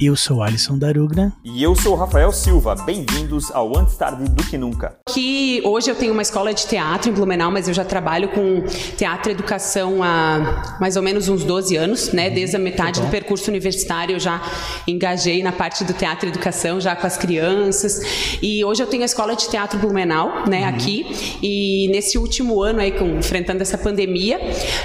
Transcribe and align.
Eu 0.00 0.14
sou 0.14 0.44
Alisson 0.44 0.78
Darugna. 0.78 1.32
E 1.44 1.60
eu 1.60 1.74
sou 1.74 1.96
Rafael 1.96 2.30
Silva. 2.30 2.76
Bem-vindos 2.86 3.50
ao 3.50 3.76
Antes 3.76 3.96
Tarde 3.96 4.30
do 4.30 4.44
Que 4.44 4.56
Nunca. 4.56 4.96
Que 5.08 5.60
hoje 5.64 5.90
eu 5.90 5.96
tenho 5.96 6.12
uma 6.12 6.22
escola 6.22 6.54
de 6.54 6.68
teatro 6.68 7.10
em 7.10 7.12
Blumenau, 7.12 7.50
mas 7.50 7.66
eu 7.66 7.74
já 7.74 7.84
trabalho 7.84 8.28
com 8.28 8.62
teatro 8.96 9.32
e 9.32 9.34
educação 9.34 10.00
há 10.00 10.76
mais 10.80 10.96
ou 10.96 11.02
menos 11.02 11.28
uns 11.28 11.42
12 11.42 11.74
anos, 11.74 12.12
né? 12.12 12.30
Desde 12.30 12.54
a 12.54 12.60
metade 12.60 13.00
do 13.00 13.08
percurso 13.08 13.50
universitário 13.50 14.14
eu 14.14 14.20
já 14.20 14.40
engajei 14.86 15.42
na 15.42 15.50
parte 15.50 15.82
do 15.82 15.92
teatro 15.92 16.26
e 16.26 16.28
educação, 16.28 16.80
já 16.80 16.94
com 16.94 17.06
as 17.06 17.16
crianças. 17.16 18.00
E 18.40 18.64
hoje 18.64 18.80
eu 18.80 18.86
tenho 18.86 19.02
a 19.02 19.06
escola 19.06 19.34
de 19.34 19.48
teatro 19.48 19.80
Blumenau, 19.80 20.48
né, 20.48 20.60
uhum. 20.60 20.68
aqui. 20.68 21.06
E 21.42 21.88
nesse 21.90 22.16
último 22.18 22.62
ano 22.62 22.78
aí, 22.78 22.92
com, 22.92 23.18
enfrentando 23.18 23.62
essa 23.62 23.76
pandemia, 23.76 24.38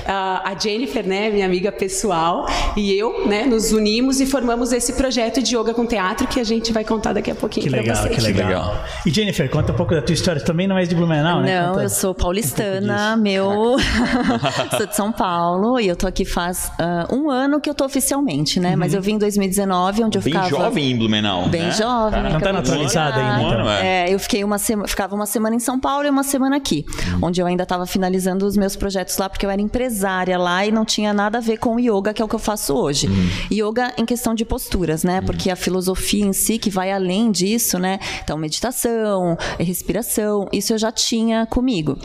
a 0.07 0.55
Jennifer, 0.59 1.05
né, 1.05 1.29
minha 1.29 1.45
amiga 1.45 1.71
pessoal, 1.71 2.47
e 2.75 2.97
eu, 2.97 3.27
né, 3.27 3.45
nos 3.45 3.71
unimos 3.71 4.19
e 4.19 4.25
formamos 4.25 4.71
esse 4.71 4.93
projeto 4.93 5.02
de 5.09 5.55
yoga 5.55 5.73
com 5.73 5.85
teatro 5.85 6.27
que 6.27 6.39
a 6.39 6.43
gente 6.43 6.71
vai 6.71 6.83
contar 6.83 7.13
daqui 7.13 7.31
a 7.31 7.35
pouquinho 7.35 7.69
para 7.69 7.81
vocês. 7.81 8.15
Que 8.15 8.21
legal. 8.21 8.83
E 9.05 9.09
Jennifer, 9.09 9.49
conta 9.49 9.71
um 9.71 9.75
pouco 9.75 9.93
da 9.93 10.01
tua 10.01 10.13
história. 10.13 10.41
Também 10.41 10.67
não 10.67 10.77
és 10.77 10.89
de 10.89 10.95
Blumenau, 10.95 11.41
né? 11.41 11.61
Não, 11.61 11.69
conta 11.69 11.83
eu 11.83 11.89
sou 11.89 12.13
paulistana, 12.13 13.15
um 13.15 13.21
meu. 13.21 13.75
sou 14.77 14.87
de 14.87 14.95
São 14.95 15.11
Paulo 15.11 15.79
e 15.79 15.87
eu 15.87 15.95
tô 15.95 16.07
aqui 16.07 16.25
faz 16.25 16.71
uh, 16.79 17.15
um 17.15 17.29
ano 17.29 17.59
que 17.59 17.69
eu 17.69 17.73
tô 17.73 17.85
oficialmente, 17.85 18.59
né? 18.59 18.71
Uhum. 18.71 18.77
Mas 18.77 18.93
eu 18.93 19.01
vim 19.01 19.13
em 19.13 19.17
2019, 19.17 20.03
onde 20.03 20.17
eu 20.17 20.21
Bem 20.21 20.33
ficava. 20.33 20.49
Bem 20.49 20.59
jovem 20.59 20.91
em 20.91 20.97
Blumenau. 20.97 21.47
Bem 21.47 21.63
né? 21.63 21.71
jovem. 21.71 22.23
Não 22.23 22.39
tá 22.39 22.53
naturalizada 22.53 23.19
ainda. 23.19 23.53
Então. 23.53 23.69
É, 23.71 24.13
eu 24.13 24.19
fiquei 24.19 24.43
uma 24.43 24.57
sema... 24.57 24.87
ficava 24.87 25.15
uma 25.15 25.25
semana 25.25 25.55
em 25.55 25.59
São 25.59 25.79
Paulo 25.79 26.05
e 26.05 26.09
uma 26.09 26.23
semana 26.23 26.57
aqui, 26.57 26.85
uhum. 27.13 27.27
onde 27.27 27.41
eu 27.41 27.45
ainda 27.45 27.63
estava 27.63 27.85
finalizando 27.85 28.45
os 28.45 28.57
meus 28.57 28.75
projetos 28.75 29.17
lá, 29.17 29.29
porque 29.29 29.45
eu 29.45 29.49
era 29.49 29.61
empresária 29.61 30.37
lá 30.37 30.65
e 30.65 30.71
não 30.71 30.85
tinha 30.85 31.13
nada 31.13 31.37
a 31.37 31.41
ver 31.41 31.57
com 31.57 31.79
yoga, 31.79 32.13
que 32.13 32.21
é 32.21 32.25
o 32.25 32.27
que 32.27 32.35
eu 32.35 32.39
faço 32.39 32.73
hoje. 32.73 33.07
Uhum. 33.07 33.29
Yoga 33.51 33.93
em 33.97 34.05
questão 34.05 34.33
de 34.33 34.45
posturas, 34.93 35.03
né? 35.03 35.21
Porque 35.21 35.49
a 35.49 35.55
filosofia 35.55 36.23
em 36.23 36.33
si, 36.33 36.57
que 36.57 36.69
vai 36.69 36.91
além 36.91 37.31
disso, 37.31 37.79
né? 37.79 37.99
Então, 38.23 38.37
meditação, 38.37 39.35
respiração, 39.59 40.47
isso 40.51 40.73
eu 40.73 40.77
já 40.77 40.91
tinha 40.91 41.45
comigo. 41.45 41.97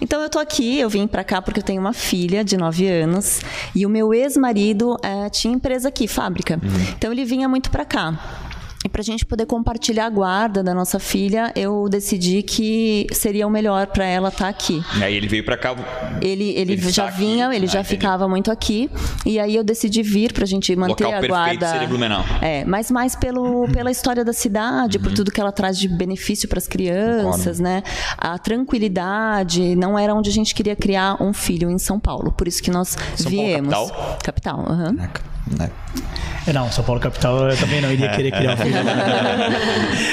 Então, 0.00 0.22
eu 0.22 0.30
tô 0.30 0.38
aqui, 0.38 0.78
eu 0.78 0.88
vim 0.88 1.06
para 1.06 1.24
cá 1.24 1.42
porque 1.42 1.60
eu 1.60 1.64
tenho 1.64 1.80
uma 1.80 1.92
filha 1.92 2.44
de 2.44 2.56
9 2.56 2.86
anos 2.86 3.40
e 3.74 3.84
o 3.84 3.88
meu 3.88 4.14
ex-marido 4.14 4.96
é, 5.02 5.28
tinha 5.28 5.52
empresa 5.52 5.88
aqui, 5.88 6.06
fábrica. 6.06 6.60
Uhum. 6.62 6.94
Então, 6.96 7.10
ele 7.12 7.24
vinha 7.24 7.48
muito 7.48 7.70
para 7.70 7.84
cá. 7.84 8.45
E 8.86 8.88
para 8.88 9.00
a 9.00 9.04
gente 9.04 9.26
poder 9.26 9.46
compartilhar 9.46 10.06
a 10.06 10.10
guarda 10.10 10.62
da 10.62 10.72
nossa 10.72 11.00
filha, 11.00 11.52
eu 11.56 11.88
decidi 11.88 12.40
que 12.40 13.04
seria 13.10 13.44
o 13.44 13.50
melhor 13.50 13.88
para 13.88 14.04
ela 14.04 14.28
estar 14.28 14.44
tá 14.44 14.48
aqui. 14.48 14.80
E 14.96 15.02
aí 15.02 15.16
ele 15.16 15.26
veio 15.26 15.44
para 15.44 15.56
cá. 15.56 15.74
Ele, 16.22 16.50
ele, 16.50 16.74
ele 16.74 16.92
já 16.92 17.06
vinha, 17.06 17.48
aqui. 17.48 17.56
ele 17.56 17.66
ah, 17.66 17.68
já 17.68 17.80
entendi. 17.80 17.96
ficava 17.96 18.28
muito 18.28 18.48
aqui. 18.48 18.88
E 19.24 19.40
aí 19.40 19.56
eu 19.56 19.64
decidi 19.64 20.04
vir 20.04 20.32
para 20.32 20.44
a 20.44 20.46
gente 20.46 20.76
manter 20.76 21.02
Local 21.02 21.24
a 21.24 21.26
guarda. 21.26 21.68
Seria 21.68 21.88
Blumenau. 21.88 22.24
É, 22.40 22.64
mas 22.64 22.88
mais 22.88 23.16
pelo, 23.16 23.66
pela 23.72 23.90
história 23.90 24.24
da 24.24 24.32
cidade, 24.32 24.98
uhum. 24.98 25.02
por 25.02 25.12
tudo 25.12 25.32
que 25.32 25.40
ela 25.40 25.50
traz 25.50 25.76
de 25.76 25.88
benefício 25.88 26.48
para 26.48 26.58
as 26.58 26.68
crianças, 26.68 27.58
né? 27.58 27.82
A 28.16 28.38
tranquilidade. 28.38 29.74
Não 29.74 29.98
era 29.98 30.14
onde 30.14 30.30
a 30.30 30.32
gente 30.32 30.54
queria 30.54 30.76
criar 30.76 31.20
um 31.20 31.32
filho 31.32 31.68
em 31.68 31.78
São 31.78 31.98
Paulo. 31.98 32.30
Por 32.30 32.46
isso 32.46 32.62
que 32.62 32.70
nós 32.70 32.96
São 33.16 33.28
viemos. 33.28 33.74
Paulo, 33.74 33.90
capital. 34.22 34.58
Capital. 34.58 34.58
Uhum. 34.60 35.35
É, 36.46 36.52
não, 36.52 36.70
São 36.70 36.84
Paulo 36.84 37.00
capital 37.00 37.48
eu 37.48 37.56
também 37.56 37.80
não 37.80 37.92
iria 37.92 38.08
querer 38.10 38.30
criar 38.30 38.54
um 38.54 38.56
filho. 38.56 38.76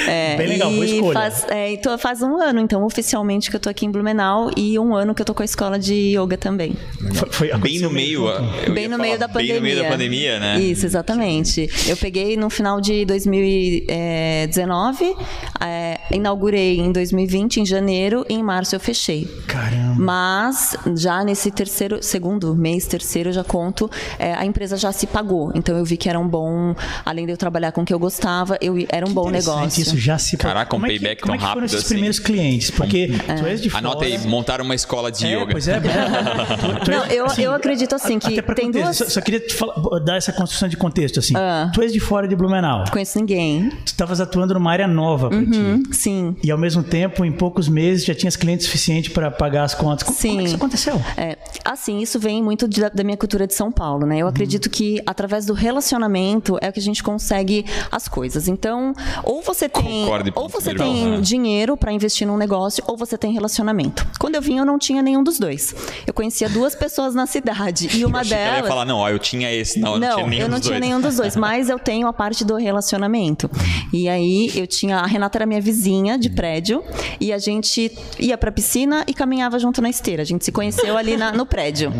é, 0.08 0.36
Bem 0.36 0.48
legal, 0.48 0.70
boa 0.70 0.84
escolha. 0.84 1.12
Faz, 1.12 1.46
é, 1.48 1.72
então 1.72 1.96
faz 1.98 2.22
um 2.22 2.40
ano, 2.40 2.60
então, 2.60 2.84
oficialmente 2.84 3.50
que 3.50 3.56
eu 3.56 3.60
tô 3.60 3.68
aqui 3.68 3.86
em 3.86 3.90
Blumenau 3.90 4.50
e 4.56 4.78
um 4.78 4.94
ano 4.94 5.14
que 5.14 5.22
eu 5.22 5.26
tô 5.26 5.34
com 5.34 5.42
a 5.42 5.44
escola 5.44 5.78
de 5.78 6.16
yoga 6.16 6.36
também. 6.36 6.76
Foi, 7.14 7.28
foi 7.30 7.58
bem 7.58 7.78
no 7.78 7.90
meio, 7.90 8.24
bem 8.72 8.88
no 8.88 8.98
meio 8.98 9.18
da 9.18 9.28
pandemia. 9.28 9.54
Bem 9.54 9.60
no 9.60 9.66
meio 9.66 9.82
da 9.82 9.88
pandemia, 9.88 10.40
né? 10.40 10.60
Isso, 10.60 10.86
exatamente. 10.86 11.68
Eu 11.86 11.96
peguei 11.96 12.36
no 12.36 12.50
final 12.50 12.80
de 12.80 13.04
2019, 13.04 15.14
é, 15.60 16.00
inaugurei 16.10 16.80
em 16.80 16.90
2020, 16.90 17.60
em 17.60 17.66
janeiro, 17.66 18.26
e 18.28 18.34
em 18.34 18.42
março 18.42 18.74
eu 18.74 18.80
fechei. 18.80 19.28
Caramba. 19.46 19.94
Mas 19.98 20.76
já 20.96 21.22
nesse 21.22 21.50
terceiro, 21.50 22.02
segundo 22.02 22.56
mês, 22.56 22.86
terceiro, 22.86 23.28
eu 23.28 23.32
já 23.32 23.44
conto, 23.44 23.90
é, 24.18 24.34
a 24.34 24.44
empresa 24.44 24.76
já 24.76 24.90
se 24.90 25.06
pagou. 25.06 25.23
Então 25.54 25.76
eu 25.76 25.84
vi 25.84 25.96
que 25.96 26.08
era 26.08 26.18
um 26.18 26.28
bom, 26.28 26.74
além 27.04 27.26
de 27.26 27.32
eu 27.32 27.36
trabalhar 27.36 27.72
com 27.72 27.82
o 27.82 27.84
que 27.84 27.92
eu 27.92 27.98
gostava, 27.98 28.56
eu, 28.60 28.74
era 28.88 29.04
um 29.04 29.08
que 29.08 29.14
bom 29.14 29.30
negócio. 29.30 29.82
Isso 29.82 29.96
já 29.96 30.18
se 30.18 30.36
Caraca, 30.36 30.74
um 30.74 30.80
como 30.80 30.86
payback 30.86 31.12
é 31.12 31.14
que, 31.16 31.22
como 31.22 31.36
tão 31.36 31.44
é 31.44 31.46
que 31.46 31.52
foram 31.52 31.66
esses 31.66 31.78
assim? 31.78 31.88
primeiros 31.94 32.18
clientes? 32.18 32.70
Porque 32.70 33.10
é. 33.28 33.34
tu 33.34 33.46
és 33.46 33.60
de 33.60 33.70
fora. 33.70 33.86
Anota 33.86 34.04
aí, 34.04 34.18
montar 34.26 34.60
uma 34.60 34.74
escola 34.74 35.10
de 35.10 35.26
é, 35.26 35.34
yoga. 35.34 35.52
Pois 35.52 35.68
é, 35.68 35.80
tu, 35.80 36.84
tu 36.84 36.90
Não, 36.90 37.06
eu, 37.06 37.26
assim, 37.26 37.42
eu 37.42 37.52
acredito 37.52 37.94
assim 37.94 38.18
que 38.18 38.42
tem 38.42 38.66
contexto, 38.66 38.72
duas... 38.72 38.96
Só, 38.96 39.08
só 39.08 39.20
queria 39.20 39.40
te 39.40 39.54
falar, 39.54 40.00
dar 40.00 40.16
essa 40.16 40.32
construção 40.32 40.68
de 40.68 40.76
contexto 40.76 41.18
assim. 41.18 41.34
Ah. 41.36 41.70
Tu 41.72 41.82
és 41.82 41.92
de 41.92 42.00
fora 42.00 42.28
de 42.28 42.36
Blumenau. 42.36 42.84
Conheço 42.90 43.18
ninguém. 43.18 43.70
Tu 43.70 43.86
estavas 43.86 44.20
atuando 44.20 44.54
numa 44.54 44.70
área 44.70 44.86
nova 44.86 45.28
pra 45.28 45.38
uhum, 45.38 45.82
ti. 45.82 45.96
Sim. 45.96 46.36
E 46.42 46.50
ao 46.50 46.58
mesmo 46.58 46.82
tempo, 46.82 47.24
em 47.24 47.32
poucos 47.32 47.68
meses, 47.68 48.04
já 48.04 48.14
tinhas 48.14 48.36
clientes 48.36 48.66
suficientes 48.66 49.12
para 49.12 49.30
pagar 49.30 49.64
as 49.64 49.74
contas. 49.74 50.02
Como, 50.02 50.16
sim. 50.16 50.28
como 50.28 50.40
é 50.40 50.42
que 50.42 50.48
isso 50.48 50.56
aconteceu? 50.56 51.02
É, 51.16 51.36
assim, 51.64 52.00
isso 52.00 52.18
vem 52.18 52.42
muito 52.42 52.68
de, 52.68 52.88
da 52.90 53.04
minha 53.04 53.16
cultura 53.16 53.46
de 53.46 53.54
São 53.54 53.70
Paulo, 53.70 54.06
né? 54.06 54.18
Eu 54.18 54.26
uhum. 54.26 54.30
acredito 54.30 54.68
que 54.70 55.00
através 55.14 55.46
do 55.46 55.54
relacionamento 55.54 56.58
é 56.60 56.72
que 56.72 56.80
a 56.80 56.82
gente 56.82 57.02
consegue 57.02 57.64
as 57.90 58.08
coisas. 58.08 58.48
Então, 58.48 58.92
ou 59.22 59.40
você 59.40 59.68
tem, 59.68 60.06
ou 60.34 60.48
você 60.48 60.74
tem 60.74 61.12
né? 61.12 61.20
dinheiro 61.20 61.76
para 61.76 61.92
investir 61.92 62.26
num 62.26 62.36
negócio, 62.36 62.82
ou 62.86 62.96
você 62.96 63.16
tem 63.16 63.32
relacionamento. 63.32 64.04
Quando 64.18 64.34
eu 64.34 64.42
vim, 64.42 64.58
eu 64.58 64.64
não 64.66 64.76
tinha 64.76 65.00
nenhum 65.02 65.22
dos 65.22 65.38
dois. 65.38 65.72
Eu 66.04 66.12
conhecia 66.12 66.48
duas 66.48 66.74
pessoas 66.74 67.14
na 67.14 67.26
cidade 67.26 67.88
e 67.96 68.04
uma 68.04 68.22
eu 68.22 68.28
delas. 68.28 68.48
Ela 68.48 68.58
ia 68.58 68.64
falar 68.64 68.84
não, 68.84 68.98
ó, 68.98 69.08
eu 69.08 69.20
tinha 69.20 69.52
esse, 69.52 69.78
não, 69.78 69.94
eu 69.94 70.00
não, 70.00 70.08
não 70.08 70.16
tinha 70.16 70.26
nenhum 70.26 70.42
eu 70.42 70.48
não 70.48 70.58
dos 70.58 70.66
tinha 70.66 70.78
dois. 70.80 70.88
nenhum 70.88 71.00
dos 71.00 71.16
dois, 71.16 71.36
mas 71.36 71.68
eu 71.68 71.78
tenho 71.78 72.08
a 72.08 72.12
parte 72.12 72.44
do 72.44 72.56
relacionamento. 72.56 73.48
E 73.92 74.08
aí 74.08 74.50
eu 74.56 74.66
tinha 74.66 74.98
a 74.98 75.06
Renata 75.06 75.38
era 75.38 75.46
minha 75.46 75.60
vizinha 75.60 76.18
de 76.18 76.28
prédio 76.28 76.82
e 77.20 77.32
a 77.32 77.38
gente 77.38 77.96
ia 78.18 78.36
para 78.36 78.50
piscina 78.50 79.04
e 79.06 79.14
caminhava 79.14 79.58
junto 79.60 79.80
na 79.80 79.88
esteira. 79.88 80.22
A 80.22 80.26
gente 80.26 80.44
se 80.44 80.50
conheceu 80.50 80.96
ali 80.98 81.16
na, 81.16 81.32
no 81.32 81.46
prédio. 81.46 81.92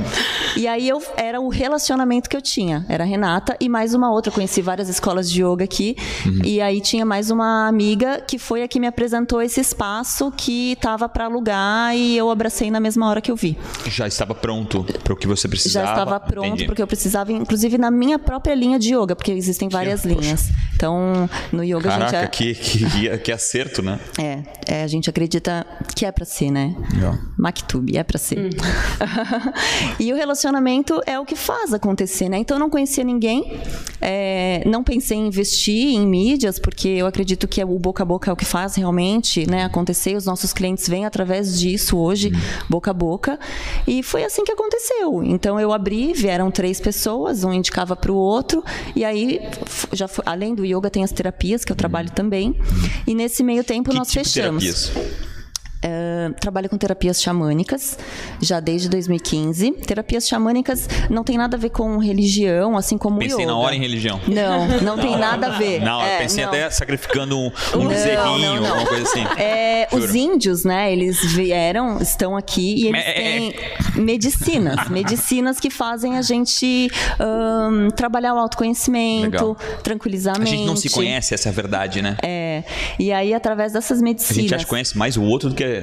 E 0.56 0.66
aí 0.66 0.88
eu 0.88 1.00
era 1.16 1.40
o 1.40 1.48
relacionamento 1.48 2.28
que 2.28 2.36
eu 2.36 2.42
tinha. 2.42 2.84
Era 2.88 3.03
a 3.04 3.06
Renata 3.06 3.56
e 3.60 3.68
mais 3.68 3.94
uma 3.94 4.10
outra. 4.10 4.30
Eu 4.30 4.34
conheci 4.34 4.60
várias 4.60 4.88
escolas 4.88 5.30
de 5.30 5.42
yoga 5.42 5.64
aqui. 5.64 5.96
Uhum. 6.26 6.40
E 6.44 6.60
aí 6.60 6.80
tinha 6.80 7.04
mais 7.04 7.30
uma 7.30 7.68
amiga 7.68 8.20
que 8.20 8.38
foi 8.38 8.62
a 8.62 8.68
que 8.68 8.80
me 8.80 8.86
apresentou 8.86 9.40
esse 9.40 9.60
espaço 9.60 10.32
que 10.32 10.72
estava 10.72 11.08
para 11.08 11.26
alugar 11.26 11.94
e 11.94 12.16
eu 12.16 12.30
abracei 12.30 12.70
na 12.70 12.80
mesma 12.80 13.08
hora 13.08 13.20
que 13.20 13.30
eu 13.30 13.36
vi. 13.36 13.56
Já 13.86 14.06
estava 14.06 14.34
pronto 14.34 14.84
para 15.02 15.12
o 15.12 15.16
que 15.16 15.26
você 15.26 15.46
precisava? 15.46 15.86
Já 15.86 15.92
estava 15.92 16.20
pronto 16.20 16.64
porque 16.66 16.82
eu 16.82 16.86
precisava, 16.86 17.32
inclusive 17.32 17.78
na 17.78 17.90
minha 17.90 18.18
própria 18.18 18.54
linha 18.54 18.78
de 18.78 18.94
yoga, 18.94 19.14
porque 19.14 19.32
existem 19.32 19.68
várias 19.68 20.02
que, 20.02 20.08
linhas. 20.08 20.42
Poxa. 20.42 20.64
Então, 20.74 21.30
no 21.52 21.62
yoga 21.62 21.88
Caraca, 21.88 22.18
a 22.18 22.22
gente... 22.22 22.50
É... 22.50 22.54
que, 22.54 22.54
que, 22.54 23.18
que 23.18 23.32
acerto, 23.32 23.82
né? 23.82 24.00
É, 24.18 24.42
é, 24.66 24.82
a 24.82 24.86
gente 24.86 25.08
acredita 25.08 25.66
que 25.94 26.04
é 26.04 26.12
para 26.12 26.24
ser, 26.24 26.50
né? 26.50 26.74
Yeah. 26.94 27.18
Maktub, 27.38 27.96
é 27.96 28.02
para 28.02 28.18
ser. 28.18 28.38
Hum. 28.38 28.50
e 30.00 30.12
o 30.12 30.16
relacionamento 30.16 31.00
é 31.06 31.18
o 31.18 31.24
que 31.24 31.36
faz 31.36 31.72
acontecer, 31.72 32.28
né? 32.28 32.38
Então, 32.38 32.56
eu 32.56 32.60
não 32.60 32.70
conhecia 32.94 33.04
ninguém, 33.04 33.60
é, 34.00 34.62
não 34.66 34.84
pensei 34.84 35.16
em 35.16 35.26
investir 35.26 35.94
em 35.94 36.06
mídias, 36.06 36.58
porque 36.58 36.88
eu 36.88 37.06
acredito 37.06 37.48
que 37.48 37.62
o 37.62 37.78
boca 37.78 38.02
a 38.02 38.06
boca 38.06 38.30
é 38.30 38.32
o 38.32 38.36
que 38.36 38.44
faz 38.44 38.76
realmente 38.76 39.48
né, 39.50 39.64
acontecer. 39.64 40.16
Os 40.16 40.26
nossos 40.26 40.52
clientes 40.52 40.88
vêm 40.88 41.04
através 41.04 41.58
disso 41.58 41.98
hoje, 41.98 42.28
hum. 42.28 42.38
boca 42.68 42.90
a 42.90 42.94
boca. 42.94 43.38
E 43.86 44.02
foi 44.02 44.24
assim 44.24 44.44
que 44.44 44.52
aconteceu. 44.52 45.22
Então, 45.24 45.58
eu 45.58 45.72
abri, 45.72 46.12
vieram 46.12 46.50
três 46.50 46.80
pessoas, 46.80 47.42
um 47.44 47.52
indicava 47.52 47.96
para 47.96 48.12
o 48.12 48.16
outro, 48.16 48.62
e 48.94 49.04
aí, 49.04 49.40
já 49.92 50.06
foi, 50.06 50.24
além 50.26 50.54
do 50.54 50.64
yoga, 50.64 50.90
tem 50.90 51.02
as 51.02 51.12
terapias, 51.12 51.64
que 51.64 51.72
eu 51.72 51.76
trabalho 51.76 52.08
hum. 52.10 52.14
também. 52.14 52.58
E 53.06 53.14
nesse 53.14 53.42
meio 53.42 53.64
tempo, 53.64 53.90
que 53.90 53.96
nós 53.96 54.08
tipo 54.08 54.24
fechamos. 54.24 54.62
Terapias? 54.62 55.33
Uh, 55.84 56.32
trabalho 56.40 56.68
com 56.70 56.78
terapias 56.78 57.20
xamânicas 57.20 57.98
já 58.40 58.58
desde 58.58 58.88
2015. 58.88 59.72
Terapias 59.86 60.26
xamânicas 60.26 60.88
não 61.10 61.22
tem 61.22 61.36
nada 61.36 61.58
a 61.58 61.60
ver 61.60 61.68
com 61.70 61.98
religião, 61.98 62.76
assim 62.76 62.96
como 62.96 63.18
pensei 63.18 63.44
yoga. 63.44 63.46
Na 63.46 63.58
hora 63.58 63.74
em 63.74 63.80
religião. 63.80 64.18
Não, 64.26 64.80
não 64.80 64.98
tem 64.98 65.16
nada 65.18 65.48
a 65.48 65.58
ver. 65.58 65.82
Não, 65.82 66.00
é, 66.00 66.14
eu 66.14 66.18
pensei 66.20 66.42
não. 66.44 66.50
até 66.50 66.70
sacrificando 66.70 67.38
um, 67.38 67.52
um 67.74 67.86
bezerrinho, 67.86 68.62
não, 68.62 68.68
alguma 68.68 68.86
coisa 68.86 69.02
assim. 69.02 69.24
É, 69.36 69.86
os 69.92 70.14
índios, 70.14 70.64
né, 70.64 70.90
eles 70.90 71.22
vieram, 71.34 71.98
estão 72.00 72.34
aqui 72.34 72.84
e 72.84 72.88
eles 72.88 73.02
é, 73.04 73.12
têm 73.12 73.54
medicinas. 73.96 74.88
medicinas 74.88 75.60
que 75.60 75.68
fazem 75.68 76.16
a 76.16 76.22
gente 76.22 76.90
um, 77.20 77.90
trabalhar 77.90 78.34
o 78.34 78.38
autoconhecimento, 78.38 79.48
Legal. 79.48 79.56
tranquilizar 79.82 80.36
a 80.36 80.38
mente. 80.38 80.48
A 80.48 80.56
gente 80.56 80.66
não 80.66 80.76
se 80.76 80.88
conhece, 80.88 81.34
essa 81.34 81.48
é 81.48 81.50
a 81.50 81.54
verdade, 81.54 82.00
né? 82.00 82.16
É. 82.22 82.62
E 82.98 83.12
aí, 83.12 83.34
através 83.34 83.72
dessas 83.72 84.00
medicinas... 84.00 84.38
A 84.38 84.40
gente 84.40 84.62
já 84.62 84.68
conhece 84.68 84.96
mais 84.96 85.16
o 85.16 85.22
outro 85.22 85.50
do 85.50 85.54
que 85.54 85.73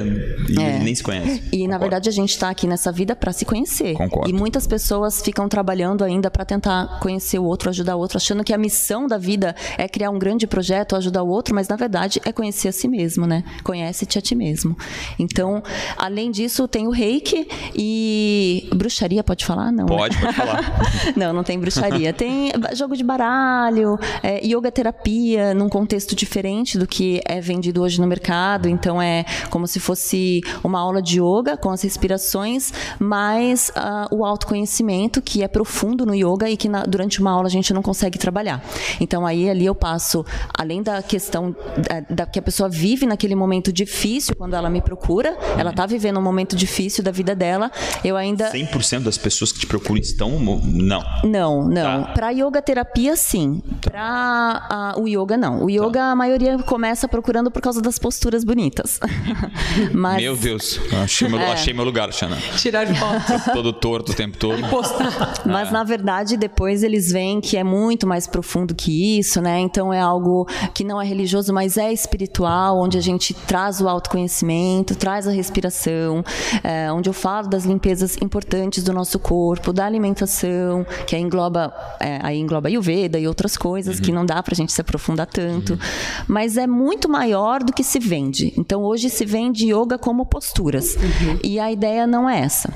e 0.49 0.61
é. 0.61 0.79
nem 0.79 0.93
se 0.93 1.03
conhece. 1.03 1.35
E 1.35 1.39
Concordo. 1.39 1.67
na 1.67 1.77
verdade 1.77 2.09
a 2.09 2.11
gente 2.11 2.29
está 2.29 2.49
aqui 2.49 2.67
nessa 2.67 2.91
vida 2.91 3.15
para 3.15 3.31
se 3.31 3.45
conhecer. 3.45 3.93
Concordo. 3.93 4.29
E 4.29 4.33
muitas 4.33 4.67
pessoas 4.67 5.21
ficam 5.21 5.47
trabalhando 5.47 6.03
ainda 6.03 6.29
para 6.29 6.45
tentar 6.45 6.99
conhecer 6.99 7.39
o 7.39 7.43
outro, 7.43 7.69
ajudar 7.69 7.95
o 7.95 7.99
outro, 7.99 8.17
achando 8.17 8.43
que 8.43 8.53
a 8.53 8.57
missão 8.57 9.07
da 9.07 9.17
vida 9.17 9.55
é 9.77 9.87
criar 9.87 10.09
um 10.09 10.19
grande 10.19 10.47
projeto, 10.47 10.95
ajudar 10.95 11.23
o 11.23 11.29
outro, 11.29 11.53
mas 11.53 11.67
na 11.67 11.75
verdade 11.75 12.21
é 12.25 12.31
conhecer 12.31 12.67
a 12.67 12.71
si 12.71 12.87
mesmo, 12.87 13.25
né? 13.25 13.43
Conhece-te 13.63 14.17
a 14.17 14.21
ti 14.21 14.35
mesmo. 14.35 14.77
Então, 15.19 15.61
além 15.97 16.31
disso, 16.31 16.67
tem 16.67 16.87
o 16.87 16.91
reiki 16.91 17.47
e 17.75 18.69
bruxaria, 18.73 19.23
pode 19.23 19.45
falar? 19.45 19.71
Não. 19.71 19.85
Pode, 19.85 20.15
né? 20.15 20.21
pode 20.21 20.35
falar. 20.35 20.81
não, 21.15 21.33
não 21.33 21.43
tem 21.43 21.59
bruxaria. 21.59 22.13
Tem 22.13 22.51
jogo 22.73 22.95
de 22.95 23.03
baralho, 23.03 23.99
é, 24.23 24.45
yoga 24.45 24.71
terapia, 24.71 25.53
num 25.53 25.69
contexto 25.69 26.15
diferente 26.15 26.77
do 26.77 26.87
que 26.87 27.21
é 27.25 27.41
vendido 27.41 27.81
hoje 27.81 27.99
no 27.99 28.07
mercado. 28.07 28.67
Então, 28.69 29.01
é 29.01 29.25
como 29.49 29.67
se 29.67 29.79
fosse 29.81 30.41
uma 30.63 30.79
aula 30.79 31.01
de 31.01 31.19
yoga 31.19 31.57
com 31.57 31.69
as 31.69 31.81
respirações, 31.81 32.71
mais 32.99 33.69
uh, 33.69 34.15
o 34.15 34.25
autoconhecimento, 34.25 35.21
que 35.21 35.43
é 35.43 35.47
profundo 35.47 36.05
no 36.05 36.15
yoga 36.15 36.49
e 36.49 36.55
que 36.55 36.69
na, 36.69 36.83
durante 36.83 37.19
uma 37.19 37.31
aula 37.31 37.47
a 37.47 37.51
gente 37.51 37.73
não 37.73 37.81
consegue 37.81 38.17
trabalhar. 38.17 38.63
Então, 38.99 39.25
aí 39.25 39.49
ali 39.49 39.65
eu 39.65 39.75
passo, 39.75 40.25
além 40.53 40.81
da 40.81 41.01
questão 41.01 41.55
da, 41.77 42.15
da 42.15 42.25
que 42.25 42.39
a 42.39 42.41
pessoa 42.41 42.69
vive 42.69 43.05
naquele 43.05 43.35
momento 43.35 43.71
difícil, 43.73 44.35
quando 44.35 44.53
ela 44.53 44.69
me 44.69 44.81
procura, 44.81 45.37
ela 45.57 45.71
está 45.71 45.85
vivendo 45.85 46.17
um 46.17 46.21
momento 46.21 46.55
difícil 46.55 47.03
da 47.03 47.11
vida 47.11 47.35
dela, 47.35 47.71
eu 48.03 48.15
ainda. 48.15 48.51
100% 48.51 49.03
das 49.03 49.17
pessoas 49.17 49.51
que 49.51 49.59
te 49.59 49.67
procuram 49.67 49.99
estão. 50.01 50.39
Não. 50.39 51.03
Não, 51.23 51.67
não. 51.67 52.03
Tá. 52.03 52.11
Para 52.13 52.29
yoga 52.31 52.61
terapia, 52.61 53.15
sim. 53.15 53.61
Para 53.81 54.95
uh, 54.97 55.01
o 55.01 55.07
yoga, 55.07 55.37
não. 55.37 55.65
O 55.65 55.69
yoga, 55.69 55.99
tá. 55.99 56.11
a 56.11 56.15
maioria 56.15 56.57
começa 56.59 57.07
procurando 57.07 57.49
por 57.49 57.61
causa 57.61 57.81
das 57.81 57.97
posturas 57.97 58.43
bonitas. 58.43 58.99
Mas... 59.93 60.21
Meu 60.21 60.35
Deus, 60.35 60.79
achei 61.03 61.27
meu, 61.27 61.39
é. 61.41 61.51
achei 61.51 61.73
meu 61.73 61.83
lugar, 61.83 62.11
Xana. 62.11 62.37
Tirar 62.57 62.87
foto. 62.87 63.53
Todo 63.53 63.73
torto 63.73 64.11
o 64.11 64.15
tempo 64.15 64.37
todo. 64.37 64.59
E 64.59 64.63
postar. 64.69 65.41
Mas 65.45 65.69
é. 65.69 65.71
na 65.71 65.83
verdade, 65.83 66.37
depois 66.37 66.83
eles 66.83 67.11
veem 67.11 67.41
que 67.41 67.57
é 67.57 67.63
muito 67.63 68.07
mais 68.07 68.27
profundo 68.27 68.73
que 68.73 69.19
isso, 69.19 69.41
né? 69.41 69.59
Então 69.59 69.93
é 69.93 69.99
algo 69.99 70.47
que 70.73 70.83
não 70.83 71.01
é 71.01 71.05
religioso, 71.05 71.53
mas 71.53 71.77
é 71.77 71.91
espiritual, 71.91 72.79
onde 72.79 72.97
a 72.97 73.01
gente 73.01 73.33
traz 73.33 73.81
o 73.81 73.87
autoconhecimento, 73.87 74.95
traz 74.95 75.27
a 75.27 75.31
respiração, 75.31 76.23
é, 76.63 76.91
onde 76.91 77.09
eu 77.09 77.13
falo 77.13 77.47
das 77.47 77.65
limpezas 77.65 78.17
importantes 78.21 78.83
do 78.83 78.93
nosso 78.93 79.19
corpo, 79.19 79.73
da 79.73 79.85
alimentação, 79.85 80.85
que 81.05 81.15
aí 81.15 81.21
engloba, 81.21 81.73
é, 81.99 82.19
aí 82.21 82.39
engloba 82.39 82.67
Ayurveda 82.67 83.19
e 83.19 83.27
outras 83.27 83.57
coisas 83.57 83.97
uhum. 83.97 84.01
que 84.01 84.11
não 84.11 84.25
dá 84.25 84.41
pra 84.41 84.55
gente 84.55 84.71
se 84.71 84.81
aprofundar 84.81 85.27
tanto. 85.27 85.73
Uhum. 85.73 85.79
Mas 86.27 86.57
é 86.57 86.67
muito 86.67 87.09
maior 87.09 87.63
do 87.63 87.73
que 87.73 87.83
se 87.83 87.99
vende. 87.99 88.53
Então 88.57 88.81
hoje 88.81 89.09
se 89.09 89.25
vende 89.25 89.50
yoga 89.55 89.97
como 89.97 90.25
posturas. 90.25 90.95
Uhum. 90.95 91.39
E 91.43 91.59
a 91.59 91.71
ideia 91.71 92.07
não 92.07 92.29
é 92.29 92.41
essa. 92.41 92.71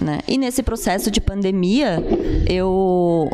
Né? 0.00 0.20
E 0.26 0.38
nesse 0.38 0.62
processo 0.62 1.10
de 1.10 1.20
pandemia, 1.20 2.02
eu 2.48 3.28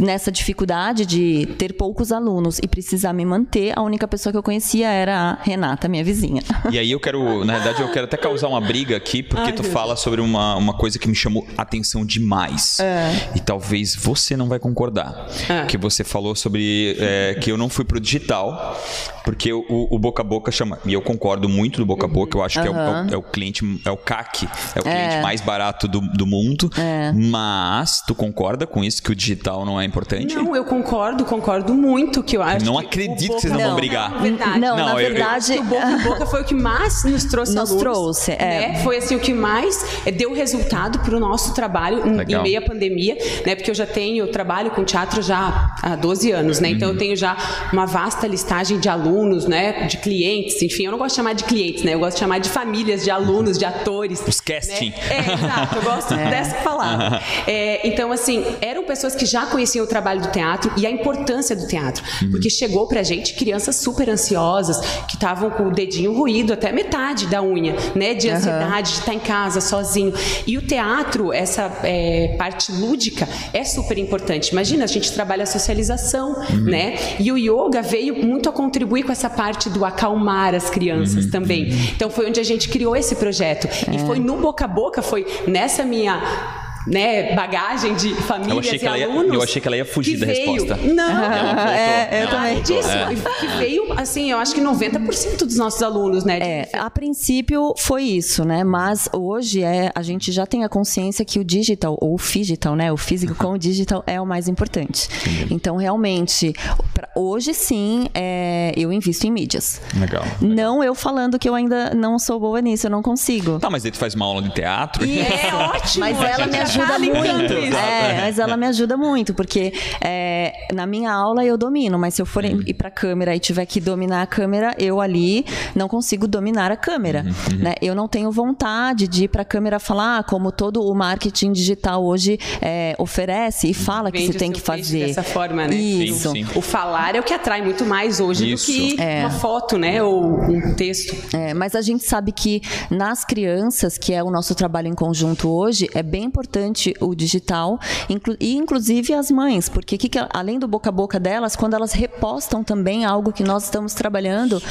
nessa 0.00 0.30
dificuldade 0.30 1.06
de 1.06 1.46
ter 1.58 1.72
poucos 1.74 2.12
alunos 2.12 2.58
e 2.62 2.68
precisar 2.68 3.12
me 3.12 3.24
manter, 3.24 3.72
a 3.76 3.82
única 3.82 4.06
pessoa 4.06 4.32
que 4.32 4.38
eu 4.38 4.42
conhecia 4.42 4.88
era 4.88 5.16
a 5.16 5.42
Renata, 5.42 5.88
minha 5.88 6.04
vizinha. 6.04 6.42
E 6.70 6.78
aí 6.78 6.90
eu 6.90 7.00
quero, 7.00 7.44
na 7.44 7.54
verdade, 7.54 7.82
eu 7.82 7.90
quero 7.90 8.04
até 8.04 8.16
causar 8.16 8.48
uma 8.48 8.60
briga 8.60 8.96
aqui, 8.96 9.22
porque 9.22 9.50
Ai, 9.50 9.52
tu 9.52 9.62
Deus. 9.62 9.72
fala 9.72 9.96
sobre 9.96 10.20
uma, 10.20 10.56
uma 10.56 10.74
coisa 10.74 10.98
que 10.98 11.08
me 11.08 11.14
chamou 11.14 11.46
atenção 11.56 12.04
demais. 12.04 12.78
É. 12.80 13.30
E 13.34 13.40
talvez 13.40 13.94
você 13.94 14.36
não 14.36 14.48
vai 14.48 14.58
concordar. 14.58 15.26
É. 15.48 15.64
Que 15.66 15.76
você 15.76 16.04
falou 16.04 16.34
sobre 16.34 16.96
é, 16.98 17.38
que 17.40 17.50
eu 17.50 17.56
não 17.56 17.68
fui 17.68 17.84
pro 17.84 18.00
digital, 18.00 18.76
porque 19.24 19.52
o, 19.52 19.64
o, 19.68 19.98
boca 19.98 20.22
a 20.22 20.24
boca 20.24 20.50
chama. 20.50 20.78
E 20.84 20.92
eu 20.92 21.02
concordo 21.02 21.48
muito 21.48 21.78
do 21.78 21.86
boca 21.86 22.06
a 22.06 22.08
boca, 22.08 22.36
eu 22.38 22.42
acho 22.42 22.60
que 22.60 22.66
é 22.66 22.70
o, 22.70 22.74
é, 22.74 22.90
o, 22.90 23.14
é 23.14 23.16
o, 23.16 23.22
cliente, 23.22 23.80
é 23.84 23.90
o 23.90 23.96
CAC, 23.96 24.48
é 24.74 24.80
o 24.80 24.82
cliente 24.82 25.14
é. 25.16 25.22
mais 25.22 25.40
barato 25.40 25.88
do, 25.88 26.00
do 26.00 26.26
mundo. 26.26 26.70
É. 26.76 27.12
Mas 27.12 28.02
tu 28.06 28.14
concorda 28.14 28.66
com 28.66 28.84
isso 28.84 29.02
que 29.02 29.10
o 29.10 29.14
digital 29.14 29.64
não 29.64 29.75
é 29.80 29.84
importante? 29.84 30.34
Não, 30.34 30.54
eu 30.54 30.64
concordo, 30.64 31.24
concordo 31.24 31.74
muito 31.74 32.22
que 32.22 32.36
eu 32.36 32.42
acho. 32.42 32.64
Não 32.64 32.78
acredito 32.78 33.34
que 33.34 33.40
vocês 33.40 33.52
não, 33.52 33.60
não 33.60 33.66
vão 33.68 33.76
brigar. 33.76 34.10
Não, 34.10 34.20
verdade. 34.20 34.60
Não, 34.60 34.76
não 34.76 34.86
na 34.86 34.92
eu, 34.92 34.96
verdade. 34.96 35.56
Eu, 35.56 35.62
o 35.62 35.64
boca 35.64 35.86
a 35.86 35.98
boca 35.98 36.26
foi 36.26 36.42
o 36.42 36.44
que 36.44 36.54
mais 36.54 37.04
nos 37.04 37.24
trouxe 37.24 37.54
Nos 37.54 37.70
alunos, 37.70 37.82
trouxe, 37.82 38.32
é. 38.32 38.36
Né? 38.36 38.80
Foi 38.82 38.96
assim 38.96 39.16
o 39.16 39.20
que 39.20 39.32
mais 39.32 39.84
deu 40.16 40.32
resultado 40.32 40.98
para 41.00 41.16
o 41.16 41.20
nosso 41.20 41.54
trabalho 41.54 42.04
Legal. 42.16 42.40
em 42.40 42.42
meio 42.42 42.58
à 42.58 42.62
pandemia, 42.62 43.16
né? 43.44 43.54
Porque 43.54 43.70
eu 43.70 43.74
já 43.74 43.86
tenho, 43.86 44.24
eu 44.24 44.30
trabalho 44.30 44.70
com 44.70 44.84
teatro 44.84 45.22
já 45.22 45.74
há 45.82 45.96
12 45.96 46.30
anos, 46.32 46.60
né? 46.60 46.70
Então 46.70 46.88
uhum. 46.88 46.94
eu 46.94 46.98
tenho 46.98 47.16
já 47.16 47.36
uma 47.72 47.86
vasta 47.86 48.26
listagem 48.26 48.78
de 48.78 48.88
alunos, 48.88 49.46
né? 49.46 49.86
De 49.86 49.98
clientes, 49.98 50.60
enfim, 50.62 50.84
eu 50.84 50.92
não 50.92 50.98
gosto 50.98 51.10
de 51.10 51.16
chamar 51.16 51.34
de 51.34 51.44
clientes, 51.44 51.82
né? 51.82 51.94
Eu 51.94 51.98
gosto 51.98 52.14
de 52.14 52.20
chamar 52.20 52.38
de 52.38 52.48
famílias, 52.48 53.04
de 53.04 53.10
alunos, 53.10 53.58
de 53.58 53.64
atores. 53.64 54.22
Os 54.26 54.40
casting. 54.40 54.90
Né? 54.90 54.96
É, 55.10 55.32
exato, 55.32 55.76
eu 55.76 55.82
gosto 55.82 56.14
é. 56.14 56.30
dessa 56.30 56.56
palavra. 56.56 57.20
É, 57.46 57.86
então, 57.86 58.12
assim, 58.12 58.44
eram 58.60 58.84
pessoas 58.84 59.14
que 59.14 59.26
já 59.26 59.46
conheciam 59.46 59.65
o 59.80 59.86
trabalho 59.86 60.20
do 60.20 60.30
teatro 60.30 60.72
e 60.76 60.86
a 60.86 60.90
importância 60.90 61.54
do 61.54 61.66
teatro. 61.66 62.02
Uhum. 62.22 62.30
Porque 62.32 62.50
chegou 62.50 62.86
pra 62.86 63.02
gente 63.02 63.34
crianças 63.34 63.76
super 63.76 64.08
ansiosas, 64.08 64.80
que 65.08 65.14
estavam 65.14 65.50
com 65.50 65.68
o 65.68 65.70
dedinho 65.70 66.12
ruído 66.12 66.52
até 66.52 66.72
metade 66.72 67.26
da 67.26 67.42
unha, 67.42 67.74
né? 67.94 68.14
De 68.14 68.28
ansiedade, 68.28 68.90
uhum. 68.90 68.94
de 68.94 69.00
estar 69.00 69.14
em 69.14 69.18
casa 69.18 69.60
sozinho. 69.60 70.12
E 70.46 70.56
o 70.56 70.62
teatro, 70.62 71.32
essa 71.32 71.70
é, 71.82 72.34
parte 72.38 72.72
lúdica, 72.72 73.28
é 73.52 73.64
super 73.64 73.98
importante. 73.98 74.48
Imagina, 74.48 74.84
a 74.84 74.88
gente 74.88 75.12
trabalha 75.12 75.42
a 75.44 75.46
socialização, 75.46 76.32
uhum. 76.50 76.64
né? 76.64 76.96
E 77.18 77.30
o 77.32 77.36
yoga 77.36 77.82
veio 77.82 78.24
muito 78.24 78.48
a 78.48 78.52
contribuir 78.52 79.02
com 79.04 79.12
essa 79.12 79.30
parte 79.30 79.68
do 79.68 79.84
acalmar 79.84 80.54
as 80.54 80.70
crianças 80.70 81.24
uhum. 81.24 81.30
também. 81.30 81.68
Então 81.94 82.10
foi 82.10 82.28
onde 82.28 82.40
a 82.40 82.44
gente 82.44 82.68
criou 82.68 82.96
esse 82.96 83.14
projeto. 83.16 83.66
É. 83.66 83.96
E 83.96 83.98
foi 84.06 84.18
no 84.18 84.36
boca 84.36 84.64
a 84.64 84.68
boca, 84.68 85.02
foi 85.02 85.26
nessa 85.46 85.84
minha 85.84 86.65
né, 86.86 87.34
bagagem 87.34 87.94
de 87.94 88.14
famílias 88.14 88.82
e 88.82 88.86
alunos. 88.86 89.28
Ia, 89.28 89.34
eu 89.34 89.42
achei 89.42 89.60
que 89.60 89.68
ela 89.68 89.76
ia 89.76 89.84
fugir 89.84 90.18
da 90.18 90.26
veio, 90.26 90.52
resposta. 90.52 90.76
Não, 90.76 91.24
é, 91.70 92.24
eu 92.24 92.30
também. 92.30 92.62
Disso, 92.62 92.88
é. 92.88 93.08
Que 93.40 93.46
veio, 93.58 93.92
assim, 93.96 94.30
eu 94.30 94.38
acho 94.38 94.54
que 94.54 94.60
90% 94.60 95.38
dos 95.44 95.56
nossos 95.56 95.82
alunos, 95.82 96.24
né? 96.24 96.38
É, 96.38 96.70
a 96.74 96.90
princípio 96.90 97.74
foi 97.78 98.04
isso, 98.04 98.44
né? 98.44 98.64
Mas 98.64 99.08
hoje 99.12 99.62
é, 99.62 99.90
a 99.94 100.02
gente 100.02 100.32
já 100.32 100.46
tem 100.46 100.64
a 100.64 100.68
consciência 100.68 101.24
que 101.24 101.38
o 101.38 101.44
digital, 101.44 101.96
ou 102.00 102.14
o 102.14 102.18
digital, 102.18 102.76
né? 102.76 102.92
O 102.92 102.96
físico 102.96 103.34
com 103.34 103.52
o 103.52 103.58
digital 103.58 104.02
é 104.06 104.20
o 104.20 104.26
mais 104.26 104.48
importante. 104.48 105.08
Então, 105.50 105.76
realmente, 105.76 106.52
pra, 106.94 107.08
hoje 107.14 107.52
sim, 107.54 108.08
é, 108.14 108.72
eu 108.76 108.92
invisto 108.92 109.26
em 109.26 109.30
mídias. 109.30 109.80
Legal, 109.94 110.16
legal, 110.22 110.24
Não 110.40 110.82
eu 110.82 110.94
falando 110.94 111.38
que 111.38 111.48
eu 111.48 111.54
ainda 111.54 111.94
não 111.94 112.18
sou 112.18 112.38
boa 112.38 112.60
nisso, 112.60 112.86
eu 112.86 112.90
não 112.90 113.02
consigo. 113.02 113.58
Tá, 113.58 113.70
mas 113.70 113.84
aí 113.84 113.90
tu 113.90 113.98
faz 113.98 114.14
uma 114.14 114.24
aula 114.24 114.42
de 114.42 114.50
teatro. 114.50 115.04
E 115.04 115.20
é 115.20 115.50
ótimo. 115.54 116.04
Mas 116.04 116.20
ela 116.20 116.46
me 116.46 116.58
ajuda 116.58 116.75
ajuda 116.82 116.98
muito. 116.98 117.52
É, 117.76 118.20
mas 118.20 118.38
ela 118.38 118.56
me 118.56 118.66
ajuda 118.66 118.96
muito, 118.96 119.34
porque 119.34 119.72
é, 120.00 120.52
na 120.72 120.86
minha 120.86 121.12
aula 121.12 121.44
eu 121.44 121.56
domino, 121.56 121.98
mas 121.98 122.14
se 122.14 122.22
eu 122.22 122.26
for 122.26 122.44
uhum. 122.44 122.62
ir 122.66 122.74
pra 122.74 122.90
câmera 122.90 123.34
e 123.34 123.38
tiver 123.38 123.66
que 123.66 123.80
dominar 123.80 124.22
a 124.22 124.26
câmera, 124.26 124.74
eu 124.78 125.00
ali 125.00 125.44
não 125.74 125.88
consigo 125.88 126.26
dominar 126.26 126.70
a 126.70 126.76
câmera. 126.76 127.24
Uhum. 127.24 127.56
uhum. 127.56 127.62
Né? 127.64 127.74
Eu 127.80 127.94
não 127.94 128.08
tenho 128.08 128.30
vontade 128.30 129.08
de 129.08 129.24
ir 129.24 129.28
pra 129.28 129.44
câmera 129.44 129.78
falar 129.78 130.24
como 130.24 130.52
todo 130.52 130.82
o 130.82 130.94
marketing 130.94 131.52
digital 131.52 132.04
hoje 132.04 132.38
é, 132.60 132.94
oferece 132.98 133.70
e 133.70 133.74
fala 133.74 134.10
Vende 134.10 134.26
que 134.26 134.32
você 134.32 134.38
tem 134.38 134.52
que 134.52 134.60
fazer. 134.60 135.06
Dessa 135.06 135.22
forma, 135.22 135.66
né? 135.66 135.74
Isso. 135.74 136.32
Sim, 136.32 136.44
sim. 136.44 136.58
O 136.58 136.60
falar 136.60 137.14
é 137.14 137.20
o 137.20 137.22
que 137.22 137.32
atrai 137.34 137.62
muito 137.62 137.84
mais 137.84 138.20
hoje 138.20 138.52
Isso. 138.52 138.66
do 138.66 138.72
que 138.72 139.00
é. 139.00 139.20
uma 139.20 139.30
foto, 139.30 139.78
né? 139.78 140.02
Ou 140.02 140.40
um 140.40 140.74
texto. 140.74 141.16
É, 141.34 141.54
mas 141.54 141.74
a 141.74 141.80
gente 141.80 142.04
sabe 142.04 142.32
que 142.32 142.60
nas 142.90 143.24
crianças, 143.24 143.98
que 143.98 144.12
é 144.12 144.22
o 144.22 144.30
nosso 144.30 144.54
trabalho 144.54 144.88
em 144.88 144.94
conjunto 144.94 145.48
hoje, 145.48 145.88
é 145.94 146.02
bem 146.02 146.24
importante 146.24 146.65
bastante 146.66 146.94
o 147.00 147.14
digital 147.14 147.78
inclu 148.08 148.36
e 148.40 148.54
inclusive 148.54 149.14
as 149.14 149.30
mães, 149.30 149.68
porque 149.68 149.96
que 149.96 150.08
que, 150.08 150.18
além 150.30 150.58
do 150.58 150.66
boca 150.66 150.88
a 150.88 150.92
boca 150.92 151.18
delas, 151.18 151.54
quando 151.54 151.74
elas 151.74 151.92
repostam 151.92 152.62
também 152.62 153.04
algo 153.04 153.32
que 153.32 153.42
nós 153.42 153.64
estamos 153.64 153.94
trabalhando, 153.94 154.62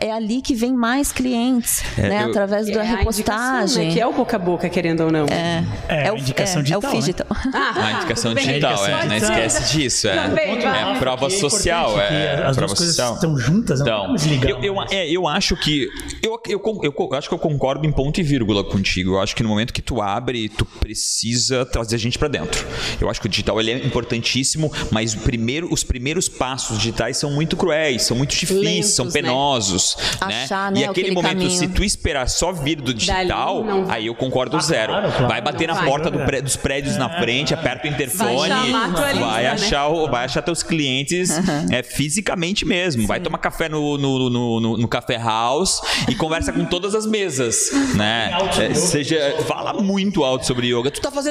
é 0.00 0.10
ali 0.12 0.40
que 0.40 0.54
vem 0.54 0.72
mais 0.72 1.12
clientes, 1.12 1.82
é, 1.96 2.08
né? 2.08 2.24
Eu, 2.24 2.30
Através 2.30 2.66
da 2.66 2.82
é 2.82 2.96
repostagem. 2.96 3.88
Né? 3.88 3.94
Que 3.94 4.00
é 4.00 4.06
o 4.06 4.12
boca 4.12 4.36
a 4.36 4.38
boca, 4.38 4.68
querendo 4.68 5.04
ou 5.04 5.12
não. 5.12 5.26
É, 5.26 5.64
é, 5.88 6.08
é 6.08 6.12
o, 6.12 6.16
indicação 6.16 6.62
digital. 6.62 6.90
É 6.90 6.94
o 6.94 6.98
digital. 6.98 7.26
Né? 7.30 7.52
Ah, 7.64 7.86
a 7.86 7.92
indicação 7.92 8.34
digital, 8.34 8.86
é. 8.86 9.06
Não 9.06 9.16
esquece 9.16 9.76
disso. 9.76 10.08
É, 10.08 10.16
é 10.16 10.82
a 10.82 10.98
prova 10.98 11.30
social. 11.30 11.98
É, 12.00 12.44
as 12.44 12.56
duas 12.56 12.72
coisas 12.74 12.98
estão 12.98 13.38
juntas, 13.38 13.80
não 13.80 14.14
então, 14.14 14.16
eu, 14.48 14.62
eu, 14.62 14.82
é, 14.90 15.08
eu 15.08 15.28
acho 15.28 15.56
que. 15.56 15.88
Eu, 16.22 16.40
eu, 16.46 16.60
eu, 16.82 16.94
eu 16.98 17.14
acho 17.14 17.28
que 17.28 17.34
eu 17.34 17.38
concordo 17.38 17.86
em 17.86 17.92
ponto 17.92 18.20
e 18.20 18.22
vírgula 18.22 18.64
contigo. 18.64 19.12
Eu 19.12 19.20
acho 19.20 19.36
que 19.36 19.42
no 19.42 19.48
momento 19.48 19.72
que 19.72 19.82
tu 19.82 20.02
abre, 20.02 20.48
tu 20.48 20.64
precisa 20.64 21.43
precisa 21.44 21.64
trazer 21.66 21.96
a 21.96 21.98
gente 21.98 22.18
para 22.18 22.28
dentro. 22.28 22.64
Eu 23.00 23.10
acho 23.10 23.20
que 23.20 23.26
o 23.26 23.28
digital 23.28 23.60
ele 23.60 23.72
é 23.72 23.86
importantíssimo, 23.86 24.72
mas 24.90 25.14
primeiro, 25.14 25.72
os 25.72 25.84
primeiros 25.84 26.28
passos 26.28 26.78
digitais 26.78 27.16
são 27.16 27.30
muito 27.30 27.56
cruéis, 27.56 28.02
são 28.02 28.16
muito 28.16 28.30
difíceis, 28.30 28.64
Lentos, 28.64 28.90
são 28.90 29.06
né? 29.06 29.12
penosos. 29.12 29.96
Né? 30.26 30.42
Achar, 30.42 30.72
né? 30.72 30.80
E 30.80 30.84
aquele, 30.84 31.08
aquele 31.08 31.14
momento, 31.14 31.38
caminho. 31.38 31.58
se 31.58 31.68
tu 31.68 31.84
esperar 31.84 32.28
só 32.28 32.52
vir 32.52 32.80
do 32.80 32.94
digital, 32.94 33.62
Dali, 33.62 33.84
aí 33.90 34.06
eu 34.06 34.14
concordo 34.14 34.56
ah, 34.56 34.60
zero. 34.60 34.92
Claro, 34.92 35.12
claro, 35.12 35.28
vai 35.28 35.40
bater 35.40 35.68
na 35.68 35.74
vai. 35.74 35.86
porta 35.86 36.10
do 36.10 36.24
dos 36.42 36.56
prédios 36.56 36.96
é. 36.96 36.98
na 36.98 37.08
frente, 37.20 37.52
aperta 37.52 37.86
o 37.86 37.90
interfone, 37.90 38.48
vai, 38.72 39.14
vai, 39.14 39.42
né? 39.42 39.50
achar, 39.50 39.88
o, 39.88 40.08
vai 40.08 40.24
achar 40.24 40.42
teus 40.42 40.62
clientes 40.62 41.30
É 41.70 41.82
fisicamente 41.82 42.64
mesmo. 42.64 43.02
Sim. 43.02 43.08
Vai 43.08 43.20
tomar 43.20 43.38
café 43.38 43.68
no, 43.68 43.98
no, 43.98 44.30
no, 44.30 44.60
no, 44.60 44.76
no 44.78 44.88
café 44.88 45.16
house 45.16 45.80
e 46.08 46.14
conversa 46.14 46.52
com 46.52 46.64
todas 46.64 46.94
as 46.94 47.06
mesas, 47.06 47.70
né? 47.94 48.30
É, 48.58 48.74
seja, 48.74 49.36
fala 49.46 49.74
muito 49.74 50.24
alto 50.24 50.46
sobre 50.46 50.68
yoga. 50.68 50.90
Tu 50.90 51.00
tá 51.00 51.10
fazendo. 51.10 51.23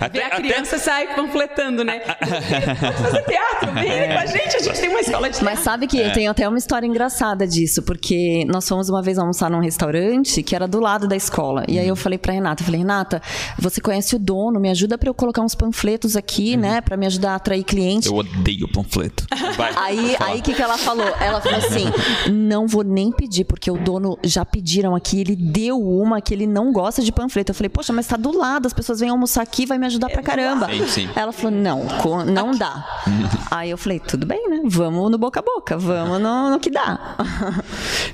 Até, 0.00 0.24
a 0.26 0.30
criança 0.30 0.76
até... 0.76 0.84
sai 0.84 1.14
panfletando, 1.14 1.84
né? 1.84 2.00
Pode 2.00 2.96
fazer 3.02 3.22
teatro, 3.22 3.72
vem 3.72 3.90
é. 3.90 4.14
com 4.14 4.18
a 4.20 4.26
gente, 4.26 4.56
a 4.56 4.60
gente 4.60 4.80
tem 4.80 4.88
uma 4.88 5.00
escola 5.00 5.28
de 5.28 5.38
teatro. 5.38 5.44
Mas 5.44 5.60
sabe 5.60 5.86
que 5.86 6.00
é. 6.00 6.08
eu 6.08 6.12
tenho 6.12 6.30
até 6.30 6.48
uma 6.48 6.58
história 6.58 6.86
engraçada 6.86 7.46
disso, 7.46 7.82
porque 7.82 8.44
nós 8.46 8.68
fomos 8.68 8.88
uma 8.88 9.02
vez 9.02 9.18
almoçar 9.18 9.50
num 9.50 9.60
restaurante 9.60 10.42
que 10.42 10.54
era 10.54 10.66
do 10.66 10.80
lado 10.80 11.06
da 11.06 11.16
escola. 11.16 11.64
E 11.68 11.78
aí 11.78 11.88
eu 11.88 11.96
falei 11.96 12.18
pra 12.18 12.32
Renata, 12.32 12.62
eu 12.62 12.66
falei, 12.66 12.80
Renata, 12.80 13.22
você 13.58 13.80
conhece 13.80 14.16
o 14.16 14.18
dono, 14.18 14.60
me 14.60 14.70
ajuda 14.70 14.98
para 14.98 15.08
eu 15.08 15.14
colocar 15.14 15.42
uns 15.42 15.54
panfletos 15.54 16.16
aqui, 16.16 16.54
uhum. 16.54 16.60
né? 16.60 16.80
Pra 16.80 16.96
me 16.96 17.06
ajudar 17.06 17.32
a 17.32 17.34
atrair 17.36 17.64
cliente. 17.64 18.08
Eu 18.08 18.16
odeio 18.16 18.68
panfleto. 18.68 19.26
Vai, 19.56 19.72
aí, 19.76 20.16
aí 20.20 20.40
o 20.40 20.42
que, 20.42 20.54
que 20.54 20.62
ela 20.62 20.78
falou? 20.78 21.06
Ela 21.20 21.40
falou 21.40 21.58
assim: 21.58 21.86
não 22.30 22.66
vou 22.66 22.84
nem 22.84 23.10
pedir, 23.10 23.44
porque 23.44 23.70
o 23.70 23.76
dono 23.76 24.18
já 24.22 24.44
pediram 24.44 24.94
aqui, 24.94 25.20
ele 25.20 25.36
deu 25.36 25.80
uma 25.80 26.20
que 26.20 26.32
ele 26.32 26.46
não 26.46 26.72
gosta 26.72 27.02
de 27.02 27.12
panfleto. 27.12 27.50
Eu 27.50 27.54
falei, 27.54 27.68
poxa, 27.68 27.92
mas 27.92 28.06
tá 28.06 28.16
do 28.16 28.36
lado, 28.36 28.66
as 28.66 28.72
pessoas 28.72 29.00
vêm 29.00 29.10
almoçar 29.10 29.35
aqui, 29.40 29.66
vai 29.66 29.78
me 29.78 29.86
ajudar 29.86 30.08
pra 30.08 30.22
caramba. 30.22 30.68
Sim, 30.68 30.86
sim. 30.86 31.10
Ela 31.14 31.32
falou, 31.32 31.50
não, 31.50 31.86
não 32.24 32.52
dá. 32.52 33.02
aí 33.50 33.70
eu 33.70 33.78
falei, 33.78 34.00
tudo 34.00 34.26
bem, 34.26 34.48
né? 34.48 34.62
Vamos 34.64 35.10
no 35.10 35.18
boca 35.18 35.40
a 35.40 35.42
boca, 35.42 35.76
vamos 35.76 36.20
no, 36.20 36.50
no 36.50 36.60
que 36.60 36.70
dá. 36.70 37.16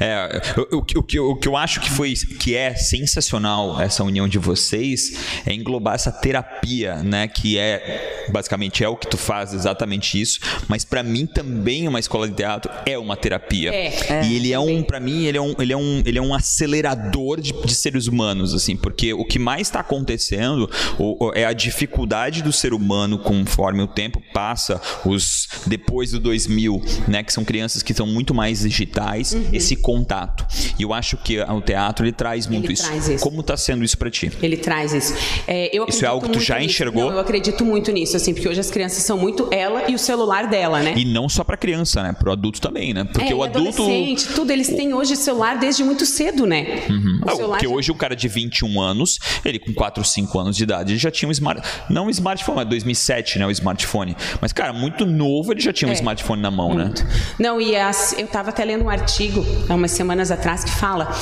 É, 0.00 0.40
o, 0.72 0.78
o, 0.78 0.80
o, 0.80 1.30
o 1.30 1.36
que 1.36 1.48
eu 1.48 1.56
acho 1.56 1.80
que 1.80 1.90
foi 1.90 2.14
que 2.38 2.56
é 2.56 2.74
sensacional 2.74 3.80
essa 3.80 4.02
união 4.02 4.26
de 4.26 4.38
vocês 4.38 5.42
é 5.46 5.52
englobar 5.52 5.94
essa 5.94 6.10
terapia, 6.10 6.96
né? 6.96 7.28
Que 7.28 7.58
é 7.58 8.26
basicamente 8.30 8.82
é 8.84 8.88
o 8.88 8.96
que 8.96 9.06
tu 9.06 9.16
faz 9.16 9.52
exatamente 9.52 10.20
isso, 10.20 10.40
mas 10.68 10.84
para 10.84 11.02
mim 11.02 11.26
também 11.26 11.86
uma 11.88 11.98
escola 11.98 12.28
de 12.28 12.34
teatro 12.34 12.70
é 12.86 12.98
uma 12.98 13.16
terapia. 13.16 13.72
É, 13.72 14.12
é, 14.12 14.24
e 14.26 14.36
ele 14.36 14.52
é 14.52 14.58
um, 14.58 14.82
para 14.82 15.00
mim, 15.00 15.24
ele 15.24 15.38
é 15.38 15.40
um, 15.40 15.54
ele 15.58 15.72
é 15.72 15.76
um, 15.76 16.02
ele 16.04 16.18
é 16.18 16.22
um 16.22 16.34
acelerador 16.34 17.40
de, 17.40 17.52
de 17.52 17.74
seres 17.74 18.06
humanos, 18.06 18.54
assim, 18.54 18.76
porque 18.76 19.12
o 19.12 19.24
que 19.24 19.38
mais 19.38 19.68
está 19.68 19.80
acontecendo 19.80 20.70
o, 20.98 21.11
o, 21.11 21.11
é 21.34 21.44
a 21.44 21.52
dificuldade 21.52 22.42
do 22.42 22.52
ser 22.52 22.74
humano 22.74 23.18
conforme 23.18 23.82
o 23.82 23.86
tempo 23.86 24.22
passa, 24.32 24.80
os 25.04 25.48
depois 25.66 26.12
do 26.12 26.20
2000, 26.20 26.82
né, 27.08 27.22
que 27.22 27.32
são 27.32 27.44
crianças 27.44 27.82
que 27.82 27.94
são 27.94 28.06
muito 28.06 28.34
mais 28.34 28.60
digitais, 28.60 29.32
uhum. 29.32 29.48
esse 29.52 29.76
contato. 29.76 30.46
E 30.78 30.82
eu 30.82 30.92
acho 30.92 31.16
que 31.16 31.40
o 31.40 31.60
teatro 31.60 32.04
ele 32.04 32.12
traz 32.12 32.46
muito 32.46 32.66
ele 32.66 32.74
isso. 32.74 32.84
Traz 32.84 33.08
isso. 33.08 33.24
Como 33.24 33.40
está 33.40 33.56
sendo 33.56 33.84
isso 33.84 33.96
para 33.96 34.10
ti? 34.10 34.30
Ele 34.42 34.56
traz 34.56 34.92
isso. 34.92 35.14
É, 35.46 35.70
isso 35.88 36.04
é 36.04 36.08
algo 36.08 36.26
que 36.26 36.32
tu 36.32 36.40
já 36.40 36.58
nisso. 36.58 36.70
enxergou? 36.70 37.04
Não, 37.04 37.12
eu 37.12 37.18
acredito 37.18 37.64
muito 37.64 37.90
nisso, 37.92 38.16
assim, 38.16 38.32
porque 38.32 38.48
hoje 38.48 38.60
as 38.60 38.70
crianças 38.70 39.02
são 39.02 39.18
muito 39.18 39.48
ela 39.50 39.90
e 39.90 39.94
o 39.94 39.98
celular 39.98 40.48
dela, 40.48 40.80
né? 40.80 40.94
E 40.96 41.04
não 41.04 41.28
só 41.28 41.44
para 41.44 41.56
criança, 41.56 42.02
né? 42.02 42.12
Para 42.12 42.30
o 42.30 42.32
adulto 42.32 42.60
também, 42.60 42.92
né? 42.92 43.04
Porque 43.04 43.32
é, 43.32 43.34
o 43.34 43.42
adulto. 43.42 43.82
Adolescente, 43.82 44.28
tudo, 44.28 44.50
eles 44.50 44.68
têm 44.68 44.94
hoje 44.94 45.16
celular 45.16 45.58
desde 45.58 45.84
muito 45.84 46.04
cedo, 46.04 46.46
né? 46.46 46.84
Uhum. 46.88 47.20
O 47.22 47.48
porque 47.48 47.66
já... 47.66 47.72
hoje 47.72 47.90
o 47.90 47.94
cara 47.94 48.14
de 48.14 48.28
21 48.28 48.80
anos, 48.80 49.18
ele 49.44 49.58
com 49.58 49.72
4, 49.72 50.04
5 50.04 50.38
anos 50.38 50.56
de 50.56 50.62
idade, 50.64 50.96
já 51.02 51.10
tinha 51.10 51.28
um 51.28 51.32
smart. 51.32 51.62
Não 51.88 52.06
um 52.06 52.10
smartphone, 52.10 52.56
mas 52.56 52.68
2007, 52.68 53.38
né? 53.38 53.46
O 53.46 53.50
smartphone. 53.50 54.16
Mas, 54.40 54.52
cara, 54.52 54.72
muito 54.72 55.04
novo 55.04 55.52
ele 55.52 55.60
já 55.60 55.72
tinha 55.72 55.88
um 55.88 55.92
é, 55.92 55.94
smartphone 55.94 56.40
na 56.40 56.50
mão, 56.50 56.74
né? 56.74 56.84
muito. 56.84 57.04
né? 57.04 57.10
Não, 57.38 57.60
e 57.60 57.76
as, 57.76 58.12
eu 58.18 58.24
estava 58.24 58.50
até 58.50 58.64
lendo 58.64 58.84
um 58.84 58.90
artigo 58.90 59.44
há 59.68 59.74
umas 59.74 59.90
semanas 59.90 60.30
atrás 60.30 60.64
que 60.64 60.70
fala 60.70 61.12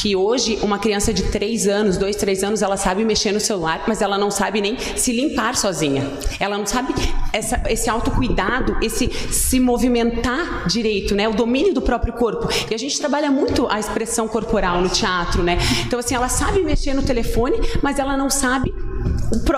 que 0.00 0.14
hoje 0.14 0.58
uma 0.62 0.78
criança 0.78 1.12
de 1.12 1.24
3 1.24 1.66
anos, 1.68 1.96
2, 1.96 2.16
3 2.16 2.44
anos, 2.44 2.62
ela 2.62 2.76
sabe 2.76 3.04
mexer 3.04 3.32
no 3.32 3.40
celular, 3.40 3.84
mas 3.86 4.02
ela 4.02 4.18
não 4.18 4.30
sabe 4.30 4.60
nem 4.60 4.76
se 4.78 5.12
limpar 5.12 5.56
sozinha. 5.56 6.08
Ela 6.38 6.56
não 6.56 6.66
sabe 6.66 6.94
essa, 7.32 7.62
esse 7.68 7.88
autocuidado, 7.88 8.76
esse 8.82 9.10
se 9.10 9.58
movimentar 9.60 10.66
direito, 10.66 11.14
né? 11.14 11.28
O 11.28 11.32
domínio 11.32 11.72
do 11.72 11.82
próprio 11.82 12.12
corpo. 12.12 12.48
E 12.70 12.74
a 12.74 12.78
gente 12.78 12.98
trabalha 12.98 13.30
muito 13.30 13.66
a 13.68 13.78
expressão 13.78 14.28
corporal 14.28 14.80
no 14.80 14.88
teatro, 14.88 15.42
né? 15.42 15.58
Então, 15.86 15.98
assim, 15.98 16.14
ela 16.14 16.28
sabe 16.28 16.60
mexer 16.62 16.94
no 16.94 17.02
telefone, 17.02 17.58
mas 17.82 17.98
ela 17.98 18.16
não 18.16 18.28
sabe 18.30 18.72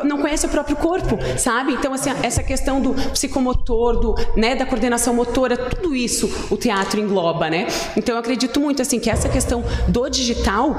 não 0.04 0.18
conhece 0.18 0.46
o 0.46 0.49
próprio 0.49 0.76
corpo, 0.76 1.18
sabe? 1.38 1.72
Então, 1.72 1.92
assim, 1.92 2.11
essa 2.22 2.42
questão 2.42 2.80
do 2.80 2.94
psicomotor, 2.94 3.99
do, 3.99 4.14
né, 4.37 4.54
da 4.54 4.66
coordenação 4.66 5.14
motora, 5.14 5.56
tudo 5.56 5.94
isso 5.94 6.30
o 6.50 6.56
teatro 6.56 7.00
engloba, 7.00 7.49
né? 7.49 7.66
Então, 7.96 8.14
eu 8.14 8.18
acredito 8.18 8.61
muito, 8.61 8.82
assim, 8.82 8.99
que 8.99 9.11
essa 9.11 9.28
questão 9.28 9.64
do 9.88 10.08
digital 10.08 10.76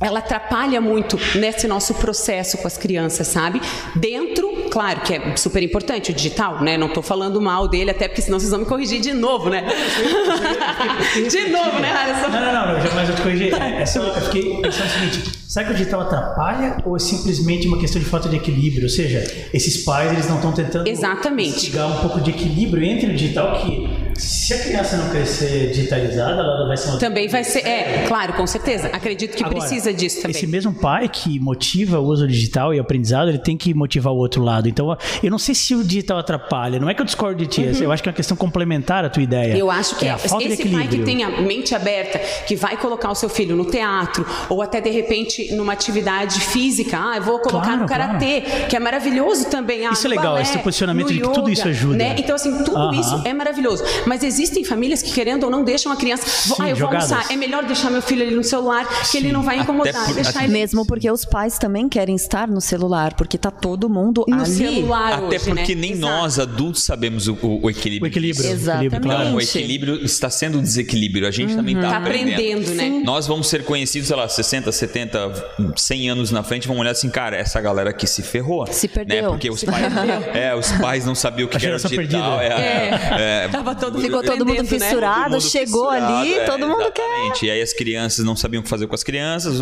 ela 0.00 0.18
atrapalha 0.18 0.80
muito 0.80 1.18
nesse 1.36 1.66
nosso 1.66 1.94
processo 1.94 2.58
com 2.58 2.66
as 2.66 2.76
crianças, 2.76 3.28
sabe? 3.28 3.60
Dentro, 3.94 4.46
claro 4.76 5.00
que 5.00 5.14
é 5.14 5.36
super 5.36 5.62
importante 5.62 6.10
o 6.10 6.14
digital, 6.14 6.62
né? 6.62 6.76
Não 6.76 6.88
estou 6.88 7.02
falando 7.02 7.40
mal 7.40 7.66
dele, 7.66 7.92
até 7.92 8.06
porque 8.06 8.20
senão 8.20 8.38
vocês 8.38 8.50
vão 8.50 8.60
me 8.60 8.66
corrigir 8.66 9.00
de 9.00 9.14
novo, 9.14 9.48
né? 9.48 9.64
de 11.16 11.48
novo, 11.48 11.78
né, 11.78 11.90
Alisson? 11.92 12.28
Não, 12.28 12.52
não, 12.52 12.84
não, 12.84 12.94
mas 12.94 13.08
eu 13.08 13.14
te 13.14 13.22
corrigi. 13.22 13.54
É, 13.54 13.80
é 13.80 13.86
só, 13.86 14.02
eu 14.02 14.20
fiquei 14.20 14.60
pensando 14.60 14.86
o 14.86 14.90
seguinte: 14.90 15.32
será 15.48 15.64
que 15.64 15.72
o 15.72 15.74
digital 15.76 16.02
atrapalha 16.02 16.76
ou 16.84 16.94
é 16.94 16.98
simplesmente 16.98 17.66
uma 17.66 17.78
questão 17.78 18.02
de 18.02 18.06
falta 18.06 18.28
de 18.28 18.36
equilíbrio? 18.36 18.82
Ou 18.82 18.90
seja, 18.90 19.24
esses 19.54 19.78
pais 19.78 20.12
eles 20.12 20.28
não 20.28 20.36
estão 20.36 20.52
tentando 20.52 20.86
Exatamente. 20.86 21.74
um 21.74 22.00
pouco 22.00 22.20
de 22.20 22.32
equilíbrio 22.32 22.84
entre 22.84 23.06
o 23.06 23.12
digital 23.14 23.58
que 23.58 23.88
se 24.18 24.54
a 24.54 24.58
criança 24.58 24.96
não 24.96 25.10
crescer 25.10 25.70
digitalizada, 25.70 26.40
ela 26.40 26.66
vai 26.66 26.76
ser 26.76 26.88
uma 26.90 26.98
Também 26.98 27.28
vai 27.28 27.44
ser, 27.44 27.66
é, 27.66 28.04
claro, 28.06 28.32
com 28.34 28.46
certeza. 28.46 28.88
Acredito 28.88 29.36
que 29.36 29.44
Agora, 29.44 29.60
precisa 29.60 29.92
disso 29.92 30.22
também. 30.22 30.36
Esse 30.36 30.46
mesmo 30.46 30.72
pai 30.72 31.08
que 31.08 31.38
motiva 31.38 31.98
o 31.98 32.04
uso 32.04 32.26
digital 32.26 32.74
e 32.74 32.78
aprendizado, 32.78 33.28
ele 33.28 33.38
tem 33.38 33.56
que 33.56 33.74
motivar 33.74 34.12
o 34.12 34.16
outro 34.16 34.42
lado. 34.42 34.68
Então, 34.68 34.96
eu 35.22 35.30
não 35.30 35.38
sei 35.38 35.54
se 35.54 35.74
o 35.74 35.84
digital 35.84 36.18
atrapalha. 36.18 36.78
Não 36.78 36.88
é 36.88 36.94
que 36.94 37.00
eu 37.00 37.04
discordo 37.04 37.36
de 37.36 37.46
ti, 37.46 37.60
uhum. 37.62 37.82
eu 37.82 37.92
acho 37.92 38.02
que 38.02 38.08
é 38.08 38.10
uma 38.10 38.16
questão 38.16 38.36
complementar 38.36 39.04
à 39.04 39.10
tua 39.10 39.22
ideia. 39.22 39.56
Eu 39.56 39.70
acho 39.70 39.96
que 39.96 40.06
é, 40.06 40.14
esse 40.14 40.68
pai 40.68 40.88
que 40.88 40.98
tem 40.98 41.22
a 41.24 41.40
mente 41.40 41.74
aberta, 41.74 42.18
que 42.46 42.56
vai 42.56 42.76
colocar 42.76 43.10
o 43.10 43.14
seu 43.14 43.28
filho 43.28 43.56
no 43.56 43.64
teatro 43.64 44.26
ou 44.48 44.62
até 44.62 44.80
de 44.80 44.90
repente 44.90 45.54
numa 45.54 45.72
atividade 45.72 46.40
física, 46.40 46.98
ah, 46.98 47.16
eu 47.16 47.22
vou 47.22 47.38
colocar 47.38 47.66
claro, 47.66 47.82
no 47.82 47.86
karatê, 47.86 48.40
claro. 48.40 48.66
que 48.68 48.76
é 48.76 48.80
maravilhoso 48.80 49.46
também. 49.50 49.86
Ah, 49.86 49.90
isso 49.92 50.06
é 50.06 50.10
legal, 50.10 50.34
balé, 50.34 50.42
esse 50.42 50.58
posicionamento 50.58 51.12
de 51.12 51.20
que 51.20 51.28
tudo 51.28 51.50
isso 51.50 51.68
ajuda. 51.68 51.96
Né? 51.96 52.16
Então, 52.18 52.34
assim, 52.34 52.64
tudo 52.64 52.76
uhum. 52.76 52.92
isso 52.92 53.22
é 53.24 53.34
maravilhoso. 53.34 53.84
Mas 54.06 54.22
existem 54.22 54.64
famílias 54.64 55.02
que, 55.02 55.12
querendo 55.12 55.44
ou 55.44 55.50
não, 55.50 55.64
deixam 55.64 55.90
a 55.92 55.96
criança. 55.96 56.26
Sim, 56.26 56.54
ah, 56.60 56.70
eu 56.70 56.76
vou 56.76 56.86
jogadas. 56.86 57.12
almoçar. 57.12 57.32
É 57.32 57.36
melhor 57.36 57.64
deixar 57.64 57.90
meu 57.90 58.02
filho 58.02 58.24
ali 58.24 58.34
no 58.34 58.44
celular, 58.44 58.86
que 58.86 59.06
Sim. 59.06 59.18
ele 59.18 59.32
não 59.32 59.42
vai 59.42 59.58
incomodar. 59.58 60.06
Por, 60.06 60.16
ele... 60.16 60.48
Mesmo 60.48 60.86
porque 60.86 61.10
os 61.10 61.24
pais 61.24 61.58
também 61.58 61.88
querem 61.88 62.14
estar 62.14 62.48
no 62.48 62.60
celular, 62.60 63.14
porque 63.14 63.36
tá 63.36 63.50
todo 63.50 63.88
mundo 63.88 64.24
no 64.28 64.42
ali. 64.42 64.46
celular. 64.46 65.12
Até 65.14 65.36
hoje, 65.36 65.44
porque 65.46 65.74
né? 65.74 65.80
nem 65.80 65.92
Exato. 65.92 66.12
nós, 66.12 66.38
adultos, 66.38 66.84
sabemos 66.84 67.28
o, 67.28 67.36
o, 67.42 67.68
equilíbrio. 67.68 68.04
O 68.04 68.06
equilíbrio. 68.06 68.50
Exatamente. 68.50 69.00
Claro. 69.00 69.34
O 69.34 69.40
equilíbrio 69.40 70.04
está 70.04 70.30
sendo 70.30 70.58
um 70.58 70.62
desequilíbrio. 70.62 71.26
A 71.26 71.30
gente 71.30 71.50
uhum. 71.50 71.56
também 71.56 71.74
está 71.74 71.90
tá 71.90 71.96
aprendendo. 71.98 72.32
aprendendo 72.34 72.74
né? 72.74 73.02
Nós 73.04 73.26
vamos 73.26 73.48
ser 73.48 73.64
conhecidos, 73.64 74.08
sei 74.08 74.16
lá, 74.16 74.28
60, 74.28 74.70
70, 74.70 75.52
100 75.76 76.10
anos 76.10 76.30
na 76.30 76.42
frente, 76.42 76.68
vamos 76.68 76.80
olhar 76.80 76.92
assim, 76.92 77.10
cara, 77.10 77.36
essa 77.36 77.60
galera 77.60 77.90
aqui 77.90 78.06
se 78.06 78.22
ferrou. 78.22 78.66
Se 78.70 78.88
perdeu. 78.88 79.22
Né? 79.22 79.28
Porque 79.28 79.50
os 79.50 79.64
pais, 79.64 79.86
é, 80.34 80.54
os 80.54 80.70
pais 80.72 81.04
não 81.04 81.14
sabiam 81.14 81.46
o 81.46 81.50
que, 81.50 81.64
era 81.64 81.76
digital. 81.78 82.40
É, 82.40 82.46
é, 82.46 83.44
é, 83.44 83.48
Tava 83.48 83.74
todo 83.74 83.95
Ficou 84.00 84.22
todo 84.22 84.46
mundo 84.46 84.62
né? 84.62 84.68
fissurado, 84.68 85.34
né? 85.34 85.40
chegou 85.40 85.88
ali, 85.90 86.34
é, 86.34 86.44
todo 86.44 86.66
mundo 86.66 86.80
exatamente. 86.80 87.40
quer. 87.40 87.46
E 87.46 87.50
aí 87.50 87.62
as 87.62 87.72
crianças 87.72 88.24
não 88.24 88.36
sabiam 88.36 88.60
o 88.60 88.64
que 88.64 88.68
fazer 88.68 88.86
com 88.86 88.94
as 88.94 89.02
crianças, 89.02 89.60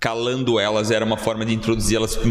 calando 0.00 0.58
elas 0.58 0.90
era 0.90 1.04
uma 1.04 1.16
forma 1.16 1.44
de 1.44 1.54
introduzir 1.54 1.96
elas 1.96 2.16
para 2.16 2.30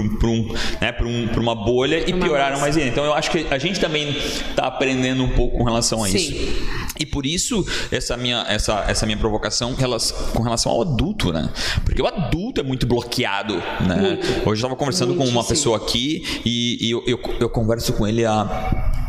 um, 0.00 0.52
né, 0.80 0.96
um, 1.02 1.40
uma 1.40 1.54
bolha 1.54 2.08
e 2.08 2.12
uma 2.12 2.24
pioraram 2.24 2.60
mais 2.60 2.76
ainda. 2.76 2.88
Então 2.88 3.04
eu 3.04 3.14
acho 3.14 3.30
que 3.30 3.46
a 3.50 3.58
gente 3.58 3.78
também 3.80 4.10
está 4.10 4.66
aprendendo 4.66 5.22
um 5.22 5.30
pouco 5.30 5.58
com 5.58 5.64
relação 5.64 6.02
a 6.02 6.08
Sim. 6.08 6.16
isso. 6.16 6.82
E 6.98 7.06
por 7.06 7.26
isso 7.26 7.66
essa 7.90 8.16
minha, 8.16 8.44
essa, 8.48 8.84
essa 8.88 9.06
minha 9.06 9.18
provocação 9.18 9.74
com 9.74 10.42
relação 10.42 10.72
ao 10.72 10.82
adulto, 10.82 11.32
né? 11.32 11.50
Porque 11.84 12.00
o 12.00 12.06
adulto 12.06 12.60
é 12.60 12.64
muito 12.64 12.86
bloqueado, 12.86 13.54
né? 13.86 13.96
Muito. 14.00 14.26
Hoje 14.40 14.48
eu 14.48 14.54
estava 14.54 14.76
conversando 14.76 15.14
com 15.14 15.24
uma 15.24 15.44
pessoa 15.44 15.76
aqui 15.76 16.40
e, 16.44 16.86
e 16.86 16.90
eu, 16.90 17.02
eu, 17.06 17.20
eu 17.40 17.48
converso 17.48 17.92
com 17.92 18.06
ele 18.06 18.24
há 18.24 19.01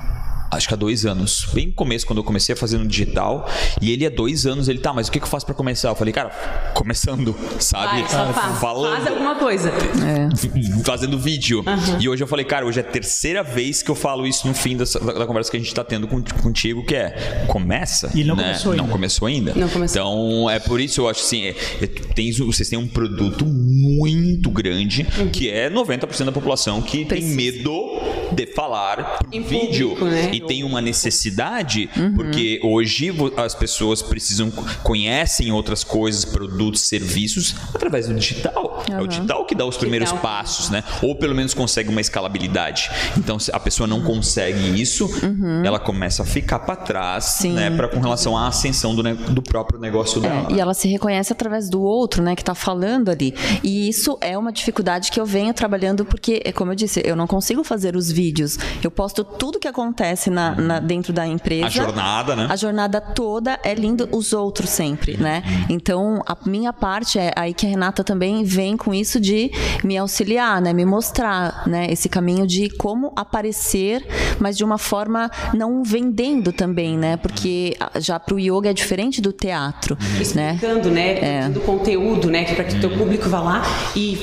acho 0.56 0.68
que 0.68 0.74
há 0.74 0.78
dois 0.78 1.06
anos, 1.06 1.48
bem 1.54 1.68
no 1.68 1.74
começo, 1.74 2.06
quando 2.06 2.20
eu 2.20 2.24
comecei 2.24 2.54
a 2.54 2.56
fazer 2.56 2.78
no 2.78 2.88
digital. 2.88 3.50
E 3.82 3.92
ele 3.92 4.06
há 4.06 4.10
dois 4.10 4.46
anos, 4.46 4.68
ele, 4.68 4.80
tá, 4.80 4.94
mas 4.94 5.08
o 5.08 5.12
que, 5.12 5.20
eu 5.20 5.28
faço 5.28 5.46
para 5.46 5.56
começar? 5.56 5.90
Eu 5.90 5.96
falei, 5.96 6.14
cara, 6.14 6.30
começando, 6.74 7.36
sabe? 7.60 8.02
Vai, 8.02 8.10
só 8.10 8.34
faz, 8.34 8.60
Falando, 8.60 8.96
faz 8.96 9.08
alguma 9.08 9.36
coisa. 9.36 9.70
É. 9.70 10.84
Fazendo 10.84 11.18
vídeo. 11.18 11.64
Uhum. 11.66 12.00
E 12.00 12.10
hoje 12.10 12.24
eu 12.24 12.28
falei, 12.28 12.46
cara, 12.46 12.66
hoje 12.66 12.80
é 12.80 12.84
a 12.84 12.86
terceira 12.86 13.44
vez 13.44 13.82
que 13.82 13.90
eu 13.90 13.96
falo 13.96 14.26
isso 14.28 14.48
no 14.48 14.54
fim 14.54 14.78
dessa, 14.78 15.00
da, 15.00 15.26
conversa 15.26 15.50
que 15.50 15.58
a 15.58 15.60
gente 15.60 15.74
tá 15.74 15.84
tendo 15.84 16.08
com, 16.08 16.22
contigo, 16.42 16.86
que 16.86 16.96
é, 16.96 17.46
começa. 17.48 18.12
E 18.14 18.24
não 18.24 18.36
né? 18.36 18.44
começou 18.44 18.72
ainda. 18.72 18.84
Não 18.84 18.90
começou 18.90 19.28
ainda. 19.28 19.54
Não 19.56 19.70
começou. 19.70 20.02
Então, 20.02 20.50
é 20.50 20.60
por 20.60 20.80
isso 20.80 21.02
eu 21.02 21.10
acho 21.10 21.22
assim, 21.22 21.46
é, 21.46 21.56
é, 21.82 21.88
tem, 21.88 22.32
vocês 22.32 22.70
têm 22.70 22.80
um 22.80 22.88
produto 22.88 23.46
muito 23.46 24.50
grande, 24.52 25.06
uhum. 25.18 25.30
que 25.30 25.50
é 25.50 25.70
90% 25.70 26.26
da 26.26 26.32
população 26.32 26.82
que 26.82 27.06
Precisa. 27.06 27.28
tem 27.28 27.36
medo 27.36 28.02
de 28.32 28.48
falar 28.48 29.20
pro 29.20 29.28
em 29.32 29.42
vídeo. 29.42 29.90
Público, 29.90 30.06
né? 30.06 30.30
Tem 30.46 30.64
uma 30.64 30.82
necessidade, 30.82 31.90
uhum. 31.96 32.14
porque 32.14 32.60
hoje 32.64 33.14
as 33.38 33.56
pessoas 33.56 34.02
precisam, 34.02 34.52
conhecem 34.84 35.52
outras 35.52 35.84
coisas, 35.84 36.26
produtos, 36.26 36.82
serviços, 36.82 37.56
através 37.74 38.08
do 38.08 38.14
digital. 38.14 38.84
Uhum. 38.90 38.98
É 38.98 39.02
o 39.02 39.08
digital 39.08 39.46
que 39.46 39.56
dá 39.56 39.66
os 39.66 39.78
primeiros 39.78 40.10
digital. 40.10 40.32
passos, 40.32 40.70
né? 40.70 40.84
Ou 41.02 41.16
pelo 41.16 41.36
menos 41.36 41.54
consegue 41.54 41.90
uma 41.90 42.02
escalabilidade. 42.02 42.90
Então, 43.18 43.40
se 43.40 43.52
a 43.54 43.60
pessoa 43.60 43.88
não 43.88 44.02
consegue 44.02 44.80
isso, 44.80 45.06
uhum. 45.24 45.64
ela 45.64 45.80
começa 45.80 46.24
a 46.24 46.26
ficar 46.26 46.60
para 46.60 46.76
trás, 46.76 47.26
Sim. 47.26 47.54
né? 47.54 47.70
Pra, 47.72 47.88
com 47.88 48.00
relação 48.00 48.38
à 48.38 48.48
ascensão 48.48 48.96
do, 48.96 49.04
do 49.04 49.42
próprio 49.42 49.80
negócio 49.80 50.20
é, 50.20 50.22
dela. 50.22 50.48
É, 50.50 50.54
e 50.54 50.60
ela 50.60 50.74
se 50.74 50.88
reconhece 50.88 51.32
através 51.32 51.70
do 51.70 51.82
outro, 51.82 52.22
né? 52.24 52.36
Que 52.36 52.44
tá 52.44 52.56
falando 52.56 53.10
ali. 53.10 53.34
E 53.64 53.88
isso 53.88 54.18
é 54.22 54.38
uma 54.38 54.52
dificuldade 54.52 55.12
que 55.12 55.20
eu 55.20 55.26
venho 55.26 55.54
trabalhando, 55.54 56.06
porque, 56.06 56.42
é 56.44 56.52
como 56.52 56.72
eu 56.72 56.76
disse, 56.76 57.02
eu 57.06 57.16
não 57.16 57.28
consigo 57.28 57.64
fazer 57.64 57.96
os 57.96 58.12
vídeos. 58.12 58.58
Eu 58.84 58.92
posto 58.92 59.24
tudo 59.24 59.60
que 59.60 59.68
acontece 59.68 60.30
na, 60.34 60.56
na 60.56 60.80
dentro 60.80 61.14
da 61.14 61.26
empresa. 61.26 61.68
A 61.68 61.70
jornada, 61.70 62.36
né? 62.36 62.48
A 62.50 62.56
jornada 62.56 63.00
toda 63.00 63.60
é 63.64 63.74
lindo, 63.74 64.10
os 64.12 64.34
outros 64.34 64.70
sempre, 64.70 65.16
né? 65.18 65.44
Então, 65.70 66.22
a 66.26 66.36
minha 66.46 66.74
parte 66.74 67.20
é 67.20 67.32
aí 67.36 67.54
que 67.54 67.66
a 67.66 67.70
Renata 67.70 68.04
também 68.04 68.44
vem 68.44 68.76
com 68.76 68.94
isso 68.94 69.20
de 69.20 69.52
me 69.84 69.98
auxiliar, 69.98 70.62
né? 70.62 70.74
Me 70.74 70.86
mostrar, 70.86 71.64
né? 71.68 71.88
Esse 71.90 72.10
caminho 72.10 72.46
de 72.46 72.70
como 72.70 73.14
aparecer, 73.16 74.06
mas 74.40 74.58
de 74.58 74.64
uma 74.64 74.78
forma 74.78 75.30
não 75.54 75.84
vendendo 75.84 76.52
também, 76.52 76.98
né? 76.98 77.18
Porque 77.18 77.78
já 78.00 78.20
para 78.20 78.36
o 78.36 78.40
yoga 78.40 78.70
é 78.70 78.74
diferente 78.74 79.22
do 79.22 79.32
teatro, 79.32 79.98
né? 80.00 80.22
Explicando, 80.22 80.90
né? 80.90 81.22
né? 81.22 81.50
Do 81.50 81.62
conteúdo, 81.62 82.30
né? 82.30 82.44
Que 82.44 82.56
para 82.56 82.64
que 82.64 82.76
o 82.76 82.80
teu 82.80 82.90
público 82.98 83.30
vá 83.30 83.40
lá 83.40 83.62
e 83.96 84.18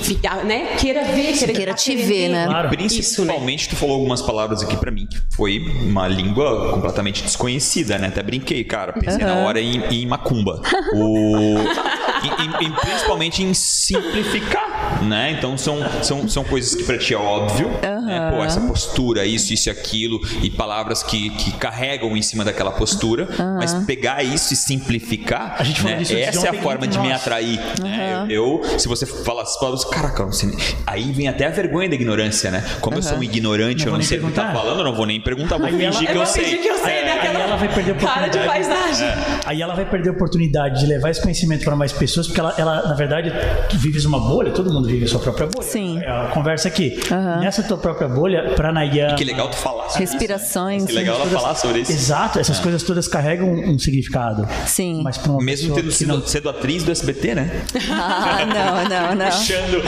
né? 0.44 0.76
queira 0.78 1.04
ver, 1.04 1.32
queira, 1.36 1.52
queira 1.52 1.74
te 1.74 1.96
ver, 1.96 2.28
né? 2.28 2.46
Claro. 2.46 2.68
Principalmente, 2.68 3.00
Isso, 3.00 3.70
né? 3.70 3.76
tu 3.76 3.76
falou 3.76 3.96
algumas 3.96 4.22
palavras 4.22 4.62
aqui 4.62 4.76
para 4.76 4.90
mim 4.90 5.06
que 5.06 5.20
foi 5.30 5.58
uma 5.82 5.99
língua 6.08 6.70
completamente 6.70 7.22
desconhecida, 7.22 7.98
né? 7.98 8.08
Até 8.08 8.22
brinquei, 8.22 8.64
cara. 8.64 8.92
Pensei 8.92 9.24
uhum. 9.24 9.34
na 9.34 9.40
hora 9.40 9.60
em, 9.60 9.82
em 9.90 10.06
macumba. 10.06 10.60
O... 10.94 11.56
e, 12.24 12.64
e, 12.64 12.70
principalmente 12.70 13.42
em 13.42 13.54
simplificar, 13.54 14.79
né? 15.02 15.32
Então 15.32 15.56
são, 15.56 15.78
são, 16.02 16.28
são 16.28 16.44
coisas 16.44 16.74
que 16.74 16.84
para 16.84 16.98
ti 16.98 17.14
é 17.14 17.16
óbvio, 17.16 17.68
uhum. 17.68 18.06
né? 18.06 18.30
Pô, 18.30 18.44
essa 18.44 18.60
postura, 18.60 19.24
isso, 19.24 19.52
isso 19.52 19.68
e 19.68 19.70
aquilo, 19.70 20.20
e 20.42 20.50
palavras 20.50 21.02
que, 21.02 21.30
que 21.30 21.52
carregam 21.52 22.16
em 22.16 22.22
cima 22.22 22.44
daquela 22.44 22.70
postura, 22.70 23.28
uhum. 23.38 23.56
mas 23.56 23.74
pegar 23.84 24.22
isso 24.22 24.52
e 24.52 24.56
simplificar, 24.56 25.56
a 25.58 25.64
gente 25.64 25.82
né? 25.84 26.00
essa 26.00 26.46
é 26.46 26.50
a 26.50 26.62
forma 26.62 26.86
de 26.86 26.98
me 26.98 27.12
atrair. 27.12 27.58
Né? 27.80 28.26
Eu, 28.28 28.60
eu, 28.62 28.78
se 28.78 28.88
você 28.88 29.06
falar 29.06 29.42
as 29.42 29.58
palavras, 29.58 29.84
caraca, 29.84 30.24
não 30.24 30.32
sei, 30.32 30.50
aí 30.86 31.12
vem 31.12 31.28
até 31.28 31.46
a 31.46 31.50
vergonha 31.50 31.88
da 31.88 31.94
ignorância, 31.94 32.50
né? 32.50 32.64
Como 32.80 32.96
eu 32.96 33.02
sou 33.02 33.18
um 33.18 33.22
ignorante, 33.22 33.84
não 33.84 33.92
eu 33.92 33.98
não 33.98 34.04
sei 34.04 34.18
o 34.18 34.26
que 34.26 34.32
tá 34.32 34.52
falando, 34.52 34.78
eu 34.78 34.84
não 34.84 34.94
vou 34.94 35.06
nem 35.06 35.20
perguntar, 35.20 35.58
vou 35.58 35.68
fingir 35.68 35.86
ela, 35.86 36.12
que 36.12 36.16
eu, 36.16 36.26
sei. 36.26 36.58
Que 36.58 36.68
eu 36.68 36.78
sei, 36.78 36.92
é, 36.92 37.04
né? 37.04 37.20
Aí 37.20 37.36
ela 37.36 37.56
vai 37.56 37.68
perder 37.68 37.90
a 37.90 37.94
oportunidade. 37.94 38.38
Cara 38.38 38.44
de 38.44 38.48
paisagem. 38.48 39.08
É. 39.08 39.40
Aí 39.44 39.62
ela 39.62 39.74
vai 39.74 39.84
perder 39.84 40.08
a 40.10 40.12
oportunidade 40.12 40.80
de 40.80 40.86
levar 40.86 41.10
esse 41.10 41.20
conhecimento 41.20 41.64
para 41.64 41.76
mais 41.76 41.92
pessoas, 41.92 42.26
porque 42.26 42.40
ela, 42.40 42.54
ela, 42.58 42.88
na 42.88 42.94
verdade, 42.94 43.32
tu 43.68 43.78
vives 43.78 44.04
uma 44.04 44.18
bolha, 44.18 44.50
todo 44.52 44.72
mundo 44.72 44.88
vive 44.90 45.04
a 45.04 45.08
sua 45.08 45.20
própria 45.20 45.46
bolha. 45.46 45.66
Sim. 45.66 45.98
É 45.98 46.10
a 46.10 46.26
conversa 46.28 46.68
aqui. 46.68 47.00
Uhum. 47.10 47.40
Nessa 47.40 47.62
tua 47.62 47.78
própria 47.78 48.08
bolha, 48.08 48.52
pranayama. 48.54 49.14
E 49.14 49.16
que 49.16 49.24
legal 49.24 49.48
tu 49.48 49.56
falar 49.56 49.88
sobre 49.88 50.06
Respirações. 50.06 50.82
Isso, 50.82 50.92
né? 50.94 51.00
Que 51.00 51.06
legal 51.10 51.20
ela 51.20 51.26
falar 51.30 51.54
sobre 51.54 51.80
isso. 51.80 51.92
Exato, 51.92 52.38
essas 52.38 52.58
é. 52.58 52.62
coisas 52.62 52.82
todas 52.82 53.08
carregam 53.08 53.50
um, 53.50 53.78
significado. 53.78 54.46
Sim. 54.66 55.02
Mas 55.02 55.16
pra 55.18 55.32
uma 55.32 55.42
Mesmo 55.42 55.74
tendo 55.74 55.90
sido, 55.90 56.18
não... 56.18 56.26
sendo 56.26 56.48
atriz 56.48 56.82
do 56.82 56.90
SBT, 56.90 57.34
né? 57.34 57.62
Ah, 57.90 58.44
não, 58.46 58.88
não, 58.88 59.14
não. 59.14 59.26
Puxando. 59.26 59.82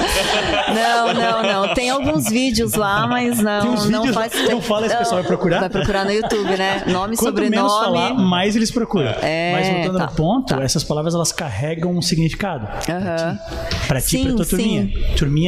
Não, 0.74 1.14
não, 1.14 1.42
não. 1.42 1.74
Tem 1.74 1.90
alguns 1.90 2.28
vídeos 2.28 2.74
lá, 2.74 3.06
mas 3.06 3.38
não, 3.38 3.74
não 3.88 4.12
faz. 4.12 4.32
Não 4.48 4.60
fala, 4.60 4.86
esse 4.86 4.96
pessoal 4.96 5.20
vai 5.20 5.28
procurar? 5.28 5.60
Vai 5.60 5.70
procurar 5.70 6.04
no 6.04 6.12
YouTube, 6.12 6.56
né? 6.56 6.84
Nome, 6.88 7.16
Quanto 7.16 7.28
sobrenome. 7.28 7.56
Menos 7.56 7.72
falar, 7.72 8.14
mais 8.14 8.56
eles 8.56 8.70
procuram. 8.70 9.14
É, 9.22 9.52
mas 9.52 9.68
voltando 9.68 9.98
tá, 9.98 10.06
no 10.06 10.12
ponto, 10.12 10.54
tá. 10.54 10.62
essas 10.62 10.84
palavras 10.84 11.14
elas 11.14 11.32
carregam 11.32 11.90
um 11.92 12.02
significado. 12.02 12.66
Uhum. 12.66 13.38
Pra 13.86 14.00
ti, 14.00 14.08
sim, 14.10 14.24
pra 14.24 14.34
tua. 14.34 14.44
Sim. 14.44 14.56
Turminha 14.56 14.91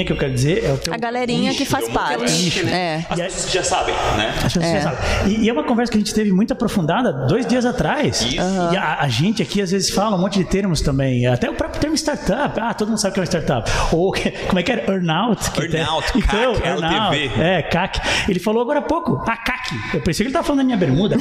que 0.05 0.13
eu 0.13 0.17
quero 0.17 0.33
dizer 0.33 0.65
é 0.65 0.73
o 0.73 0.79
teu. 0.79 0.93
A 0.93 0.97
galerinha 0.97 1.51
nicho, 1.51 1.59
que 1.59 1.65
faz 1.65 1.89
parte. 1.89 2.33
Nicho, 2.33 2.65
né? 2.65 3.05
As 3.09 3.19
pessoas 3.19 3.53
já 3.53 3.63
sabem, 3.63 3.95
né? 4.17 4.35
As 4.37 4.43
pessoas 4.45 4.65
é. 4.65 4.81
já 4.81 4.83
sabem. 4.83 5.33
E, 5.33 5.45
e, 5.45 5.49
é 5.49 5.53
uma 5.53 5.65
conversa 5.65 5.93
que 5.93 5.99
a 5.99 6.01
gente 6.01 6.15
teve 6.15 6.33
muito 6.33 6.53
aprofundada 6.53 7.13
dois 7.27 7.47
dias 7.47 7.65
atrás. 7.65 8.23
Isso. 8.23 8.41
Uhum. 8.41 8.73
E 8.73 8.77
a, 8.77 9.01
a, 9.01 9.09
gente 9.09 9.43
aqui 9.43 9.61
às 9.61 9.71
vezes 9.71 9.91
fala 9.91 10.17
um 10.17 10.21
monte 10.21 10.39
de 10.39 10.45
termos 10.45 10.81
também. 10.81 11.27
Até 11.27 11.51
o 11.51 11.55
próprio 11.55 11.81
termo 11.81 11.97
startup. 11.97 12.59
Ah, 12.61 12.75
todo 12.75 12.89
mundo 12.89 12.99
sabe 12.99 13.11
o 13.11 13.15
que 13.15 13.21
é 13.21 13.23
uma 13.23 13.27
startup. 13.27 13.71
Ou 13.93 14.15
como 14.47 14.59
é 14.59 14.63
que 14.63 14.73
era? 14.73 14.91
Earnout. 14.91 15.51
Earnout, 15.61 16.13
tem... 16.13 16.23
então, 16.23 16.55
CAC, 16.55 16.67
earnout, 16.67 17.17
LTV. 17.17 17.43
É, 17.43 17.63
CAC. 17.63 18.01
Ele 18.29 18.39
falou 18.39 18.63
agora 18.63 18.79
há 18.79 18.83
pouco. 18.83 19.23
Ah, 19.29 19.37
CAC. 19.37 19.75
Eu 19.95 20.01
pensei 20.01 20.25
que 20.25 20.29
ele 20.29 20.29
estava 20.29 20.47
falando 20.47 20.61
da 20.61 20.65
minha 20.65 20.77
bermuda. 20.77 21.17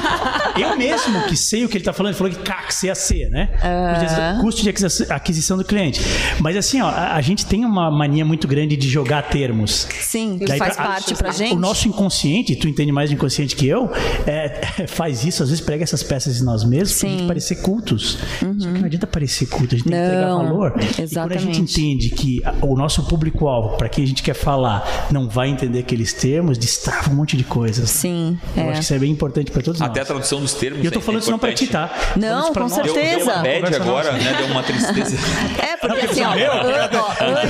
eu 0.58 0.76
mesmo 0.76 1.22
que 1.26 1.36
sei 1.36 1.64
o 1.64 1.68
que 1.68 1.76
ele 1.76 1.82
está 1.82 1.92
falando, 1.92 2.12
ele 2.12 2.18
falou 2.18 2.32
que 2.32 2.38
CAC, 2.38 2.72
CAC, 2.72 3.28
né? 3.30 3.48
Uhum. 3.62 4.42
Custo 4.42 4.62
de 4.62 4.70
aquisição 5.10 5.56
do 5.56 5.64
cliente. 5.64 6.00
Mas 6.40 6.56
assim, 6.56 6.80
ó, 6.80 6.88
a, 6.88 7.14
a, 7.14 7.20
gente 7.20 7.46
tem 7.46 7.64
uma 7.66 7.90
mania 7.90 8.24
muito 8.24 8.46
grande 8.46 8.76
de 8.76 8.88
jogar 8.88 9.22
termos. 9.22 9.86
Sim, 10.00 10.38
Daí, 10.40 10.58
faz 10.58 10.76
pra, 10.76 10.86
parte 10.86 11.12
a, 11.12 11.16
pra 11.16 11.30
gente. 11.32 11.54
O 11.54 11.58
nosso 11.58 11.88
inconsciente, 11.88 12.56
tu 12.56 12.68
entende 12.68 12.92
mais 12.92 13.10
de 13.10 13.16
inconsciente 13.16 13.54
que 13.54 13.66
eu, 13.66 13.90
é, 14.26 14.86
faz 14.88 15.24
isso, 15.24 15.42
às 15.42 15.50
vezes 15.50 15.64
prega 15.64 15.84
essas 15.84 16.02
peças 16.02 16.40
em 16.40 16.44
nós 16.44 16.64
mesmos 16.64 16.92
Sim. 16.92 17.06
pra 17.06 17.16
gente 17.16 17.26
parecer 17.26 17.56
cultos. 17.56 18.18
Uhum. 18.42 18.60
Só 18.60 18.68
que 18.68 18.78
não 18.78 18.86
adianta 18.86 19.06
parecer 19.06 19.46
culto, 19.46 19.74
a 19.74 19.78
gente 19.78 19.88
tem 19.88 19.98
que 19.98 20.06
entregar 20.06 20.34
valor. 20.34 20.74
Exatamente. 20.78 21.12
E 21.12 21.14
quando 21.14 21.32
a 21.32 21.38
gente 21.38 21.60
entende 21.60 22.10
que 22.10 22.42
o 22.62 22.76
nosso 22.76 23.04
público-alvo, 23.04 23.76
para 23.76 23.88
quem 23.88 24.04
a 24.04 24.06
gente 24.06 24.22
quer 24.22 24.34
falar, 24.34 25.08
não 25.10 25.28
vai 25.28 25.48
entender 25.48 25.80
aqueles 25.80 26.12
termos, 26.12 26.58
destrava 26.58 27.10
um 27.10 27.14
monte 27.14 27.36
de 27.36 27.44
coisas. 27.44 27.90
Sim. 27.90 28.38
Eu 28.56 28.62
é. 28.62 28.68
acho 28.68 28.72
que 28.78 28.84
isso 28.84 28.94
é 28.94 28.98
bem 28.98 29.10
importante 29.10 29.50
para 29.50 29.62
todos 29.62 29.80
Até 29.80 30.00
nós. 30.00 30.10
a 30.10 30.12
tradução 30.12 30.40
dos 30.40 30.54
termos. 30.54 30.82
E 30.82 30.86
eu 30.86 30.92
tô 30.92 31.00
falando 31.00 31.20
é 31.20 31.22
isso 31.22 31.30
não 31.30 31.38
pra 31.38 31.52
ti, 31.52 31.66
tá? 31.66 31.90
Não, 32.16 32.52
com 32.52 32.68
certeza. 32.68 32.94
Deu, 32.94 33.16
deu 33.16 33.24
uma 33.24 33.42
bad 33.42 33.74
agora, 33.74 34.12
né? 34.12 34.34
Deu 34.38 34.46
uma 34.46 34.62
tristeza. 34.62 35.16
É, 35.56 35.76
porque 35.76 36.06
assim, 36.06 36.22
ó, 36.22 36.32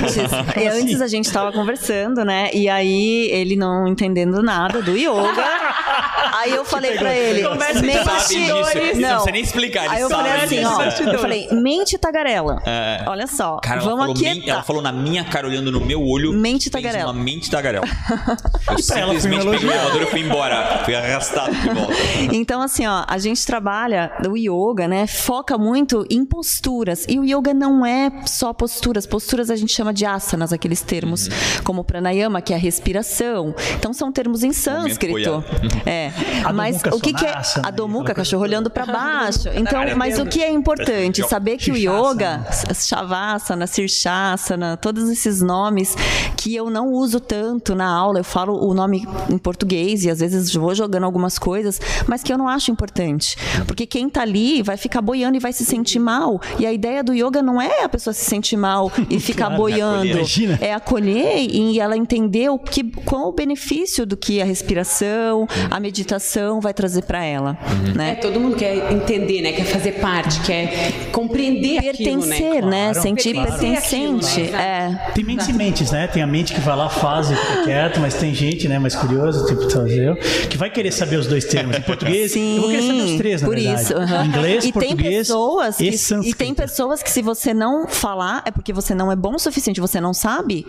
antes, 0.07 0.33
antes 0.57 1.01
a 1.01 1.09
gente 1.09 1.31
tava 1.31 1.53
conversando, 1.53 2.25
né? 2.25 2.51
E 2.53 2.69
aí 2.69 3.29
ele 3.31 3.57
não 3.57 3.87
entendendo 3.87 4.42
nada 4.42 4.83
do 4.83 4.97
yoga. 4.97 5.45
Aí 6.37 6.53
eu 6.53 6.64
falei 6.64 6.97
pra 6.97 7.14
ele, 7.14 7.42
mente. 7.49 9.01
Não, 9.01 9.11
não 9.11 9.21
sei 9.21 9.33
nem 9.33 9.42
explicar. 9.42 9.90
Aí 9.90 10.03
eu 10.03 10.11
falei 10.11 10.33
assim, 10.33 10.64
ó. 10.64 10.83
Eu 11.12 11.19
falei, 11.19 11.49
mente 11.51 11.97
tagarela. 11.97 12.62
É. 12.66 13.05
Olha 13.07 13.27
só. 13.27 13.57
Cara, 13.59 13.81
vamos 13.81 14.05
ela 14.05 14.12
aqui. 14.12 14.23
Men, 14.23 14.49
ela 14.49 14.62
falou 14.62 14.83
na 14.83 14.92
minha 14.92 15.25
cara, 15.25 15.47
olhando 15.47 15.73
no 15.73 15.81
meu 15.81 16.03
olho. 16.03 16.33
Mente 16.33 16.71
tagarela. 16.71 17.12
Uma 17.12 17.23
mente 17.23 17.51
tagarela. 17.51 17.87
Eu 18.71 18.79
simplesmente 18.79 19.45
peguei 19.45 19.69
o 19.69 19.73
elevador 19.73 20.03
e 20.03 20.07
fui 20.07 20.21
embora. 20.21 20.83
Fui 20.85 20.95
arrastado 20.95 21.55
de 21.55 21.69
volta. 21.71 21.95
Então, 22.33 22.61
assim, 22.61 22.87
ó, 22.87 23.05
a 23.07 23.19
gente 23.19 23.45
trabalha 23.47 24.12
o 24.29 24.37
yoga, 24.37 24.87
né? 24.87 25.07
Foca 25.07 25.57
muito 25.57 26.07
em 26.11 26.25
posturas. 26.25 27.07
E 27.09 27.19
o 27.19 27.25
yoga 27.25 27.55
não 27.55 27.85
é 27.85 28.11
só 28.27 28.53
posturas. 28.53 29.07
Posturas 29.07 29.51
a 29.51 29.57
gente 29.57 29.73
chama 29.73 29.86
de 29.92 30.05
asanas, 30.05 30.53
aqueles 30.53 30.83
termos, 30.83 31.27
uhum. 31.27 31.33
como 31.64 31.85
pranayama, 31.85 32.40
que 32.40 32.53
é 32.53 32.57
a 32.57 32.59
respiração. 32.59 33.55
Então 33.79 33.92
são 33.92 34.12
termos 34.12 34.42
em 34.42 34.53
sânscrito. 34.53 35.44
É. 35.85 36.11
Mas 36.53 36.81
o 36.92 37.01
que, 37.01 37.12
que 37.12 37.25
é 37.25 37.40
a 37.62 37.70
domuca, 37.70 38.12
cachorro 38.14 38.42
olhando 38.42 38.70
para 38.70 38.87
baixo. 38.87 39.49
Então, 39.57 39.81
mas 39.96 40.18
o 40.18 40.27
que 40.27 40.42
é 40.42 40.51
importante 40.51 41.27
saber 41.29 41.57
que 41.57 41.70
o 41.70 41.77
yoga, 41.77 42.44
shavasana, 42.75 43.66
sirshasana, 43.66 44.77
todos 44.77 45.09
esses 45.09 45.40
nomes 45.40 45.94
que 46.37 46.55
eu 46.55 46.70
não 46.70 46.92
uso 46.92 47.20
tanto 47.20 47.75
na 47.75 47.87
aula, 47.87 48.20
eu 48.20 48.25
falo 48.25 48.68
o 48.68 48.75
nome 48.75 49.07
em 49.31 49.38
português 49.38 50.05
e 50.05 50.11
às 50.11 50.20
vezes 50.20 50.53
vou 50.55 50.75
jogando 50.75 51.05
algumas 51.05 51.38
coisas, 51.38 51.81
mas 52.07 52.22
que 52.22 52.33
eu 52.33 52.38
não 52.38 52.49
acho 52.49 52.70
importante, 52.70 53.37
porque 53.66 53.87
quem 53.87 54.09
tá 54.09 54.22
ali 54.22 54.62
vai 54.62 54.77
ficar 54.77 55.01
boiando 55.01 55.37
e 55.37 55.40
vai 55.40 55.53
se 55.53 55.64
sentir 55.64 55.99
mal. 55.99 56.40
E 56.59 56.66
a 56.66 56.72
ideia 56.72 57.03
do 57.03 57.14
yoga 57.14 57.42
não 57.42 57.61
é 57.61 57.85
a 57.85 57.88
pessoa 57.88 58.12
se 58.14 58.25
sentir 58.25 58.57
mal 58.57 58.90
e 59.11 59.18
ficar 59.20 59.51
claro, 59.77 60.59
é 60.61 60.73
acolher 60.73 61.39
e 61.39 61.79
ela 61.81 61.97
entender 61.97 62.49
o 62.49 62.59
que 62.59 62.85
qual 63.05 63.29
o 63.29 63.33
benefício 63.33 64.07
do 64.07 64.17
que 64.17 64.41
a 64.41 64.45
respiração, 64.45 65.47
a 65.71 65.79
meditação 65.81 66.61
vai 66.61 66.75
trazer 66.75 67.03
para 67.03 67.25
ela, 67.25 67.59
uhum. 67.69 67.95
né? 67.95 68.12
É, 68.12 68.15
todo 68.15 68.41
mundo 68.41 68.57
quer 68.57 68.93
entender, 68.93 69.43
né? 69.43 69.53
Quer 69.53 69.65
fazer 69.65 69.93
parte, 69.93 70.41
quer 70.41 70.93
compreender 71.12 71.83
pertencer, 71.83 72.53
aquilo, 72.53 72.71
né? 72.71 72.93
Claro. 72.93 73.03
Sentir 73.03 73.35
pertencer 73.35 73.71
pertencente. 73.71 74.27
Aquilo, 74.27 74.53
né? 74.53 74.99
é. 75.09 75.12
Tem 75.12 75.25
mentes 75.25 75.49
e 75.49 75.53
mentes, 75.53 75.91
né? 75.91 76.07
Tem 76.07 76.23
a 76.23 76.27
mente 76.27 76.55
que 76.55 76.61
vai 76.61 76.77
lá, 76.77 76.89
faz 76.89 77.31
e 77.31 77.37
fica 77.37 77.65
quieto, 77.65 78.01
mas 78.01 78.15
tem 78.15 78.35
gente, 78.35 78.69
né, 78.69 78.79
mais 78.79 78.95
curiosa, 78.95 79.47
tipo 79.47 79.67
eu, 79.89 80.17
que 80.49 80.57
vai 80.57 80.71
querer 80.71 80.93
saber 80.93 81.17
os 81.17 81.27
dois 81.27 81.45
termos. 81.45 81.77
Em 81.77 81.83
português, 81.83 82.33
Sim, 82.33 82.57
eu 82.57 82.62
vou 82.62 82.71
querer 82.71 82.83
saber 82.83 83.03
os 83.03 83.17
três, 83.17 83.43
na 83.43 83.49
por 83.49 83.57
verdade. 83.57 83.83
Isso, 83.83 83.95
uhum. 83.95 84.25
Inglês, 84.25 84.65
e 84.65 84.73
português 84.73 84.99
tem 84.99 85.19
pessoas 85.19 85.81
e 85.81 85.91
que, 85.91 86.29
E 86.29 86.35
tem 86.35 86.55
pessoas 86.55 87.03
que 87.03 87.11
se 87.11 87.23
você 87.23 87.53
não 87.53 87.87
falar 87.87 88.43
é 88.47 88.51
porque 88.51 88.73
você 88.73 88.95
não 88.95 89.11
é 89.11 89.17
bom 89.17 89.35
o 89.35 89.39
suficiente, 89.39 89.66
você 89.81 90.01
não 90.01 90.15
sabe. 90.15 90.67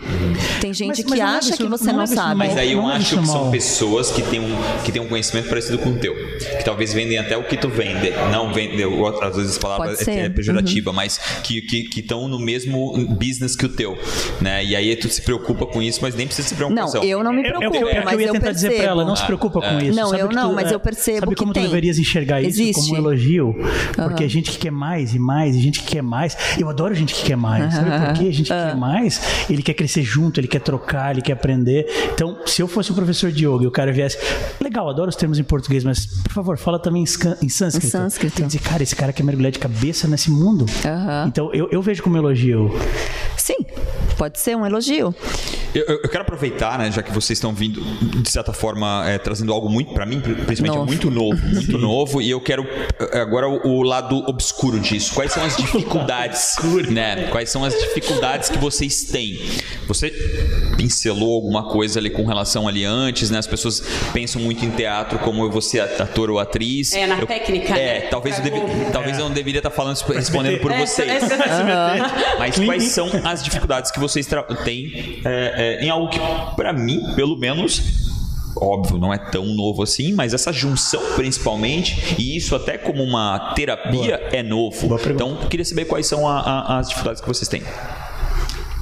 Tem 0.60 0.72
gente 0.72 0.88
mas, 0.88 0.98
que 0.98 1.10
mas 1.10 1.20
acha 1.20 1.56
que 1.56 1.66
você 1.66 1.92
não, 1.92 2.00
não 2.00 2.06
sabe. 2.06 2.34
Mas 2.34 2.56
aí 2.56 2.72
eu 2.72 2.86
acho 2.86 3.18
que 3.18 3.26
são 3.26 3.50
pessoas 3.50 4.10
que 4.10 4.22
têm, 4.22 4.40
um, 4.40 4.56
que 4.84 4.92
têm 4.92 5.00
um 5.00 5.08
conhecimento 5.08 5.48
parecido 5.48 5.78
com 5.78 5.90
o 5.90 5.98
teu. 5.98 6.14
Que 6.14 6.64
talvez 6.64 6.92
vendem 6.92 7.18
até 7.18 7.36
o 7.36 7.44
que 7.44 7.56
tu 7.56 7.68
vende. 7.68 8.10
Não 8.32 8.52
vende, 8.52 8.82
às 9.22 9.36
vezes 9.36 9.56
a 9.56 9.60
palavra 9.60 9.96
é, 10.06 10.18
é 10.20 10.28
pejorativa, 10.28 10.90
uhum. 10.90 10.96
mas 10.96 11.18
que 11.42 11.58
estão 11.96 12.24
que, 12.24 12.28
no 12.28 12.38
mesmo 12.38 13.06
business 13.08 13.54
que 13.56 13.66
o 13.66 13.68
teu. 13.68 13.98
Né? 14.40 14.64
E 14.64 14.76
aí 14.76 14.94
tu 14.96 15.08
se 15.08 15.22
preocupa 15.22 15.66
com 15.66 15.82
isso, 15.82 16.00
mas 16.02 16.14
nem 16.14 16.26
precisa 16.26 16.48
se 16.48 16.54
preocupar. 16.54 16.86
Não, 16.86 17.04
eu 17.04 17.22
não 17.22 17.32
me 17.32 17.42
preocupo, 17.42 17.86
é, 17.86 17.96
é, 17.96 18.04
mas 18.04 18.14
eu, 18.14 18.20
eu 18.20 18.26
ia 18.26 18.32
tentar 18.32 18.46
percebo. 18.46 18.70
dizer 18.70 18.82
pra 18.82 18.90
ela, 18.90 19.04
não 19.04 19.16
se 19.16 19.24
preocupa 19.24 19.60
com 19.60 19.78
isso. 19.78 19.96
Não, 19.96 20.10
sabe 20.10 20.22
eu 20.22 20.28
não, 20.28 20.50
tu, 20.50 20.54
mas 20.54 20.72
eu 20.72 20.80
percebo 20.80 21.20
sabe 21.20 21.36
como 21.36 21.52
tem. 21.52 21.62
tu 21.62 21.68
deverias 21.68 21.98
enxergar 21.98 22.40
isso 22.40 22.60
Existe. 22.60 22.74
como 22.74 22.94
um 22.94 22.96
elogio? 22.96 23.54
Porque 23.94 24.24
uhum. 24.24 24.28
gente 24.28 24.50
que 24.50 24.58
quer 24.58 24.70
mais 24.70 25.14
e 25.14 25.18
mais, 25.18 25.56
e 25.56 25.60
gente 25.60 25.80
que 25.80 25.86
quer 25.86 26.02
mais. 26.02 26.36
Eu 26.58 26.68
adoro 26.68 26.94
gente 26.94 27.14
que 27.14 27.24
quer 27.24 27.36
mais. 27.36 27.64
Uhum. 27.64 27.70
Sabe 27.70 27.90
por 27.90 28.12
quê? 28.14 28.28
A 28.28 28.32
gente 28.32 28.42
que 28.42 28.48
quer 28.48 28.76
mais, 28.76 28.87
ele 29.48 29.62
quer 29.62 29.74
crescer 29.74 30.02
junto, 30.02 30.40
ele 30.40 30.48
quer 30.48 30.60
trocar, 30.60 31.12
ele 31.12 31.22
quer 31.22 31.32
aprender. 31.32 31.86
Então, 32.12 32.38
se 32.46 32.62
eu 32.62 32.68
fosse 32.68 32.92
um 32.92 32.94
professor 32.94 33.30
de 33.30 33.46
yoga 33.46 33.64
e 33.64 33.66
o 33.66 33.70
cara 33.70 33.92
viesse, 33.92 34.18
legal, 34.60 34.88
adoro 34.88 35.08
os 35.08 35.16
termos 35.16 35.38
em 35.38 35.44
português, 35.44 35.84
mas 35.84 36.06
por 36.06 36.32
favor, 36.32 36.58
fala 36.58 36.78
também 36.78 37.02
em, 37.02 37.04
em 37.04 37.48
sânscrito. 37.48 37.86
Em 37.86 37.90
sânscrito. 37.90 38.36
Tem 38.36 38.46
que 38.46 38.56
dizer, 38.56 38.68
cara, 38.68 38.82
esse 38.82 38.94
cara 38.94 39.12
quer 39.12 39.22
mergulhar 39.22 39.52
de 39.52 39.58
cabeça 39.58 40.06
nesse 40.08 40.30
mundo. 40.30 40.66
Então, 41.26 41.52
eu, 41.52 41.68
eu 41.70 41.82
vejo 41.82 42.02
como 42.02 42.16
elogio. 42.16 42.70
Sim, 43.36 43.58
pode 44.16 44.38
ser 44.38 44.56
um 44.56 44.66
elogio. 44.66 45.14
Eu, 45.74 46.00
eu, 46.02 46.08
quero 46.08 46.22
aproveitar, 46.22 46.78
né, 46.78 46.90
já 46.90 47.02
que 47.02 47.12
vocês 47.12 47.36
estão 47.36 47.52
vindo, 47.52 47.80
de 48.22 48.30
certa 48.30 48.52
forma, 48.52 49.04
é, 49.06 49.18
trazendo 49.18 49.52
algo 49.52 49.68
muito, 49.68 49.92
para 49.92 50.06
mim, 50.06 50.20
principalmente, 50.20 50.74
novo. 50.74 50.86
muito 50.86 51.10
novo, 51.10 51.42
muito 51.46 51.72
Sim. 51.72 51.78
novo, 51.78 52.22
e 52.22 52.30
eu 52.30 52.40
quero 52.40 52.66
eh, 52.98 53.20
agora 53.20 53.48
o, 53.48 53.66
o, 53.66 53.82
lado 53.82 54.16
obscuro 54.26 54.80
disso. 54.80 55.14
Quais 55.14 55.32
são 55.32 55.44
as 55.44 55.56
dificuldades, 55.58 56.56
né? 56.90 57.28
Quais 57.30 57.50
são 57.50 57.64
as 57.64 57.74
dificuldades 57.78 58.48
que 58.48 58.58
vocês 58.58 59.04
têm? 59.04 59.40
Você 59.86 60.10
pincelou 60.76 61.34
alguma 61.34 61.64
coisa 61.64 61.98
ali 61.98 62.10
com 62.10 62.24
relação 62.24 62.66
ali 62.66 62.84
antes, 62.84 63.30
né? 63.30 63.38
As 63.38 63.46
pessoas 63.46 63.82
pensam 64.12 64.40
muito 64.40 64.64
em 64.64 64.70
teatro 64.70 65.18
como 65.18 65.50
você 65.50 65.80
ator 65.80 66.30
ou 66.30 66.38
atriz. 66.38 66.92
É, 66.92 67.06
na 67.06 67.18
eu, 67.18 67.26
técnica. 67.26 67.76
É, 67.76 68.00
né? 68.00 68.06
talvez, 68.08 68.38
eu, 68.38 68.90
talvez 68.92 69.18
é. 69.18 69.20
eu 69.20 69.24
não 69.28 69.34
deveria 69.34 69.58
estar 69.58 69.70
falando, 69.70 69.98
respondendo 70.14 70.60
por 70.62 70.72
vocês. 70.72 71.22
Mas 72.38 72.58
quais 72.58 72.84
são 72.84 73.10
as 73.24 73.42
dificuldades 73.42 73.90
que 73.90 74.00
vocês 74.00 74.26
têm 74.64 75.20
é, 75.58 75.84
em 75.84 75.90
algo 75.90 76.08
que, 76.08 76.20
para 76.54 76.72
mim, 76.72 77.02
pelo 77.16 77.36
menos, 77.36 77.82
óbvio, 78.56 78.96
não 78.96 79.12
é 79.12 79.18
tão 79.18 79.44
novo 79.44 79.82
assim, 79.82 80.12
mas 80.12 80.32
essa 80.32 80.52
junção 80.52 81.02
principalmente, 81.16 82.14
e 82.16 82.36
isso 82.36 82.54
até 82.54 82.78
como 82.78 83.02
uma 83.02 83.52
terapia 83.54 84.18
Boa. 84.18 84.30
é 84.32 84.42
novo. 84.42 84.98
Então, 85.10 85.36
queria 85.48 85.64
saber 85.64 85.84
quais 85.86 86.06
são 86.06 86.28
a, 86.28 86.40
a, 86.40 86.78
as 86.78 86.88
dificuldades 86.88 87.20
que 87.20 87.26
vocês 87.26 87.48
têm. 87.48 87.62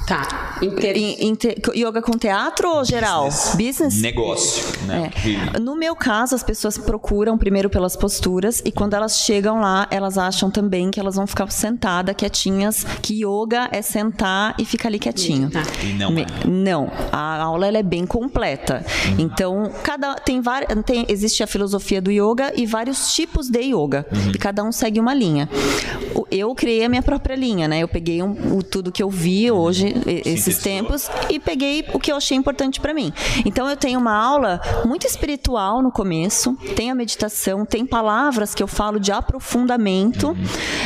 Tá. 0.07 0.59
Inter... 0.63 0.97
Inter... 0.97 1.57
Yoga 1.75 2.01
com 2.01 2.13
teatro 2.13 2.69
ou 2.69 2.85
geral? 2.85 3.25
Business. 3.25 3.57
Business? 3.57 4.01
Negócio. 4.01 4.65
Né? 4.87 5.11
É. 5.55 5.59
No 5.59 5.75
meu 5.75 5.97
caso, 5.97 6.35
as 6.35 6.43
pessoas 6.43 6.79
procuram 6.79 7.37
primeiro 7.37 7.69
pelas 7.69 7.97
posturas 7.97 8.63
e 8.65 8.71
quando 8.71 8.95
elas 8.95 9.19
chegam 9.19 9.61
lá, 9.61 9.87
elas 9.91 10.17
acham 10.17 10.51
também 10.51 10.91
que 10.91 11.01
elas 11.01 11.17
vão 11.17 11.27
ficar 11.27 11.51
sentadas, 11.51 12.15
quietinhas, 12.17 12.85
que 13.03 13.25
yoga 13.25 13.69
é 13.73 13.83
sentar 13.83 14.55
e 14.59 14.65
ficar 14.65 14.89
ali 14.89 14.99
quietinho. 14.99 15.51
Tá. 15.51 15.63
E 15.83 15.93
não 15.93 16.11
Me... 16.13 16.23
é. 16.23 16.47
Não. 16.47 16.91
A 17.11 17.43
aula 17.43 17.67
ela 17.67 17.79
é 17.79 17.83
bem 17.83 18.07
completa. 18.07 18.85
Uhum. 19.09 19.15
Então, 19.19 19.73
cada 19.83 20.15
tem 20.15 20.41
várias 20.41 20.67
tem 20.85 21.05
existe 21.09 21.43
a 21.43 21.47
filosofia 21.47 22.01
do 22.01 22.11
yoga 22.11 22.53
e 22.55 22.65
vários 22.65 23.15
tipos 23.15 23.49
de 23.49 23.61
yoga. 23.61 24.07
Uhum. 24.13 24.33
E 24.35 24.39
cada 24.39 24.63
um 24.63 24.71
segue 24.71 25.01
uma 25.01 25.13
linha. 25.13 25.49
Eu 26.31 26.55
criei 26.55 26.85
a 26.85 26.89
minha 26.89 27.03
própria 27.03 27.35
linha, 27.35 27.67
né? 27.67 27.81
Eu 27.81 27.89
peguei 27.89 28.23
um, 28.23 28.57
o, 28.57 28.63
tudo 28.63 28.93
que 28.93 29.03
eu 29.03 29.11
vi 29.11 29.51
hoje 29.51 29.96
esses 30.07 30.59
tempos 30.59 31.09
e 31.31 31.39
peguei 31.39 31.85
o 31.93 31.99
que 31.99 32.11
eu 32.11 32.17
achei 32.17 32.37
importante 32.37 32.81
para 32.81 32.93
mim. 32.93 33.13
Então 33.45 33.69
eu 33.69 33.77
tenho 33.77 33.99
uma 33.99 34.15
aula 34.15 34.61
muito 34.85 35.07
espiritual 35.07 35.83
no 35.83 35.91
começo, 35.91 36.55
tem 36.75 36.91
a 36.91 36.95
meditação, 36.95 37.65
tem 37.65 37.87
palavras 37.87 38.55
que 38.55 38.63
eu 38.63 38.67
falo 38.67 38.99
de 38.99 39.13
aprofundamento, 39.13 40.37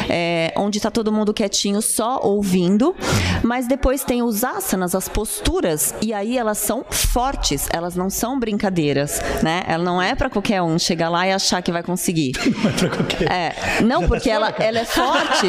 é, 0.09 0.53
onde 0.57 0.79
está 0.79 0.91
todo 0.91 1.13
mundo 1.13 1.33
quietinho 1.33 1.83
só 1.83 2.21
ouvindo, 2.23 2.95
mas 3.43 3.67
depois 3.67 4.05
tem 4.05 4.23
os 4.23 4.45
asanas, 4.45 4.95
as 4.95 5.09
posturas, 5.09 5.95
e 6.03 6.13
aí 6.13 6.37
elas 6.37 6.59
são 6.59 6.85
fortes, 6.91 7.69
elas 7.73 7.97
não 7.97 8.11
são 8.11 8.39
brincadeiras, 8.39 9.21
né? 9.43 9.63
Ela 9.67 9.85
não 9.85 10.01
é 10.01 10.15
para 10.15 10.31
qualquer 10.31 10.63
um 10.63 10.79
chegar 10.79 11.09
lá 11.09 11.27
e 11.27 11.33
achar 11.33 11.63
que 11.63 11.73
vai 11.73 11.83
conseguir. 11.83 12.33
Não 12.61 12.71
é 12.71 12.73
para 12.73 12.89
qualquer. 12.89 13.31
É, 13.31 13.83
não, 13.83 14.07
porque 14.07 14.29
tá 14.29 14.35
ela, 14.35 14.55
ela 14.59 14.79
é 14.81 14.85
forte. 14.85 15.47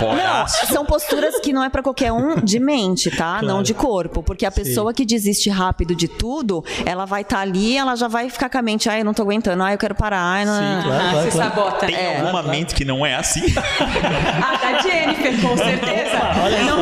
Não, 0.00 0.48
são 0.48 0.84
posturas 0.84 1.38
que 1.40 1.52
não 1.52 1.62
é 1.62 1.68
para 1.68 1.82
qualquer 1.82 2.12
um 2.12 2.31
de 2.40 2.58
mente, 2.58 3.10
tá? 3.10 3.38
Claro. 3.38 3.46
Não 3.46 3.62
de 3.62 3.74
corpo. 3.74 4.22
Porque 4.22 4.46
a 4.46 4.50
pessoa 4.50 4.90
Sim. 4.90 4.94
que 4.96 5.04
desiste 5.04 5.50
rápido 5.50 5.94
de 5.94 6.08
tudo, 6.08 6.64
ela 6.84 7.04
vai 7.04 7.22
estar 7.22 7.36
tá 7.36 7.42
ali, 7.42 7.76
ela 7.76 7.96
já 7.96 8.08
vai 8.08 8.28
ficar 8.28 8.48
com 8.48 8.58
a 8.58 8.62
mente, 8.62 8.88
ai, 8.88 9.00
eu 9.00 9.04
não 9.04 9.14
tô 9.14 9.22
aguentando, 9.22 9.62
ai, 9.62 9.74
eu 9.74 9.78
quero 9.78 9.94
parar, 9.94 10.20
ai, 10.20 10.44
não. 10.44 10.52
Sim, 10.54 10.88
claro, 10.88 11.10
claro, 11.10 11.30
se 11.30 11.36
sabota. 11.36 11.86
Tem 11.86 11.94
é. 11.94 12.20
alguma 12.20 12.42
mente 12.42 12.74
que 12.74 12.84
não 12.84 13.04
é 13.04 13.14
assim? 13.14 13.42
a 13.56 14.56
da 14.72 14.82
Jennifer, 14.82 15.40
com 15.40 15.56
certeza. 15.58 16.18
olha, 16.42 16.62
não 16.64 16.81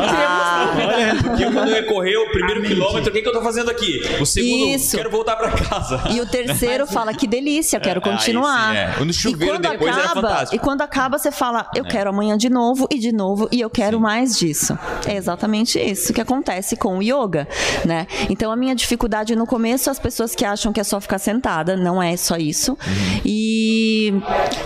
olha, 1.61 1.69
porque 1.69 1.69
quando 1.69 1.69
eu 1.69 1.75
ia 1.75 1.83
correr 1.83 2.17
o 2.17 2.31
primeiro 2.31 2.61
quilômetro, 2.61 3.09
o 3.09 3.13
que, 3.13 3.21
que 3.21 3.27
eu 3.27 3.33
tô 3.33 3.41
fazendo 3.41 3.69
aqui? 3.69 4.01
O 4.19 4.25
segundo, 4.25 4.75
Isso. 4.75 4.97
quero 4.97 5.09
voltar 5.09 5.35
pra 5.35 5.51
casa. 5.51 6.01
E 6.11 6.19
o 6.19 6.25
terceiro 6.25 6.87
fala, 6.87 7.13
que 7.13 7.27
delícia, 7.27 7.77
eu 7.77 7.81
quero 7.81 7.99
é, 7.99 8.03
continuar. 8.03 8.69
Aí, 8.71 8.95
sim, 8.95 9.01
é. 9.01 9.05
No 9.05 9.13
chuveiro 9.13 9.59
depois 9.59 9.91
acaba, 9.91 10.01
era 10.01 10.13
fantástico. 10.13 10.55
E 10.55 10.59
quando 10.59 10.81
acaba, 10.81 11.17
você 11.17 11.31
fala, 11.31 11.69
eu 11.75 11.85
é. 11.85 11.87
quero 11.87 12.09
amanhã 12.09 12.37
de 12.37 12.49
novo 12.49 12.87
e 12.89 12.99
de 12.99 13.11
novo 13.11 13.47
e 13.51 13.61
eu 13.61 13.69
quero 13.69 13.97
sim. 13.97 14.03
mais 14.03 14.37
disso. 14.37 14.77
É 15.05 15.15
exatamente 15.15 15.79
isso 15.79 16.13
que 16.13 16.21
acontece 16.21 16.75
com 16.75 16.97
o 16.97 17.03
yoga, 17.03 17.47
né? 17.85 18.07
Então 18.29 18.51
a 18.51 18.55
minha 18.55 18.75
dificuldade 18.75 19.35
no 19.35 19.45
começo, 19.45 19.89
as 19.89 19.99
pessoas 19.99 20.35
que 20.35 20.45
acham 20.45 20.71
que 20.71 20.79
é 20.79 20.83
só 20.83 20.99
ficar 20.99 21.19
sentada, 21.19 21.75
não 21.75 22.01
é 22.01 22.15
só 22.17 22.37
isso. 22.37 22.71
Uhum. 22.71 23.21
E 23.25 24.13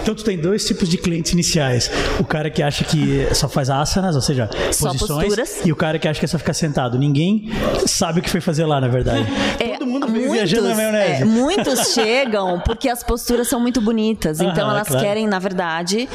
então 0.01 0.13
tu 0.15 0.23
tem 0.23 0.37
dois 0.37 0.65
tipos 0.65 0.87
de 0.89 0.97
clientes 0.97 1.31
iniciais: 1.31 1.89
o 2.19 2.23
cara 2.23 2.49
que 2.49 2.61
acha 2.61 2.83
que 2.83 3.27
só 3.33 3.47
faz 3.47 3.69
asanas, 3.69 4.15
ou 4.15 4.21
seja, 4.21 4.49
só 4.71 4.89
posições, 4.89 5.27
posturas. 5.27 5.65
e 5.65 5.71
o 5.71 5.75
cara 5.75 5.99
que 5.99 6.07
acha 6.07 6.19
que 6.19 6.25
é 6.25 6.27
só 6.27 6.37
ficar 6.37 6.53
sentado. 6.53 6.84
Ninguém 6.93 7.49
sabe 7.85 8.19
o 8.19 8.23
que 8.23 8.29
foi 8.29 8.41
fazer 8.41 8.65
lá, 8.65 8.79
na 8.79 8.87
verdade. 8.87 9.25
É, 9.59 9.77
Todo 9.77 9.87
mundo 9.87 10.07
muitos, 10.07 10.31
viajando 10.31 10.69
na 10.69 10.75
maionese. 10.75 11.21
É, 11.21 11.25
muitos 11.25 11.79
chegam 11.93 12.61
porque 12.65 12.89
as 12.89 13.03
posturas 13.03 13.47
são 13.47 13.59
muito 13.59 13.81
bonitas. 13.81 14.39
Então 14.39 14.69
elas 14.69 14.87
claro. 14.87 15.05
querem, 15.05 15.27
na 15.27 15.39
verdade, 15.39 16.07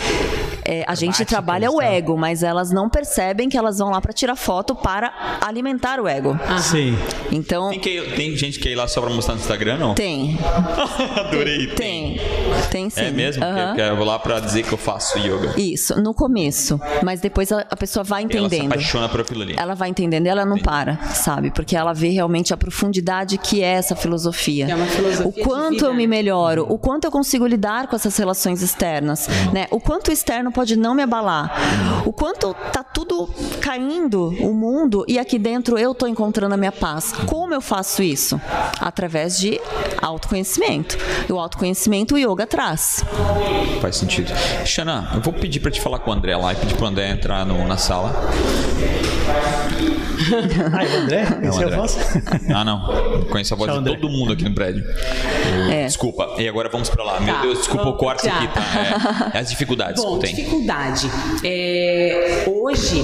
é, 0.71 0.85
a 0.87 0.95
gente 0.95 1.25
trabalha 1.25 1.69
o 1.69 1.83
ego, 1.83 2.17
mas 2.17 2.45
elas 2.45 2.71
não 2.71 2.89
percebem 2.89 3.49
que 3.49 3.59
elas 3.59 3.79
vão 3.79 3.91
lá 3.91 4.01
para 4.01 4.13
tirar 4.13 4.37
foto 4.37 4.73
para 4.73 5.13
alimentar 5.41 5.99
o 5.99 6.07
ego. 6.07 6.39
Ah. 6.47 6.59
Sim. 6.59 6.97
Então. 7.33 7.71
Tem, 7.71 7.81
que, 7.81 8.01
tem 8.15 8.37
gente 8.37 8.61
que 8.61 8.69
ir 8.69 8.77
lá 8.77 8.87
só 8.87 9.01
pra 9.01 9.11
mostrar 9.11 9.35
no 9.35 9.41
Instagram, 9.41 9.79
não? 9.79 9.95
Tem. 9.97 10.39
Adorei. 11.19 11.67
Tem. 11.75 12.19
Tem, 12.19 12.21
tem 12.71 12.91
sim. 12.91 13.01
É 13.01 13.11
mesmo? 13.11 13.43
Uhum. 13.45 13.77
eu 13.77 13.97
vou 13.97 14.07
lá 14.07 14.17
pra 14.21 14.39
dizer 14.39 14.63
que 14.63 14.73
eu 14.73 14.79
faço 14.79 15.19
yoga. 15.19 15.55
Isso, 15.57 16.01
no 16.01 16.15
começo. 16.15 16.81
Mas 17.03 17.21
depois 17.21 17.51
a, 17.51 17.67
a 17.69 17.77
pessoa 17.77 18.05
vai 18.05 18.23
entendendo. 18.23 18.53
Ela 18.53 18.61
se 18.61 18.67
apaixona 18.67 19.09
por 19.09 19.23
aquilo 19.23 19.43
ali. 19.43 19.57
Ela 19.59 19.75
vai 19.75 19.89
entendendo 19.89 20.27
e 20.27 20.29
ela 20.29 20.47
não 20.47 20.59
para, 20.59 20.99
sabe? 21.15 21.51
Porque 21.51 21.75
ela 21.75 21.93
vê 21.93 22.11
realmente 22.11 22.55
a 22.55 22.57
profundidade 22.57 23.39
que 23.39 23.61
é 23.61 23.73
essa 23.73 23.97
filosofia. 23.97 24.69
É 24.71 24.75
uma 24.77 24.87
filosofia 24.87 25.27
o 25.27 25.33
quanto 25.33 25.85
eu 25.85 25.93
me 25.93 26.07
melhoro, 26.07 26.65
o 26.69 26.79
quanto 26.79 27.07
eu 27.07 27.11
consigo 27.11 27.45
lidar 27.45 27.89
com 27.89 27.97
essas 27.97 28.17
relações 28.17 28.63
externas, 28.63 29.27
né? 29.53 29.67
O 29.73 29.81
quanto 29.81 30.09
o 30.09 30.13
externo 30.13 30.53
pode 30.53 30.60
não 30.77 30.95
me 30.95 31.03
abalar. 31.03 31.53
O 32.05 32.13
quanto 32.13 32.55
tá 32.73 32.83
tudo 32.83 33.29
caindo, 33.61 34.29
o 34.41 34.53
mundo, 34.53 35.05
e 35.07 35.19
aqui 35.19 35.39
dentro 35.39 35.79
eu 35.79 35.95
tô 35.95 36.07
encontrando 36.07 36.55
a 36.55 36.57
minha 36.57 36.73
paz. 36.73 37.13
Como 37.27 37.55
eu 37.55 37.61
faço 37.61 38.03
isso? 38.03 38.41
Através 38.81 39.39
de 39.39 39.61
autoconhecimento. 40.01 40.97
E 41.29 41.33
o 41.33 41.39
autoconhecimento 41.39 42.15
o 42.15 42.19
yoga 42.19 42.47
traz. 42.47 43.05
Faz 43.81 43.97
sentido. 43.97 44.33
Xana, 44.65 45.11
eu 45.15 45.21
vou 45.21 45.33
pedir 45.33 45.61
para 45.61 45.71
te 45.71 45.81
falar 45.81 45.99
com 46.01 46.11
o 46.11 46.15
André 46.15 46.37
lá 46.37 46.53
e 46.53 46.57
pedir 46.57 46.75
pro 46.75 46.87
André 46.87 47.11
entrar 47.11 47.45
no, 47.45 47.67
na 47.67 47.77
sala. 47.77 48.13
ah, 50.73 50.85
é 50.85 50.97
o 50.97 51.03
André? 51.03 51.27
Esse 51.43 51.63
é, 51.63 51.67
a 51.67 51.77
voz? 51.77 51.99
ah, 52.55 52.65
não. 52.65 53.25
Conheço 53.31 53.55
a 53.55 53.57
voz 53.57 53.71
Tchau, 53.71 53.83
de 53.83 53.91
todo 53.91 54.09
mundo 54.09 54.33
aqui 54.33 54.45
no 54.45 54.55
prédio. 54.55 54.85
É. 55.71 55.87
Desculpa. 55.87 56.35
E 56.39 56.49
agora 56.49 56.69
vamos 56.69 56.89
para 56.89 57.03
lá. 57.03 57.21
Meu 57.21 57.35
tá. 57.35 57.43
Deus, 57.43 57.59
desculpa 57.59 57.89
o 57.89 57.97
corte 57.97 58.29
aqui, 58.29 58.49
tá? 58.49 59.31
É, 59.35 59.39
as 59.39 59.51
dificuldades 59.51 60.03
Bom, 60.03 60.19
que 60.19 60.27
tem. 60.27 60.35
dificuldade. 60.35 61.11
É, 61.45 62.45
hoje, 62.47 63.03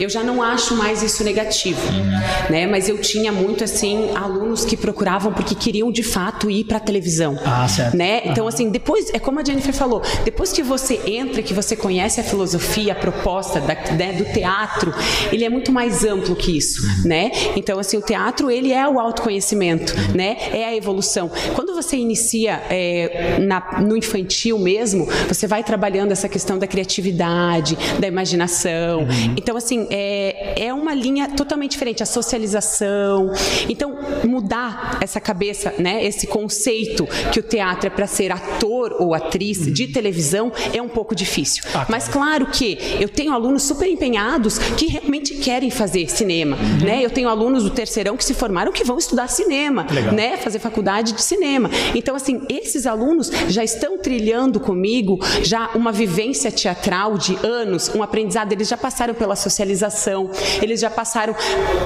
eu 0.00 0.08
já 0.08 0.22
não 0.22 0.42
acho 0.42 0.76
mais 0.76 1.02
isso 1.02 1.24
negativo, 1.24 1.80
uhum. 1.92 2.50
né? 2.50 2.66
Mas 2.66 2.88
eu 2.88 2.98
tinha 3.00 3.32
muito, 3.32 3.64
assim, 3.64 4.10
alunos 4.14 4.64
que 4.64 4.76
procuravam 4.76 5.32
porque 5.32 5.54
queriam, 5.54 5.90
de 5.90 6.02
fato, 6.02 6.50
ir 6.50 6.64
para 6.64 6.78
a 6.78 6.80
televisão. 6.80 7.38
Ah, 7.44 7.66
certo. 7.68 7.96
Né? 7.96 8.22
Então, 8.24 8.44
uhum. 8.44 8.48
assim, 8.48 8.70
depois, 8.70 9.10
é 9.12 9.18
como 9.18 9.40
a 9.40 9.44
Jennifer 9.44 9.72
falou, 9.72 10.02
depois 10.24 10.52
que 10.52 10.62
você 10.62 11.00
entra, 11.06 11.42
que 11.42 11.54
você 11.54 11.76
conhece 11.76 12.20
a 12.20 12.24
filosofia, 12.24 12.92
a 12.92 12.96
proposta 12.96 13.60
da, 13.60 13.74
né, 13.74 14.12
do 14.12 14.24
teatro, 14.32 14.94
ele 15.32 15.44
é 15.44 15.48
muito 15.48 15.72
mais 15.72 16.04
amplo 16.04 16.34
que 16.34 16.51
isso, 16.56 16.82
né? 17.04 17.30
Então, 17.56 17.78
assim, 17.78 17.96
o 17.96 18.02
teatro, 18.02 18.50
ele 18.50 18.72
é 18.72 18.88
o 18.88 18.98
autoconhecimento, 18.98 19.94
né? 20.14 20.36
É 20.52 20.64
a 20.64 20.74
evolução. 20.74 21.30
Quando 21.54 21.74
você 21.74 21.96
inicia 21.96 22.62
é, 22.68 23.38
na, 23.40 23.80
no 23.80 23.96
infantil 23.96 24.58
mesmo, 24.58 25.06
você 25.28 25.46
vai 25.46 25.62
trabalhando 25.62 26.12
essa 26.12 26.28
questão 26.28 26.58
da 26.58 26.66
criatividade 26.66 27.76
da 27.98 28.06
imaginação. 28.06 29.00
Uhum. 29.00 29.34
Então, 29.36 29.56
assim, 29.56 29.86
é, 29.90 30.66
é 30.66 30.74
uma 30.74 30.94
linha 30.94 31.28
totalmente 31.28 31.72
diferente, 31.72 32.02
a 32.02 32.06
socialização. 32.06 33.30
Então, 33.68 33.98
mudar 34.24 34.98
essa 35.00 35.20
cabeça, 35.20 35.74
né, 35.78 36.04
esse 36.04 36.26
conceito 36.26 37.06
que 37.32 37.40
o 37.40 37.42
teatro 37.42 37.86
é 37.86 37.90
para 37.90 38.06
ser 38.06 38.32
ator 38.32 38.96
ou 38.98 39.14
atriz 39.14 39.58
uhum. 39.58 39.72
de 39.72 39.88
televisão 39.88 40.52
é 40.72 40.80
um 40.80 40.88
pouco 40.88 41.14
difícil. 41.14 41.64
Ah, 41.74 41.86
Mas 41.88 42.08
claro 42.08 42.46
que 42.46 42.78
eu 43.00 43.08
tenho 43.08 43.32
alunos 43.32 43.62
super 43.62 43.88
empenhados 43.88 44.58
que 44.58 44.86
realmente 44.86 45.34
querem 45.36 45.70
fazer 45.70 46.10
cinema, 46.10 46.41
uhum. 46.44 46.84
né? 46.84 47.04
Eu 47.04 47.10
tenho 47.10 47.28
alunos 47.28 47.64
do 47.64 47.70
terceirão 47.70 48.16
que 48.16 48.24
se 48.24 48.34
formaram 48.34 48.72
que 48.72 48.84
vão 48.84 48.98
estudar 48.98 49.28
cinema, 49.28 49.86
Legal. 49.90 50.14
né, 50.14 50.36
fazer 50.36 50.58
faculdade 50.58 51.12
de 51.12 51.22
cinema. 51.22 51.70
Então, 51.94 52.14
assim, 52.14 52.42
esses 52.48 52.86
alunos 52.86 53.30
já 53.48 53.64
estão 53.64 53.98
trilhando 53.98 54.60
comigo 54.60 55.18
já 55.42 55.70
uma 55.74 55.92
vivência 55.92 56.50
teatral 56.50 57.16
de 57.16 57.36
anos, 57.44 57.90
um 57.94 58.02
aprendizado, 58.02 58.52
eles 58.52 58.68
já 58.68 58.76
passaram 58.76 59.14
pela 59.14 59.36
socialização, 59.36 60.30
eles 60.60 60.80
já 60.80 60.90
passaram 60.90 61.34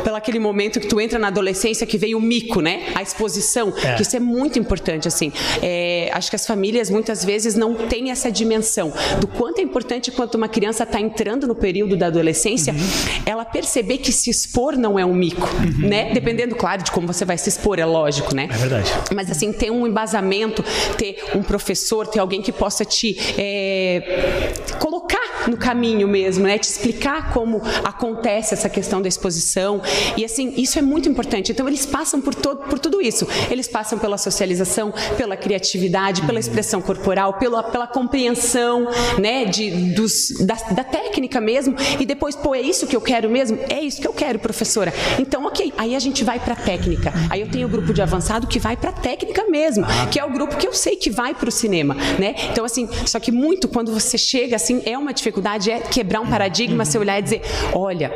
pelo 0.03 0.17
aquele 0.17 0.39
momento 0.39 0.81
que 0.81 0.87
tu 0.87 1.01
entra 1.01 1.19
na 1.19 1.29
adolescência 1.29 1.87
que 1.87 1.99
veio 1.99 2.19
o 2.19 2.21
mico, 2.21 2.61
né? 2.61 2.93
A 2.95 3.03
exposição, 3.03 3.73
é. 3.83 3.95
que 3.95 4.03
isso 4.03 4.17
é 4.17 4.21
muito 4.21 4.59
importante, 4.59 5.09
assim. 5.09 5.33
É, 5.63 6.11
acho 6.13 6.31
que 6.31 6.37
as 6.37 6.47
famílias 6.47 6.91
muitas 6.91 7.25
vezes 7.25 7.55
não 7.55 7.75
têm 7.75 8.11
essa 8.11 8.31
dimensão 8.31 8.93
do 9.21 9.27
quanto 9.27 9.59
é 9.59 9.63
importante 9.63 10.11
quando 10.11 10.35
uma 10.35 10.49
criança 10.49 10.83
está 10.83 11.01
entrando 11.01 11.47
no 11.47 11.55
período 11.55 11.97
da 11.97 12.07
adolescência, 12.07 12.73
uhum. 12.73 13.23
ela 13.25 13.45
perceber 13.45 13.99
que 13.99 14.13
se 14.13 14.31
expor 14.47 14.77
não 14.77 14.99
é 14.99 15.05
um 15.05 15.13
mico, 15.13 15.49
uhum. 15.57 15.89
né? 15.89 16.13
Dependendo, 16.13 16.55
claro, 16.55 16.83
de 16.83 16.91
como 16.91 17.07
você 17.07 17.25
vai 17.25 17.37
se 17.37 17.49
expor, 17.49 17.79
é 17.79 17.85
lógico, 17.85 18.35
né? 18.35 18.49
É 18.51 18.57
verdade. 18.57 18.93
Mas 19.15 19.31
assim, 19.31 19.53
ter 19.53 19.71
um 19.71 19.87
embasamento, 19.87 20.63
ter 20.97 21.23
um 21.35 21.43
professor, 21.43 22.07
ter 22.07 22.21
alguém 22.21 22.41
que 22.41 22.53
possa 22.53 22.85
te 22.85 23.17
é, 23.37 24.53
colocar 24.79 25.26
no 25.49 25.57
caminho 25.57 26.09
mesmo, 26.09 26.45
né? 26.45 26.59
Te 26.59 26.65
explicar 26.65 27.33
como 27.33 27.63
acontece 27.85 28.55
essa 28.55 28.69
questão 28.69 29.01
da 29.01 29.09
exposição. 29.09 29.81
E 30.17 30.25
assim, 30.25 30.55
isso 30.57 30.79
é 30.79 30.83
muito 30.83 31.09
importante. 31.09 31.53
Então, 31.53 31.69
eles 31.69 31.87
passam 31.87 32.21
por, 32.21 32.35
todo, 32.35 32.69
por 32.69 32.79
tudo 32.79 33.01
isso. 33.01 33.27
Eles 33.51 33.69
passam 33.69 33.99
pela 33.99 34.19
socialização, 34.19 34.93
pela 35.17 35.37
criatividade, 35.37 36.23
pela 36.23 36.39
expressão 36.39 36.81
corporal, 36.81 37.35
pela, 37.35 37.63
pela 37.63 37.87
compreensão, 37.87 38.89
né? 39.19 39.45
De, 39.45 39.71
dos, 39.95 40.31
da, 40.41 40.55
da 40.55 40.85
técnica 40.85 41.41
mesmo. 41.41 41.75
E 41.99 42.07
depois, 42.07 42.35
pô, 42.35 42.55
é 42.55 42.61
isso 42.61 42.87
que 42.87 42.97
eu 42.97 43.01
quero 43.01 43.31
mesmo? 43.31 43.59
É 43.69 43.81
isso 43.81 44.01
que 44.01 44.09
eu 44.09 44.13
quero, 44.13 44.39
professora. 44.39 44.93
Então, 45.19 45.45
ok. 45.45 45.73
Aí 45.77 45.95
a 45.95 45.99
gente 45.99 46.25
vai 46.25 46.41
para 46.41 46.55
a 46.55 46.57
técnica. 46.57 47.13
Aí 47.31 47.41
eu 47.41 47.51
tenho 47.51 47.67
o 47.67 47.71
grupo 47.71 47.93
de 47.93 48.03
avançado 48.03 48.47
que 48.47 48.59
vai 48.59 48.77
para 48.77 48.91
a 48.91 48.93
técnica 48.93 49.45
mesmo, 49.49 49.85
que 50.11 50.19
é 50.19 50.25
o 50.25 50.31
grupo 50.31 50.57
que 50.57 50.67
eu 50.67 50.73
sei 50.73 50.97
que 50.97 51.11
vai 51.11 51.35
para 51.35 51.49
o 51.49 51.53
cinema, 51.53 51.95
né? 52.19 52.35
Então, 52.51 52.65
assim, 52.65 52.89
só 53.07 53.21
que 53.21 53.31
muito 53.31 53.69
quando 53.69 53.93
você 53.93 54.19
chega, 54.19 54.57
assim, 54.57 54.83
é 54.85 54.97
uma 54.97 55.13
dificuldade 55.13 55.36
dificuldade 55.37 55.71
é 55.71 55.81
quebrar 55.81 56.21
um 56.21 56.27
paradigma, 56.27 56.85
você 56.85 56.99
olhar 56.99 57.19
e 57.19 57.23
dizer: 57.23 57.43
olha, 57.73 58.11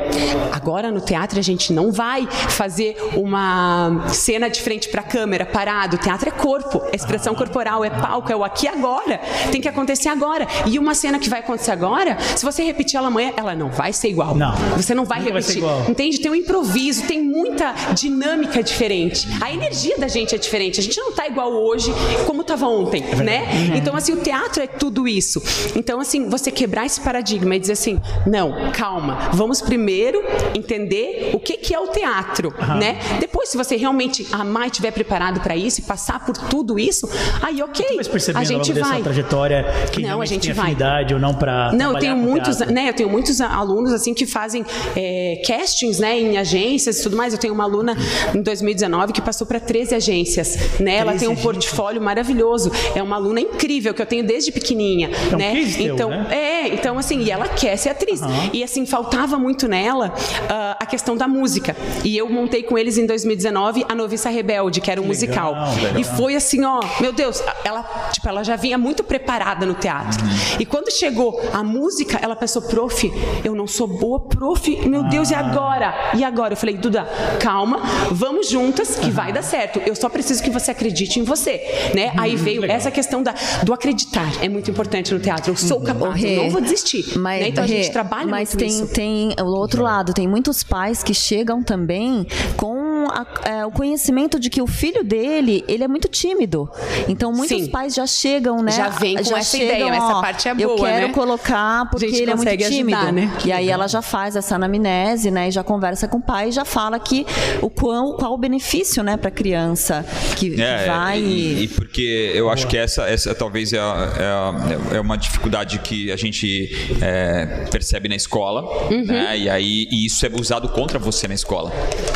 agora 0.53 0.91
no 0.91 1.01
teatro 1.01 1.39
a 1.39 1.43
gente 1.43 1.73
não 1.73 1.93
vai 1.93 2.27
fazer 2.27 2.97
uma 3.15 4.09
cena 4.09 4.49
de 4.49 4.61
frente 4.61 4.89
para 4.89 5.03
a 5.03 5.05
câmera, 5.05 5.45
parado. 5.45 5.97
O 5.97 5.99
teatro 5.99 6.29
é 6.29 6.33
corpo, 6.33 6.83
é 6.91 6.97
expressão 6.97 7.35
corporal, 7.35 7.85
é 7.85 7.91
palco, 7.91 8.33
é 8.33 8.37
o 8.37 8.43
aqui 8.43 8.67
agora. 8.67 9.21
Tem 9.53 9.61
que 9.61 9.69
acontecer 9.69 10.09
agora. 10.09 10.47
E 10.67 10.79
uma 10.79 10.95
cena 10.95 11.19
que 11.19 11.29
vai 11.29 11.41
acontecer 11.41 11.71
agora, 11.71 12.19
se 12.37 12.45
você 12.45 12.63
repetir 12.63 12.97
ela 12.97 13.09
amanhã, 13.09 13.33
ela 13.37 13.55
não 13.55 13.69
vai 13.69 13.93
ser 13.93 14.09
igual. 14.09 14.35
Não. 14.35 14.55
Você 14.77 14.95
não 14.95 15.05
vai 15.05 15.23
repetir. 15.23 15.61
Vai 15.61 15.91
Entende? 15.91 16.21
Tem 16.21 16.31
um 16.31 16.35
improviso, 16.35 17.07
tem 17.07 17.23
muita 17.23 17.75
dinâmica 17.95 18.63
diferente. 18.63 19.29
A 19.41 19.53
energia 19.53 19.99
da 19.99 20.09
gente 20.09 20.35
é 20.35 20.39
diferente. 20.39 20.81
A 20.81 20.83
gente 20.83 20.99
não 20.99 21.11
está 21.11 21.27
igual 21.27 21.53
hoje 21.53 21.93
como 22.27 22.43
estava 22.43 22.67
ontem, 22.67 23.05
é 23.05 23.17
né? 23.17 23.49
Uhum. 23.53 23.77
Então, 23.77 23.97
assim, 23.97 24.13
o 24.13 24.17
teatro 24.17 24.63
é 24.63 24.67
tudo 24.67 25.07
isso. 25.07 25.43
Então, 25.77 26.01
assim, 26.01 26.29
você 26.29 26.51
quebrar 26.51 26.87
esse 26.87 27.01
paradigma 27.01 27.10
e 27.19 27.59
dizer 27.59 27.73
assim, 27.73 28.01
não, 28.27 28.71
calma, 28.73 29.31
vamos 29.33 29.61
primeiro 29.61 30.23
entender 30.55 31.31
o 31.35 31.39
que, 31.39 31.57
que 31.57 31.75
é 31.75 31.81
o 31.81 31.89
teatro, 31.89 32.55
uhum. 32.61 32.79
né? 32.79 32.99
Depois, 33.19 33.49
se 33.49 33.57
você 33.57 33.77
realmente 33.77 34.27
amar 34.33 34.65
e 34.65 34.67
estiver 34.67 34.91
preparado 34.93 35.41
para 35.41 35.57
isso 35.57 35.81
e 35.81 35.83
passar 35.83 36.25
por 36.25 36.37
tudo 36.37 36.79
isso, 36.79 37.09
aí 37.43 37.63
ok, 37.63 37.99
a 38.35 38.45
gente 38.45 38.73
vai. 38.73 39.03
trajetória 39.03 39.65
que 39.93 40.03
não, 40.03 40.21
a 40.21 40.27
gente 40.27 40.53
vai. 40.53 40.67
afinidade 40.67 41.15
ou 41.15 41.21
não 41.21 41.35
para 41.35 41.73
Não, 41.73 41.93
eu 41.93 41.99
tenho 41.99 42.17
muitos, 42.17 42.59
né? 42.59 42.89
Eu 42.89 42.95
tenho 42.95 43.09
muitos 43.09 43.41
alunos 43.41 43.93
assim 43.93 44.15
que 44.15 44.27
fazem 44.27 44.65
é, 44.97 45.43
castings, 45.47 45.99
né, 45.99 46.19
em 46.19 46.39
agências 46.39 47.01
e 47.01 47.03
tudo 47.03 47.17
mais. 47.17 47.33
Eu 47.33 47.39
tenho 47.39 47.55
uma 47.55 47.65
aluna 47.65 47.97
em 48.35 48.43
2019 48.43 49.13
que 49.13 49.21
passou 49.21 49.47
para 49.47 49.59
13 49.59 49.95
agências, 49.95 50.79
né? 50.81 50.97
Ela 50.97 51.15
tem 51.15 51.29
um 51.29 51.37
portfólio 51.37 52.01
maravilhoso. 52.01 52.71
É 52.95 53.03
uma 53.03 53.17
aluna 53.17 53.41
incrível 53.41 53.93
que 53.95 54.03
eu 54.03 54.07
tenho 54.07 54.25
desde 54.25 54.53
pequenininha, 54.53 55.11
é 55.11 55.35
um 55.35 55.39
né? 55.39 55.61
Então, 55.81 55.97
teu, 55.97 56.09
né? 56.11 56.27
é, 56.31 56.69
então 56.69 56.99
assim, 57.01 57.21
e 57.21 57.31
ela 57.31 57.49
quer 57.49 57.77
ser 57.77 57.91
atriz. 57.91 58.21
Uhum. 58.21 58.51
E 58.53 58.63
assim, 58.63 58.87
faltava 58.87 59.39
muito 59.39 59.67
nela 59.69 60.09
uh, 60.09 60.77
a 60.79 60.87
questão 60.87 61.17
da 61.17 61.27
música. 61.27 61.77
E 62.05 62.17
eu 62.17 62.29
montei 62.29 62.63
com 62.63 62.79
eles 62.79 62.99
em 62.99 63.07
2019 63.07 63.85
a 63.89 63.95
Noviça 63.95 64.29
Rebelde, 64.29 64.81
que 64.81 64.91
era 64.91 65.01
um 65.01 65.09
legal, 65.09 65.55
musical. 65.55 65.75
Legal. 65.75 66.01
E 66.01 66.05
foi 66.05 66.35
assim, 66.35 66.65
ó, 66.65 66.81
meu 67.01 67.13
Deus, 67.13 67.43
ela, 67.65 67.83
tipo, 68.13 68.29
ela 68.29 68.43
já 68.45 68.57
vinha 68.57 68.79
muito 68.79 69.03
preparada 69.03 69.67
no 69.67 69.75
teatro. 69.75 70.23
Uhum. 70.23 70.61
E 70.61 70.67
quando 70.67 70.91
chegou 70.91 71.41
a 71.53 71.63
música, 71.63 72.19
ela 72.23 72.37
pensou, 72.37 72.63
prof, 72.63 73.13
eu 73.45 73.55
não 73.55 73.67
sou 73.67 73.87
boa, 73.87 74.21
prof, 74.21 74.87
meu 74.87 75.03
Deus, 75.05 75.31
e 75.31 75.35
ah. 75.35 75.41
agora? 75.41 76.13
E 76.15 76.25
agora? 76.25 76.53
Eu 76.53 76.57
falei, 76.57 76.77
Duda, 76.77 77.05
calma, 77.41 77.81
vamos 78.11 78.49
juntas, 78.49 78.97
que 78.97 79.07
uhum. 79.07 79.13
vai 79.13 79.33
dar 79.33 79.43
certo. 79.43 79.81
Eu 79.85 79.95
só 79.95 80.09
preciso 80.09 80.43
que 80.43 80.51
você 80.51 80.71
acredite 80.71 81.21
em 81.21 81.23
você, 81.23 81.91
né? 81.95 82.13
Aí 82.17 82.37
veio 82.37 82.63
legal. 82.63 82.77
essa 82.77 82.91
questão 82.91 83.23
da, 83.23 83.35
do 83.65 83.73
acreditar, 83.73 84.29
é 84.43 84.49
muito 84.49 84.71
importante 84.71 85.13
no 85.13 85.21
teatro. 85.21 85.53
Eu 85.53 85.57
sou 85.57 85.81
capaz, 85.81 86.23
eu 86.23 86.45
não 86.45 86.51
vou 86.51 86.61
desistir 86.61 86.80
existir. 86.81 87.19
Mas, 87.19 87.41
né? 87.41 87.49
Então 87.49 87.65
a 87.65 87.67
gente 87.67 87.91
trabalha 87.91 88.27
mas 88.27 88.55
tem, 88.55 88.69
isso. 88.69 88.89
tem 88.89 89.35
o 89.41 89.47
outro 89.47 89.83
lado, 89.83 90.13
tem 90.13 90.27
muitos 90.27 90.63
pais 90.63 91.03
que 91.03 91.15
chegam 91.15 91.63
também 91.63 92.27
com 92.57 92.80
a, 93.11 93.27
é, 93.45 93.67
o 93.67 93.71
conhecimento 93.71 94.39
de 94.39 94.49
que 94.49 94.63
o 94.63 94.67
filho 94.67 95.05
dele, 95.05 95.65
ele 95.69 95.85
é 95.85 95.89
muito 95.89 96.09
tímido. 96.09 96.71
Então, 97.09 97.33
muitos 97.33 97.65
Sim. 97.65 97.71
pais 97.71 97.95
já 97.95 98.07
chegam, 98.07 98.63
né? 98.63 98.73
Já 98.73 98.89
vem 98.89 99.17
com 99.17 99.25
já 99.25 99.39
essa 99.39 99.57
chegam, 99.57 99.77
ideia, 99.77 99.93
ó, 99.93 99.95
essa 99.95 100.21
parte 100.21 100.49
é 100.49 100.55
boa, 100.55 100.71
Eu 100.71 100.77
quero 100.77 101.09
né? 101.09 101.13
colocar 101.13 101.91
porque 101.91 102.07
ele 102.07 102.31
é 102.31 102.35
muito 102.35 102.57
tímido. 102.57 102.97
Ajudar, 102.97 103.13
né? 103.13 103.33
E 103.45 103.53
aí 103.53 103.69
ela 103.69 103.87
já 103.87 104.03
faz 104.03 104.37
essa 104.37 104.55
anamnese, 104.55 105.31
né? 105.31 105.49
E 105.49 105.51
já 105.51 105.63
conversa 105.63 106.09
com 106.09 106.19
o 106.19 106.23
pai 106.23 106.49
e 106.49 106.53
já 106.53 106.65
fala 106.65 106.99
que 106.99 107.27
o 107.61 107.69
qual, 107.69 108.15
qual 108.15 108.33
o 108.35 108.39
benefício, 108.39 109.03
né, 109.03 109.17
para 109.17 109.31
criança 109.31 110.05
que, 110.37 110.61
é, 110.61 110.79
que 110.79 110.89
vai... 110.89 111.21
E, 111.21 111.65
e, 111.65 111.69
porque 111.69 112.33
eu 112.35 112.51
acho 112.51 112.67
que 112.67 112.77
essa, 112.77 113.09
essa 113.09 113.35
talvez 113.35 113.73
é, 113.73 113.79
é, 113.79 114.97
é 114.97 115.01
uma 115.01 115.17
dificuldade 115.17 115.79
que 115.81 116.11
a 116.11 116.17
gente 116.17 116.71
é, 117.01 117.67
percebe 117.71 118.09
na 118.09 118.17
escola, 118.17 118.63
uhum. 118.91 119.05
né? 119.05 119.39
E 119.39 119.49
aí 119.49 119.81
e 119.91 120.07
isso 120.07 120.25
é 120.27 120.31
usado 120.39 120.69
contra 120.69 120.99
você 120.99 121.27
na 121.27 121.35
escola. 121.35 121.71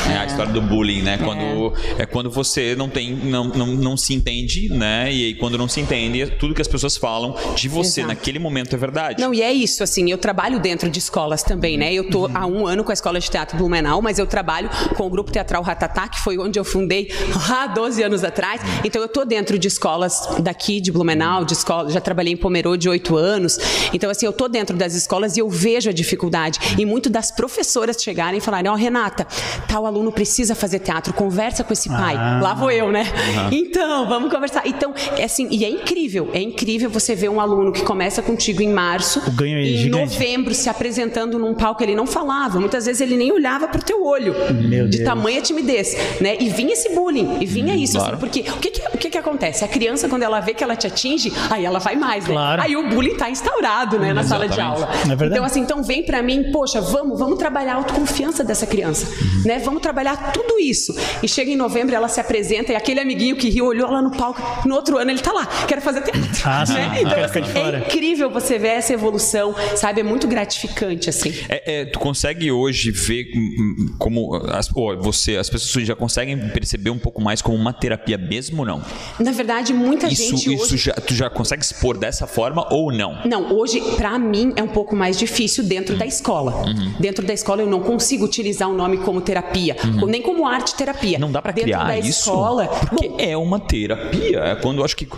Né? 0.07 0.19
A 0.19 0.27
história 0.27 0.53
do 0.53 0.61
bullying, 0.61 0.84
né? 1.03 1.19
Quando 1.19 1.73
é, 1.99 2.03
é 2.03 2.07
quando 2.07 2.31
você 2.31 2.75
não 2.77 2.89
tem, 2.89 3.15
não, 3.15 3.49
não, 3.49 3.67
não 3.67 3.97
se 3.97 4.15
entende, 4.15 4.69
né? 4.69 5.13
E 5.13 5.27
aí 5.27 5.35
quando 5.35 5.57
não 5.57 5.69
se 5.69 5.81
entende, 5.81 6.27
tudo 6.39 6.55
que 6.55 6.63
as 6.63 6.69
pessoas 6.69 6.97
falam 6.97 7.35
de 7.55 7.69
você 7.69 8.01
Exato. 8.01 8.15
naquele 8.15 8.39
momento 8.39 8.75
é 8.75 8.79
verdade. 8.79 9.21
Não, 9.21 9.33
e 9.33 9.43
é 9.43 9.53
isso, 9.53 9.83
assim, 9.83 10.11
eu 10.11 10.19
trabalho 10.19 10.59
dentro 10.61 10.91
de 10.91 10.99
escolas 10.99 11.43
também, 11.43 11.77
né? 11.77 11.93
Eu 11.93 12.09
tô 12.09 12.27
uhum. 12.27 12.37
há 12.37 12.47
um 12.47 12.67
ano 12.67 12.85
com 12.85 12.91
a 12.91 12.95
Escola 12.95 13.19
de 13.19 13.31
Teatro 13.31 13.57
Blumenau, 13.57 14.01
mas 14.03 14.19
eu 14.19 14.27
trabalho 14.27 14.69
com 14.97 15.07
o 15.07 15.11
Grupo 15.11 15.31
Teatral 15.31 15.63
Ratatá, 15.63 16.09
que 16.09 16.21
foi 16.21 16.39
onde 16.39 16.59
eu 16.59 16.65
fundei 16.65 17.11
há 17.51 17.67
12 17.67 18.03
anos 18.03 18.25
atrás. 18.25 18.61
Então 18.85 19.01
eu 19.01 19.09
tô 19.09 19.25
dentro 19.25 19.59
de 19.59 19.69
escolas 19.69 20.29
daqui 20.41 20.81
de 20.81 20.91
Blumenau, 20.93 21.45
de 21.45 21.53
escola, 21.53 21.91
já 21.91 22.01
trabalhei 22.01 22.33
em 22.33 22.37
Pomerô 22.37 22.77
de 22.77 22.89
8 22.89 23.17
anos. 23.17 23.59
Então 23.93 24.11
assim, 24.11 24.27
eu 24.27 24.33
tô 24.33 24.49
dentro 24.49 24.77
das 24.77 24.95
escolas 24.95 25.37
e 25.37 25.41
eu 25.41 25.49
vejo 25.49 25.91
a 25.91 25.93
dificuldade 25.93 26.59
e 26.79 26.85
muito 26.85 27.09
das 27.09 27.31
professoras 27.31 28.03
chegarem 28.03 28.39
e 28.39 28.41
falarem: 28.41 28.71
"Ó, 28.71 28.75
oh, 28.75 28.77
Renata, 28.77 29.27
tal 29.69 29.87
aluno 29.87 30.13
precisa 30.13 30.55
fazer 30.55 30.74
teatro, 30.79 31.13
conversa 31.13 31.65
com 31.65 31.73
esse 31.73 31.89
pai. 31.89 32.17
Ah. 32.17 32.41
Lá 32.43 32.55
vou 32.55 32.71
eu, 32.71 32.91
né? 32.91 33.03
Uhum. 33.03 33.49
Então, 33.53 34.09
vamos 34.09 34.31
conversar. 34.31 34.63
Então, 34.67 34.95
é 35.17 35.25
assim, 35.25 35.49
e 35.51 35.65
é 35.65 35.69
incrível, 35.69 36.31
é 36.33 36.41
incrível 36.41 36.91
você 36.91 37.15
ver 37.15 37.29
um 37.29 37.41
aluno 37.41 37.73
que 37.73 37.83
começa 37.83 38.23
contigo 38.23 38.63
em 38.63 38.73
março 38.73 39.23
o 39.27 39.31
ganho 39.31 39.59
é 39.59 39.63
e 39.63 39.87
em 39.87 39.91
novembro 39.91 40.55
se 40.55 40.69
apresentando 40.69 41.39
num 41.39 41.55
palco, 41.55 41.83
ele 41.83 41.95
não 41.95 42.07
falava, 42.07 42.61
muitas 42.61 42.87
vezes 42.87 43.01
ele 43.01 43.17
nem 43.17 43.33
olhava 43.33 43.69
pro 43.69 43.83
teu 43.83 44.05
olho. 44.05 44.35
Meu 44.53 44.87
de 44.89 44.99
Deus. 44.99 45.09
tamanha 45.09 45.41
timidez, 45.41 45.97
né? 46.21 46.37
E 46.41 46.49
vinha 46.49 46.73
esse 46.73 46.95
bullying, 46.95 47.39
e 47.41 47.47
vinha 47.47 47.75
hum, 47.75 47.79
isso, 47.79 47.97
assim, 47.99 48.11
claro. 48.11 48.17
assim, 48.17 48.21
porque 48.21 48.51
o 48.51 48.59
que 48.59 48.71
que, 48.71 48.89
o 48.95 48.99
que 48.99 49.11
que 49.11 49.19
acontece? 49.19 49.65
A 49.65 49.69
criança 49.69 50.09
quando 50.09 50.23
ela 50.23 50.41
vê 50.41 50.55
que 50.55 50.63
ela 50.63 50.77
te 50.77 50.87
atinge, 50.87 51.33
aí 51.51 51.65
ela 51.65 51.79
vai 51.79 51.97
mais, 51.97 52.27
né? 52.27 52.33
Claro. 52.33 52.63
Aí 52.63 52.77
o 52.77 52.89
bullying 52.89 53.17
tá 53.17 53.31
instaurado, 53.31 53.99
né, 53.99 54.13
na 54.13 54.23
sala 54.25 54.49
de 54.49 54.61
aula. 54.61 54.89
É 55.09 55.27
então 55.27 55.45
assim, 55.45 55.61
então 55.61 55.83
vem 55.83 56.03
para 56.03 56.23
mim, 56.23 56.51
poxa, 56.53 56.81
vamos, 56.81 57.19
vamos 57.19 57.39
trabalhar 57.39 57.75
a 57.75 57.77
autoconfiança 57.77 58.45
dessa 58.45 58.67
criança, 58.67 59.07
uhum. 59.07 59.43
né? 59.45 59.59
Vamos 59.59 59.83
trabalhar 59.83 60.33
tudo 60.33 60.59
isso. 60.69 60.95
E 61.23 61.29
chega 61.29 61.51
em 61.51 61.57
novembro, 61.57 61.95
ela 61.95 62.09
se 62.09 62.21
apresenta 62.21 62.73
e 62.73 62.77
aquele 62.77 63.01
amiguinho 63.01 63.37
que 63.37 63.49
riu 63.49 63.67
olhou 63.67 63.91
lá 63.91 64.03
no 64.03 64.11
palco. 64.11 64.69
No 64.69 64.75
outro 64.75 64.99
ano 64.99 65.11
ele 65.11 65.21
tá 65.21 65.33
lá, 65.33 65.47
quero 65.67 65.81
fazer 65.81 66.03
teatro. 66.03 66.43
Ah, 66.45 66.65
né? 66.69 67.01
Então, 67.01 67.13
ah, 67.19 67.25
assim, 67.25 67.59
é 67.59 67.79
incrível 67.79 68.31
você 68.31 68.59
ver 68.59 68.69
essa 68.69 68.93
evolução, 68.93 69.55
sabe? 69.77 70.01
É 70.01 70.05
muito 70.05 70.27
gratificante, 70.27 71.09
assim. 71.09 71.33
É, 71.49 71.81
é, 71.81 71.85
tu 71.85 71.99
consegue 71.99 72.51
hoje 72.51 72.91
ver 72.91 73.31
hum, 73.35 73.55
hum, 73.59 73.95
como 73.99 74.35
as, 74.49 74.69
você, 75.01 75.37
as 75.37 75.49
pessoas 75.49 75.87
já 75.87 75.95
conseguem 75.95 76.39
perceber 76.51 76.91
um 76.91 76.99
pouco 76.99 77.21
mais 77.21 77.41
como 77.41 77.57
uma 77.57 77.73
terapia 77.73 78.19
mesmo 78.19 78.61
ou 78.61 78.67
não? 78.67 78.83
Na 79.19 79.33
verdade, 79.33 79.73
muita 79.73 80.07
isso, 80.07 80.37
gente. 80.37 80.55
Isso 80.55 80.75
hoje... 80.75 80.77
já, 80.77 80.93
tu 80.95 81.15
já 81.15 81.31
consegue 81.31 81.63
expor 81.63 81.97
dessa 81.97 82.27
forma 82.27 82.67
ou 82.73 82.93
não? 82.93 83.21
Não, 83.25 83.53
hoje, 83.53 83.81
para 83.97 84.19
mim, 84.19 84.53
é 84.57 84.63
um 84.63 84.69
pouco 84.69 84.95
mais 84.97 85.19
difícil 85.19 85.65
dentro 85.65 85.97
da 85.97 86.07
escola. 86.07 86.67
Uhum. 86.67 86.95
Dentro 86.99 87.25
da 87.25 87.33
escola, 87.33 87.63
eu 87.63 87.67
não 87.67 87.81
consigo 87.81 88.25
utilizar 88.25 88.69
o 88.69 88.75
nome 88.75 88.99
como 88.99 89.21
terapia, 89.21 89.77
uhum. 89.85 90.07
nem 90.07 90.23
como 90.23 90.44
arte 90.47 90.75
terapia. 90.75 91.19
Não 91.19 91.31
dá 91.31 91.41
para 91.41 91.53
criar 91.53 91.85
da 91.85 91.99
isso? 91.99 92.31
Escola, 92.31 92.67
porque 92.67 93.09
bom, 93.09 93.17
é 93.19 93.37
uma 93.37 93.59
terapia. 93.61 94.39
É 94.41 94.55
quando 94.57 94.79
eu 94.79 94.85
acho 94.85 94.97
que, 94.97 95.09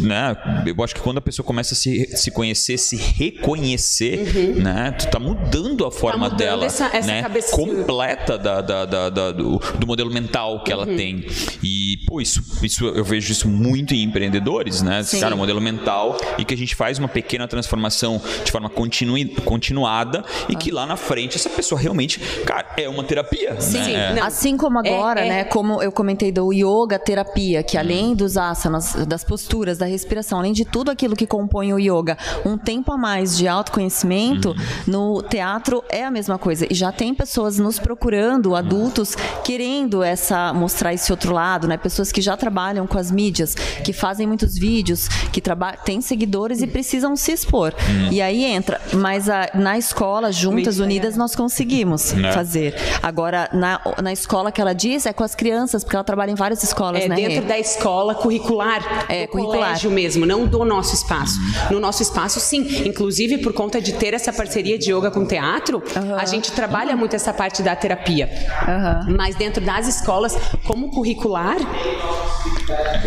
né? 0.00 0.36
Eu 0.66 0.82
acho 0.82 0.94
que 0.94 1.00
quando 1.00 1.18
a 1.18 1.20
pessoa 1.20 1.44
começa 1.44 1.74
a 1.74 1.76
se, 1.76 2.16
se 2.16 2.30
conhecer, 2.30 2.78
se 2.78 2.96
reconhecer, 2.96 4.18
uhum. 4.34 4.62
né? 4.62 4.92
Tu 4.98 5.08
tá 5.08 5.18
mudando 5.18 5.84
a 5.84 5.90
tá 5.90 5.96
forma 5.96 6.30
tá 6.30 6.36
dela, 6.36 6.64
essa, 6.64 6.86
essa 6.92 7.06
né? 7.06 7.22
Cabeça... 7.22 7.54
Completa 7.54 8.38
da, 8.38 8.60
da, 8.60 8.84
da, 8.84 9.10
da 9.10 9.32
do, 9.32 9.58
do, 9.58 9.86
modelo 9.86 10.10
mental 10.10 10.62
que 10.62 10.72
ela 10.72 10.86
uhum. 10.86 10.96
tem. 10.96 11.26
E 11.62 11.98
pô, 12.06 12.20
isso, 12.20 12.42
isso 12.62 12.86
eu 12.86 13.04
vejo 13.04 13.32
isso 13.32 13.48
muito 13.48 13.94
em 13.94 14.02
empreendedores, 14.02 14.82
né? 14.82 15.02
Sim. 15.02 15.20
Cara, 15.20 15.36
modelo 15.36 15.60
mental 15.60 16.16
e 16.38 16.44
que 16.44 16.54
a 16.54 16.56
gente 16.56 16.74
faz 16.74 16.98
uma 16.98 17.08
pequena 17.08 17.46
transformação 17.46 18.20
de 18.44 18.50
forma 18.50 18.68
continu, 18.68 19.12
continuada 19.44 20.24
e 20.48 20.56
que 20.56 20.70
lá 20.70 20.86
na 20.86 20.96
frente 20.96 21.36
essa 21.36 21.50
pessoa 21.50 21.80
realmente, 21.80 22.20
cara, 22.44 22.66
é 22.76 22.88
uma 22.88 23.04
terapia. 23.04 23.60
Sim, 23.60 23.78
né? 23.78 24.14
Sim. 24.14 24.20
Assim 24.20 24.56
como 24.62 24.78
agora, 24.78 25.20
é, 25.20 25.26
é... 25.26 25.28
né? 25.28 25.44
Como 25.44 25.82
eu 25.82 25.90
comentei 25.90 26.30
do 26.30 26.52
yoga 26.52 26.96
terapia, 26.96 27.64
que 27.64 27.76
além 27.76 28.14
dos 28.14 28.36
asanas, 28.36 28.94
das 29.06 29.24
posturas, 29.24 29.76
da 29.76 29.86
respiração, 29.86 30.38
além 30.38 30.52
de 30.52 30.64
tudo 30.64 30.88
aquilo 30.88 31.16
que 31.16 31.26
compõe 31.26 31.72
o 31.72 31.80
yoga, 31.80 32.16
um 32.46 32.56
tempo 32.56 32.92
a 32.92 32.96
mais 32.96 33.36
de 33.36 33.48
autoconhecimento, 33.48 34.50
uhum. 34.50 34.56
no 34.86 35.22
teatro 35.22 35.82
é 35.88 36.04
a 36.04 36.10
mesma 36.12 36.38
coisa. 36.38 36.64
E 36.70 36.74
já 36.74 36.92
tem 36.92 37.12
pessoas 37.12 37.58
nos 37.58 37.80
procurando, 37.80 38.54
adultos, 38.54 39.16
querendo 39.42 40.00
essa 40.00 40.52
mostrar 40.52 40.94
esse 40.94 41.10
outro 41.10 41.32
lado, 41.32 41.66
né? 41.66 41.76
Pessoas 41.76 42.12
que 42.12 42.20
já 42.20 42.36
trabalham 42.36 42.86
com 42.86 42.98
as 42.98 43.10
mídias, 43.10 43.54
que 43.54 43.92
fazem 43.92 44.28
muitos 44.28 44.56
vídeos, 44.56 45.08
que 45.32 45.42
têm 45.84 46.00
seguidores 46.00 46.62
e 46.62 46.68
precisam 46.68 47.16
se 47.16 47.32
expor. 47.32 47.74
Uhum. 47.88 48.12
E 48.12 48.22
aí 48.22 48.44
entra. 48.44 48.80
Mas 48.92 49.28
a, 49.28 49.50
na 49.54 49.76
escola, 49.76 50.30
juntas, 50.30 50.78
unidas, 50.78 51.16
nós 51.16 51.34
conseguimos 51.34 52.12
é. 52.12 52.30
fazer. 52.30 52.76
Agora, 53.02 53.48
na, 53.52 53.80
na 54.00 54.12
escola 54.12 54.51
que 54.52 54.60
ela 54.60 54.74
diz, 54.74 55.06
é 55.06 55.12
com 55.12 55.24
as 55.24 55.34
crianças, 55.34 55.82
porque 55.82 55.96
ela 55.96 56.04
trabalha 56.04 56.30
em 56.30 56.34
várias 56.34 56.62
escolas, 56.62 57.02
é, 57.02 57.08
né? 57.08 57.16
Dentro 57.16 57.46
da 57.46 57.58
escola 57.58 58.14
curricular, 58.14 59.06
é, 59.08 59.26
do 59.26 59.32
curricular. 59.32 59.60
colégio 59.60 59.90
mesmo, 59.90 60.26
não 60.26 60.46
do 60.46 60.64
nosso 60.64 60.94
espaço. 60.94 61.38
No 61.70 61.80
nosso 61.80 62.02
espaço, 62.02 62.40
sim. 62.40 62.86
Inclusive, 62.86 63.38
por 63.38 63.52
conta 63.52 63.80
de 63.80 63.92
ter 63.94 64.14
essa 64.14 64.32
parceria 64.32 64.78
de 64.78 64.92
yoga 64.92 65.10
com 65.10 65.24
teatro, 65.24 65.82
uhum. 65.96 66.14
a 66.16 66.24
gente 66.24 66.52
trabalha 66.52 66.96
muito 66.96 67.16
essa 67.16 67.32
parte 67.32 67.62
da 67.62 67.74
terapia. 67.74 68.28
Uhum. 68.68 69.16
Mas 69.16 69.34
dentro 69.34 69.64
das 69.64 69.88
escolas, 69.88 70.36
como 70.66 70.90
curricular, 70.90 71.56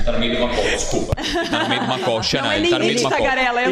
tá 0.03 0.11
no 0.11 0.19
meio 0.19 0.35
de 0.35 0.41
uma 0.41 0.49
call, 0.49 0.63
desculpa. 0.63 1.15
Tá 1.15 1.63
no 1.63 1.69
meio 1.69 1.81
de 1.81 1.87
uma 1.87 1.99
call, 1.99 2.23
Xana. 2.23 2.55
Ele 2.55 2.69
tá 2.69 2.79
no 2.79 2.85
meio 2.85 2.95
de 2.97 3.01
uma 3.01 3.09
call. 3.09 3.19
Tagarela, 3.19 3.61
eu, 3.61 3.71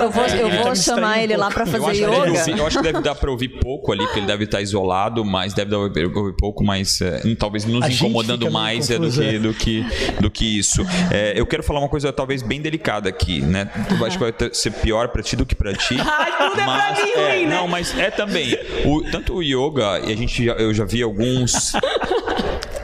não, 0.00 0.10
vou, 0.10 0.24
eu 0.26 0.50
vou 0.50 0.64
tá 0.64 0.74
chamar 0.74 1.22
ele 1.22 1.36
lá 1.36 1.50
pra 1.50 1.66
fazer 1.66 2.04
yoga. 2.04 2.50
Eu 2.56 2.66
acho 2.66 2.78
que 2.78 2.82
deve 2.82 3.00
dar 3.00 3.14
pra 3.14 3.30
ouvir 3.30 3.48
pouco 3.48 3.92
ali, 3.92 4.04
porque 4.04 4.20
ele 4.20 4.26
deve 4.26 4.44
estar 4.44 4.60
isolado, 4.60 5.24
mas 5.24 5.52
deve 5.52 5.70
dar 5.70 5.78
pra 5.90 6.20
ouvir 6.20 6.36
pouco, 6.36 6.64
mas 6.64 6.71
é, 6.74 7.20
talvez 7.38 7.64
nos 7.64 7.88
incomodando 7.88 8.50
mais 8.50 8.90
é, 8.90 8.98
do, 8.98 9.10
que, 9.10 9.38
do, 9.38 9.54
que, 9.54 9.86
do 10.20 10.30
que 10.30 10.58
isso. 10.58 10.82
É, 11.10 11.32
eu 11.36 11.46
quero 11.46 11.62
falar 11.62 11.80
uma 11.80 11.88
coisa 11.88 12.12
talvez 12.12 12.42
bem 12.42 12.60
delicada 12.60 13.08
aqui, 13.08 13.40
né? 13.40 13.70
Eu 13.90 14.04
acho 14.04 14.18
que 14.18 14.24
vai 14.24 14.34
ser 14.52 14.70
pior 14.72 15.08
pra 15.08 15.22
ti 15.22 15.36
do 15.36 15.46
que 15.46 15.54
pra 15.54 15.74
ti. 15.74 15.96
Ai, 16.00 16.50
tudo 16.50 16.62
mas, 16.62 16.98
é 16.98 17.02
pra 17.02 17.04
mim, 17.04 17.10
é, 17.10 17.32
ruim, 17.32 17.46
né? 17.46 17.54
Não, 17.54 17.68
mas 17.68 17.98
é 17.98 18.10
também. 18.10 18.56
O, 18.84 19.02
tanto 19.10 19.34
o 19.34 19.42
yoga, 19.42 20.00
e 20.04 20.12
a 20.12 20.16
gente, 20.16 20.44
eu 20.44 20.72
já 20.72 20.84
vi 20.84 21.02
alguns 21.02 21.72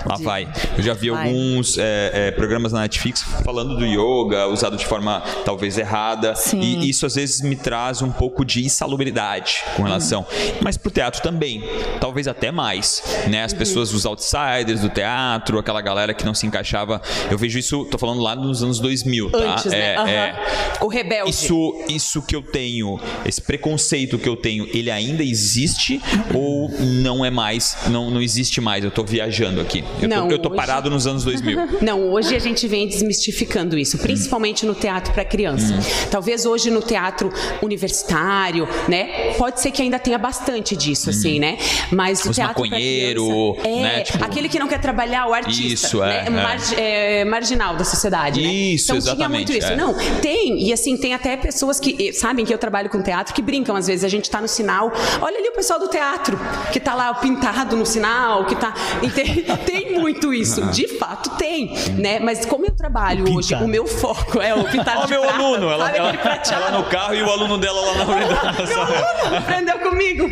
Lá 0.08 0.16
vai. 0.16 0.48
Eu 0.76 0.82
já 0.82 0.94
vi 0.94 1.10
vai. 1.10 1.26
alguns 1.26 1.76
é, 1.78 2.10
é, 2.12 2.30
programas 2.30 2.72
na 2.72 2.80
Netflix 2.80 3.22
falando 3.44 3.76
do 3.76 3.84
yoga, 3.84 4.46
usado 4.46 4.76
de 4.76 4.86
forma 4.86 5.22
talvez 5.44 5.76
errada. 5.76 6.34
Sim. 6.34 6.60
E 6.60 6.88
isso 6.88 7.04
às 7.06 7.14
vezes 7.14 7.40
me 7.40 7.56
traz 7.56 8.00
um 8.02 8.10
pouco 8.10 8.44
de 8.44 8.64
insalubridade 8.64 9.62
com 9.76 9.82
relação. 9.82 10.20
Uhum. 10.20 10.52
Mas 10.62 10.76
pro 10.76 10.90
teatro 10.90 11.22
também. 11.22 11.62
Talvez 12.00 12.26
até 12.26 12.50
mais. 12.50 13.02
Né? 13.28 13.44
As 13.44 13.52
uhum. 13.52 13.58
pessoas, 13.58 13.92
os 13.92 14.06
outsiders 14.06 14.80
do 14.80 14.88
teatro, 14.88 15.58
aquela 15.58 15.80
galera 15.80 16.14
que 16.14 16.24
não 16.24 16.34
se 16.34 16.46
encaixava. 16.46 17.00
Eu 17.30 17.36
vejo 17.36 17.58
isso, 17.58 17.84
tô 17.86 17.98
falando 17.98 18.20
lá 18.20 18.34
nos 18.34 18.62
anos 18.62 18.78
2000, 18.78 19.30
tá? 19.30 19.38
Antes, 19.38 19.66
né? 19.66 19.94
é, 19.94 20.00
uhum. 20.00 20.08
é. 20.08 20.42
O 20.80 20.88
rebelde. 20.88 21.30
Isso, 21.30 21.84
isso 21.88 22.22
que 22.22 22.34
eu 22.34 22.42
tenho, 22.42 22.98
esse 23.24 23.40
preconceito 23.40 24.18
que 24.18 24.28
eu 24.28 24.36
tenho, 24.36 24.68
ele 24.72 24.90
ainda 24.90 25.22
existe 25.22 26.00
ou 26.34 26.70
não 26.70 27.24
é 27.24 27.30
mais, 27.30 27.76
não, 27.88 28.10
não 28.10 28.20
existe 28.20 28.60
mais? 28.60 28.84
Eu 28.84 28.90
tô 28.90 29.04
viajando 29.04 29.60
aqui. 29.60 29.84
Eu, 30.00 30.08
não, 30.08 30.28
tô, 30.28 30.34
eu 30.34 30.38
tô 30.38 30.48
hoje... 30.48 30.56
parado 30.56 30.90
nos 30.90 31.06
anos 31.06 31.24
2000. 31.24 31.58
Não, 31.82 32.10
hoje 32.10 32.34
a 32.34 32.38
gente 32.38 32.66
vem 32.66 32.86
desmistificando 32.86 33.78
isso, 33.78 33.98
principalmente 33.98 34.64
hum. 34.64 34.68
no 34.68 34.74
teatro 34.74 35.12
para 35.12 35.24
criança. 35.24 35.74
Hum. 35.74 36.08
Talvez 36.10 36.46
hoje 36.46 36.70
no 36.70 36.80
teatro 36.80 37.32
universitário, 37.62 38.68
né? 38.88 39.32
Pode 39.36 39.60
ser 39.60 39.70
que 39.70 39.82
ainda 39.82 39.98
tenha 39.98 40.18
bastante 40.18 40.76
disso, 40.76 41.08
hum. 41.08 41.10
assim, 41.10 41.38
né? 41.38 41.58
Mas 41.90 42.24
o 42.24 42.30
Os 42.30 42.36
teatro 42.36 42.62
maconheiro, 42.62 43.54
criança, 43.54 43.68
é, 43.68 43.82
né? 43.82 44.00
Tipo... 44.02 44.24
aquele 44.24 44.48
que 44.48 44.58
não 44.58 44.68
quer 44.68 44.80
trabalhar, 44.80 45.26
o 45.26 45.34
artista, 45.34 45.86
isso, 45.86 46.02
é, 46.02 46.28
né? 46.28 46.42
Mar, 46.42 46.58
é. 46.76 47.24
marginal 47.24 47.76
da 47.76 47.84
sociedade, 47.84 48.40
né? 48.40 48.48
Isso, 48.48 48.86
então 48.86 48.96
exatamente, 48.96 49.16
tinha 49.16 49.28
muito 49.28 49.52
isso. 49.52 49.72
É. 49.72 49.76
Não, 49.76 49.94
tem 50.20 50.62
e 50.62 50.72
assim 50.72 50.96
tem 50.96 51.14
até 51.14 51.36
pessoas 51.36 51.80
que 51.80 52.12
sabem 52.12 52.44
que 52.44 52.52
eu 52.52 52.58
trabalho 52.58 52.88
com 52.88 53.02
teatro 53.02 53.34
que 53.34 53.42
brincam 53.42 53.76
às 53.76 53.86
vezes. 53.86 54.04
A 54.04 54.08
gente 54.08 54.30
tá 54.30 54.40
no 54.40 54.48
sinal, 54.48 54.92
olha 55.20 55.38
ali 55.38 55.48
o 55.48 55.52
pessoal 55.52 55.78
do 55.78 55.88
teatro 55.88 56.38
que 56.72 56.80
tá 56.80 56.94
lá 56.94 57.12
pintado 57.14 57.76
no 57.76 57.86
sinal, 57.86 58.44
que 58.44 58.54
tá 58.54 58.72
tem, 59.14 59.44
tem 59.64 59.87
muito 59.88 60.32
isso. 60.32 60.64
De 60.66 60.88
fato 60.98 61.30
tem, 61.36 61.74
né? 61.98 62.18
Mas 62.20 62.44
como 62.44 62.66
eu 62.66 62.74
trabalho 62.74 63.32
hoje, 63.34 63.54
o 63.54 63.68
meu 63.68 63.86
foco 63.86 64.40
é 64.40 64.54
o 64.54 64.64
pintar 64.64 65.02
de 65.06 65.10
meu 65.10 65.22
prata, 65.22 65.36
aluno, 65.36 65.70
ela, 65.70 65.90
ela, 65.90 66.12
ela, 66.12 66.70
no 66.70 66.84
carro 66.84 67.14
e 67.14 67.22
o 67.22 67.30
aluno 67.30 67.58
dela 67.58 67.80
lá 67.80 67.94
na 67.94 68.06
frente. 68.06 68.74
meu 68.74 68.82
aluno 68.82 69.36
aprendeu 69.36 69.78
comigo. 69.78 70.28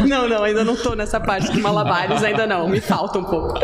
Não, 0.06 0.28
não, 0.28 0.42
ainda 0.42 0.64
não 0.64 0.76
tô 0.76 0.94
nessa 0.94 1.20
parte 1.20 1.52
de 1.52 1.60
malabares, 1.60 2.22
ainda 2.22 2.46
não, 2.46 2.68
me 2.68 2.80
falta 2.80 3.18
um 3.18 3.24
pouco. 3.24 3.58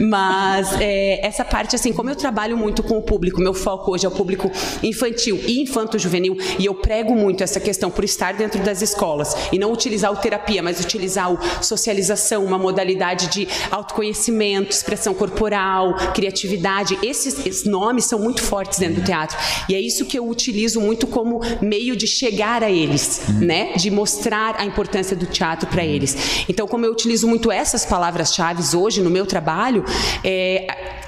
Mas 0.00 0.72
é, 0.80 1.24
essa 1.24 1.44
parte, 1.44 1.76
assim, 1.76 1.92
como 1.92 2.10
eu 2.10 2.16
trabalho 2.16 2.56
muito 2.56 2.82
com 2.82 2.96
o 2.98 3.02
público, 3.02 3.40
meu 3.40 3.52
foco 3.52 3.92
hoje 3.92 4.06
é 4.06 4.08
o 4.08 4.12
público 4.12 4.50
infantil 4.82 5.40
e 5.46 5.60
infanto-juvenil, 5.62 6.36
e 6.58 6.64
eu 6.64 6.74
prego 6.74 7.14
muito 7.14 7.42
essa 7.42 7.60
questão 7.60 7.90
por 7.90 8.04
estar 8.04 8.34
dentro 8.34 8.62
das 8.62 8.82
escolas 8.82 9.36
e 9.52 9.58
não 9.58 9.72
utilizar 9.72 10.12
o 10.12 10.16
terapia, 10.16 10.62
mas 10.62 10.80
utilizar 10.80 11.32
o 11.32 11.38
socialização, 11.62 12.44
uma 12.44 12.58
modalidade 12.58 13.28
de 13.28 13.48
autoconhecimento, 13.70 14.13
expressão 14.70 15.14
corporal, 15.14 15.94
criatividade. 16.14 16.98
Esses, 17.02 17.44
esses 17.46 17.64
nomes 17.64 18.04
são 18.04 18.18
muito 18.18 18.42
fortes 18.42 18.78
dentro 18.78 19.00
do 19.00 19.04
teatro. 19.04 19.36
E 19.68 19.74
é 19.74 19.80
isso 19.80 20.04
que 20.06 20.18
eu 20.18 20.28
utilizo 20.28 20.80
muito 20.80 21.06
como 21.06 21.40
meio 21.60 21.96
de 21.96 22.06
chegar 22.06 22.62
a 22.62 22.70
eles, 22.70 23.22
né? 23.40 23.72
De 23.74 23.90
mostrar 23.90 24.56
a 24.58 24.64
importância 24.64 25.16
do 25.16 25.26
teatro 25.26 25.68
para 25.68 25.84
eles. 25.84 26.44
Então, 26.48 26.66
como 26.66 26.84
eu 26.84 26.92
utilizo 26.92 27.26
muito 27.26 27.50
essas 27.50 27.84
palavras-chave 27.84 28.62
hoje 28.76 29.00
no 29.00 29.10
meu 29.10 29.26
trabalho, 29.26 29.84
é, 30.22 31.03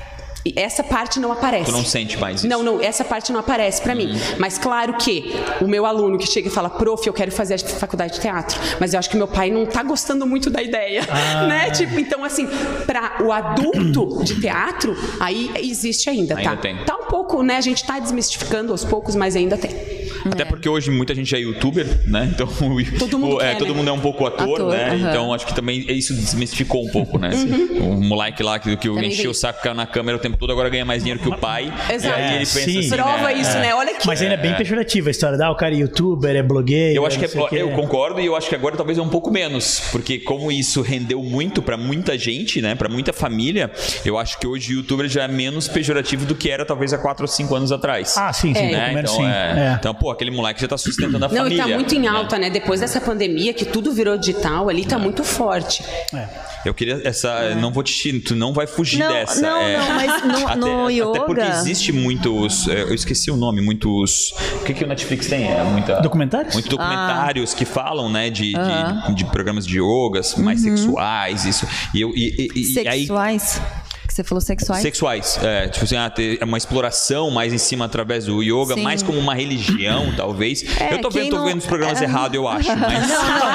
essa 0.55 0.85
parte 0.85 1.19
não 1.19 1.33
aparece. 1.33 1.67
Tu 1.67 1.73
não 1.73 1.85
sente 1.85 2.19
mais 2.19 2.37
isso? 2.37 2.49
Não, 2.49 2.63
não, 2.63 2.81
essa 2.81 3.05
parte 3.05 3.33
não 3.33 3.41
aparece 3.41 3.81
para 3.83 3.95
mim. 3.95 4.11
Mas 4.39 4.59
claro 4.59 4.95
que 4.95 5.35
o 5.61 5.67
meu 5.67 5.87
aluno 5.87 6.19
que 6.19 6.27
chega 6.27 6.49
e 6.49 6.51
fala, 6.51 6.69
prof, 6.71 7.07
eu 7.07 7.13
quero 7.13 7.33
fazer 7.33 7.55
a 7.55 7.59
faculdade 7.59 8.15
de 8.15 8.21
teatro, 8.21 8.61
mas 8.81 8.93
eu 8.93 8.99
acho 8.99 9.11
que 9.11 9.17
meu 9.17 9.29
pai 9.29 9.51
não 9.51 9.67
tá 9.67 9.83
gostando 9.83 10.27
muito 10.27 10.51
da 10.51 10.63
ideia, 10.63 11.03
ah. 11.09 11.47
né? 11.49 11.71
Tipo, 11.71 11.99
então 11.99 12.25
assim, 12.25 12.49
para 12.87 13.23
o 13.23 13.33
adulto 13.33 14.25
de 14.25 14.41
teatro, 14.41 14.97
aí 15.21 15.51
existe 15.57 16.09
ainda, 16.11 16.37
ainda 16.37 16.51
tá? 16.51 16.57
Tem. 16.57 16.85
Tá 16.85 16.97
um 16.97 17.07
pouco, 17.07 17.43
né? 17.43 17.57
A 17.57 17.61
gente 17.61 17.85
tá 17.85 17.99
desmistificando 17.99 18.73
aos 18.73 18.85
poucos, 18.85 19.15
mas 19.15 19.37
ainda 19.37 19.57
tem. 19.57 20.06
Até 20.33 20.43
é. 20.43 20.47
porque 20.47 20.69
hoje 20.69 20.91
muita 20.91 21.15
gente 21.15 21.35
é 21.35 21.39
youtuber, 21.39 21.87
né? 22.07 22.31
Então 22.33 22.47
todo 22.99 23.19
mundo, 23.19 23.37
o, 23.37 23.41
é, 23.41 23.53
quer, 23.53 23.59
todo 23.59 23.69
né? 23.69 23.75
mundo 23.75 23.89
é 23.89 23.93
um 23.93 24.01
pouco 24.01 24.27
ator, 24.27 24.55
ator 24.55 24.71
né? 24.71 24.91
Uhum. 24.93 25.09
Então 25.09 25.35
acho 25.35 25.47
que 25.47 25.55
também 25.55 25.85
isso 25.91 26.15
desmistificou 26.15 26.85
um 26.85 26.89
pouco, 26.89 27.19
né? 27.19 27.31
Uhum. 27.35 27.97
O 27.97 28.05
moleque 28.05 28.43
lá 28.43 28.59
que, 28.59 28.77
que 28.77 28.89
encheu 28.89 29.31
o 29.31 29.35
saco 29.35 29.67
na 29.75 29.87
câmera 29.87 30.17
o 30.17 30.21
tempo 30.21 30.37
todo, 30.37 30.53
agora 30.53 30.69
ganha 30.69 30.85
mais 30.85 31.03
dinheiro 31.03 31.21
que 31.21 31.29
o 31.29 31.37
pai. 31.37 31.73
Exato. 31.91 32.19
E 32.19 32.23
aí 32.23 32.35
ele 32.37 32.39
pensa 32.39 32.61
Sim. 32.61 32.79
assim, 32.79 32.91
Prova 32.91 33.29
né? 33.29 33.35
isso, 33.35 33.59
né? 33.59 33.75
Olha 33.75 33.91
aqui. 33.93 34.07
Mas 34.07 34.23
ainda 34.23 34.35
é 34.35 34.37
bem 34.37 34.55
pejorativa 34.55 35.09
a 35.09 35.11
história. 35.11 35.39
Ah, 35.45 35.51
o 35.51 35.57
cara 35.57 35.75
é 35.75 35.79
youtuber, 35.79 36.35
é 36.35 36.43
blogueiro. 36.43 36.97
Eu 36.97 37.07
acho 37.07 37.19
que, 37.19 37.25
é, 37.25 37.29
que 37.29 37.57
eu 37.57 37.71
concordo 37.71 38.21
e 38.21 38.27
eu 38.27 38.37
acho 38.37 38.49
que 38.49 38.55
agora 38.55 38.77
talvez 38.77 38.99
é 38.99 39.03
um 39.03 39.09
pouco 39.09 39.31
menos, 39.31 39.83
porque 39.91 40.19
como 40.19 40.51
isso 40.51 40.83
rendeu 40.83 41.23
muito 41.23 41.61
para 41.63 41.77
muita 41.77 42.17
gente, 42.19 42.61
né? 42.63 42.75
Para 42.75 42.89
muita 42.89 43.13
família, 43.13 43.71
eu 44.05 44.19
acho 44.19 44.39
que 44.39 44.47
hoje 44.47 44.75
o 44.75 44.79
youtuber 44.79 45.09
já 45.09 45.25
é 45.25 45.29
menos 45.29 45.69
pejorativo 45.69 46.25
do 46.25 46.35
que 46.35 46.51
era 46.51 46.65
talvez 46.65 46.93
há 46.93 46.99
4 46.99 47.25
ou 47.25 47.29
5 47.29 47.55
anos 47.55 47.73
atrás. 47.73 48.17
Ah, 48.17 48.33
sim, 48.33 48.55
sim. 48.55 48.73
Né? 48.73 48.93
Então, 48.93 49.15
sim. 49.15 49.27
É, 49.27 49.77
então, 49.79 49.95
pô, 49.95 50.11
aquele 50.17 50.31
moleque 50.31 50.61
já 50.61 50.69
tá 50.69 50.77
sustentando 50.77 51.25
a 51.25 51.29
Não, 51.29 51.37
família. 51.37 51.59
Não, 51.59 51.69
e 51.69 51.71
tá 51.71 51.77
muito 51.77 51.95
em 51.95 52.07
alta, 52.07 52.39
né? 52.39 52.51
Depois 52.51 52.81
dessa 52.81 53.01
pandemia, 53.01 53.55
que 53.55 53.65
tudo 53.65 53.93
virou 53.93 54.19
digital, 54.19 54.69
ali 54.69 54.85
tá 54.85 54.97
é. 54.97 54.99
muito 54.99 55.23
forte. 55.23 55.85
É. 56.13 56.29
Eu 56.65 56.75
queria 56.75 57.01
essa. 57.05 57.29
É. 57.29 57.55
Não 57.55 57.73
vou 57.73 57.83
te. 57.83 58.21
Tu 58.21 58.35
não 58.35 58.53
vai 58.53 58.67
fugir 58.67 58.99
não, 58.99 59.09
dessa. 59.09 59.41
Não, 59.41 59.61
é, 59.61 59.77
não, 59.77 59.95
mas 59.95 60.25
no, 60.25 60.49
até, 60.49 60.57
no 60.57 60.91
yoga. 60.91 61.11
Até 61.11 61.21
porque 61.21 61.43
existe 61.43 61.93
muitos. 61.93 62.67
É, 62.69 62.83
eu 62.83 62.95
esqueci 62.95 63.31
o 63.31 63.37
nome, 63.37 63.61
muitos. 63.61 64.33
O 64.61 64.65
que, 64.65 64.75
que 64.75 64.85
o 64.85 64.87
Netflix 64.87 65.29
tem? 65.29 65.47
É 65.47 65.63
muita. 65.63 66.01
Documentários? 66.01 66.55
Muitos 66.55 66.71
documentários 66.71 67.53
ah. 67.53 67.57
que 67.57 67.65
falam, 67.65 68.11
né, 68.11 68.31
de, 68.31 68.55
uh 68.57 68.59
-huh. 68.59 69.07
de, 69.09 69.15
de, 69.15 69.25
programas 69.27 69.67
de 69.67 69.79
yogas 69.79 70.35
mais 70.37 70.65
uh 70.65 70.69
uhum. 70.69 70.77
sexuais, 70.77 71.45
isso. 71.45 71.67
E, 71.95 72.01
eu, 72.01 72.13
e, 72.17 72.49
e, 72.55 72.65
sexuais? 72.65 73.57
E 73.57 73.61
aí, 73.61 73.86
você 74.17 74.25
falou 74.25 74.41
sexuais? 74.41 74.83
Sexuais. 74.83 75.39
É, 75.43 75.69
tipo 75.69 75.85
assim, 75.85 75.97
ah, 75.97 76.11
uma 76.43 76.57
exploração 76.57 77.31
mais 77.31 77.53
em 77.53 77.59
cima 77.59 77.85
através 77.85 78.25
do 78.25 78.43
yoga, 78.43 78.75
Sim. 78.75 78.83
mais 78.83 79.03
como 79.03 79.19
uma 79.19 79.35
religião, 79.35 80.13
talvez. 80.17 80.65
É, 80.81 80.95
eu 80.95 81.01
tô 81.03 81.11
vendo, 81.11 81.33
não... 81.33 81.39
tô 81.39 81.45
vendo 81.45 81.59
os 81.59 81.67
programas 81.67 82.01
é... 82.01 82.05
errados, 82.05 82.35
eu 82.35 82.49
acho. 82.49 82.69
Mas... 82.77 83.09
Não, 83.09 83.25
não. 83.25 83.47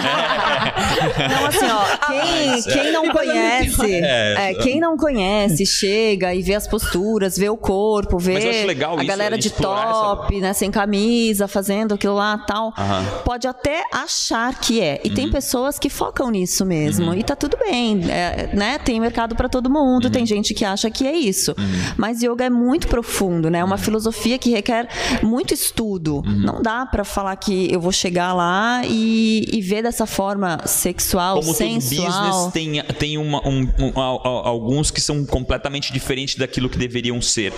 É. 1.01 1.27
não, 1.27 1.45
assim, 1.47 1.65
ó, 1.65 2.07
quem, 2.07 2.63
quem 2.63 2.91
não 2.91 3.09
conhece, 3.09 3.95
é, 3.95 4.53
quem 4.55 4.79
não 4.79 4.95
conhece, 4.95 5.65
chega 5.65 6.33
e 6.33 6.41
vê 6.41 6.53
as 6.53 6.67
posturas, 6.67 7.37
vê 7.37 7.49
o 7.49 7.57
corpo, 7.57 8.19
vê 8.19 8.35
a 8.35 8.39
isso, 8.39 9.05
galera 9.05 9.37
de 9.37 9.49
top, 9.49 10.35
essa... 10.35 10.41
né, 10.41 10.53
sem 10.53 10.69
camisa, 10.69 11.47
fazendo 11.47 11.95
aquilo 11.95 12.15
lá 12.15 12.37
tal. 12.37 12.73
Pode 13.25 13.47
até 13.47 13.83
achar 13.91 14.59
que 14.59 14.79
é. 14.79 15.01
E 15.03 15.09
tem 15.09 15.25
uhum. 15.25 15.31
pessoas 15.31 15.79
que 15.79 15.89
focam 15.89 16.29
nisso 16.29 16.65
mesmo. 16.65 17.07
Uh 17.07 17.09
uhum. 17.09 17.15
E 17.15 17.23
tá 17.23 17.35
tudo 17.35 17.57
bem. 17.57 18.01
É, 18.09 18.49
né? 18.53 18.77
Tem 18.77 18.99
mercado 18.99 19.35
para 19.35 19.49
todo 19.49 19.69
mundo, 19.69 20.09
tem 20.09 20.25
gente 20.25 20.50
gente 20.51 20.53
que 20.53 20.65
acha 20.65 20.89
que 20.89 21.07
é 21.07 21.15
isso. 21.15 21.55
Uhum. 21.57 21.93
Mas 21.97 22.21
yoga 22.21 22.45
é 22.45 22.49
muito 22.49 22.87
profundo, 22.87 23.49
né? 23.49 23.59
É 23.59 23.63
uma 23.63 23.77
filosofia 23.77 24.37
que 24.37 24.51
requer 24.51 24.87
muito 25.23 25.53
estudo. 25.53 26.17
Uhum. 26.17 26.37
Não 26.37 26.61
dá 26.61 26.85
para 26.85 27.03
falar 27.03 27.35
que 27.37 27.71
eu 27.71 27.79
vou 27.79 27.91
chegar 27.91 28.33
lá 28.33 28.81
e, 28.85 29.45
e 29.51 29.61
ver 29.61 29.83
dessa 29.83 30.05
forma 30.05 30.59
sexual, 30.65 31.39
Como 31.39 31.53
sensual. 31.53 32.31
Como 32.31 32.51
tem, 32.51 32.81
tem 32.99 33.17
uma, 33.17 33.47
um, 33.47 33.67
um, 33.79 33.99
alguns 33.99 34.91
que 34.91 35.01
são 35.01 35.25
completamente 35.25 35.91
diferentes 35.93 36.35
daquilo 36.35 36.69
que 36.69 36.77
deveriam 36.77 37.21
ser. 37.21 37.53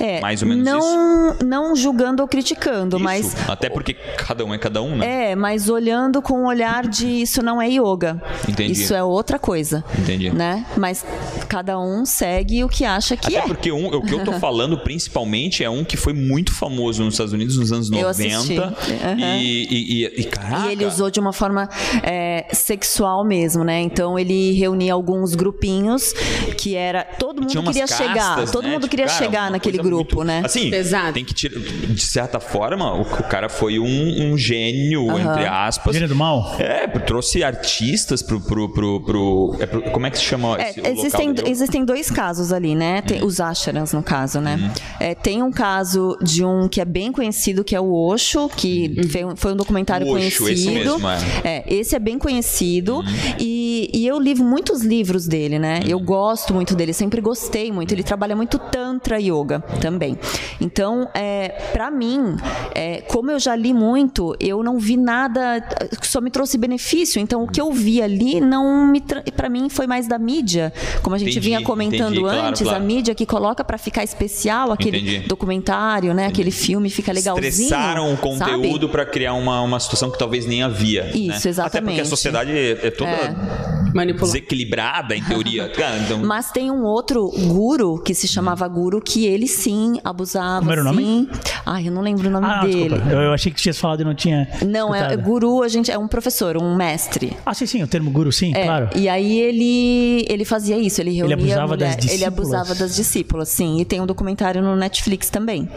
É, 0.00 0.20
mais 0.20 0.42
ou 0.42 0.48
menos 0.48 0.64
não, 0.64 1.32
isso. 1.32 1.44
Não 1.44 1.76
julgando 1.76 2.22
ou 2.22 2.28
criticando, 2.28 2.96
isso. 2.96 3.04
mas... 3.04 3.48
Até 3.48 3.68
porque 3.68 3.94
cada 3.94 4.44
um 4.44 4.52
é 4.52 4.58
cada 4.58 4.82
um, 4.82 4.96
né? 4.96 5.32
É, 5.32 5.36
mas 5.36 5.68
olhando 5.68 6.20
com 6.20 6.42
o 6.42 6.46
olhar 6.46 6.86
de 6.86 7.06
isso 7.06 7.42
não 7.42 7.60
é 7.60 7.68
yoga. 7.68 8.20
Entendi. 8.48 8.72
Isso 8.72 8.94
é 8.94 9.02
outra 9.02 9.38
coisa. 9.38 9.84
Entendi. 9.98 10.30
Né? 10.30 10.66
Mas 10.76 11.04
cada 11.48 11.78
um 11.78 12.04
segue 12.32 12.64
o 12.64 12.68
que 12.68 12.84
acha 12.84 13.16
que 13.16 13.26
Até 13.26 13.36
é. 13.36 13.38
Até 13.40 13.48
porque 13.48 13.72
um, 13.72 13.86
o 13.86 14.02
que 14.02 14.14
eu 14.14 14.24
tô 14.24 14.32
falando 14.40 14.78
principalmente 14.78 15.62
é 15.62 15.70
um 15.70 15.84
que 15.84 15.96
foi 15.96 16.12
muito 16.12 16.52
famoso 16.52 17.04
nos 17.04 17.14
Estados 17.14 17.32
Unidos 17.32 17.56
nos 17.56 17.72
anos 17.72 17.90
90. 17.90 18.64
Uhum. 18.64 19.18
E, 19.18 19.66
e, 19.70 20.04
e, 20.04 20.20
e, 20.20 20.24
caraca. 20.24 20.68
E 20.68 20.72
ele 20.72 20.86
usou 20.86 21.10
de 21.10 21.20
uma 21.20 21.32
forma 21.32 21.68
é, 22.02 22.46
sexual 22.52 23.24
mesmo, 23.24 23.64
né? 23.64 23.80
Então 23.80 24.18
ele 24.18 24.52
reunia 24.52 24.92
alguns 24.92 25.34
grupinhos 25.34 26.12
que 26.56 26.74
era. 26.74 27.04
Todo 27.04 27.42
mundo 27.42 27.62
queria 27.64 27.86
castas, 27.86 28.06
chegar. 28.06 28.50
Todo 28.50 28.64
né? 28.64 28.72
mundo 28.72 28.88
queria 28.88 29.06
tipo, 29.06 29.18
cara, 29.18 29.30
chegar 29.30 29.50
naquele 29.50 29.78
grupo, 29.78 30.16
muito, 30.16 30.24
né? 30.24 30.42
Assim, 30.44 30.72
Exato. 30.72 31.12
tem 31.12 31.24
que 31.24 31.34
tirar. 31.34 31.58
De 31.60 32.02
certa 32.02 32.40
forma, 32.40 32.94
o, 32.94 33.02
o 33.02 33.24
cara 33.24 33.48
foi 33.48 33.78
um, 33.78 34.32
um 34.32 34.38
gênio, 34.38 35.02
uhum. 35.02 35.18
entre 35.18 35.46
aspas. 35.46 35.94
Gênio 35.94 36.08
do 36.08 36.16
mal? 36.16 36.56
É, 36.58 36.86
trouxe 36.86 37.44
artistas 37.44 38.22
pro. 38.22 38.40
pro, 38.40 38.72
pro, 38.72 39.00
pro, 39.00 39.56
é 39.60 39.66
pro 39.66 39.82
como 39.90 40.06
é 40.06 40.10
que 40.10 40.18
se 40.18 40.24
chama? 40.24 40.56
É, 40.60 40.72
existem, 40.90 41.34
existem 41.46 41.84
dois 41.84 42.10
casos 42.10 42.21
ali, 42.52 42.74
né? 42.74 43.02
Tem, 43.02 43.20
uhum. 43.20 43.26
Os 43.26 43.40
ashrams, 43.40 43.92
no 43.92 44.02
caso, 44.02 44.40
né? 44.40 44.56
Uhum. 44.56 44.70
É, 45.00 45.14
tem 45.14 45.42
um 45.42 45.50
caso 45.50 46.16
de 46.22 46.44
um 46.44 46.68
que 46.68 46.80
é 46.80 46.84
bem 46.84 47.10
conhecido, 47.12 47.64
que 47.64 47.74
é 47.74 47.80
o 47.80 47.92
Osho, 47.92 48.48
que 48.48 48.94
uhum. 49.14 49.36
foi 49.36 49.52
um 49.52 49.56
documentário 49.56 50.06
Osho, 50.06 50.14
conhecido. 50.14 50.50
Esse 50.50 50.70
mesmo, 50.70 51.08
é. 51.08 51.18
é. 51.44 51.64
esse 51.66 51.96
é 51.96 51.98
bem 51.98 52.18
conhecido. 52.18 52.96
Uhum. 52.96 53.04
E, 53.38 53.90
e, 53.92 54.06
eu 54.06 54.18
li 54.18 54.34
muitos 54.34 54.82
livros 54.82 55.26
dele, 55.26 55.58
né? 55.58 55.80
Eu 55.86 55.98
uhum. 55.98 56.04
gosto 56.04 56.54
muito 56.54 56.74
dele, 56.74 56.92
sempre 56.92 57.20
gostei 57.20 57.70
muito. 57.70 57.92
Ele 57.92 58.02
trabalha 58.02 58.36
muito 58.36 58.58
Tantra 58.58 59.20
Yoga 59.20 59.60
também. 59.80 60.18
Então, 60.60 61.08
é, 61.14 61.48
para 61.72 61.90
mim, 61.90 62.36
é, 62.74 63.02
como 63.02 63.30
eu 63.30 63.38
já 63.38 63.54
li 63.54 63.74
muito, 63.74 64.34
eu 64.40 64.62
não 64.62 64.78
vi 64.78 64.96
nada 64.96 65.60
que 66.00 66.06
só 66.06 66.20
me 66.20 66.30
trouxe 66.30 66.56
benefício. 66.56 67.20
Então, 67.20 67.42
o 67.44 67.48
que 67.48 67.60
eu 67.60 67.70
vi 67.72 68.00
ali 68.00 68.40
não 68.40 68.86
me 68.86 69.00
para 69.36 69.48
mim 69.48 69.68
foi 69.68 69.86
mais 69.86 70.06
da 70.06 70.18
mídia, 70.18 70.72
como 71.02 71.16
a 71.16 71.18
gente 71.18 71.32
entendi, 71.32 71.46
vinha 71.48 71.62
comentando 71.62 72.01
entendi, 72.10 72.24
antes, 72.24 72.62
claro, 72.62 72.64
claro. 72.64 72.76
a 72.76 72.80
mídia 72.80 73.14
que 73.14 73.26
coloca 73.26 73.64
para 73.64 73.78
ficar 73.78 74.04
especial 74.04 74.72
aquele 74.72 74.98
entendi. 74.98 75.28
documentário, 75.28 76.14
né? 76.14 76.26
Aquele 76.26 76.50
filme 76.50 76.90
fica 76.90 77.12
legalzinho. 77.12 77.46
Estressaram 77.46 78.12
o 78.12 78.16
conteúdo 78.16 78.88
para 78.88 79.04
criar 79.04 79.34
uma, 79.34 79.60
uma 79.60 79.80
situação 79.80 80.10
que 80.10 80.18
talvez 80.18 80.46
nem 80.46 80.62
havia. 80.62 81.10
Isso, 81.14 81.28
né? 81.28 81.36
exatamente. 81.46 81.60
Até 81.66 81.80
porque 81.80 82.00
a 82.00 82.04
sociedade 82.04 82.52
é 82.52 82.90
toda 82.90 83.10
é. 83.10 83.81
Desequilibrada, 83.92 85.14
em 85.14 85.22
teoria. 85.22 85.70
então... 86.04 86.18
Mas 86.20 86.50
tem 86.50 86.70
um 86.70 86.84
outro 86.84 87.30
guru 87.30 87.98
que 87.98 88.14
se 88.14 88.26
chamava 88.26 88.66
Guru 88.68 89.00
que 89.00 89.26
ele 89.26 89.46
sim 89.46 89.98
abusava. 90.04 90.60
Como 90.60 90.72
era 90.72 90.80
o 90.80 90.84
nome? 90.84 91.02
Sim. 91.02 91.28
Ai, 91.64 91.88
eu 91.88 91.92
não 91.92 92.02
lembro 92.02 92.28
o 92.28 92.30
nome 92.30 92.46
ah, 92.46 92.64
dele. 92.64 93.00
Eu, 93.10 93.20
eu, 93.20 93.32
achei 93.32 93.52
que 93.52 93.60
tinha 93.60 93.74
falado 93.74 94.00
e 94.00 94.04
não 94.04 94.14
tinha. 94.14 94.48
Não, 94.66 94.94
é, 94.94 95.12
é 95.12 95.16
guru, 95.16 95.62
a 95.62 95.68
gente 95.68 95.90
é 95.90 95.98
um 95.98 96.08
professor, 96.08 96.56
um 96.56 96.74
mestre. 96.74 97.36
Ah, 97.44 97.54
sim, 97.54 97.66
sim, 97.66 97.82
o 97.82 97.86
termo 97.86 98.10
guru, 98.10 98.32
sim, 98.32 98.52
é, 98.54 98.64
claro. 98.64 98.90
E 98.96 99.08
aí 99.08 99.40
ele 99.40 100.24
ele 100.28 100.44
fazia 100.44 100.78
isso, 100.78 101.00
ele 101.00 101.10
reunia 101.10 101.34
ele 101.34 101.42
abusava 101.42 101.66
mulher, 101.68 101.86
das 101.86 101.96
discípulas. 101.96 102.14
ele 102.14 102.24
abusava 102.24 102.74
das 102.74 102.96
discípulas, 102.96 103.48
sim, 103.48 103.80
e 103.80 103.84
tem 103.84 104.00
um 104.00 104.06
documentário 104.06 104.62
no 104.62 104.74
Netflix 104.76 105.30
também. 105.30 105.68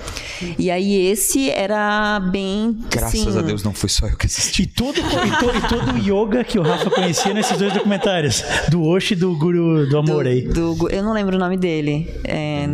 E 0.57 0.71
aí 0.71 0.95
esse 1.07 1.49
era 1.49 2.19
bem 2.19 2.77
Graças 2.89 3.21
assim, 3.21 3.37
a 3.37 3.41
Deus 3.41 3.63
não 3.63 3.73
foi 3.73 3.89
só 3.89 4.07
eu 4.07 4.17
que 4.17 4.25
assisti. 4.25 4.63
E 4.63 4.67
todo, 4.67 4.97
e, 4.99 5.03
to, 5.03 5.57
e 5.57 5.61
todo 5.67 5.91
o 5.91 5.97
yoga 5.97 6.43
que 6.43 6.57
o 6.57 6.61
Rafa 6.61 6.89
conhecia 6.89 7.33
nesses 7.33 7.57
dois 7.57 7.73
documentários, 7.73 8.04
do 8.69 8.83
Osho 8.83 9.13
e 9.13 9.15
do 9.15 9.35
Guru 9.35 9.87
do 9.87 9.97
Amor 9.97 10.25
do. 10.25 10.75
Do, 10.75 10.89
eu 10.89 11.03
não 11.03 11.13
lembro 11.13 11.35
o 11.35 11.39
nome 11.39 11.57
dele, 11.57 12.09
é, 12.23 12.67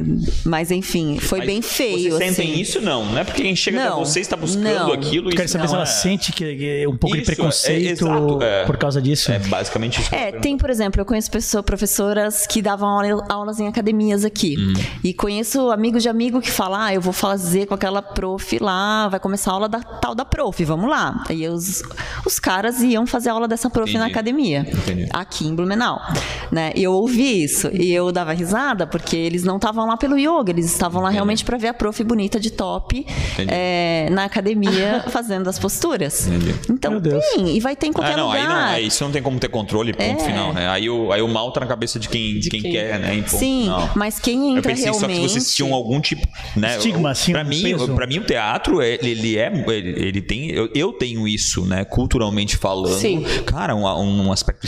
mas 0.46 0.72
enfim, 0.72 1.20
foi 1.20 1.40
Mas 1.40 1.48
bem 1.48 1.62
feio. 1.62 2.12
Vocês 2.12 2.32
assim. 2.32 2.34
sentem 2.34 2.62
isso 2.62 2.82
não, 2.82 3.06
não 3.06 3.18
é 3.18 3.24
porque 3.24 3.42
quem 3.42 3.56
chega 3.56 3.90
não, 3.90 4.06
você 4.06 4.20
está 4.20 4.36
buscando 4.36 4.64
não. 4.64 4.94
aquilo. 4.94 5.30
Eu 5.30 5.36
quero 5.36 5.50
saber 5.50 5.68
se 5.68 5.74
ela 5.74 5.84
é... 5.84 5.88
sente 5.88 6.32
que 6.32 6.84
é 6.84 6.88
um 6.88 6.96
pouco 6.96 7.16
isso, 7.16 7.26
de 7.26 7.36
preconceito 7.36 8.42
é, 8.42 8.66
por 8.66 8.78
causa 8.78 9.02
disso. 9.02 9.32
É 9.32 9.40
basicamente 9.40 10.02
isso. 10.02 10.14
É, 10.14 10.32
tem, 10.32 10.58
por 10.58 10.70
exemplo, 10.70 11.02
eu 11.02 11.06
conheço 11.06 11.30
pessoas, 11.32 11.64
professoras 11.64 12.46
que 12.46 12.62
davam 12.62 12.90
aulas 13.30 13.60
em 13.60 13.68
academias 13.68 14.26
aqui. 14.26 14.56
Hum. 14.58 14.74
E 15.04 15.14
conheço 15.14 15.72
amigos 15.72 16.04
de 16.04 16.10
amigo 16.10 16.42
que 16.42 16.52
falam, 16.52 16.80
ah, 16.80 16.94
eu 16.94 17.02
vou 17.02 17.14
fazer 17.14 17.66
com 17.66 17.74
aquela 17.74 18.02
prof 18.02 18.58
lá, 18.60 19.08
vai 19.08 19.20
começar 19.20 19.52
a 19.52 19.54
aula 19.54 19.70
da 19.70 19.82
tal 19.82 20.16
da 20.16 20.26
prof, 20.26 20.64
vamos 20.66 20.90
lá. 20.90 21.24
Aí 21.30 21.48
os, 21.48 21.84
os 22.26 22.40
caras 22.40 22.82
iam 22.82 23.06
fazer 23.06 23.30
a 23.30 23.34
aula 23.34 23.48
dessa 23.48 23.70
prof 23.70 23.90
Entendi. 23.90 24.00
na 24.00 24.08
academia, 24.08 24.66
Entendi. 24.68 25.10
Aqui 25.22 25.48
em 25.48 25.56
Blumenau. 25.56 26.02
Né? 26.52 26.72
E 26.76 26.84
eu 26.84 26.92
ouvi 26.92 27.44
isso 27.44 27.70
e 27.74 27.94
eu 27.94 28.12
dava 28.12 28.34
risada 28.34 28.86
porque 28.86 29.16
eles 29.16 29.44
não 29.44 29.56
estavam 29.56 29.88
lá 29.88 29.98
pelo 29.98 30.18
yoga, 30.18 30.52
eles 30.52 30.66
estavam 30.66 31.02
lá 31.02 31.08
Entendi. 31.08 31.16
realmente 31.16 31.46
para 31.46 31.58
ver 31.58 31.70
a 31.70 31.74
prof 31.74 32.04
bonita 32.04 32.40
de 32.40 32.52
top 32.52 33.06
é, 33.48 34.10
na 34.12 34.26
academia 34.26 35.04
fazendo 35.10 35.50
as 35.50 35.58
posturas. 35.58 36.28
Então 36.70 37.00
tem, 37.00 37.56
e 37.56 37.60
vai 37.60 37.76
ter 37.76 37.88
em 37.88 37.94
qualquer 37.94 38.14
ah, 38.14 38.18
não, 38.18 38.28
lugar. 38.28 38.42
Aí 38.42 38.48
não, 38.48 38.68
é, 38.74 38.82
isso 38.82 39.04
não 39.04 39.12
tem 39.12 39.22
como 39.22 39.40
ter 39.40 39.50
controle, 39.50 39.94
ponto 39.94 40.22
é. 40.22 40.26
final. 40.26 40.54
Né? 40.54 40.68
Aí, 40.68 40.90
o, 40.90 41.12
aí 41.12 41.22
o 41.22 41.28
mal 41.28 41.52
tá 41.52 41.62
na 41.62 41.68
cabeça 41.68 42.00
de 42.00 42.10
quem, 42.10 42.40
de 42.40 42.50
quem, 42.50 42.62
quem, 42.62 42.72
quer, 42.72 43.00
né? 43.00 43.24
Sim, 43.28 43.68
não. 43.68 43.90
mas 43.96 44.20
quem 44.20 44.58
entra 44.58 44.72
eu 44.72 44.76
pensei 44.76 44.92
realmente... 44.92 45.00
só 45.00 45.08
que 45.08 45.30
vocês 45.30 45.56
tinham 45.56 45.74
algum 45.74 46.00
tipo, 46.02 46.28
né? 46.56 46.78
Estigma, 46.78 47.12
assim, 47.12 47.32
para 47.32 47.44
mim, 47.44 47.64
para 47.96 48.08
mim 48.08 48.20
o 48.20 48.24
teatro 48.24 48.82
ele, 48.82 49.10
ele 49.10 49.38
é, 49.38 49.52
ele, 49.68 50.08
ele 50.08 50.22
tem, 50.22 50.50
eu, 50.52 50.70
eu, 50.74 50.94
tenho 50.94 51.28
isso, 51.28 51.66
né? 51.66 51.86
Culturalmente 51.86 52.58
falando, 52.58 52.98
Sim. 52.98 53.24
cara, 53.46 53.76
um, 53.76 53.86
um 54.28 54.32
aspecto 54.32 54.66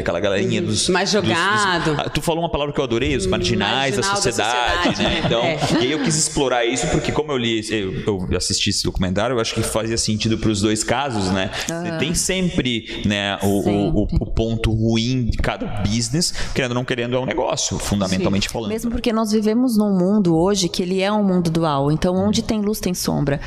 aquela 0.00 0.20
galerinha 0.20 0.62
hum, 0.62 0.66
dos 0.66 0.88
mais 0.88 1.10
jogado. 1.10 1.94
Dos, 1.94 2.04
dos, 2.04 2.12
tu 2.12 2.22
falou 2.22 2.42
uma 2.42 2.50
palavra 2.50 2.72
que 2.72 2.80
eu 2.80 2.84
adorei, 2.84 3.16
os 3.16 3.26
marginais 3.26 3.96
da 3.96 4.02
sociedade, 4.02 4.36
da 4.36 4.92
sociedade, 4.92 5.02
né? 5.02 5.22
Então, 5.24 5.42
é. 5.42 5.58
e 5.80 5.86
aí 5.86 5.92
eu 5.92 6.02
quis 6.02 6.16
explorar 6.16 6.64
isso 6.64 6.86
porque 6.88 7.12
como 7.12 7.32
eu 7.32 7.36
li, 7.36 7.60
eu, 7.70 8.26
eu 8.30 8.36
assisti 8.36 8.70
esse 8.70 8.84
documentário, 8.84 9.36
eu 9.36 9.40
acho 9.40 9.54
que 9.54 9.62
fazia 9.62 9.96
sentido 9.96 10.38
para 10.38 10.50
os 10.50 10.60
dois 10.60 10.82
casos, 10.82 11.30
né? 11.30 11.50
Ah. 11.70 11.96
Tem 11.98 12.14
sempre, 12.14 13.02
né, 13.06 13.38
o, 13.42 13.68
o, 13.68 14.02
o, 14.02 14.26
ponto 14.32 14.72
ruim 14.72 15.26
de 15.26 15.38
cada 15.38 15.66
business, 15.82 16.32
querendo 16.54 16.72
ou 16.72 16.74
não 16.76 16.84
querendo 16.84 17.16
é 17.16 17.18
um 17.18 17.26
negócio, 17.26 17.78
fundamentalmente 17.78 18.48
Sim. 18.48 18.52
falando. 18.52 18.70
Mesmo 18.70 18.90
porque 18.90 19.12
nós 19.12 19.30
vivemos 19.30 19.76
num 19.76 19.96
mundo 19.96 20.36
hoje 20.36 20.68
que 20.68 20.82
ele 20.82 21.00
é 21.00 21.12
um 21.12 21.22
mundo 21.22 21.50
dual. 21.50 21.90
Então, 21.92 22.14
onde 22.14 22.42
tem 22.42 22.60
luz 22.60 22.80
tem 22.80 22.94
sombra. 22.94 23.40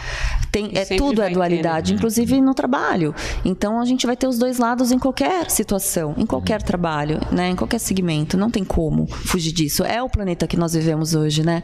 Tem, 0.52 0.72
é 0.74 0.86
tudo 0.86 1.22
é 1.22 1.30
dualidade, 1.30 1.88
ter, 1.88 1.92
né? 1.94 1.98
inclusive 1.98 2.42
no 2.42 2.54
trabalho. 2.54 3.14
Então, 3.44 3.80
a 3.80 3.86
gente 3.86 4.06
vai 4.06 4.16
ter 4.16 4.28
os 4.28 4.38
dois 4.38 4.58
lados 4.58 4.92
em 4.92 5.00
qualquer 5.00 5.50
situação, 5.50 6.14
em 6.18 6.26
qualquer 6.28 6.62
trabalho, 6.62 7.20
né? 7.32 7.50
Em 7.50 7.56
qualquer 7.56 7.80
segmento, 7.80 8.38
não 8.38 8.52
tem 8.52 8.64
como 8.64 9.08
fugir 9.08 9.52
disso. 9.52 9.84
É 9.84 10.02
o 10.04 10.10
planeta 10.10 10.46
que 10.48 10.58
nós 10.58 10.74
vivemos 10.74 11.16
hoje, 11.16 11.44
né? 11.44 11.64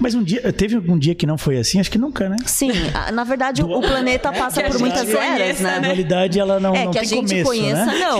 Mas 0.00 0.14
um 0.14 0.22
dia, 0.22 0.52
teve 0.52 0.76
algum 0.76 0.98
dia 0.98 1.14
que 1.14 1.26
não 1.26 1.36
foi 1.36 1.58
assim? 1.58 1.80
Acho 1.80 1.90
que 1.90 1.98
nunca, 1.98 2.28
né? 2.28 2.36
Sim, 2.46 2.70
na 3.12 3.24
verdade 3.24 3.62
o 3.62 3.80
planeta 3.80 4.32
passa 4.32 4.62
por 4.62 4.78
muitas 4.78 5.08
eras, 5.08 5.60
né? 5.60 5.80
Na 5.80 5.86
realidade 5.86 6.38
ela 6.38 6.60
não, 6.60 6.74
é, 6.74 6.84
não 6.84 6.92
que 6.92 6.98
a 6.98 7.04
gente 7.04 7.28
começo, 7.28 7.44
conheça, 7.44 7.86
né? 7.86 7.98
não. 7.98 8.18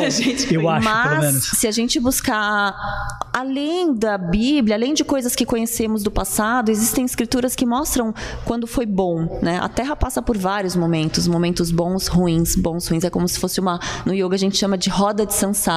Eu 0.50 0.68
acho, 0.68 0.84
Mas 0.84 1.08
pelo 1.08 1.20
menos. 1.20 1.44
se 1.50 1.66
a 1.66 1.70
gente 1.70 2.00
buscar 2.00 2.74
além 3.32 3.94
da 3.94 4.18
Bíblia, 4.18 4.74
além 4.74 4.94
de 4.94 5.04
coisas 5.04 5.36
que 5.36 5.46
conhecemos 5.46 6.02
do 6.02 6.10
passado, 6.10 6.70
existem 6.70 7.04
escrituras 7.04 7.54
que 7.54 7.64
mostram 7.64 8.12
quando 8.44 8.66
foi 8.66 8.86
bom, 8.86 9.38
né? 9.40 9.58
A 9.60 9.68
Terra 9.68 9.94
passa 9.94 10.20
por 10.20 10.36
vários 10.36 10.74
momentos, 10.74 11.28
momentos 11.28 11.70
bons, 11.70 12.08
ruins, 12.08 12.56
bons, 12.56 12.88
ruins. 12.88 13.04
É 13.04 13.10
como 13.10 13.28
se 13.28 13.38
fosse 13.38 13.60
uma 13.60 13.78
no 14.04 14.12
yoga 14.12 14.34
a 14.34 14.38
gente 14.38 14.56
chama 14.56 14.76
de 14.76 14.90
roda 14.90 15.24
de 15.24 15.34
samsara. 15.34 15.67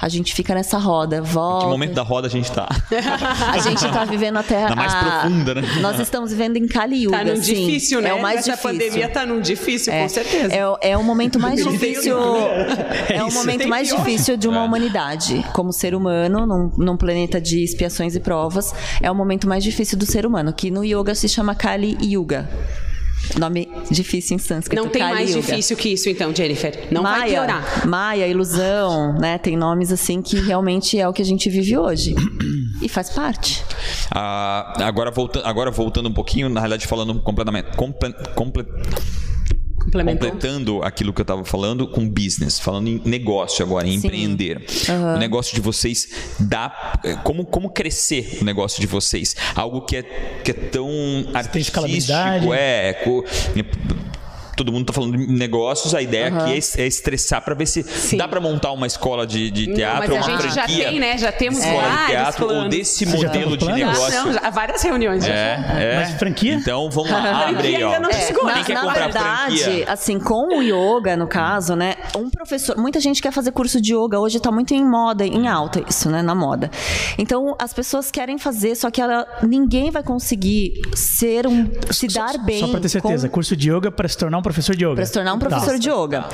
A 0.00 0.08
gente 0.08 0.34
fica 0.34 0.54
nessa 0.54 0.78
roda, 0.78 1.22
volta. 1.22 1.64
Que 1.66 1.70
momento 1.70 1.94
da 1.94 2.02
roda 2.02 2.26
a 2.26 2.30
gente 2.30 2.50
tá? 2.50 2.68
A 3.52 3.58
gente 3.58 3.80
tá 3.90 4.04
vivendo 4.04 4.36
a 4.38 4.42
Terra 4.42 4.70
Na 4.70 4.76
mais 4.76 4.92
a- 4.94 4.98
profunda, 5.20 5.54
né? 5.54 5.62
Nós 5.80 5.98
estamos 6.00 6.30
vivendo 6.30 6.56
em 6.56 6.66
Kali 6.66 7.04
Yuga, 7.04 7.18
Tá 7.18 7.24
num 7.24 7.36
sim. 7.36 7.54
difícil, 7.66 8.00
né? 8.00 8.10
É 8.10 8.14
o 8.14 8.20
mais 8.22 8.40
Essa 8.40 8.50
difícil. 8.52 8.70
pandemia 8.70 9.08
tá 9.08 9.26
num 9.26 9.40
difícil, 9.40 9.92
com 9.92 10.08
certeza. 10.08 10.54
É, 10.54 10.90
é 10.90 10.96
o 10.96 11.02
momento 11.04 11.38
mais 11.40 11.62
difícil. 11.64 12.16
É, 13.08 13.22
o 13.22 13.28
isso. 13.28 13.36
momento 13.38 13.58
Tem 13.58 13.66
mais 13.68 13.88
pior. 13.88 13.98
difícil 14.04 14.36
de 14.36 14.48
uma 14.48 14.60
É. 14.60 14.64
humanidade. 14.64 15.44
Como 15.52 15.72
ser 15.72 15.94
humano, 15.94 16.46
num, 16.46 16.70
num 16.76 16.96
planeta 16.96 17.40
de 17.40 17.62
expiações 17.62 18.14
e 18.16 18.20
provas, 18.20 18.74
é 19.00 19.10
o 19.10 19.14
momento 19.14 19.48
mais 19.48 19.62
difícil 19.64 19.96
do 19.98 20.06
ser 20.06 20.26
humano, 20.26 20.52
que 20.52 20.70
no 20.70 20.84
yoga 20.84 21.14
se 21.14 21.28
chama 21.28 21.54
Kali 21.54 21.96
Yuga. 22.02 22.48
Nome 23.38 23.68
difícil 23.90 24.36
em 24.36 24.38
sânscrito. 24.38 24.82
Não 24.82 24.90
tem 24.90 25.00
Kali 25.02 25.14
mais 25.14 25.30
Yuga. 25.30 25.42
difícil 25.42 25.76
que 25.76 25.88
isso, 25.90 26.08
então, 26.08 26.34
Jennifer. 26.34 26.88
Não 26.90 27.02
vai 27.02 27.20
Maia, 27.20 27.32
piorar. 27.32 27.86
Maia, 27.88 28.26
ilusão, 28.26 29.14
né? 29.18 29.38
Tem 29.38 29.56
nomes 29.56 29.90
assim 29.92 30.22
que 30.22 30.38
realmente 30.40 30.98
é 30.98 31.06
o 31.08 31.12
que 31.12 31.22
a 31.22 31.24
gente 31.24 31.48
vive 31.50 31.76
hoje. 31.76 32.14
E 32.80 32.88
faz 32.88 33.10
parte. 33.10 33.64
Ah, 34.10 34.72
agora, 34.84 35.10
volta, 35.10 35.42
agora 35.44 35.70
voltando 35.70 36.08
um 36.08 36.12
pouquinho, 36.12 36.48
na 36.48 36.60
realidade 36.60 36.86
falando 36.86 37.20
completamente. 37.20 37.76
comple- 37.76 38.14
comple-. 38.34 38.66
Completando 39.90 40.82
aquilo 40.82 41.12
que 41.12 41.20
eu 41.20 41.24
estava 41.24 41.44
falando 41.44 41.86
com 41.88 42.08
business, 42.08 42.58
falando 42.58 42.88
em 42.88 43.00
negócio 43.04 43.64
agora, 43.64 43.86
em 43.86 43.98
Sim. 43.98 44.06
empreender. 44.06 44.64
O 45.14 45.18
negócio 45.18 45.54
de 45.54 45.60
vocês 45.60 46.08
dá. 46.38 47.00
Como, 47.24 47.44
como 47.44 47.70
crescer 47.70 48.38
o 48.40 48.44
negócio 48.44 48.80
de 48.80 48.86
vocês? 48.86 49.36
Algo 49.54 49.82
que 49.82 49.96
é, 49.96 50.02
que 50.44 50.50
é 50.50 50.54
tão 50.54 50.88
tem 51.52 51.60
escalabilidade? 51.60 52.48
artístico, 52.48 52.54
é. 52.54 54.07
Todo 54.58 54.72
mundo 54.72 54.86
tá 54.86 54.92
falando 54.92 55.16
de 55.16 55.26
negócios, 55.26 55.94
a 55.94 56.02
ideia 56.02 56.28
aqui 56.28 56.52
é 56.76 56.82
é 56.82 56.86
estressar 56.86 57.40
para 57.42 57.54
ver 57.54 57.66
se 57.66 57.82
Sim. 57.82 58.16
dá 58.16 58.26
para 58.28 58.40
montar 58.40 58.72
uma 58.72 58.86
escola 58.86 59.26
de, 59.26 59.50
de 59.50 59.68
Não, 59.68 59.74
teatro, 59.74 59.98
mas 60.00 60.10
a 60.10 60.14
uma 60.14 60.22
gente 60.42 60.54
já 60.54 60.62
franquia, 60.64 60.88
tem, 60.90 61.00
né? 61.00 61.16
Já 61.18 61.32
temos 61.32 61.58
escola 61.60 61.82
de 61.82 61.88
vários 61.88 62.10
teatro 62.10 62.42
ou 62.44 62.48
planos. 62.50 62.70
desse 62.70 63.04
Vocês 63.06 63.20
já 63.20 63.26
modelo 63.28 63.56
de 63.56 63.66
negócio. 63.72 64.24
Não, 64.24 64.32
já, 64.32 64.50
várias 64.50 64.82
reuniões. 64.82 65.24
já. 65.24 65.32
É, 65.32 65.64
é. 65.78 65.96
Mas 65.96 66.10
franquia? 66.18 66.54
Então 66.54 66.90
vamos 66.90 67.10
lá, 67.10 67.18
abre 67.48 67.54
Franquia 67.54 67.78
aí, 67.78 67.84
ó. 67.84 67.86
ainda 67.94 68.00
não 68.00 68.12
chegou. 68.12 68.44
na, 68.44 68.64
quer 68.64 68.74
na 68.74 68.80
comprar 68.82 69.02
verdade, 69.04 69.58
franquia? 69.62 69.84
assim, 69.88 70.18
com 70.18 70.58
o 70.58 70.62
yoga, 70.62 71.16
no 71.16 71.26
caso, 71.26 71.74
né? 71.76 71.94
Um 72.16 72.28
professor. 72.30 72.76
Muita 72.76 73.00
gente 73.00 73.22
quer 73.22 73.32
fazer 73.32 73.52
curso 73.52 73.80
de 73.80 73.94
yoga. 73.94 74.18
Hoje 74.18 74.40
tá 74.40 74.50
muito 74.50 74.74
em 74.74 74.84
moda, 74.84 75.24
em 75.24 75.46
alta 75.48 75.82
isso, 75.88 76.10
né? 76.10 76.20
Na 76.22 76.34
moda. 76.34 76.70
Então, 77.16 77.54
as 77.58 77.72
pessoas 77.72 78.10
querem 78.10 78.38
fazer, 78.38 78.74
só 78.74 78.90
que 78.90 79.00
ela, 79.00 79.26
ninguém 79.42 79.90
vai 79.90 80.02
conseguir 80.02 80.80
ser 80.94 81.46
um. 81.46 81.68
se 81.90 82.08
dar 82.08 82.36
bem. 82.38 82.60
Só 82.60 82.68
pra 82.68 82.80
ter 82.80 82.88
certeza, 82.88 83.28
com- 83.28 83.34
curso 83.34 83.56
de 83.56 83.70
yoga 83.70 83.90
para 83.90 84.08
se 84.08 84.16
tornar 84.16 84.38
um 84.38 84.42
professor 84.48 84.74
de 84.74 84.84
yoga. 84.84 84.96
Pra 84.96 85.06
se 85.06 85.12
tornar 85.12 85.34
um 85.34 85.38
professor 85.38 85.72
Tá. 85.72 85.78
de 85.78 85.88
yoga. 85.90 86.24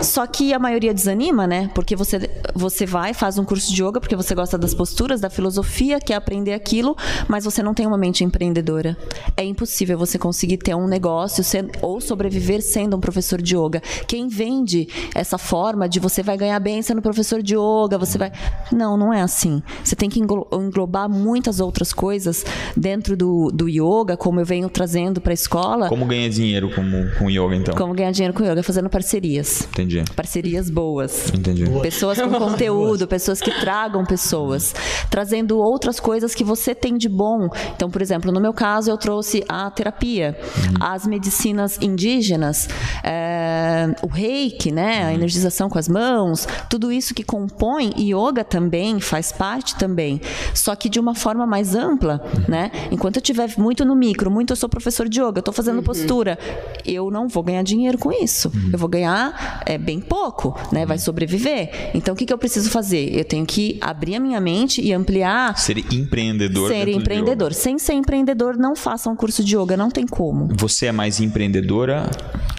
Só 0.00 0.26
que 0.26 0.52
a 0.52 0.58
maioria 0.58 0.92
desanima, 0.92 1.46
né? 1.46 1.70
Porque 1.74 1.94
você, 1.94 2.30
você 2.54 2.84
vai, 2.84 3.14
faz 3.14 3.38
um 3.38 3.44
curso 3.44 3.72
de 3.72 3.82
yoga 3.82 4.00
porque 4.00 4.16
você 4.16 4.34
gosta 4.34 4.58
das 4.58 4.74
posturas, 4.74 5.20
da 5.20 5.30
filosofia, 5.30 6.00
quer 6.00 6.14
aprender 6.14 6.52
aquilo, 6.52 6.96
mas 7.28 7.44
você 7.44 7.62
não 7.62 7.72
tem 7.74 7.86
uma 7.86 7.96
mente 7.96 8.24
empreendedora. 8.24 8.96
É 9.36 9.44
impossível 9.44 9.96
você 9.96 10.18
conseguir 10.18 10.58
ter 10.58 10.74
um 10.74 10.86
negócio 10.86 11.44
ser- 11.44 11.70
ou 11.80 12.00
sobreviver 12.00 12.60
sendo 12.62 12.96
um 12.96 13.00
professor 13.00 13.40
de 13.40 13.56
yoga. 13.56 13.80
Quem 14.06 14.28
vende 14.28 14.88
essa 15.14 15.38
forma 15.38 15.88
de 15.88 16.00
você 16.00 16.22
vai 16.22 16.36
ganhar 16.36 16.58
bem 16.58 16.82
sendo 16.82 17.00
professor 17.00 17.42
de 17.42 17.54
yoga, 17.54 17.96
você 17.98 18.18
vai. 18.18 18.32
Não, 18.72 18.96
não 18.96 19.12
é 19.12 19.22
assim. 19.22 19.62
Você 19.82 19.94
tem 19.94 20.10
que 20.10 20.18
englo- 20.20 20.48
englobar 20.52 21.08
muitas 21.08 21.60
outras 21.60 21.92
coisas 21.92 22.44
dentro 22.76 23.16
do, 23.16 23.50
do 23.52 23.68
yoga, 23.68 24.16
como 24.16 24.40
eu 24.40 24.44
venho 24.44 24.68
trazendo 24.68 25.20
para 25.20 25.32
a 25.32 25.34
escola. 25.34 25.88
Como 25.88 26.04
ganha 26.04 26.28
dinheiro 26.28 26.68
como, 26.74 27.10
com 27.18 27.30
yoga, 27.30 27.54
então? 27.54 27.74
Como 27.74 27.94
ganhar 27.94 28.10
dinheiro 28.10 28.34
com 28.34 28.42
yoga? 28.44 28.62
Fazendo 28.62 28.88
parcerias. 28.90 29.68
Entendi. 29.70 29.83
Parcerias 30.16 30.70
boas. 30.70 31.32
Entendi. 31.32 31.64
Pessoas 31.82 32.20
com 32.20 32.30
conteúdo, 32.38 33.06
pessoas 33.06 33.40
que 33.40 33.50
tragam 33.60 34.04
pessoas, 34.04 34.74
trazendo 35.10 35.58
outras 35.58 36.00
coisas 36.00 36.34
que 36.34 36.44
você 36.44 36.74
tem 36.74 36.96
de 36.96 37.08
bom. 37.08 37.48
Então, 37.74 37.90
por 37.90 38.02
exemplo, 38.02 38.32
no 38.32 38.40
meu 38.40 38.52
caso, 38.52 38.90
eu 38.90 38.96
trouxe 38.96 39.44
a 39.48 39.70
terapia, 39.70 40.38
as 40.80 41.06
medicinas 41.06 41.78
indígenas, 41.80 42.68
é, 43.02 43.94
o 44.02 44.06
reiki, 44.06 44.70
né, 44.70 45.04
a 45.04 45.14
energização 45.14 45.68
com 45.68 45.78
as 45.78 45.88
mãos, 45.88 46.46
tudo 46.68 46.90
isso 46.90 47.14
que 47.14 47.22
compõe 47.22 47.92
yoga 47.98 48.44
também 48.44 49.00
faz 49.00 49.32
parte 49.32 49.76
também, 49.76 50.20
só 50.54 50.74
que 50.74 50.88
de 50.88 50.98
uma 50.98 51.14
forma 51.14 51.46
mais 51.46 51.74
ampla, 51.74 52.24
né? 52.48 52.70
Enquanto 52.90 53.16
eu 53.16 53.22
tiver 53.22 53.52
muito 53.58 53.84
no 53.84 53.94
micro, 53.94 54.30
muito 54.30 54.52
eu 54.52 54.56
sou 54.56 54.68
professor 54.68 55.08
de 55.08 55.20
yoga, 55.20 55.38
eu 55.38 55.40
estou 55.40 55.54
fazendo 55.54 55.82
postura, 55.82 56.38
eu 56.84 57.10
não 57.10 57.28
vou 57.28 57.42
ganhar 57.42 57.62
dinheiro 57.62 57.98
com 57.98 58.12
isso. 58.12 58.50
Eu 58.72 58.78
vou 58.78 58.88
ganhar 58.88 59.62
é, 59.66 59.73
bem 59.78 60.00
pouco, 60.00 60.58
né? 60.72 60.84
Vai 60.86 60.98
sobreviver. 60.98 61.90
Então, 61.94 62.14
o 62.14 62.16
que, 62.16 62.26
que 62.26 62.32
eu 62.32 62.38
preciso 62.38 62.70
fazer? 62.70 63.14
Eu 63.16 63.24
tenho 63.24 63.44
que 63.46 63.78
abrir 63.80 64.16
a 64.16 64.20
minha 64.20 64.40
mente 64.40 64.80
e 64.80 64.92
ampliar. 64.92 65.56
Ser 65.58 65.78
empreendedor. 65.92 66.70
Ser 66.70 66.88
empreendedor. 66.88 67.48
yoga. 67.50 67.54
Sem 67.54 67.78
ser 67.78 67.94
empreendedor, 67.94 68.56
não 68.56 68.74
faça 68.76 69.08
um 69.10 69.16
curso 69.16 69.42
de 69.44 69.56
yoga, 69.56 69.76
não 69.76 69.90
tem 69.90 70.06
como. 70.06 70.48
Você 70.56 70.86
é 70.86 70.92
mais 70.92 71.20
empreendedora 71.20 72.10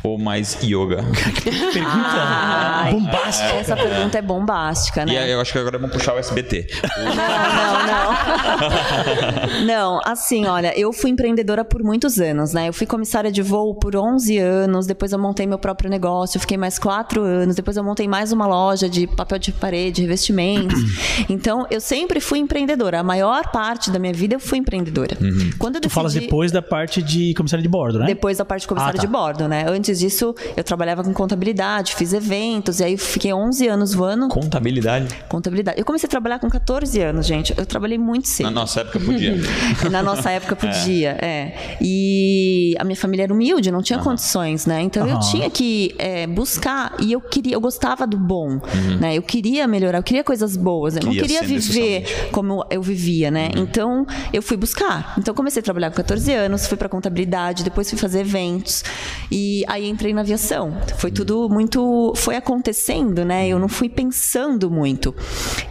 ou 0.03 0.17
mais 0.17 0.57
yoga? 0.63 1.03
Pergunta 1.73 2.15
Ai, 2.15 2.91
bombástica. 2.93 3.53
Essa 3.55 3.75
pergunta 3.75 4.17
é 4.17 4.21
bombástica, 4.21 5.01
E 5.03 5.05
né? 5.05 5.17
aí, 5.19 5.31
eu 5.31 5.41
acho 5.41 5.51
que 5.51 5.57
agora 5.57 5.77
vamos 5.77 5.95
puxar 5.95 6.13
o 6.15 6.19
SBT. 6.19 6.67
Não, 6.97 7.15
não, 7.15 7.87
não. 7.87 9.65
não, 9.65 9.99
assim, 10.05 10.45
olha, 10.45 10.77
eu 10.77 10.91
fui 10.93 11.09
empreendedora 11.09 11.63
por 11.65 11.83
muitos 11.83 12.19
anos, 12.19 12.53
né? 12.53 12.69
Eu 12.69 12.73
fui 12.73 12.85
comissária 12.87 13.31
de 13.31 13.41
voo 13.41 13.75
por 13.75 13.95
11 13.95 14.37
anos, 14.37 14.85
depois 14.85 15.11
eu 15.11 15.19
montei 15.19 15.45
meu 15.45 15.59
próprio 15.59 15.89
negócio, 15.89 16.39
fiquei 16.39 16.57
mais 16.57 16.77
4 17.05 17.21
anos, 17.21 17.55
depois 17.55 17.77
eu 17.77 17.83
montei 17.83 18.07
mais 18.07 18.31
uma 18.31 18.47
loja 18.47 18.89
de 18.89 19.05
papel 19.05 19.37
de 19.37 19.51
parede, 19.51 20.01
revestimentos. 20.01 20.79
Então, 21.29 21.65
eu 21.71 21.79
sempre 21.79 22.19
fui 22.19 22.39
empreendedora. 22.39 22.99
A 22.99 23.03
maior 23.03 23.49
parte 23.51 23.89
da 23.89 23.97
minha 23.97 24.13
vida 24.13 24.35
eu 24.35 24.39
fui 24.39 24.57
empreendedora. 24.57 25.17
Quando 25.57 25.75
eu 25.75 25.81
Tu 25.81 25.89
falas 25.89 26.13
decidi- 26.13 26.25
depois 26.27 26.51
da 26.51 26.61
parte 26.61 27.01
de 27.01 27.33
comissário 27.33 27.63
de 27.63 27.69
bordo, 27.69 27.99
né? 27.99 28.05
depois 28.05 28.37
da 28.37 28.45
parte 28.45 28.61
de 28.61 28.67
comissário 28.67 28.97
Ah, 28.97 29.01
tá. 29.01 29.05
de 29.05 29.11
bordo, 29.11 29.47
né? 29.47 29.65
Antes 29.67 29.99
disso, 29.99 30.35
eu 30.55 30.63
trabalhava 30.63 31.03
com 31.03 31.13
contabilidade, 31.13 31.95
fiz 31.95 32.13
eventos, 32.13 32.79
e 32.79 32.83
aí 32.83 32.97
fiquei 32.97 33.33
11 33.33 33.67
anos 33.67 33.93
voando 33.93 34.27
Contabilidade. 34.27 35.07
contabilidade. 35.29 35.79
Eu 35.79 35.85
comecei 35.85 36.07
a 36.07 36.09
trabalhar 36.09 36.39
com 36.39 36.49
14 36.49 36.99
anos, 37.01 37.25
gente. 37.25 37.53
Eu 37.57 37.65
trabalhei 37.65 37.97
muito 37.97 38.27
cedo. 38.27 38.45
Na 38.45 38.51
nossa 38.51 38.81
época 38.81 38.99
podia. 38.99 39.35
Na 39.89 40.03
nossa 40.03 40.29
época 40.31 40.55
podia, 40.55 41.17
é. 41.21 41.77
E 41.81 42.75
a 42.79 42.83
minha 42.83 42.95
família 42.97 43.23
era 43.23 43.33
humilde, 43.33 43.71
não 43.71 43.81
tinha 43.81 43.99
condições, 43.99 44.65
né? 44.65 44.81
Então 44.81 45.07
eu 45.07 45.15
Aham. 45.17 45.31
tinha 45.31 45.49
que 45.49 45.95
é, 45.97 46.27
buscar 46.27 46.94
e 46.99 47.11
eu 47.11 47.21
queria, 47.21 47.53
eu 47.53 47.61
gostava 47.61 48.05
do 48.07 48.17
bom, 48.17 48.59
né? 48.99 49.15
Eu 49.15 49.21
queria 49.21 49.67
melhorar, 49.67 49.99
eu 49.99 50.03
queria 50.03 50.23
coisas 50.23 50.55
boas. 50.55 50.95
Eu 50.95 51.03
não 51.03 51.11
Queria 51.11 51.39
queria 51.39 51.39
ser 51.39 51.45
viver 51.59 52.29
como 52.31 52.65
eu 52.69 52.81
vivia, 52.81 53.29
né? 53.31 53.49
Então 53.55 54.05
eu 54.33 54.41
fui 54.41 54.57
buscar. 54.57 55.13
Então 55.17 55.33
comecei 55.33 55.59
a 55.59 55.63
trabalhar 55.63 55.89
com 55.89 55.97
14 55.97 56.31
anos, 56.33 56.67
fui 56.67 56.77
para 56.77 56.89
contabilidade, 56.89 57.63
depois 57.63 57.89
fui 57.89 57.97
fazer 57.97 58.21
eventos 58.21 58.83
e 59.31 59.63
aí 59.67 59.87
entrei 59.87 60.13
na 60.13 60.21
aviação. 60.21 60.77
Foi 60.97 61.11
tudo 61.11 61.49
muito, 61.49 62.13
foi 62.15 62.35
acontecendo, 62.35 63.23
né? 63.25 63.47
Eu 63.47 63.59
não 63.59 63.67
fui 63.67 63.89
pensando 63.89 64.69
muito. 64.69 65.13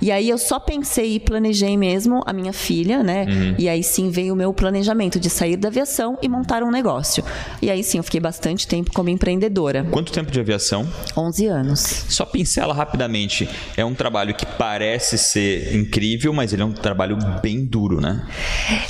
E 0.01 0.11
aí 0.11 0.29
eu 0.29 0.39
só 0.39 0.59
pensei 0.59 1.14
e 1.14 1.20
planejei 1.20 1.77
mesmo 1.77 2.22
a 2.27 2.33
minha 2.33 2.53
filha, 2.53 3.03
né? 3.03 3.27
E 3.59 3.68
aí 3.68 3.83
sim 3.83 4.11
veio 4.11 4.35
o 4.35 4.37
meu 4.37 4.53
planejamento 4.53 5.18
de 5.18 5.31
sair 5.31 5.57
da 5.57 5.68
aviação 5.68 6.18
e 6.22 6.29
montar 6.29 6.62
um 6.62 6.70
negócio. 6.70 7.25
E 7.61 7.70
aí 7.70 7.83
sim 7.83 7.99
eu 7.99 8.05
fiquei 8.05 8.20
bastante 8.20 8.66
tempo 8.66 8.93
como 8.93 9.09
empreendedora, 9.09 9.85
Quanto 9.91 10.12
tempo 10.12 10.31
de 10.31 10.41
aviação? 10.41 10.87
11 11.16 11.46
anos. 11.46 11.80
Só 12.08 12.24
pincela 12.24 12.74
rapidamente. 12.74 13.48
É 13.76 13.84
um 13.84 13.94
trabalho 13.94 14.34
que 14.34 14.46
parece 14.46 15.16
ser 15.18 15.74
incrível, 15.74 16.32
mas 16.32 16.52
ele 16.52 16.62
é 16.62 16.64
um 16.64 16.72
trabalho 16.72 17.16
bem 17.42 17.64
duro, 17.64 18.00
né? 18.00 18.26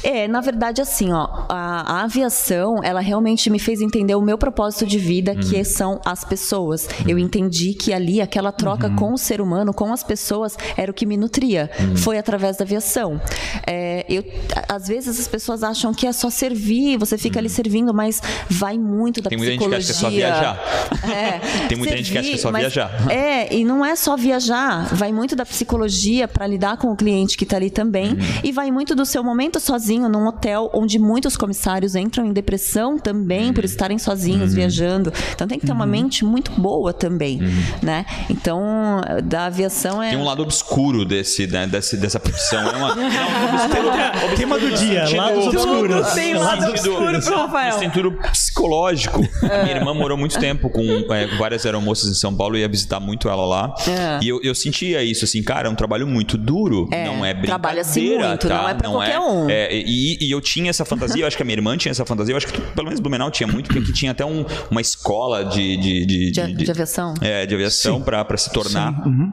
É, 0.03 0.27
na 0.29 0.41
verdade, 0.41 0.81
assim, 0.81 1.13
ó, 1.13 1.27
a, 1.49 1.99
a, 1.99 2.05
aviação, 2.05 2.83
ela 2.83 3.01
realmente 3.01 3.51
me 3.51 3.59
fez 3.59 3.81
entender 3.81 4.15
o 4.15 4.23
meu 4.23 4.39
propósito 4.39 4.87
de 4.87 4.99
vida, 4.99 5.33
uhum. 5.33 5.41
que 5.41 5.65
são 5.65 6.01
as 6.05 6.25
pessoas. 6.25 6.87
Uhum. 7.01 7.11
Eu 7.11 7.19
entendi 7.19 7.75
que 7.75 7.93
ali, 7.93 8.21
aquela 8.21 8.53
troca 8.53 8.89
uhum. 8.89 8.97
com 8.97 9.13
o 9.13 9.19
ser 9.19 9.41
humano, 9.41 9.73
com 9.73 9.93
as 9.93 10.03
pessoas, 10.03 10.57
era 10.77 10.91
o 10.91 10.95
que 10.95 11.07
me 11.07 11.17
nutria. 11.17 11.71
Uhum. 11.79 11.97
Foi 11.97 12.19
através 12.19 12.57
da 12.57 12.65
aviação. 12.65 13.21
É, 13.67 14.05
eu, 14.09 14.25
às 14.69 14.89
vezes 14.89 15.19
as 15.19 15.29
pessoas 15.29 15.63
acham 15.63 15.93
que 15.93 16.07
é 16.07 16.13
só 16.13 16.31
servir, 16.31 16.97
você 16.99 17.19
fica 17.19 17.39
ali 17.39 17.49
uhum. 17.49 17.55
servindo, 17.55 17.95
mas 17.95 18.21
vai 18.49 18.79
muito 18.79 19.21
da 19.21 19.31
Tem 19.31 19.39
psicologia. 19.39 19.69
Muita 19.69 19.81
gente 19.81 19.93
que 19.93 19.93
acha 19.93 19.93
que 19.93 19.99
é 19.99 20.01
só 20.01 20.11
viajar. 20.11 21.15
É, 21.15 21.39
Tem 21.69 21.77
muita 21.79 21.93
servir, 21.93 22.05
gente 22.05 22.14
que 22.23 22.35
é 22.35 22.37
só 22.37 22.53
viajar. 22.53 22.91
É, 23.15 23.55
e 23.55 23.65
não 23.65 23.85
é 23.85 23.95
só 23.95 24.17
viajar, 24.17 24.95
vai 24.95 25.13
muito 25.13 25.37
da 25.37 25.45
psicologia 25.45 26.27
para 26.27 26.47
lidar 26.47 26.77
com 26.77 26.91
o 26.91 26.97
cliente 26.97 27.37
que 27.37 27.45
está 27.45 27.57
ali 27.57 27.71
também, 27.71 28.13
uhum. 28.13 28.19
e 28.43 28.51
vai 28.51 28.71
muito 28.71 28.95
do 28.95 29.05
seu 29.05 29.23
momento 29.23 29.61
sozinho 29.61 30.09
num 30.09 30.27
hotel 30.27 30.71
onde 30.75 30.99
muitos 30.99 31.37
comissários 31.37 31.95
entram 31.95 32.25
em 32.25 32.33
depressão 32.33 32.99
também 32.99 33.53
por 33.53 33.65
estarem 33.65 33.99
sozinhos 33.99 34.51
uhum. 34.51 34.57
viajando. 34.57 35.13
Então 35.33 35.47
tem 35.47 35.59
que 35.59 35.67
ter 35.67 35.73
uma 35.73 35.87
mente 35.87 36.25
muito 36.25 36.51
boa 36.53 36.93
também, 36.93 37.41
né? 37.83 38.05
Então, 38.29 39.01
da 39.25 39.47
aviação 39.47 40.03
é 40.03 40.11
Tem 40.11 40.19
um 40.19 40.25
lado 40.25 40.43
obscuro 40.43 41.05
desse, 41.05 41.47
né, 41.47 41.67
desse 41.67 41.97
dessa 41.97 42.21
profissão. 42.21 42.69
É 42.69 42.77
uma, 42.77 42.91
é 42.91 44.27
um 44.33 44.35
tema 44.37 44.59
do 44.59 44.71
dia, 44.73 45.05
lados 45.17 45.47
obscuros. 45.47 46.13
Tem 46.13 46.35
lado 46.35 46.67
obscuro 46.71 47.21
pro 47.23 47.37
Rafael. 47.37 47.75
No 47.75 47.79
sentido 47.81 48.13
psicológico. 48.13 49.25
É. 49.45 49.63
Minha 49.65 49.77
irmã 49.77 49.93
morou 49.93 50.17
muito 50.17 50.39
tempo 50.39 50.71
com 50.71 50.83
é, 51.13 51.27
várias 51.37 51.67
aeromoças 51.67 52.04
em 52.07 52.15
São 52.15 52.35
Paulo, 52.35 52.57
ia 52.57 52.69
visitar 52.69 53.01
muito 53.01 53.29
ela 53.29 53.45
lá. 53.45 53.75
É. 53.89 54.25
E 54.25 54.29
eu, 54.29 54.41
eu 54.43 54.55
sentia 54.55 55.03
isso, 55.03 55.25
assim, 55.25 55.43
cara, 55.43 55.69
é 55.69 55.71
um 55.71 55.75
trabalho 55.75 56.07
muito 56.07 56.37
duro, 56.37 56.89
é, 56.91 57.05
não 57.05 57.25
é 57.25 57.33
brincadeira, 57.33 57.47
Trabalha-se 57.47 58.01
muito, 58.01 58.49
tá? 58.49 58.63
não 58.63 58.69
é 58.69 58.75
pra 58.75 58.89
não 58.89 58.97
qualquer 58.97 59.15
é, 59.15 59.21
um. 59.21 59.51
É, 59.51 59.75
e, 59.75 60.19
e, 60.21 60.31
eu 60.31 60.41
tinha 60.41 60.71
essa 60.71 60.85
fantasia, 60.85 61.23
eu 61.23 61.27
acho 61.27 61.37
que 61.37 61.43
a 61.43 61.47
minha 61.47 61.57
irmã 61.57 61.77
tinha 61.77 61.91
essa 61.91 62.05
fantasia, 62.05 62.33
eu 62.33 62.37
acho 62.37 62.47
que 62.47 62.61
pelo 62.61 62.87
menos 62.87 63.01
Blumenau 63.01 63.31
tinha 63.31 63.47
muito, 63.47 63.67
porque 63.67 63.81
aqui 63.81 63.93
tinha 63.93 64.13
até 64.13 64.25
um, 64.25 64.45
uma 64.71 64.81
escola 64.81 65.45
de... 65.45 65.77
De, 65.77 66.07
de, 66.07 66.31
de, 66.31 66.47
de, 66.55 66.65
de 66.65 66.71
aviação. 66.71 67.15
É, 67.21 67.47
de 67.47 67.55
aviação 67.55 68.01
pra, 68.03 68.25
pra 68.25 68.37
se 68.37 68.51
tornar. 68.51 69.07
Uhum. 69.07 69.33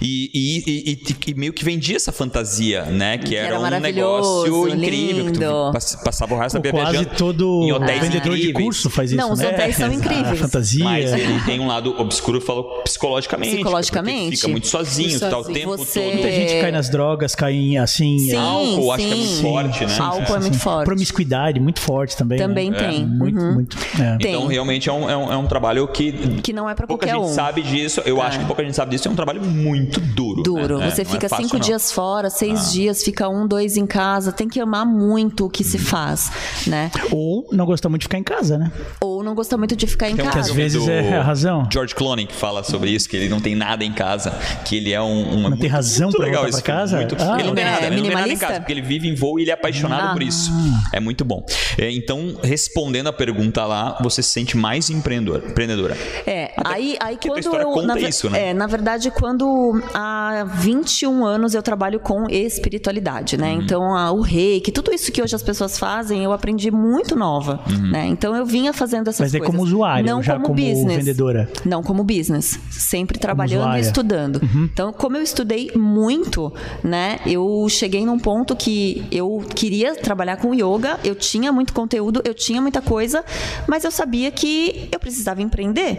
E, 0.00 0.30
e, 0.34 0.92
e, 0.92 1.30
e, 1.30 1.34
meio 1.34 1.52
que 1.52 1.64
vendia 1.64 1.96
essa 1.96 2.12
fantasia, 2.12 2.84
né? 2.84 3.18
Que, 3.18 3.28
que 3.28 3.36
era, 3.36 3.56
era, 3.56 3.76
um 3.76 3.80
negócio 3.80 4.68
incrível. 4.68 5.26
Lindo. 5.26 5.30
Que 5.30 5.38
tu 5.40 6.04
passava 6.04 6.34
o 6.34 6.38
resto 6.38 6.58
da 6.58 6.70
viajando 6.70 7.10
todo 7.16 7.62
em 7.62 7.72
hotéis 7.72 8.00
vendedor 8.00 8.32
incríveis. 8.32 8.46
de 8.46 8.52
curso 8.52 8.90
faz 8.90 9.10
isso, 9.10 9.20
Não, 9.20 9.32
os 9.32 9.38
né? 9.38 9.48
hotéis 9.48 9.76
são 9.76 9.92
incríveis. 9.92 10.38
fantasia. 10.38 10.84
Mas 10.84 11.12
ele 11.12 11.40
tem 11.44 11.60
um 11.60 11.66
lado 11.66 11.94
obscuro, 11.98 12.40
falou 12.40 12.82
psicologicamente. 12.84 13.56
Psicologicamente. 13.56 14.36
Fica 14.36 14.48
muito 14.48 14.66
sozinho, 14.66 15.18
tá 15.20 15.38
o 15.38 15.44
tempo 15.44 15.76
Você... 15.76 16.00
todo. 16.00 16.12
Muita 16.12 16.30
gente 16.30 16.60
cai 16.60 16.70
nas 16.70 16.88
drogas, 16.88 17.34
cai 17.34 17.54
em, 17.54 17.78
assim... 17.78 18.18
Sim, 18.18 18.36
álcool, 18.36 18.82
sim. 18.82 18.90
acho 18.90 19.06
que 19.06 19.12
é 19.12 19.16
muito 19.16 19.42
forte, 19.42 19.86
né? 19.86 19.96
álcool 19.98 20.36
é 20.36 20.40
muito 20.40 20.58
forte. 20.58 20.84
Promiscuidade, 20.86 21.60
muito 21.60 21.80
forte 21.80 22.16
também. 22.16 22.38
Também 22.38 22.70
né? 22.70 22.78
tem. 22.78 23.02
É, 23.02 23.06
muito, 23.06 23.40
uhum. 23.40 23.54
muito. 23.54 23.76
É. 24.00 24.16
Tem. 24.18 24.34
Então, 24.34 24.46
realmente 24.46 24.88
é 24.88 24.92
um, 24.92 25.08
é 25.10 25.16
um, 25.16 25.32
é 25.32 25.36
um 25.36 25.46
trabalho 25.46 25.86
que... 25.88 26.12
Que 26.42 26.52
não 26.52 26.68
é 26.68 26.74
pra 26.74 26.86
pouca 26.86 27.06
qualquer 27.06 27.20
gente 27.20 27.30
um. 27.30 27.34
sabe 27.34 27.62
disso. 27.62 28.02
Eu 28.04 28.18
É. 28.18 28.26
acho 28.26 28.38
que 28.38 28.44
pouca 28.44 28.62
gente 28.64 28.74
sabe 28.74 28.90
disso. 28.92 29.08
É 29.08 29.10
um 29.10 29.16
trabalho 29.16 29.42
muito 29.42 30.00
duro. 30.00 30.42
Duro. 30.42 30.78
né? 30.78 30.90
Você 30.90 31.02
É, 31.02 31.04
fica 31.04 31.26
é 31.26 31.28
fácil, 31.28 31.44
cinco 31.44 31.56
não. 31.56 31.64
dias 31.64 31.92
fora, 31.92 32.30
seis 32.30 32.72
dias, 32.72 33.02
fica 33.02 33.28
um, 33.28 33.46
dois 33.46 33.76
em 33.76 33.86
casa. 33.86 34.32
Tem 34.32 34.48
que 34.48 34.60
amar 34.60 34.86
muito 34.86 35.46
o 35.46 35.50
que 35.50 35.64
se 35.64 35.78
faz, 35.78 36.30
né? 36.66 36.90
Ou 37.10 37.46
não 37.52 37.64
gostar 37.66 37.88
muito 37.88 38.00
de 38.02 38.04
ficar 38.06 38.18
em 38.18 38.22
casa, 38.22 38.58
né? 38.58 38.72
Ou 39.00 39.22
não 39.22 39.34
gosta 39.34 39.56
muito 39.56 39.76
de 39.76 39.86
ficar 39.86 40.08
em 40.10 40.16
casa. 40.16 40.40
às 40.40 40.46
filme 40.46 40.62
vezes 40.62 40.88
é 40.88 41.16
a 41.16 41.22
razão. 41.22 41.68
George 41.72 41.87
Clooney 41.94 42.26
que 42.26 42.34
fala 42.34 42.62
sobre 42.62 42.90
isso, 42.90 43.08
que 43.08 43.16
ele 43.16 43.28
não 43.28 43.40
tem 43.40 43.54
nada 43.54 43.84
em 43.84 43.92
casa, 43.92 44.30
que 44.64 44.76
ele 44.76 44.92
é 44.92 45.00
um... 45.00 45.36
um 45.36 45.48
Não 45.50 45.56
tem 45.56 45.68
razão 45.68 46.10
pra 46.10 46.24
legal 46.26 46.44
filme, 46.44 46.62
casa? 46.62 46.96
Muito, 46.96 47.16
Ah, 47.18 47.36
ele 47.38 47.48
não 47.48 47.54
tem 47.54 47.64
é 47.64 47.70
nada, 47.70 47.86
ele 47.86 47.96
não 47.96 48.02
tem 48.02 48.10
nada 48.12 48.20
em 48.26 48.28
minimalista? 48.32 48.46
casa, 48.46 48.60
porque 48.60 48.72
ele 48.72 48.82
vive 48.82 49.08
em 49.08 49.14
voo 49.14 49.38
e 49.38 49.42
ele 49.42 49.50
é 49.50 49.54
apaixonado 49.54 50.08
Ah. 50.08 50.12
por 50.12 50.22
isso. 50.22 50.50
É 50.92 51.00
muito 51.00 51.24
bom. 51.24 51.44
É, 51.76 51.90
então, 51.90 52.36
respondendo 52.42 53.08
a 53.08 53.12
pergunta 53.12 53.64
lá, 53.64 53.98
você 54.02 54.22
se 54.22 54.30
sente 54.30 54.56
mais 54.56 54.90
empreendedora. 54.90 55.44
empreendedora. 55.48 55.96
É, 56.26 56.52
aí, 56.64 56.96
aí 57.00 57.16
que 57.16 57.28
a 57.30 57.34
tua 57.34 57.42
quando 57.42 57.60
eu. 57.62 57.70
conta 57.72 57.86
na, 57.94 58.00
isso, 58.00 58.28
né? 58.30 58.48
É, 58.50 58.54
na 58.54 58.66
verdade, 58.66 59.10
quando 59.10 59.80
há 59.94 60.44
21 60.56 61.24
anos 61.24 61.54
eu 61.54 61.62
trabalho 61.62 61.98
com 62.00 62.28
espiritualidade, 62.28 63.36
né? 63.36 63.52
Uhum. 63.54 63.62
Então, 63.62 63.96
a, 63.96 64.10
o 64.12 64.20
reiki, 64.20 64.70
tudo 64.70 64.92
isso 64.92 65.10
que 65.10 65.22
hoje 65.22 65.34
as 65.34 65.42
pessoas 65.42 65.78
fazem, 65.78 66.22
eu 66.24 66.32
aprendi 66.32 66.70
muito 66.70 67.16
nova, 67.16 67.60
Uhum. 67.68 67.90
né? 67.90 68.06
Então, 68.06 68.34
eu 68.36 68.44
vinha 68.44 68.72
fazendo 68.72 69.08
essas 69.08 69.20
Mas 69.20 69.34
é 69.34 69.38
coisas. 69.38 69.54
como 69.56 69.62
usuária, 69.66 70.04
não 70.10 70.22
já 70.22 70.34
como, 70.34 70.46
como 70.46 70.56
business. 70.56 70.96
vendedora. 70.98 71.48
Não 71.64 71.77
como 71.82 72.04
business. 72.04 72.58
Sempre 72.70 73.18
trabalhando 73.18 73.76
e 73.76 73.80
estudando. 73.80 74.40
Então, 74.72 74.92
como 74.92 75.16
eu 75.16 75.22
estudei 75.22 75.70
muito, 75.74 76.52
né? 76.82 77.18
Eu 77.26 77.66
cheguei 77.68 78.04
num 78.04 78.18
ponto 78.18 78.54
que 78.54 79.04
eu 79.10 79.44
queria 79.54 79.94
trabalhar 79.94 80.36
com 80.36 80.54
yoga, 80.54 80.98
eu 81.04 81.14
tinha 81.14 81.52
muito 81.52 81.72
conteúdo, 81.72 82.22
eu 82.24 82.34
tinha 82.34 82.60
muita 82.60 82.80
coisa, 82.80 83.24
mas 83.66 83.84
eu 83.84 83.90
sabia 83.90 84.30
que 84.30 84.88
eu 84.92 84.98
precisava 84.98 85.42
empreender, 85.42 85.98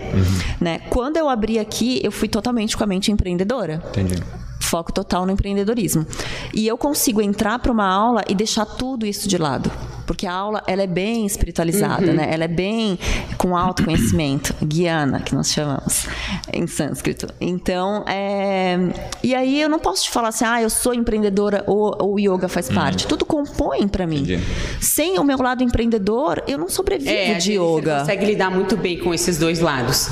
né? 0.59 0.79
Quando 0.89 1.17
eu 1.17 1.29
abri 1.29 1.59
aqui, 1.59 1.99
eu 2.03 2.11
fui 2.11 2.27
totalmente 2.27 2.75
com 2.77 2.83
a 2.83 2.87
mente 2.87 3.11
empreendedora 3.11 3.81
Entendi. 3.89 4.21
Foco 4.69 4.93
total 4.93 5.25
no 5.25 5.31
empreendedorismo. 5.31 6.05
E 6.53 6.67
eu 6.67 6.77
consigo 6.77 7.21
entrar 7.21 7.57
para 7.59 7.71
uma 7.71 7.87
aula 7.87 8.23
e 8.29 8.35
deixar 8.35 8.65
tudo 8.65 9.05
isso 9.05 9.27
de 9.27 9.37
lado. 9.37 9.71
Porque 10.05 10.25
a 10.25 10.33
aula 10.33 10.63
ela 10.65 10.81
é 10.81 10.87
bem 10.87 11.25
espiritualizada, 11.25 12.11
né? 12.13 12.29
Ela 12.31 12.45
é 12.45 12.47
bem 12.47 12.97
com 13.37 13.55
autoconhecimento, 13.55 14.55
guiana, 14.65 15.19
que 15.19 15.35
nós 15.35 15.51
chamamos 15.51 16.07
em 16.51 16.65
sânscrito. 16.65 17.27
Então, 17.39 18.03
é... 18.07 18.75
e 19.23 19.35
aí 19.35 19.61
eu 19.61 19.69
não 19.69 19.77
posso 19.77 20.05
te 20.05 20.09
falar 20.09 20.29
assim, 20.29 20.45
ah, 20.45 20.61
eu 20.61 20.69
sou 20.69 20.95
empreendedora 20.95 21.63
ou 21.67 21.95
o 22.13 22.19
yoga 22.19 22.47
faz 22.47 22.69
parte. 22.69 23.05
Tudo 23.05 23.23
compõe 23.23 23.87
para 23.87 24.07
mim. 24.07 24.21
Entendi. 24.21 24.39
Sem 24.81 25.19
o 25.19 25.23
meu 25.23 25.37
lado 25.37 25.63
empreendedor, 25.63 26.43
eu 26.47 26.57
não 26.57 26.69
sobrevivo 26.69 27.09
É, 27.11 27.35
de 27.35 27.57
Você 27.57 27.79
yoga. 27.79 27.99
consegue 27.99 28.25
lidar 28.25 28.49
muito 28.49 28.75
bem 28.75 28.97
com 28.97 29.13
esses 29.13 29.37
dois 29.37 29.59
lados. 29.59 30.09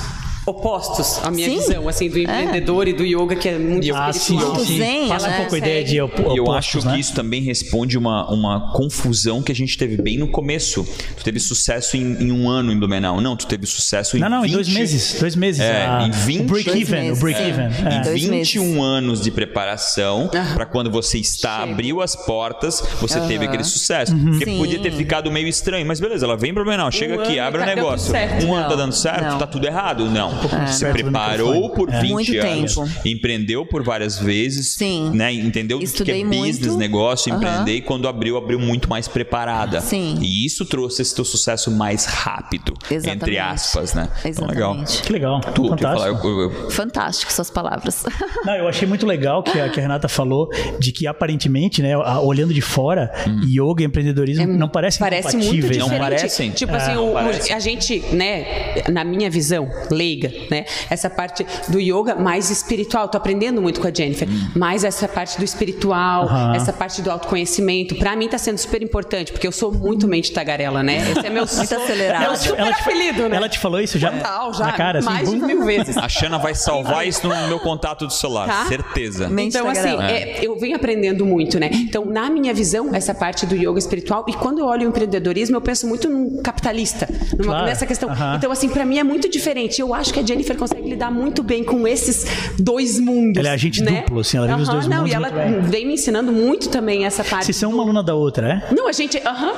Opostos, 0.48 1.20
a 1.26 1.30
minha 1.30 1.50
Sim. 1.50 1.58
visão, 1.60 1.90
assim, 1.90 2.10
do 2.10 2.18
empreendedor 2.18 2.88
e 2.88 2.94
do 2.94 3.04
yoga, 3.04 3.36
que 3.36 3.50
é 3.50 3.60
muito 3.60 3.94
Ah, 3.94 4.14
sim, 4.14 4.36
espiritual. 4.36 4.56
sim, 4.62 4.66
sim. 4.66 4.78
zen, 4.78 5.08
Passa 5.10 5.28
um 5.28 5.32
né? 5.32 5.38
pouco 5.40 5.56
a 5.56 5.58
ideia 5.58 5.84
de 5.84 6.00
op- 6.00 6.18
E 6.20 6.38
eu 6.38 6.44
opostos, 6.44 6.78
acho 6.78 6.88
né? 6.88 6.94
que 6.94 7.00
isso 7.02 7.14
também 7.14 7.42
responde 7.42 7.98
uma, 7.98 8.32
uma 8.32 8.72
confusão 8.72 9.42
que 9.44 9.52
a 9.52 9.56
gente 9.56 9.78
teve 9.78 10.02
bem 10.02 10.18
no 10.18 10.30
começo. 10.30 10.88
Tu 11.18 11.24
teve 11.24 11.38
sucesso 11.40 11.98
em, 11.98 12.14
em 12.24 12.32
um 12.32 12.50
ano 12.50 12.72
em 12.72 12.78
Blumenau. 12.80 13.20
Não, 13.20 13.36
tu 13.36 13.46
teve 13.46 13.66
sucesso 13.66 14.16
em 14.16 14.22
Não, 14.22 14.30
não, 14.30 14.42
20, 14.44 14.50
em 14.52 14.54
dois 14.54 14.70
meses. 14.70 15.18
Dois 15.20 15.36
meses. 15.36 15.60
É, 15.62 15.86
Ah, 15.86 16.08
em 16.08 16.12
20 16.12 16.42
o 16.42 16.44
break-even. 16.46 17.14
Break-even. 17.16 17.64
meses. 17.68 17.86
é. 17.86 17.98
Em 17.98 18.02
Dois 18.04 18.24
21 18.24 18.82
anos 18.82 19.22
de 19.22 19.32
preparação, 19.32 20.30
para 20.54 20.66
quando 20.66 20.90
você 20.90 21.18
está, 21.18 21.64
abriu 21.64 22.02
as 22.02 22.16
portas, 22.16 22.82
você 23.02 23.20
teve 23.22 23.46
aquele 23.46 23.66
sucesso. 23.66 24.16
Porque 24.16 24.46
Sim. 24.46 24.58
podia 24.58 24.80
ter 24.80 24.92
ficado 24.94 25.30
meio 25.30 25.48
estranho. 25.50 25.86
Mas 25.86 26.00
beleza, 26.00 26.26
ela 26.26 26.38
vem 26.38 26.54
para 26.54 26.64
Blumenau, 26.64 26.90
chega 26.90 27.18
Um 27.18 27.22
aqui, 27.22 27.38
abre 27.38 27.62
o 27.62 27.66
tá- 27.66 27.74
deu 27.74 27.76
negócio. 27.76 28.12
certo. 28.12 28.46
Um 28.46 28.56
ano 28.56 28.70
tá 28.70 28.76
dando 28.76 28.94
certo, 28.94 29.24
não. 29.24 29.38
tá 29.38 29.46
tudo 29.48 29.68
errado. 29.68 30.06
Não. 30.06 30.37
Se 30.68 30.86
preparou 30.92 31.70
por 31.72 31.90
É. 31.90 32.02
20 32.02 32.12
Muito 32.12 32.38
anos, 32.40 32.76
tempo. 32.76 32.90
empreendeu 33.06 33.66
por 33.66 33.84
várias 33.84 34.18
vezes, 34.20 34.74
Sim. 34.76 35.12
né? 35.14 35.32
Entendeu 35.34 35.80
Estudei 35.82 36.16
que 36.16 36.22
é 36.22 36.26
business, 36.26 36.68
muito. 36.68 36.78
negócio, 36.78 37.34
empreender 37.34 37.76
e 37.76 37.82
quando 37.82 38.08
abriu, 38.08 38.38
abriu 38.38 38.60
muito 38.60 38.90
mais 38.90 39.08
preparada. 39.08 39.82
Sim. 39.82 40.18
E 40.22 40.46
isso 40.46 40.66
trouxe 40.66 41.02
esse 41.02 41.16
teu 41.16 41.26
sucesso 41.26 41.72
mais 41.72 42.06
rápido, 42.06 42.74
entre 42.86 42.96
Exatamente. 42.96 43.38
aspas, 43.38 43.94
né? 43.94 44.10
Então, 44.26 44.48
legal. 44.48 44.72
Exatamente. 44.76 45.04
Que 45.04 45.14
legal. 45.14 45.40
Tu, 45.42 45.68
Fantástico. 45.70 46.18
falar, 46.22 46.26
eu- 46.26 46.42
eu- 46.42 46.72
Fantástico 46.72 47.32
suas 47.34 47.50
palavras. 47.50 48.04
Não, 48.46 48.54
eu 48.56 48.68
achei 48.68 48.88
muito 48.88 49.06
legal 49.06 49.44
que 49.44 49.60
a, 49.60 49.70
que 49.70 49.80
a 49.80 49.84
Renata 49.84 50.08
falou 50.08 50.50
de 50.80 50.92
que 50.92 51.08
aparentemente, 51.08 51.82
né, 51.82 51.94
a- 51.94 52.20
olhando 52.20 52.54
de 52.54 52.62
fora, 52.62 53.12
yoga 53.46 53.84
e 53.84 53.86
empreendedorismo 53.86 54.48
não 54.48 54.68
parecem 54.70 55.00
Parece 55.00 55.36
muito 55.38 55.46
compatíveis, 55.48 55.72
diferente. 55.72 55.90
né? 55.90 55.98
Não 55.98 56.04
parecem? 56.04 56.52
Tipo 56.52 56.74
É, 56.74 56.78
assim, 56.78 56.96
o- 56.98 57.10
o- 57.12 57.14
parece. 57.14 57.54
a 57.54 57.60
gente, 57.60 58.00
né, 58.14 58.46
na 58.92 59.04
minha 59.04 59.30
visão 59.30 59.70
leiga, 59.92 60.27
né, 60.50 60.66
essa 60.90 61.10
parte 61.10 61.46
do 61.68 61.80
yoga 61.80 62.16
mais 62.16 62.50
espiritual. 62.50 63.08
Tô 63.08 63.18
aprendendo 63.18 63.62
muito 63.62 63.80
com 63.80 63.88
a 63.88 63.92
Jennifer, 63.94 64.28
mais 64.56 64.84
essa 64.84 65.08
parte 65.08 65.38
do 65.38 65.44
espiritual, 65.44 66.24
Aham. 66.26 66.56
essa 66.56 66.74
parte 66.74 67.02
do 67.02 67.10
autoconhecimento. 67.12 67.96
Pra 67.96 68.16
mim 68.16 68.28
tá 68.28 68.38
sendo 68.38 68.58
super 68.58 68.82
importante, 68.82 69.32
porque 69.32 69.48
eu 69.48 69.52
sou 69.52 69.72
muito 69.72 70.08
mente 70.08 70.32
tagarela, 70.32 70.82
né? 70.84 70.98
Esse 71.12 71.26
é 71.26 71.30
meu 71.30 71.46
Muito 71.58 71.76
acelerado. 71.76 72.22
Meu 72.28 72.36
super 72.36 72.74
te, 72.74 72.82
apelido, 72.82 73.30
né? 73.30 73.36
ela 73.38 73.50
te 73.50 73.58
falou 73.60 73.80
isso 73.80 73.98
já? 73.98 74.12
Total, 74.12 74.54
já 74.54 74.66
Na 74.66 74.72
cara, 74.74 75.00
assim, 75.00 75.08
mais 75.10 75.30
de 75.30 75.36
mil 75.38 75.64
vezes. 75.66 75.98
A 75.98 76.08
Xana 76.10 76.38
vai 76.38 76.54
salvar 76.54 77.08
isso 77.08 77.28
no 77.28 77.48
meu 77.48 77.60
contato 77.60 78.06
do 78.06 78.14
celular, 78.14 78.48
Tá. 78.48 78.66
certeza. 78.68 79.28
Mente 79.30 79.56
Então, 79.58 79.68
assim, 79.70 79.82
tagarela. 79.82 80.12
é, 80.12 80.40
eu 80.46 80.58
venho 80.60 80.76
aprendendo 80.76 81.26
muito, 81.26 81.60
né? 81.60 81.70
Então, 81.74 82.06
na 82.06 82.30
minha 82.30 82.54
visão, 82.54 82.94
essa 82.94 83.14
parte 83.14 83.46
do 83.46 83.56
yoga 83.56 83.80
espiritual, 83.80 84.26
e 84.28 84.34
quando 84.34 84.60
eu 84.60 84.66
olho 84.66 84.86
o 84.86 84.90
empreendedorismo, 84.90 85.56
eu 85.56 85.62
penso 85.62 85.88
muito 85.88 86.10
num 86.10 86.42
capitalista, 86.42 87.08
numa, 87.38 87.44
Claro. 87.54 87.66
nessa 87.66 87.86
questão. 87.86 88.10
Aham. 88.10 88.36
Então, 88.38 88.52
assim, 88.52 88.70
pra 88.70 88.86
mim 88.86 88.98
é 89.00 89.04
muito 89.04 89.30
diferente. 89.30 89.80
Eu 89.82 89.94
acho 89.94 90.14
que 90.14 90.17
a 90.20 90.26
Jennifer 90.26 90.58
consegue 90.58 90.90
lidar 90.90 91.12
muito 91.12 91.44
bem 91.44 91.64
com 91.64 91.88
esses 91.88 92.26
dois 92.58 93.00
mundos. 93.00 93.38
Ela 93.38 93.50
é 93.50 93.54
agente 93.54 93.82
né? 93.82 94.02
duplo, 94.02 94.20
assim, 94.20 94.38
ela 94.38 94.48
vive 94.48 94.62
os 94.62 94.70
dois 94.70 94.88
não, 94.88 94.98
mundos. 94.98 95.12
E 95.12 95.16
ela 95.16 95.30
vem 95.62 95.86
me 95.86 95.94
ensinando 95.94 96.32
muito 96.32 96.70
também 96.70 97.06
essa 97.06 97.24
parte. 97.24 97.46
Vocês 97.46 97.58
são 97.58 97.72
uma 97.72 97.84
aluna 97.84 98.04
da 98.04 98.16
outra, 98.16 98.54
é? 98.54 98.74
Não, 98.74 98.88
a 98.88 98.92
gente. 98.92 99.18
Aham. 99.26 99.54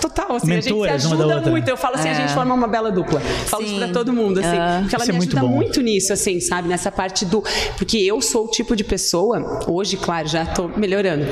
total, 0.00 0.36
assim, 0.36 0.46
Mentoras, 0.46 0.92
a 0.92 0.98
gente 0.98 1.08
se 1.08 1.22
ajuda 1.22 1.50
muito. 1.50 1.68
Eu 1.68 1.76
falo 1.76 1.96
assim, 1.96 2.08
é. 2.08 2.12
a 2.12 2.14
gente 2.14 2.32
forma 2.32 2.54
uma 2.54 2.68
bela 2.68 2.90
dupla. 2.90 3.20
Falo 3.20 3.64
Sim. 3.64 3.70
isso 3.70 3.78
pra 3.78 3.88
todo 3.88 4.12
mundo, 4.12 4.40
assim. 4.40 4.56
Uh, 4.56 4.80
porque 4.82 4.94
ela 4.94 5.04
me 5.06 5.12
é 5.12 5.16
ajuda 5.16 5.40
muito, 5.40 5.54
muito, 5.54 5.80
nisso, 5.80 6.12
assim, 6.12 6.40
sabe? 6.40 6.68
Nessa 6.68 6.90
parte 6.90 7.24
do. 7.24 7.42
Porque 7.76 7.98
eu 7.98 8.20
sou 8.20 8.46
o 8.46 8.48
tipo 8.48 8.74
de 8.74 8.84
pessoa, 8.84 9.64
hoje, 9.66 9.96
claro, 9.96 10.28
já 10.28 10.46
tô 10.46 10.68
melhorando. 10.68 11.24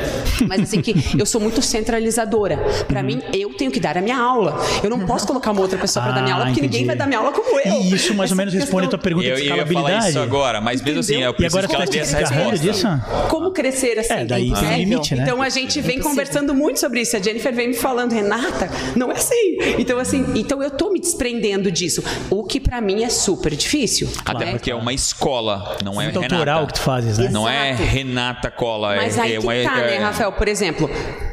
Mas 0.46 0.62
assim, 0.62 0.80
que 0.80 0.94
eu 1.18 1.26
sou 1.26 1.40
muito 1.40 1.62
centralizadora. 1.62 2.58
Pra 2.86 3.00
uhum. 3.00 3.06
mim, 3.06 3.22
eu 3.32 3.52
tenho 3.54 3.70
que 3.70 3.80
dar 3.80 3.96
a 3.96 4.00
minha 4.00 4.18
aula. 4.18 4.58
Eu 4.82 4.90
não 4.90 5.06
posso 5.06 5.26
colocar 5.26 5.50
uma 5.50 5.60
outra 5.60 5.78
pessoa 5.78 6.04
ah, 6.04 6.08
pra 6.08 6.16
dar 6.16 6.22
minha 6.22 6.34
aula, 6.34 6.46
porque 6.46 6.60
entendi. 6.60 6.78
ninguém 6.78 6.86
vai 6.86 6.96
dar 6.96 7.06
minha 7.06 7.18
aula 7.18 7.32
como 7.32 7.58
eu. 7.60 7.80
Isso 7.94 8.14
mais 8.14 8.30
ou 8.30 8.36
menos 8.36 8.47
responde 8.55 8.86
a 8.86 8.90
tua 8.90 8.99
pergunta 8.99 9.26
eu, 9.26 9.36
de 9.36 9.42
escalabilidade. 9.42 9.86
Eu 9.86 9.92
ia 9.92 9.99
falar 9.99 10.09
isso 10.11 10.18
agora, 10.20 10.61
mas 10.61 10.82
mesmo 10.82 11.01
assim, 11.01 11.22
eu 11.22 11.34
E 11.38 11.46
agora 11.46 11.68
que 11.68 11.74
ela 11.74 11.86
tem 11.86 12.01
essa 12.01 12.18
resposta. 12.18 12.59
disso? 12.59 12.86
Como 13.28 13.51
crescer 13.51 13.99
assim? 13.99 14.12
É, 14.12 14.24
daí 14.24 14.53
tem 14.53 14.84
limite, 14.84 15.14
né? 15.14 15.22
Então 15.22 15.42
a 15.42 15.49
gente 15.49 15.80
vem 15.80 16.01
conversando 16.01 16.55
muito 16.55 16.80
sobre 16.80 17.01
isso. 17.01 17.16
A 17.16 17.20
Jennifer 17.20 17.55
vem 17.55 17.68
me 17.68 17.74
falando, 17.74 18.12
Renata, 18.12 18.70
não 18.96 19.11
é 19.11 19.16
assim. 19.16 19.59
Então, 19.78 19.99
assim, 19.99 20.24
então 20.34 20.62
eu 20.62 20.70
tô 20.70 20.90
me 20.90 21.01
desprendendo 21.01 21.70
disso. 21.70 22.03
O 22.30 22.44
que 22.44 22.61
para 22.61 22.80
mim 22.80 23.05
é 23.05 23.09
super 23.09 23.55
difícil. 23.55 24.09
Até 24.24 24.46
né? 24.46 24.51
porque 24.53 24.70
é 24.70 24.74
uma 24.74 24.92
escola, 24.92 25.76
não 25.84 26.01
é 26.01 26.07
Renata. 26.07 26.28
doutoral 26.28 26.66
que 26.66 26.74
tu 26.74 26.80
fazes, 26.80 27.18
né? 27.18 27.28
Não 27.30 27.49
é 27.49 27.72
Renata 27.72 28.51
Cola. 28.51 28.96
Mas 28.96 29.16
é, 29.16 29.20
aí 29.20 29.34
é 29.34 29.38
que 29.38 29.46
uma, 29.46 29.55
tá, 29.62 29.76
né, 29.76 29.96
é... 29.96 29.99
Rafael? 29.99 30.32
Por 30.32 30.49
exemplo, 30.49 30.90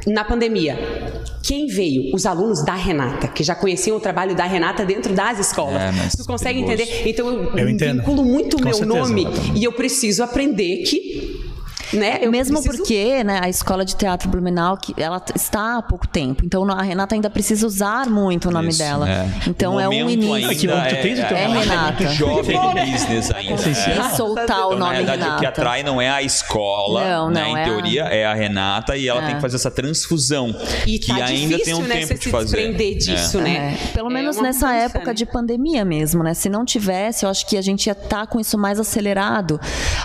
na 0.07 0.23
pandemia, 0.23 0.77
quem 1.45 1.67
veio? 1.67 2.13
Os 2.13 2.25
alunos 2.25 2.65
da 2.65 2.73
Renata, 2.73 3.27
que 3.27 3.43
já 3.43 3.53
conheciam 3.53 3.97
o 3.97 3.99
trabalho 3.99 4.35
da 4.35 4.45
Renata 4.45 4.83
dentro 4.83 5.13
das 5.13 5.39
escolas. 5.39 5.79
É, 5.79 6.17
tu 6.17 6.25
consegue 6.25 6.63
perigoso. 6.63 6.83
entender? 6.83 7.09
Então 7.09 7.27
eu, 7.27 7.57
eu 7.57 7.67
vinculo 7.67 8.25
muito 8.25 8.57
o 8.57 8.63
meu 8.63 8.73
certeza, 8.73 8.99
nome 8.99 9.21
exatamente. 9.27 9.59
e 9.59 9.63
eu 9.63 9.71
preciso 9.71 10.23
aprender 10.23 10.77
que 10.77 11.44
né? 11.97 12.19
Eu 12.21 12.31
Mesmo 12.31 12.61
preciso... 12.61 12.77
porque 12.77 13.23
né, 13.23 13.39
a 13.41 13.49
escola 13.49 13.85
de 13.85 13.95
teatro 13.95 14.29
Blumenau 14.29 14.77
que 14.77 14.93
ela 15.01 15.21
há 15.55 15.81
pouco 15.81 16.07
tempo, 16.07 16.43
então 16.45 16.69
a 16.69 16.81
Renata 16.81 17.15
ainda 17.15 17.29
precisa 17.29 17.65
usar 17.65 18.07
muito 18.07 18.49
o 18.49 18.51
nome 18.51 18.69
Isso, 18.69 18.79
dela. 18.79 19.09
É. 19.09 19.29
Então 19.47 19.79
é 19.79 19.87
um 19.87 20.09
início. 20.09 20.35
É, 20.35 20.55
que 20.55 20.69
é, 20.69 21.33
é, 21.33 21.43
é 21.43 21.47
Renata. 21.47 22.03
É 22.03 22.07
jovem 22.07 22.59
no 22.59 22.73
business 22.73 23.31
ainda. 23.31 23.53
É. 23.53 24.09
soltar 24.15 24.67
o 24.67 24.75
nome 24.75 24.75
então, 24.75 24.79
na 24.79 24.93
verdade, 24.93 25.21
Renata. 25.21 25.37
o 25.37 25.39
que 25.39 25.45
atrai 25.45 25.83
não 25.83 26.01
é 26.01 26.09
a 26.09 26.21
escola, 26.21 27.03
não, 27.03 27.29
né? 27.29 27.41
não, 27.41 27.49
em 27.49 27.59
é 27.59 27.63
teoria 27.63 28.05
a... 28.05 28.13
é 28.13 28.25
a 28.25 28.33
Renata 28.33 28.97
e 28.97 29.07
ela 29.07 29.21
tem 29.21 29.35
que 29.35 29.41
fazer 29.41 29.55
essa 29.55 29.71
transfusão 29.71 30.55
e 30.85 30.99
que 30.99 31.07
tá 31.07 31.25
ainda 31.25 31.57
difícil, 31.57 31.63
tem 31.63 31.73
um 31.75 31.87
né, 31.87 31.99
tempo 31.99 32.19
de 32.19 32.29
fazer. 32.29 32.45
desprender 32.45 32.97
disso, 32.97 33.39
né? 33.39 33.77
Pelo 33.93 34.09
menos 34.09 34.37
nessa 34.37 34.73
época 34.73 35.07
né? 35.07 35.13
de 35.13 35.25
pandemia 35.25 35.85
mesmo, 35.85 36.23
né? 36.23 36.33
Se 36.33 36.49
não 36.49 36.65
tivesse, 36.65 37.25
eu 37.25 37.29
acho 37.29 37.45
que 37.47 37.57
a 37.57 37.61
gente 37.61 37.87
ia 37.87 37.93
estar 37.93 38.21
tá 38.21 38.27
com 38.27 38.39
isso 38.39 38.57
mais 38.57 38.79
acelerado. 38.79 39.59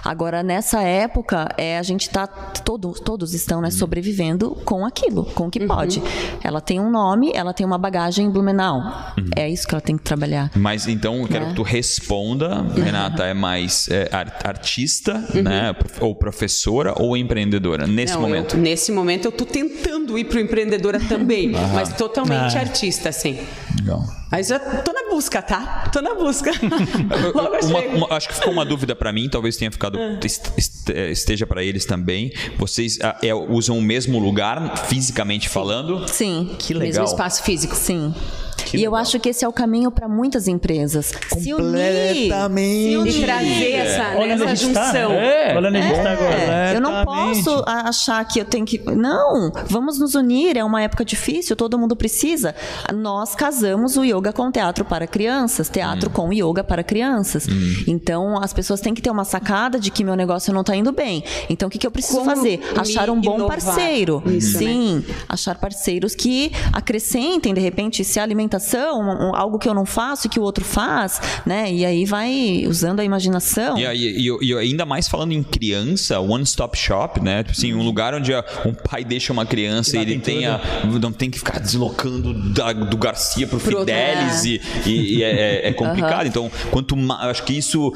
Agora 0.05 0.43
nessa 0.43 0.83
época, 0.83 1.49
é 1.57 1.80
a 1.81 1.83
gente 1.83 2.03
está 2.03 2.27
todos, 2.27 3.01
todos 3.01 3.33
estão 3.35 3.61
né, 3.61 3.69
uhum. 3.69 3.73
sobrevivendo 3.73 4.51
com 4.65 4.85
aquilo, 4.85 5.25
com 5.25 5.47
o 5.47 5.51
que 5.51 5.61
uhum. 5.61 5.67
pode. 5.67 6.03
Ela 6.45 6.61
tem 6.61 6.79
um 6.79 6.91
nome, 6.91 7.33
ela 7.35 7.55
tem 7.55 7.65
uma 7.65 7.79
bagagem 7.79 8.27
em 8.27 8.31
Blumenau. 8.31 8.81
Uhum. 9.17 9.31
É 9.35 9.49
isso 9.49 9.67
que 9.67 9.75
ela 9.75 9.81
tem 9.81 9.97
que 9.97 10.03
trabalhar. 10.03 10.51
Mas 10.55 10.87
então 10.87 11.23
eu 11.23 11.27
quero 11.27 11.47
é. 11.47 11.49
que 11.49 11.55
tu 11.55 11.63
responda, 11.63 12.63
Renata, 12.75 13.25
é 13.25 13.35
mais 13.35 13.89
é, 13.89 14.11
artista, 14.45 15.15
uhum. 15.35 15.43
né? 15.43 15.75
Ou 16.01 16.15
professora 16.15 16.95
ou 16.97 17.17
empreendedora, 17.17 17.87
nesse 17.87 18.15
Não, 18.15 18.21
momento? 18.21 18.57
Eu, 18.57 18.61
nesse 18.61 18.93
momento 18.93 19.25
eu 19.25 19.33
tô 19.33 19.47
tentando 19.47 20.19
ir 20.19 20.25
pro 20.25 20.39
empreendedora 20.39 21.01
também, 21.01 21.51
mas 21.73 21.93
totalmente 21.95 22.57
ah. 22.57 22.61
artista, 22.61 23.09
assim. 23.09 23.39
Legal. 23.79 24.05
Mas 24.31 24.51
eu 24.51 24.61
tô 24.61 24.93
na 24.93 25.00
busca, 25.11 25.43
tá? 25.43 25.91
Tô 25.93 26.01
na 26.01 26.15
busca. 26.15 26.53
uma, 27.65 27.81
uma, 28.07 28.17
acho 28.17 28.29
que 28.29 28.35
ficou 28.35 28.53
uma 28.53 28.65
dúvida 28.65 28.95
para 28.95 29.13
mim, 29.13 29.29
talvez 29.29 29.57
tenha 29.57 29.71
ficado 29.71 29.99
ah. 29.99 30.19
é, 30.95 31.11
esteja 31.11 31.47
para 31.47 31.63
eles 31.63 31.85
também. 31.85 32.33
Vocês 32.57 32.99
é, 33.23 33.35
usam 33.35 33.77
o 33.79 33.83
mesmo 33.83 34.19
lugar 34.19 34.87
fisicamente 34.87 35.49
falando? 35.49 36.09
Sim. 36.09 36.55
Que 36.59 36.73
legal. 36.73 37.03
Mesmo 37.03 37.05
espaço 37.05 37.43
físico. 37.43 37.75
Sim. 37.75 38.15
Que 38.71 38.77
e 38.77 38.81
legal. 38.81 38.93
eu 38.93 38.97
acho 38.97 39.19
que 39.19 39.29
esse 39.29 39.45
é 39.45 39.49
o 39.49 39.53
caminho 39.53 39.91
para 39.91 40.09
muitas 40.09 40.47
empresas. 40.47 41.13
Completamente. 41.29 42.91
Se 42.91 42.97
unir, 42.97 43.13
se 43.13 43.25
trazer 43.25 43.73
essa, 43.73 44.03
é. 44.03 44.27
né, 44.27 44.35
essa 44.35 44.57
junção. 44.57 45.13
É. 45.13 45.57
Olha 45.57 45.69
onde 45.69 45.79
a 45.79 45.83
gente 45.83 45.97
está 45.97 46.13
agora. 46.13 46.73
Eu 46.75 46.81
não 46.81 47.05
posso 47.05 47.65
achar 47.67 48.25
que 48.25 48.41
eu 48.41 48.45
tenho 48.45 48.65
que. 48.65 48.79
Não, 48.79 49.53
vamos 49.67 49.99
nos 49.99 50.15
unir. 50.15 50.57
É 50.57 50.65
uma 50.65 50.83
época 50.83 51.05
difícil, 51.05 51.57
todo 51.57 51.79
mundo 51.79 51.97
precisa. 51.97 52.55
Nós 52.95 53.35
casamos 53.35 53.97
o 53.97 54.05
yoga 54.05 54.33
com 54.33 54.51
teatro 54.53 54.85
para 54.85 55.07
crianças, 55.07 55.69
teatro 55.69 56.09
hum. 56.09 56.13
com 56.13 56.33
yoga 56.33 56.63
para 56.63 56.85
crianças. 56.85 57.49
Hum. 57.49 57.85
Então 57.89 58.41
as 58.41 58.53
pessoas 58.53 58.81
têm 58.81 58.95
que 58.95 59.03
ter 59.03 59.11
uma 59.11 59.25
sacada 59.25 59.81
de 59.81 59.91
que 59.91 60.05
meu 60.05 60.15
negócio 60.15 60.53
não 60.53 60.61
está 60.61 60.77
indo 60.77 60.93
bem. 60.93 61.25
Então 61.49 61.67
o 61.67 61.71
que, 61.71 61.79
que 61.79 61.87
eu 61.87 61.91
preciso 61.91 62.19
Como 62.19 62.31
fazer? 62.31 62.61
Achar 62.77 63.11
um 63.11 63.21
bom 63.21 63.35
inovar. 63.35 63.61
parceiro. 63.61 64.23
Isso, 64.27 64.59
Sim, 64.59 65.05
né? 65.07 65.15
achar 65.29 65.57
parceiros 65.59 66.15
que 66.15 66.53
acrescentem, 66.73 67.53
de 67.53 67.61
repente, 67.61 68.05
se 68.05 68.21
alimentar 68.21 68.41
alimentação, 68.41 68.60
algo 69.35 69.59
que 69.59 69.69
eu 69.69 69.75
não 69.75 69.87
faço 69.87 70.27
e 70.27 70.31
que 70.31 70.39
o 70.39 70.43
outro 70.43 70.65
faz, 70.65 71.21
né? 71.45 71.71
E 71.73 71.85
aí 71.85 72.05
vai 72.05 72.65
usando 72.67 73.01
a 73.01 73.05
imaginação. 73.05 73.79
E, 73.79 73.85
e, 73.85 74.29
e, 74.43 74.55
ainda 74.57 74.85
mais 74.85 75.09
falando 75.09 75.33
em 75.33 75.43
criança, 75.43 76.21
one 76.21 76.45
stop 76.45 76.77
shop, 76.77 77.21
né? 77.21 77.43
Tipo 77.43 77.53
assim, 77.53 77.75
um 77.75 77.83
lugar 77.83 78.15
onde 78.15 78.33
um 78.65 78.75
pai 78.75 79.05
deixa 79.05 79.33
uma 79.33 79.47
criança 79.47 79.97
e 79.97 80.01
ele 80.01 80.19
tenha, 80.19 80.61
não 81.01 81.13
tem 81.13 81.31
que 81.31 81.39
ficar 81.39 81.59
deslocando 81.59 82.33
da, 82.53 82.73
do 82.73 82.97
Garcia 82.97 83.47
pro, 83.47 83.59
pro 83.59 83.79
Fidelis 83.81 84.45
é. 84.45 84.89
e, 84.89 85.19
e 85.19 85.23
é, 85.23 85.69
é, 85.69 85.73
complicado. 85.75 86.23
Uhum. 86.23 86.29
Então, 86.29 86.51
quanto 86.71 86.97
mais, 86.97 87.31
acho 87.31 87.45
que 87.45 87.57
isso 87.57 87.93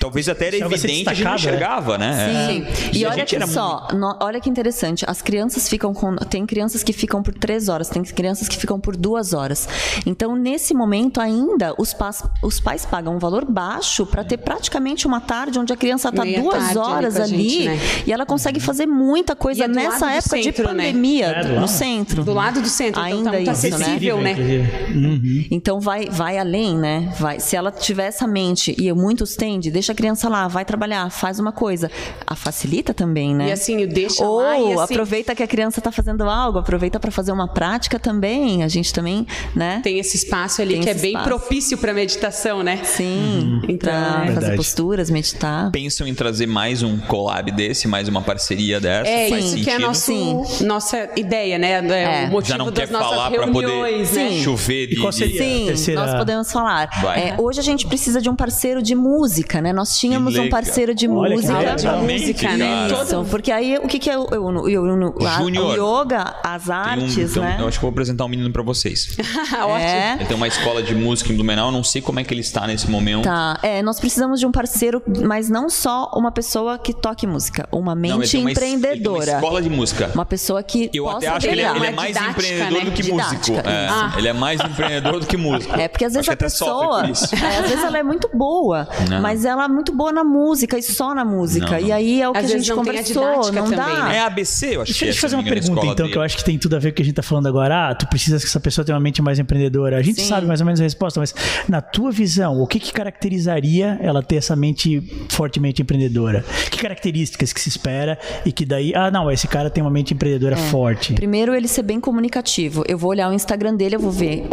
talvez 0.00 0.28
até 0.28 0.48
era 0.48 0.56
evidente, 0.56 1.08
a 1.08 1.14
gente 1.14 1.24
não 1.24 1.34
enxergava, 1.34 1.98
né? 1.98 2.12
Sim. 2.12 2.62
É. 2.62 2.96
E, 2.96 3.02
e 3.02 3.06
olha 3.06 3.24
que 3.24 3.46
só, 3.46 3.80
muito... 3.80 3.96
no, 3.96 4.18
olha 4.20 4.40
que 4.40 4.48
interessante, 4.48 5.04
as 5.06 5.22
crianças 5.22 5.68
ficam 5.68 5.92
com, 5.92 6.16
tem 6.16 6.46
crianças 6.46 6.82
que 6.82 6.92
ficam 6.92 7.22
por 7.22 7.34
três 7.34 7.68
horas, 7.68 7.88
tem 7.88 8.02
crianças 8.02 8.48
que 8.48 8.56
ficam 8.56 8.78
por 8.80 8.96
duas 8.96 9.32
horas. 9.32 9.68
Então, 10.08 10.34
nesse 10.34 10.72
momento 10.72 11.20
ainda, 11.20 11.74
os, 11.76 11.92
pais, 11.92 12.24
os 12.42 12.58
pais 12.58 12.86
pagam 12.86 13.14
um 13.16 13.18
valor 13.18 13.44
baixo 13.44 14.06
para 14.06 14.24
ter 14.24 14.38
praticamente 14.38 15.06
uma 15.06 15.20
tarde 15.20 15.58
onde 15.58 15.70
a 15.70 15.76
criança 15.76 16.08
está 16.08 16.24
duas 16.24 16.76
horas 16.76 17.16
ali, 17.16 17.34
ali 17.34 17.48
gente, 17.48 17.68
né? 17.68 17.78
e 18.06 18.12
ela 18.12 18.24
consegue 18.24 18.58
fazer 18.58 18.86
muita 18.86 19.36
coisa 19.36 19.64
é 19.64 19.68
nessa 19.68 20.10
época 20.10 20.36
centro, 20.36 20.52
de 20.52 20.62
né? 20.62 20.68
pandemia 20.68 21.28
né? 21.28 21.56
é, 21.56 21.60
no 21.60 21.68
centro. 21.68 22.24
Do 22.24 22.32
lado 22.32 22.62
do 22.62 22.68
centro, 22.68 23.02
ainda 23.02 23.18
então, 23.18 23.32
tá 23.32 23.52
muito 23.52 23.66
isso, 23.66 23.66
acessível, 23.66 24.18
né? 24.18 24.34
né? 24.34 24.90
Uhum. 24.94 25.44
Então 25.50 25.78
vai, 25.78 26.06
vai 26.06 26.38
além, 26.38 26.74
né? 26.74 27.12
Vai. 27.18 27.38
Se 27.38 27.54
ela 27.54 27.70
tiver 27.70 28.06
essa 28.06 28.26
mente 28.26 28.74
e 28.78 28.90
muitos 28.94 29.36
tende, 29.36 29.70
deixa 29.70 29.92
a 29.92 29.94
criança 29.94 30.26
lá, 30.26 30.48
vai 30.48 30.64
trabalhar, 30.64 31.10
faz 31.10 31.38
uma 31.38 31.52
coisa, 31.52 31.90
a 32.26 32.34
facilita 32.34 32.94
também, 32.94 33.34
né? 33.34 33.48
E 33.48 33.52
assim, 33.52 33.86
deixa 33.86 34.24
Ou 34.24 34.40
lá 34.40 34.58
e 34.58 34.72
assim... 34.72 34.94
aproveita 34.94 35.34
que 35.34 35.42
a 35.42 35.46
criança 35.46 35.80
está 35.80 35.92
fazendo 35.92 36.22
algo, 36.24 36.58
aproveita 36.58 36.98
para 36.98 37.10
fazer 37.10 37.32
uma 37.32 37.46
prática 37.46 37.98
também. 37.98 38.62
A 38.62 38.68
gente 38.68 38.90
também, 38.90 39.26
né? 39.54 39.80
Tem 39.82 39.97
esse 39.98 40.16
espaço 40.16 40.62
ali 40.62 40.74
Tem 40.74 40.82
que 40.82 40.90
é 40.90 40.94
bem 40.94 41.10
espaço. 41.10 41.28
propício 41.28 41.78
para 41.78 41.92
meditação, 41.92 42.62
né? 42.62 42.80
Sim. 42.84 43.04
Uhum. 43.04 43.62
Então, 43.68 44.22
é. 44.24 44.32
fazer 44.32 44.56
posturas, 44.56 45.10
meditar. 45.10 45.70
Pensam 45.70 46.06
em 46.06 46.14
trazer 46.14 46.46
mais 46.46 46.82
um 46.82 46.98
collab 46.98 47.50
desse, 47.52 47.86
mais 47.88 48.08
uma 48.08 48.22
parceria 48.22 48.80
dessa? 48.80 49.10
É, 49.10 49.28
Faz 49.28 49.44
isso 49.44 49.54
sentido? 49.54 49.64
que 49.64 49.70
é 49.70 49.78
nosso, 49.78 50.64
nossa 50.64 51.08
ideia, 51.16 51.58
né? 51.58 51.72
É. 51.72 52.26
O 52.26 52.30
motivo 52.32 52.48
Já 52.48 52.58
não 52.58 52.70
das 52.70 52.74
quer 52.74 52.88
falar 52.88 53.30
para 53.30 53.48
poder 53.48 54.06
né? 54.12 54.40
chover 54.42 54.86
de, 54.86 54.94
e 54.94 54.96
qual 54.96 55.12
seria 55.12 55.42
Sim, 55.42 55.66
terceira... 55.66 56.06
nós 56.06 56.14
podemos 56.16 56.50
falar. 56.50 56.88
É, 57.16 57.34
hoje 57.38 57.60
a 57.60 57.62
gente 57.62 57.86
precisa 57.86 58.20
de 58.20 58.28
um 58.28 58.36
parceiro 58.36 58.82
de 58.82 58.94
música, 58.94 59.60
né? 59.60 59.72
Nós 59.72 59.98
tínhamos 59.98 60.36
um 60.36 60.48
parceiro 60.48 60.94
de 60.94 61.08
Olha, 61.08 61.34
música. 61.34 61.74
De 61.76 61.86
música, 61.88 62.56
né? 62.56 62.88
Isso, 62.88 63.24
porque 63.30 63.50
aí 63.50 63.78
o 63.78 63.86
que, 63.86 63.98
que 63.98 64.10
é 64.10 64.18
o, 64.18 64.22
o, 64.22 64.50
o, 64.50 64.64
o 64.64 66.00
yoga, 66.00 66.34
as 66.42 66.70
artes, 66.70 67.36
um, 67.36 67.40
né? 67.40 67.56
Eu 67.60 67.68
acho 67.68 67.78
que 67.78 67.82
vou 67.82 67.90
apresentar 67.90 68.24
um 68.24 68.28
menino 68.28 68.50
para 68.50 68.62
vocês. 68.62 69.16
Ótimo. 69.52 69.87
É. 69.88 70.14
Ele 70.14 70.24
tem 70.26 70.36
uma 70.36 70.48
escola 70.48 70.82
de 70.82 70.94
música 70.94 71.32
em 71.32 71.36
Blumenau, 71.36 71.70
não 71.70 71.84
sei 71.84 72.00
como 72.00 72.20
é 72.20 72.24
que 72.24 72.32
ele 72.32 72.40
está 72.40 72.66
nesse 72.66 72.90
momento. 72.90 73.24
Tá, 73.24 73.58
é, 73.62 73.82
nós 73.82 73.98
precisamos 73.98 74.40
de 74.40 74.46
um 74.46 74.52
parceiro, 74.52 75.02
mas 75.24 75.48
não 75.48 75.68
só 75.68 76.10
uma 76.14 76.30
pessoa 76.30 76.78
que 76.78 76.92
toque 76.92 77.26
música, 77.26 77.68
uma 77.72 77.94
mente 77.94 78.38
não, 78.38 78.50
empreendedora. 78.50 79.32
Uma, 79.32 79.38
escola 79.38 79.62
de 79.62 79.70
música. 79.70 80.10
Uma 80.14 80.26
pessoa 80.26 80.62
que 80.62 80.90
Eu 80.92 81.08
até 81.08 81.28
acho 81.28 81.46
que 81.46 81.52
ele, 81.52 81.62
é, 81.62 81.76
ele 81.76 81.86
é 81.86 81.90
mais 81.90 82.08
didática, 82.08 82.30
empreendedor 82.30 82.78
né? 82.78 82.84
do 82.84 82.92
que 82.92 83.02
didática, 83.02 83.52
músico. 83.52 83.68
É, 83.68 83.88
ah. 83.88 84.14
Ele 84.16 84.28
é 84.28 84.32
mais 84.32 84.60
empreendedor 84.60 85.20
do 85.20 85.26
que 85.26 85.36
músico. 85.36 85.74
É, 85.74 85.88
porque 85.88 86.04
às 86.04 86.12
vezes 86.12 86.28
acho 86.28 86.32
a 86.32 86.36
pessoa, 86.36 87.06
é, 87.06 87.58
às 87.58 87.68
vezes 87.68 87.84
ela 87.84 87.98
é 87.98 88.02
muito 88.02 88.28
boa, 88.34 88.88
não. 89.08 89.20
mas 89.20 89.44
ela 89.44 89.64
é 89.64 89.68
muito 89.68 89.94
boa 89.94 90.12
na 90.12 90.24
música 90.24 90.78
e 90.78 90.82
só 90.82 91.14
na 91.14 91.24
música. 91.24 91.72
Não, 91.72 91.80
e 91.80 91.92
aí 91.92 92.22
é 92.22 92.28
o 92.28 92.32
que 92.32 92.38
às 92.38 92.44
a 92.44 92.48
gente 92.48 92.72
conversou, 92.72 93.48
a 93.48 93.52
não 93.52 93.70
dá. 93.70 93.84
Também, 93.84 94.02
né? 94.04 94.16
É 94.16 94.20
ABC, 94.20 94.76
eu 94.76 94.82
acho 94.82 94.92
Deixa 94.92 95.06
eu 95.06 95.12
te 95.12 95.20
fazer 95.20 95.36
uma 95.36 95.44
pergunta 95.44 95.86
então, 95.86 96.08
que 96.08 96.16
eu 96.16 96.22
acho 96.22 96.36
que 96.36 96.44
tem 96.44 96.58
tudo 96.58 96.76
a 96.76 96.78
ver 96.78 96.90
com 96.90 96.94
o 96.94 96.96
que 96.96 97.02
a 97.02 97.04
gente 97.04 97.14
tá 97.14 97.22
falando 97.22 97.46
agora. 97.46 97.90
Ah, 97.90 97.94
tu 97.94 98.06
precisas 98.06 98.42
que 98.42 98.48
essa 98.48 98.60
pessoa 98.60 98.84
tenha 98.84 98.96
uma 98.96 99.02
mente 99.02 99.22
mais 99.22 99.38
empreendedora. 99.38 99.77
A 99.84 100.02
gente 100.02 100.20
Sim. 100.20 100.28
sabe 100.28 100.46
mais 100.46 100.60
ou 100.60 100.66
menos 100.66 100.80
a 100.80 100.84
resposta, 100.84 101.20
mas 101.20 101.34
na 101.68 101.80
tua 101.80 102.10
visão, 102.10 102.60
o 102.60 102.66
que, 102.66 102.78
que 102.78 102.92
caracterizaria 102.92 103.98
ela 104.00 104.22
ter 104.22 104.36
essa 104.36 104.56
mente 104.56 105.02
fortemente 105.28 105.82
empreendedora? 105.82 106.44
Que 106.70 106.78
características 106.78 107.52
que 107.52 107.60
se 107.60 107.68
espera 107.68 108.18
e 108.44 108.52
que 108.52 108.64
daí, 108.64 108.94
ah, 108.94 109.10
não, 109.10 109.30
esse 109.30 109.48
cara 109.48 109.70
tem 109.70 109.82
uma 109.82 109.90
mente 109.90 110.14
empreendedora 110.14 110.54
é. 110.54 110.58
forte? 110.58 111.14
Primeiro, 111.14 111.54
ele 111.54 111.68
ser 111.68 111.82
bem 111.82 112.00
comunicativo. 112.00 112.84
Eu 112.86 112.98
vou 112.98 113.10
olhar 113.10 113.30
o 113.30 113.32
Instagram 113.32 113.74
dele, 113.74 113.96
eu 113.96 114.00
vou 114.00 114.10
ver 114.10 114.46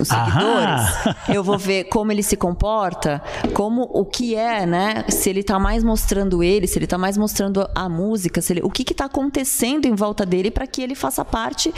os 0.00 0.08
seguidores, 0.08 1.16
eu 1.28 1.42
vou 1.42 1.58
ver 1.58 1.84
como 1.84 2.12
ele 2.12 2.22
se 2.22 2.36
comporta, 2.36 3.22
como 3.54 3.82
o 3.82 4.04
que 4.04 4.34
é, 4.34 4.66
né? 4.66 5.04
Se 5.08 5.30
ele 5.30 5.42
tá 5.42 5.58
mais 5.58 5.82
mostrando 5.84 6.42
ele, 6.42 6.66
se 6.66 6.78
ele 6.78 6.86
tá 6.86 6.98
mais 6.98 7.16
mostrando 7.16 7.68
a 7.74 7.88
música, 7.88 8.40
se 8.40 8.52
ele, 8.52 8.60
o 8.62 8.70
que 8.70 8.84
que 8.84 8.94
tá 8.94 9.06
acontecendo 9.06 9.86
em 9.86 9.94
volta 9.94 10.24
dele 10.24 10.50
para 10.50 10.66
que 10.66 10.82
ele 10.82 10.94
faça 10.94 11.24
parte 11.24 11.72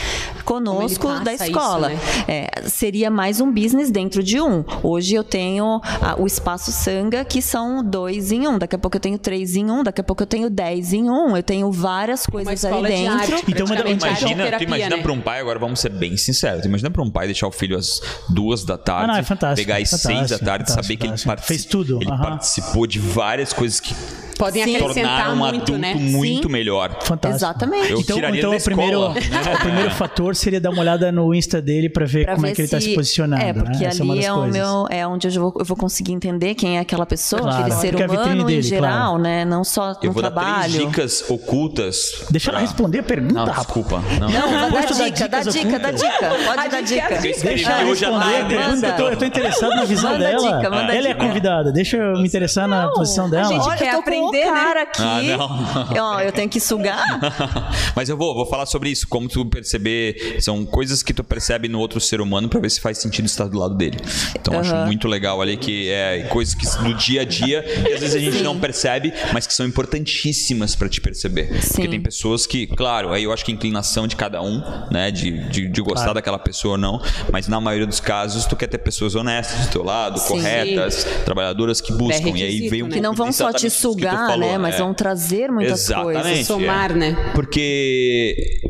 conosco 0.44 1.08
da 1.20 1.34
escola. 1.34 1.92
Isso, 1.92 2.02
né? 2.26 2.50
é, 2.56 2.68
seria 2.68 3.10
mais 3.10 3.40
um 3.40 3.50
business 3.52 3.90
dentro 3.90 4.22
de 4.22 4.40
um. 4.40 4.64
Hoje 4.82 5.14
eu 5.14 5.24
tenho 5.24 5.80
a, 6.00 6.20
o 6.20 6.26
espaço 6.26 6.72
Sanga, 6.72 7.24
que 7.24 7.40
são 7.40 7.82
dois 7.84 8.32
em 8.32 8.46
um. 8.46 8.58
Daqui 8.58 8.76
a 8.76 8.78
pouco 8.78 8.96
eu 8.96 9.00
tenho 9.00 9.18
três 9.18 9.56
em 9.56 9.70
um, 9.70 9.82
daqui 9.82 10.00
a 10.00 10.04
pouco 10.04 10.22
eu 10.22 10.26
tenho 10.26 10.50
dez 10.50 10.92
em 10.92 11.08
um. 11.08 11.36
Eu 11.36 11.42
tenho 11.42 11.70
várias 11.70 12.26
coisas 12.26 12.64
ali 12.64 12.88
dentro. 12.88 13.34
Arte, 13.34 13.44
então, 13.48 13.66
imagina, 13.66 14.58
tu 14.58 14.64
imagina 14.64 14.96
né? 14.96 15.02
para 15.02 15.12
um 15.12 15.20
pai, 15.20 15.40
agora 15.40 15.58
vamos 15.58 15.80
ser 15.80 15.90
bem 15.90 16.16
sinceros, 16.16 16.62
tu 16.62 16.68
imagina 16.68 16.90
para 16.90 17.02
um 17.02 17.10
pai 17.10 17.26
deixar 17.26 17.46
o 17.46 17.52
filho 17.52 17.76
às 17.76 17.93
duas 18.28 18.64
da 18.64 18.78
tarde, 18.78 19.04
ah, 19.04 19.12
não, 19.14 19.16
é 19.16 19.22
fantástico, 19.22 19.66
pegar 19.66 19.82
às 19.82 19.88
seis 19.88 20.30
da 20.30 20.38
tarde, 20.38 20.70
saber 20.70 20.96
que 20.96 21.06
ele 21.06 21.16
fez 21.42 21.64
tudo. 21.64 21.98
Ele 22.00 22.10
participou 22.10 22.86
de 22.86 22.98
várias 22.98 23.52
coisas 23.52 23.80
que 23.80 23.94
podem 24.34 24.64
Sim. 24.64 24.76
acrescentar 24.76 25.32
um 25.32 25.36
muito, 25.36 25.54
adulto 25.54 25.78
né? 25.78 25.94
muito 25.94 26.48
Sim. 26.48 26.52
melhor. 26.52 26.96
Fantástico. 27.02 27.36
Exatamente. 27.36 27.90
Eu 27.90 28.00
então, 28.00 28.16
tiraria 28.16 28.38
então 28.38 28.50
da 28.50 28.56
o 28.56 28.62
primeiro, 28.62 29.08
né? 29.08 29.20
o 29.54 29.58
primeiro 29.60 29.90
fator 29.94 30.36
seria 30.36 30.60
dar 30.60 30.70
uma 30.70 30.80
olhada 30.80 31.10
no 31.12 31.34
Insta 31.34 31.60
dele 31.60 31.88
para 31.88 32.06
ver 32.06 32.24
pra 32.24 32.34
como 32.34 32.46
ver 32.46 32.52
é 32.52 32.54
que 32.54 32.60
ele 32.60 32.66
está 32.66 32.80
se 32.80 32.94
posicionando. 32.94 33.42
É, 33.42 33.52
porque 33.52 33.84
né? 33.84 33.90
ali 33.90 34.20
é, 34.20 34.26
é 34.26 34.32
o 34.32 34.46
meu, 34.46 34.86
é 34.90 35.06
onde 35.06 35.28
eu 35.28 35.32
vou, 35.32 35.54
eu 35.58 35.64
vou 35.64 35.76
conseguir 35.76 36.12
entender 36.12 36.54
quem 36.54 36.78
é 36.78 36.80
aquela 36.80 37.06
pessoa, 37.06 37.42
claro. 37.42 37.62
aquele 37.62 37.76
ser 37.76 37.94
humano 37.96 38.44
dele, 38.44 38.58
em 38.58 38.62
geral, 38.62 39.10
claro. 39.10 39.22
né? 39.22 39.44
Não 39.44 39.64
só 39.64 39.92
no 39.92 39.98
eu 40.02 40.12
vou 40.12 40.22
trabalho. 40.22 40.72
Dicas 40.72 41.24
ocultas. 41.28 42.24
Deixa 42.30 42.50
pra... 42.50 42.60
ela 42.60 42.68
responder 42.68 43.00
a 43.00 43.02
pergunta. 43.02 43.34
Não, 43.34 43.44
desculpa. 43.46 44.02
Não, 44.20 44.28
não 44.28 44.70
dá 44.70 44.80
dica, 44.80 45.28
dá 45.28 45.40
dica, 45.42 45.78
dá 45.78 45.90
dica. 45.90 46.32
Pode 46.44 46.68
dar 46.68 46.82
dica. 46.82 47.20
Deixa 47.20 47.72
ela 47.72 47.84
responder 47.84 48.40
a 48.40 48.44
pergunta. 48.46 48.86
Eu 48.98 49.16
tô 49.16 49.24
interessado 49.24 49.76
na 49.76 49.84
visão 49.84 50.18
dela. 50.18 50.62
Ela 50.92 51.08
é 51.08 51.14
convidada. 51.14 51.72
Deixa 51.72 51.96
eu 51.96 52.14
me 52.14 52.26
interessar 52.26 52.68
na 52.68 52.88
posição 52.88 53.28
dela. 53.28 53.48
A 53.48 53.52
gente 53.52 53.78
quer 53.78 53.94
aprender, 53.94 54.23
né? 54.32 54.82
aqui. 54.82 55.02
Ah, 55.02 55.22
não. 55.22 56.14
Ó, 56.16 56.20
eu 56.20 56.32
tenho 56.32 56.48
que 56.48 56.60
sugar. 56.60 57.04
Mas 57.94 58.08
eu 58.08 58.16
vou, 58.16 58.34
vou 58.34 58.46
falar 58.46 58.66
sobre 58.66 58.90
isso, 58.90 59.06
como 59.08 59.28
tu 59.28 59.44
perceber, 59.44 60.36
são 60.40 60.64
coisas 60.64 61.02
que 61.02 61.12
tu 61.12 61.22
percebe 61.22 61.68
no 61.68 61.78
outro 61.78 62.00
ser 62.00 62.20
humano 62.20 62.48
para 62.48 62.60
ver 62.60 62.70
se 62.70 62.80
faz 62.80 62.98
sentido 62.98 63.26
estar 63.26 63.46
do 63.48 63.58
lado 63.58 63.74
dele. 63.74 63.98
Então 64.34 64.54
uhum. 64.54 64.60
acho 64.60 64.74
muito 64.86 65.08
legal 65.08 65.40
ali 65.40 65.56
que 65.56 65.90
é 65.90 66.22
coisas 66.30 66.54
que 66.54 66.64
no 66.82 66.94
dia 66.94 67.22
a 67.22 67.24
dia 67.24 67.64
e 67.88 67.92
às 67.92 68.00
vezes 68.00 68.14
a 68.14 68.18
gente 68.18 68.38
Sim. 68.38 68.42
não 68.42 68.58
percebe, 68.58 69.12
mas 69.32 69.46
que 69.46 69.54
são 69.54 69.66
importantíssimas 69.66 70.74
para 70.74 70.88
te 70.88 71.00
perceber. 71.00 71.62
Sim. 71.62 71.74
Porque 71.74 71.88
tem 71.88 72.00
pessoas 72.00 72.46
que, 72.46 72.66
claro, 72.66 73.12
aí 73.12 73.24
eu 73.24 73.32
acho 73.32 73.44
que 73.44 73.52
a 73.52 73.54
inclinação 73.54 74.06
de 74.06 74.16
cada 74.16 74.42
um, 74.42 74.62
né, 74.90 75.10
de, 75.10 75.48
de, 75.48 75.68
de 75.68 75.80
gostar 75.80 76.04
claro. 76.04 76.14
daquela 76.14 76.38
pessoa 76.38 76.72
ou 76.72 76.78
não, 76.78 77.00
mas 77.30 77.48
na 77.48 77.60
maioria 77.60 77.86
dos 77.86 78.00
casos 78.00 78.46
tu 78.46 78.56
quer 78.56 78.66
ter 78.66 78.78
pessoas 78.78 79.14
honestas 79.14 79.66
do 79.66 79.72
teu 79.72 79.82
lado, 79.82 80.18
Sim. 80.18 80.28
corretas, 80.28 81.04
trabalhadoras 81.24 81.80
que 81.80 81.92
buscam 81.92 82.30
é 82.30 82.38
e 82.38 82.42
aí 82.42 82.68
vem 82.68 82.82
um 82.82 82.88
que 82.88 83.00
não 83.00 83.14
vão 83.14 83.32
só 83.32 83.52
te 83.52 83.68
sugar, 83.68 84.13
né, 84.38 84.58
mas 84.58 84.74
é. 84.76 84.78
vão 84.78 84.94
trazer 84.94 85.50
muitas 85.50 85.84
Exatamente, 85.84 86.22
coisas. 86.22 86.46
Somar, 86.46 86.90
é. 86.90 86.94
né? 86.94 87.16
Porque 87.34 88.60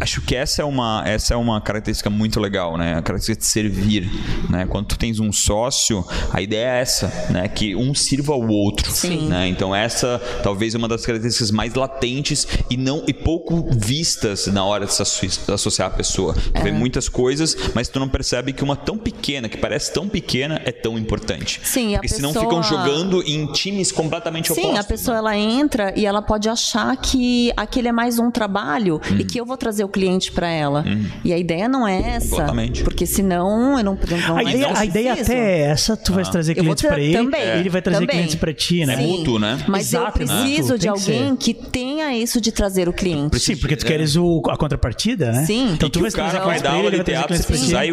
acho 0.00 0.20
que 0.22 0.34
essa 0.34 0.62
é 0.62 0.64
uma 0.64 1.02
essa 1.06 1.34
é 1.34 1.36
uma 1.36 1.60
característica 1.60 2.08
muito 2.08 2.40
legal, 2.40 2.76
né? 2.76 2.92
A 2.94 3.02
característica 3.02 3.36
de 3.36 3.46
servir, 3.46 4.10
né? 4.48 4.66
Quando 4.66 4.86
tu 4.86 4.98
tens 4.98 5.20
um 5.20 5.32
sócio, 5.32 6.04
a 6.32 6.40
ideia 6.40 6.68
é 6.68 6.80
essa, 6.80 7.28
né? 7.30 7.48
Que 7.48 7.76
um 7.76 7.94
sirva 7.94 8.32
ao 8.32 8.46
outro, 8.46 8.90
Sim. 8.90 9.28
né? 9.28 9.48
Então 9.48 9.74
essa 9.74 10.20
talvez 10.42 10.74
é 10.74 10.78
uma 10.78 10.88
das 10.88 11.04
características 11.04 11.50
mais 11.50 11.74
latentes 11.74 12.46
e 12.70 12.76
não 12.76 13.04
e 13.06 13.12
pouco 13.12 13.68
vistas 13.70 14.46
na 14.46 14.64
hora 14.64 14.86
de 14.86 14.94
se 14.94 15.02
associar 15.52 15.88
a 15.88 15.90
pessoa. 15.90 16.34
Tu 16.34 16.50
é. 16.54 16.62
vê 16.62 16.72
muitas 16.72 17.08
coisas, 17.08 17.56
mas 17.74 17.88
tu 17.88 18.00
não 18.00 18.08
percebe 18.08 18.52
que 18.52 18.64
uma 18.64 18.76
tão 18.76 18.96
pequena, 18.96 19.48
que 19.48 19.58
parece 19.58 19.92
tão 19.92 20.08
pequena, 20.08 20.60
é 20.64 20.72
tão 20.72 20.98
importante. 20.98 21.60
Sim, 21.62 21.92
Porque 21.92 22.08
pessoa... 22.08 22.32
senão 22.32 22.42
ficam 22.42 22.62
jogando 22.62 23.22
em 23.22 23.46
times 23.52 23.92
completamente 23.92 24.46
Sim, 24.46 24.52
opostos. 24.52 24.72
Sim, 24.72 24.78
a 24.78 24.84
pessoa 24.84 25.14
né? 25.14 25.18
ela 25.18 25.36
entra 25.36 25.92
e 25.96 26.06
ela 26.06 26.22
pode 26.22 26.48
achar 26.48 26.96
que 26.96 27.52
aquele 27.56 27.88
é 27.88 27.92
mais 27.92 28.18
um 28.18 28.30
trabalho 28.30 29.00
hum. 29.10 29.16
e 29.18 29.24
que 29.24 29.38
eu 29.38 29.44
vou 29.44 29.56
trazer 29.56 29.84
o 29.84 29.88
cliente 29.90 30.32
para 30.32 30.48
ela. 30.48 30.84
Hum. 30.86 31.06
E 31.24 31.32
a 31.32 31.38
ideia 31.38 31.68
não 31.68 31.86
é 31.86 32.16
essa. 32.16 32.36
Exatamente. 32.36 32.82
Porque 32.82 33.06
senão 33.06 33.78
eu 33.78 33.84
não, 33.84 33.98
não 34.28 34.36
A 34.36 34.42
ideia, 34.42 34.72
a 34.74 34.84
ideia 34.84 35.12
até 35.14 35.34
é 35.34 35.60
essa, 35.62 35.96
tu 35.96 36.12
ah. 36.12 36.16
vai 36.16 36.24
trazer 36.24 36.54
clientes 36.54 36.82
para 36.82 37.00
ele, 37.00 37.12
também, 37.12 37.42
ele 37.42 37.68
vai 37.68 37.82
trazer 37.82 38.00
também. 38.00 38.16
clientes 38.16 38.34
para 38.36 38.52
ti, 38.52 38.86
né? 38.86 38.94
É 38.94 38.96
mútuo, 38.96 39.38
né? 39.38 39.58
Mas 39.66 39.88
Exato, 39.88 40.22
eu 40.22 40.26
né? 40.26 40.42
preciso 40.42 40.72
né? 40.72 40.78
de 40.78 40.88
alguém 40.88 41.36
que, 41.36 41.54
que, 41.54 41.70
tenha 41.70 42.14
isso 42.16 42.40
de 42.40 42.52
trazer 42.52 42.88
o 42.88 42.92
cliente. 42.92 43.38
Sim, 43.38 43.56
porque 43.56 43.76
tu 43.76 43.86
queres 43.86 44.16
o, 44.16 44.42
a 44.48 44.56
contrapartida, 44.56 45.32
né? 45.32 45.44
Sim. 45.44 45.72
Então 45.72 45.88
e 45.88 45.92
tu 45.92 46.00
vai 46.00 46.10
trazer 46.10 46.36
o 46.36 46.40
cara 46.40 46.44
vai 46.46 46.60
dar 46.60 46.72
aula 46.72 46.90
de 46.90 47.02
teatro 47.04 47.36
se 47.36 47.44
precisar 47.44 47.84
e, 47.86 47.92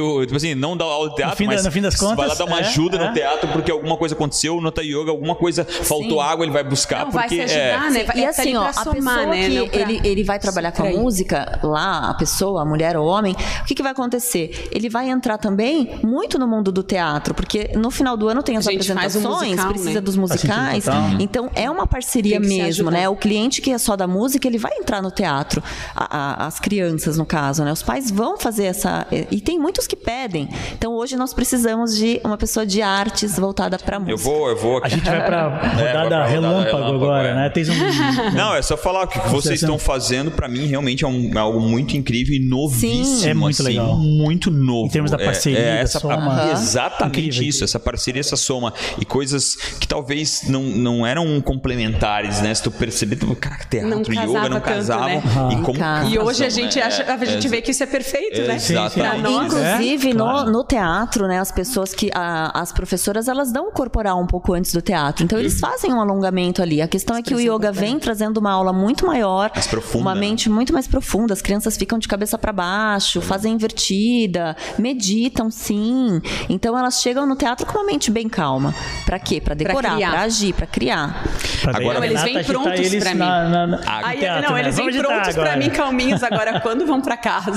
o, 0.00 0.20
tipo 0.22 0.36
assim, 0.36 0.54
não 0.54 0.76
dar 0.76 0.84
aula 0.84 1.10
de 1.10 1.16
teatro, 1.16 1.46
mas 1.46 1.64
no 1.64 1.70
fim 1.70 1.80
das 1.80 1.96
contas, 1.96 2.16
vai 2.16 2.28
lá 2.28 2.34
dar 2.34 2.44
uma 2.44 2.58
é, 2.58 2.60
ajuda 2.60 2.96
é. 2.96 3.08
no 3.08 3.14
teatro 3.14 3.48
porque 3.50 3.70
alguma 3.70 3.96
coisa 3.96 4.14
aconteceu, 4.14 4.60
no 4.60 4.72
yoga, 4.82 5.10
alguma 5.10 5.34
coisa 5.34 5.64
faltou 5.64 6.20
água, 6.20 6.44
ele 6.44 6.52
vai 6.52 6.64
buscar 6.64 7.04
porque 7.04 7.16
vai 7.16 7.28
se 7.28 7.40
ajudar, 7.40 7.86
é... 7.86 7.90
né? 7.90 8.06
E 8.16 8.24
assim, 8.24 8.56
ó, 8.56 8.64
a 8.64 8.72
pessoa 8.72 9.26
né? 9.26 9.48
que 9.68 9.78
ele, 9.78 10.00
ele 10.04 10.24
vai 10.24 10.38
trabalhar 10.38 10.72
com 10.72 10.82
a 10.82 10.90
música 10.90 11.31
lá, 11.62 12.10
a 12.10 12.14
pessoa, 12.14 12.62
a 12.62 12.64
mulher 12.64 12.96
ou 12.96 13.06
homem, 13.06 13.34
o 13.60 13.64
que, 13.64 13.74
que 13.74 13.82
vai 13.82 13.92
acontecer? 13.92 14.68
Ele 14.70 14.88
vai 14.88 15.08
entrar 15.10 15.38
também 15.38 16.00
muito 16.02 16.38
no 16.38 16.46
mundo 16.46 16.70
do 16.72 16.82
teatro, 16.82 17.34
porque 17.34 17.70
no 17.74 17.90
final 17.90 18.16
do 18.16 18.28
ano 18.28 18.42
tem 18.42 18.56
as 18.56 18.66
apresentações, 18.66 19.24
um 19.24 19.30
musical, 19.30 19.68
precisa 19.68 19.94
né? 19.94 20.00
dos 20.00 20.16
musicais. 20.16 20.84
Então 21.18 21.50
é 21.54 21.70
uma 21.70 21.86
parceria 21.86 22.40
mesmo, 22.40 22.90
né? 22.90 23.08
O 23.08 23.16
cliente 23.16 23.60
que 23.60 23.70
é 23.70 23.78
só 23.78 23.96
da 23.96 24.06
música, 24.06 24.46
ele 24.46 24.58
vai 24.58 24.72
entrar 24.78 25.02
no 25.02 25.10
teatro. 25.10 25.62
A, 25.94 26.44
a, 26.44 26.46
as 26.46 26.58
crianças, 26.58 27.16
no 27.16 27.26
caso, 27.26 27.64
né? 27.64 27.72
Os 27.72 27.82
pais 27.82 28.10
vão 28.10 28.38
fazer 28.38 28.64
essa. 28.64 29.06
E 29.30 29.40
tem 29.40 29.58
muitos 29.58 29.86
que 29.86 29.96
pedem. 29.96 30.48
Então 30.72 30.92
hoje 30.92 31.16
nós 31.16 31.32
precisamos 31.32 31.96
de 31.96 32.20
uma 32.24 32.36
pessoa 32.36 32.66
de 32.66 32.82
artes 32.82 33.38
voltada 33.38 33.78
para 33.78 33.98
música. 33.98 34.12
Eu 34.12 34.18
vou, 34.18 34.48
eu 34.48 34.56
vou. 34.56 34.80
A 34.82 34.88
gente 34.88 35.04
vai 35.04 35.24
para 35.24 35.48
rodada 35.74 36.16
é, 36.16 36.28
relâmpago, 36.28 36.64
relâmpago 36.64 36.94
agora, 36.94 37.28
é. 37.28 37.34
né? 37.34 37.50
Tem 37.50 37.64
um... 37.64 38.30
Não, 38.34 38.54
é 38.54 38.62
só 38.62 38.76
falar 38.76 39.06
que 39.06 39.18
o 39.18 39.22
que 39.22 39.28
vocês 39.28 39.62
estão 39.62 39.78
fazendo, 39.78 40.30
para 40.30 40.48
mim, 40.48 40.66
realmente 40.66 41.04
é 41.04 41.08
um, 41.08 41.21
algo 41.36 41.60
muito 41.60 41.96
incrível 41.96 42.34
e 42.34 42.40
novíssimo. 42.40 43.04
Sim. 43.04 43.28
É 43.28 43.34
muito 43.34 43.62
assim, 43.62 43.70
legal. 43.70 43.96
Muito 43.96 44.50
novo. 44.50 44.86
Em 44.86 44.90
termos 44.90 45.10
da 45.10 45.18
parceria, 45.18 45.58
é, 45.58 45.78
é 45.78 45.80
essa, 45.80 46.00
soma. 46.00 46.50
Exatamente 46.52 47.20
incrível. 47.20 47.48
isso, 47.48 47.64
essa 47.64 47.78
parceria, 47.78 48.20
essa 48.20 48.36
soma. 48.36 48.72
E 49.00 49.04
coisas 49.04 49.56
que 49.78 49.86
talvez 49.86 50.42
não, 50.48 50.62
não 50.62 51.06
eram 51.06 51.40
complementares, 51.40 52.40
né? 52.40 52.54
Se 52.54 52.62
tu 52.62 52.70
perceber, 52.70 53.16
tu, 53.16 53.34
cara, 53.36 53.64
teatro 53.68 54.12
e 54.12 54.18
yoga 54.18 54.48
não 54.48 54.60
casavam. 54.60 55.08
Né? 55.08 55.22
E, 55.52 55.62
como 55.62 55.78
e 56.08 56.18
hoje 56.18 56.44
a 56.44 56.50
gente, 56.50 56.76
né? 56.76 56.82
acha, 56.84 57.04
a 57.12 57.24
gente 57.24 57.48
vê 57.48 57.60
que 57.60 57.70
isso 57.70 57.82
é 57.82 57.86
perfeito, 57.86 58.40
né? 58.42 58.56
Exatamente. 58.56 59.32
Inclusive, 59.32 60.10
é, 60.10 60.14
no, 60.14 60.24
claro. 60.24 60.50
no 60.50 60.64
teatro, 60.64 61.26
né? 61.26 61.38
As 61.38 61.52
pessoas 61.52 61.94
que. 61.94 62.10
A, 62.14 62.60
as 62.60 62.72
professoras, 62.72 63.28
elas 63.28 63.52
dão 63.52 63.68
o 63.68 63.72
corporal 63.72 64.20
um 64.20 64.26
pouco 64.26 64.52
antes 64.54 64.72
do 64.72 64.80
teatro. 64.80 65.24
Então, 65.24 65.38
eles 65.38 65.54
uhum. 65.54 65.60
fazem 65.60 65.92
um 65.92 66.00
alongamento 66.00 66.62
ali. 66.62 66.80
A 66.80 66.88
questão 66.88 67.16
é 67.16 67.22
que 67.22 67.34
o 67.34 67.40
yoga 67.40 67.72
vem 67.72 67.98
trazendo 67.98 68.38
uma 68.38 68.50
aula 68.50 68.72
muito 68.72 69.06
maior, 69.06 69.50
mais 69.54 69.66
profunda, 69.66 69.98
uma 70.02 70.14
mente 70.14 70.48
muito 70.48 70.72
mais 70.72 70.86
profunda. 70.86 71.01
As 71.32 71.42
crianças 71.42 71.76
ficam 71.76 71.98
de 71.98 72.08
cabeça 72.08 72.38
para 72.38 72.52
baixo, 72.52 73.20
fazem 73.20 73.54
invertida, 73.54 74.56
meditam 74.78 75.50
sim. 75.50 76.20
Então 76.48 76.78
elas 76.78 77.00
chegam 77.00 77.26
no 77.26 77.36
teatro 77.36 77.66
com 77.66 77.78
uma 77.78 77.84
mente 77.84 78.10
bem 78.10 78.28
calma. 78.28 78.74
Para 79.04 79.18
quê? 79.18 79.40
Para 79.40 79.54
decorar, 79.54 79.98
para 79.98 80.22
agir, 80.22 80.54
para 80.54 80.66
criar. 80.66 81.24
Agora 81.66 81.98
não, 81.98 82.04
eles 82.04 82.22
vêm 82.22 82.44
prontos 82.44 82.94
para 82.96 83.12
mim. 83.12 83.18
Na, 83.18 83.48
na, 83.48 83.66
na... 83.66 83.80
Aí, 83.86 84.18
teatro, 84.18 84.48
não, 84.48 84.54
né? 84.54 84.60
eles 84.60 84.76
vêm 84.76 84.92
prontos 84.92 85.34
para 85.34 85.56
mim 85.56 85.70
calminhos 85.70 86.22
agora 86.22 86.60
quando 86.62 86.86
vão 86.86 87.00
para 87.00 87.16
casa. 87.16 87.52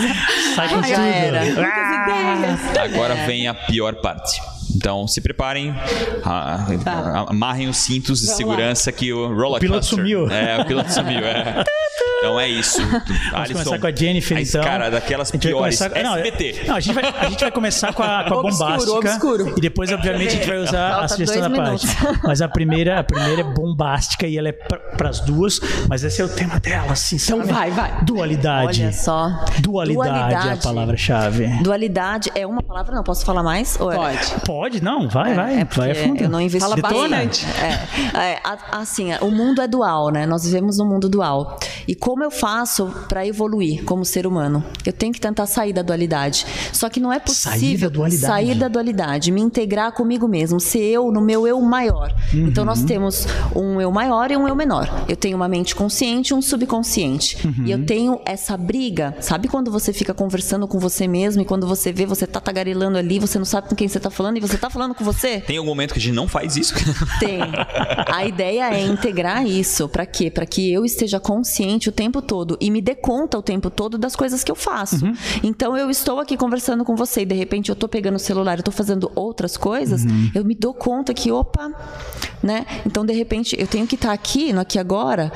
Sai 0.56 0.70
com 0.70 0.76
Ai, 0.76 0.89
já 0.89 1.06
era. 1.06 1.39
Muitas 1.46 1.64
ideias. 1.64 2.93
Agora 2.93 3.16
vem 3.26 3.48
a 3.48 3.54
pior 3.54 3.96
parte. 3.96 4.41
Então 4.76 5.08
se 5.08 5.22
preparem, 5.22 5.74
tá. 6.24 7.26
amarrem 7.28 7.68
os 7.70 7.78
cintos 7.78 8.20
de 8.20 8.26
Vamos 8.26 8.38
segurança 8.38 8.92
lá. 8.92 8.98
que 8.98 9.14
o 9.14 9.28
roller 9.28 9.58
O 9.58 9.60
piloto 9.60 9.86
sumiu. 9.86 10.30
É, 10.30 10.62
o 10.62 10.66
piloto 10.66 10.92
sumiu, 10.92 11.20
é. 11.20 11.64
Então 12.18 12.40
é 12.40 12.48
isso. 12.48 12.82
Vamos 12.82 13.34
Alisson, 13.34 13.54
começar 13.54 13.80
com 13.80 13.88
a 13.88 13.92
Jennifer, 13.92 14.38
então. 14.38 14.64
Cara, 14.64 14.90
daquelas 14.90 15.32
piores. 15.32 15.78
Começar... 15.78 16.04
Não, 16.04 16.16
SBT. 16.18 16.64
Não, 16.68 16.76
a, 16.76 16.80
gente 16.80 16.94
vai, 16.94 17.04
a 17.06 17.30
gente 17.30 17.40
vai 17.40 17.52
começar 17.52 17.94
com 17.94 18.04
a, 18.04 18.24
com 18.24 18.40
a 18.40 18.42
bombástica. 18.42 18.98
Obscuro, 18.98 19.44
obscuro. 19.44 19.54
E 19.58 19.62
depois, 19.62 19.92
obviamente, 19.92 20.28
a 20.28 20.32
gente 20.32 20.48
vai 20.48 20.58
usar 20.58 20.90
Falta 20.90 21.06
a 21.06 21.08
sugestão 21.08 21.42
da 21.42 21.50
parte. 21.50 21.88
Mas 22.24 22.42
a 22.42 22.48
primeira, 22.48 23.00
a 23.00 23.04
primeira 23.04 23.42
é 23.42 23.44
bombástica 23.44 24.28
e 24.28 24.38
ela 24.38 24.50
é 24.50 24.52
para 24.52 25.10
as 25.10 25.20
duas, 25.20 25.60
mas 25.88 26.04
esse 26.04 26.22
é 26.22 26.26
o 26.26 26.30
tema 26.30 26.60
dela, 26.60 26.94
assim, 26.94 27.18
Então 27.18 27.40
sabe? 27.40 27.52
vai, 27.52 27.72
vai. 27.72 28.04
Dualidade. 28.04 28.82
Olha 28.82 28.92
só. 28.92 29.46
Dualidade, 29.60 30.10
Dualidade. 30.10 30.48
é 30.50 30.54
a 30.54 30.58
palavra-chave. 30.58 31.48
Dualidade 31.64 32.32
é 32.34 32.48
uma 32.48 32.64
palavra, 32.64 32.96
não 32.96 33.04
posso 33.04 33.26
falar 33.26 33.44
mais? 33.44 33.80
Ou 33.80 33.92
é? 33.92 33.96
Pode. 33.96 34.36
Pode, 34.66 34.84
não, 34.84 35.07
vai, 35.07 35.32
é, 35.32 35.36
vai. 35.36 35.59
É 35.59 35.66
vai 35.66 35.91
a 35.91 35.95
fundo. 35.95 36.24
Eu 36.24 36.30
não 36.30 36.41
investi 36.41 36.68
Fala 36.68 36.82
bastante. 36.82 37.45
É, 38.16 38.34
é, 38.34 38.41
assim, 38.72 39.13
o 39.22 39.30
mundo 39.30 39.61
é 39.61 39.68
dual, 39.68 40.09
né? 40.09 40.26
Nós 40.26 40.43
vivemos 40.43 40.80
num 40.80 40.88
mundo 40.88 41.07
dual. 41.07 41.59
E 41.88 41.93
como 41.93 42.16
como 42.16 42.24
eu 42.24 42.32
faço 42.32 42.86
para 43.09 43.28
evoluir 43.28 43.84
como 43.84 44.05
ser 44.05 44.26
humano? 44.26 44.63
Eu 44.86 44.93
tenho 44.93 45.11
que 45.11 45.20
tentar 45.20 45.45
sair 45.47 45.74
da 45.74 45.82
dualidade. 45.82 46.45
Só 46.72 46.88
que 46.89 46.97
não 46.97 47.11
é 47.11 47.20
possível 47.20 47.59
sair 47.59 47.78
da 47.78 47.89
dualidade, 47.89 48.26
sair 48.26 48.55
da 48.55 48.68
dualidade 48.70 49.32
me 49.34 49.41
integrar 49.41 49.91
comigo 49.91 50.26
mesmo, 50.26 50.57
ser 50.57 50.80
eu 50.80 51.11
no 51.11 51.20
meu 51.20 51.45
eu 51.45 51.59
maior. 51.59 52.16
Uhum. 52.34 52.47
Então 52.47 52.63
nós 52.63 52.84
temos 52.84 53.28
um 53.53 53.82
eu 53.82 53.91
maior 53.91 54.32
e 54.32 54.38
um 54.38 54.47
eu 54.47 54.55
menor. 54.55 54.89
Eu 55.09 55.18
tenho 55.18 55.36
uma 55.36 55.49
mente 55.49 55.76
consciente 55.76 56.32
e 56.32 56.34
um 56.34 56.41
subconsciente. 56.41 57.45
Uhum. 57.45 57.66
E 57.66 57.72
eu 57.72 57.86
tenho 57.86 58.22
essa 58.26 58.55
briga. 58.55 59.13
Sabe 59.20 59.49
quando 59.49 59.70
você 59.70 59.91
fica 59.91 60.13
conversando 60.13 60.70
com 60.70 60.80
você 60.80 61.09
mesmo 61.09 61.41
e 61.41 61.45
quando 61.45 61.68
você 61.68 61.91
vê 61.91 62.05
você 62.05 62.26
tá 62.26 62.39
tagarelando 62.39 62.97
ali, 62.97 63.20
você 63.20 63.38
não 63.38 63.45
sabe 63.45 63.68
com 63.68 63.76
quem 63.76 63.89
você 63.89 63.99
tá 63.99 64.09
falando 64.09 64.38
e 64.38 64.39
você 64.39 64.55
tá 64.58 64.70
falando 64.70 64.93
com 64.93 65.03
você? 65.03 65.39
Tem 65.41 65.58
algum 65.58 65.70
momento 65.70 65.93
que 65.93 65.99
a 65.99 66.01
gente 66.01 66.16
não 66.16 66.28
faz 66.28 66.56
isso? 66.56 66.74
Tem. 67.20 67.39
A 68.08 68.26
ideia 68.26 68.74
é 68.74 68.82
integrar 68.82 69.45
isso. 69.45 69.88
Para 69.89 70.06
quê? 70.06 70.30
Para 70.30 70.45
que 70.45 70.72
eu 70.72 70.86
esteja 70.86 71.20
consciente 71.20 71.89
o 71.89 71.91
tempo 71.91 72.22
todo 72.22 72.58
e 72.60 72.70
me 72.70 72.82
dê 72.82 72.95
conta 72.95 73.38
o 73.38 73.41
tempo 73.41 73.70
todo 73.70 73.97
das 73.97 74.16
coisas 74.16 74.43
que 74.43 74.51
eu 74.51 74.56
faço. 74.56 75.06
Uhum. 75.06 75.14
Então 75.43 75.78
eu 75.78 75.89
estou 75.89 76.20
aqui 76.20 76.38
conversando 76.38 76.84
com 76.84 76.95
você 76.95 77.22
e 77.22 77.26
de 77.26 77.36
repente 77.36 77.70
eu 77.70 77.76
tô 77.76 77.88
pegando 77.88 78.16
o 78.16 78.20
celular, 78.20 78.58
eu 78.58 78.64
tô 78.64 78.72
fazendo 78.72 79.12
outras 79.16 79.58
coisas, 79.58 80.03
uhum. 80.03 80.32
eu 80.34 80.45
me 80.45 80.56
dou 80.56 80.74
conta 80.74 81.14
que, 81.14 81.32
opa, 81.32 81.72
né? 82.41 82.66
Então 82.86 83.06
de 83.06 83.14
repente 83.14 83.56
eu 83.60 83.68
tenho 83.68 83.88
que 83.88 83.95
estar 83.95 84.10
tá 84.10 84.14
aqui, 84.14 84.53
no 84.53 84.62
aqui 84.62 84.78
agora, 84.78 85.32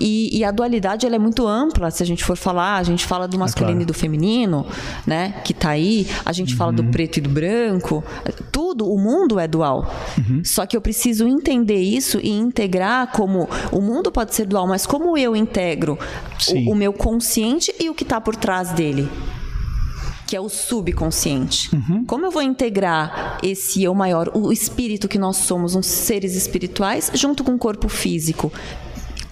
e, 0.00 0.38
e, 0.38 0.44
a 0.44 0.50
dualidade 0.50 1.06
ela 1.06 1.16
é 1.16 1.18
muito 1.18 1.46
ampla. 1.46 1.90
Se 1.90 2.02
a 2.02 2.06
gente 2.06 2.24
for 2.24 2.36
falar, 2.36 2.76
a 2.76 2.82
gente 2.82 3.04
fala 3.04 3.26
do 3.28 3.38
masculino 3.38 3.70
é 3.70 3.74
claro. 3.74 3.82
e 3.82 3.86
do 3.86 3.94
feminino, 3.94 4.66
né? 5.06 5.34
Que 5.44 5.52
tá 5.54 5.70
aí, 5.70 6.06
a 6.24 6.32
gente 6.32 6.52
uhum. 6.52 6.58
fala 6.58 6.72
do 6.72 6.82
uhum. 6.82 6.90
preto 6.90 7.18
e 7.18 7.20
do 7.20 7.28
branco, 7.28 8.02
tudo, 8.50 8.61
o 8.80 8.98
mundo 8.98 9.38
é 9.38 9.46
dual. 9.46 9.92
Uhum. 10.18 10.42
Só 10.44 10.66
que 10.66 10.76
eu 10.76 10.80
preciso 10.80 11.26
entender 11.26 11.80
isso 11.80 12.18
e 12.22 12.30
integrar 12.30 13.12
como 13.12 13.48
o 13.70 13.80
mundo 13.80 14.10
pode 14.10 14.34
ser 14.34 14.46
dual, 14.46 14.66
mas 14.66 14.86
como 14.86 15.16
eu 15.16 15.36
integro 15.36 15.98
o, 16.48 16.72
o, 16.72 16.74
meu 16.74 16.92
consciente 16.92 17.74
e 17.78 17.88
o 17.90 17.94
que 17.94 18.02
está 18.02 18.20
por 18.20 18.36
trás 18.36 18.72
dele 18.72 19.08
que 20.26 20.36
é 20.36 20.40
o 20.40 20.48
subconsciente. 20.48 21.68
Uhum. 21.76 22.06
Como 22.06 22.24
eu 22.24 22.30
vou 22.30 22.40
integrar 22.40 23.38
esse 23.42 23.82
eu 23.82 23.94
maior, 23.94 24.30
o 24.32 24.50
espírito 24.50 25.06
que 25.06 25.18
nós 25.18 25.36
somos, 25.36 25.74
uns 25.74 25.84
seres 25.84 26.34
espirituais, 26.34 27.10
junto 27.12 27.44
com 27.44 27.52
o 27.52 27.58
corpo 27.58 27.86
físico? 27.86 28.50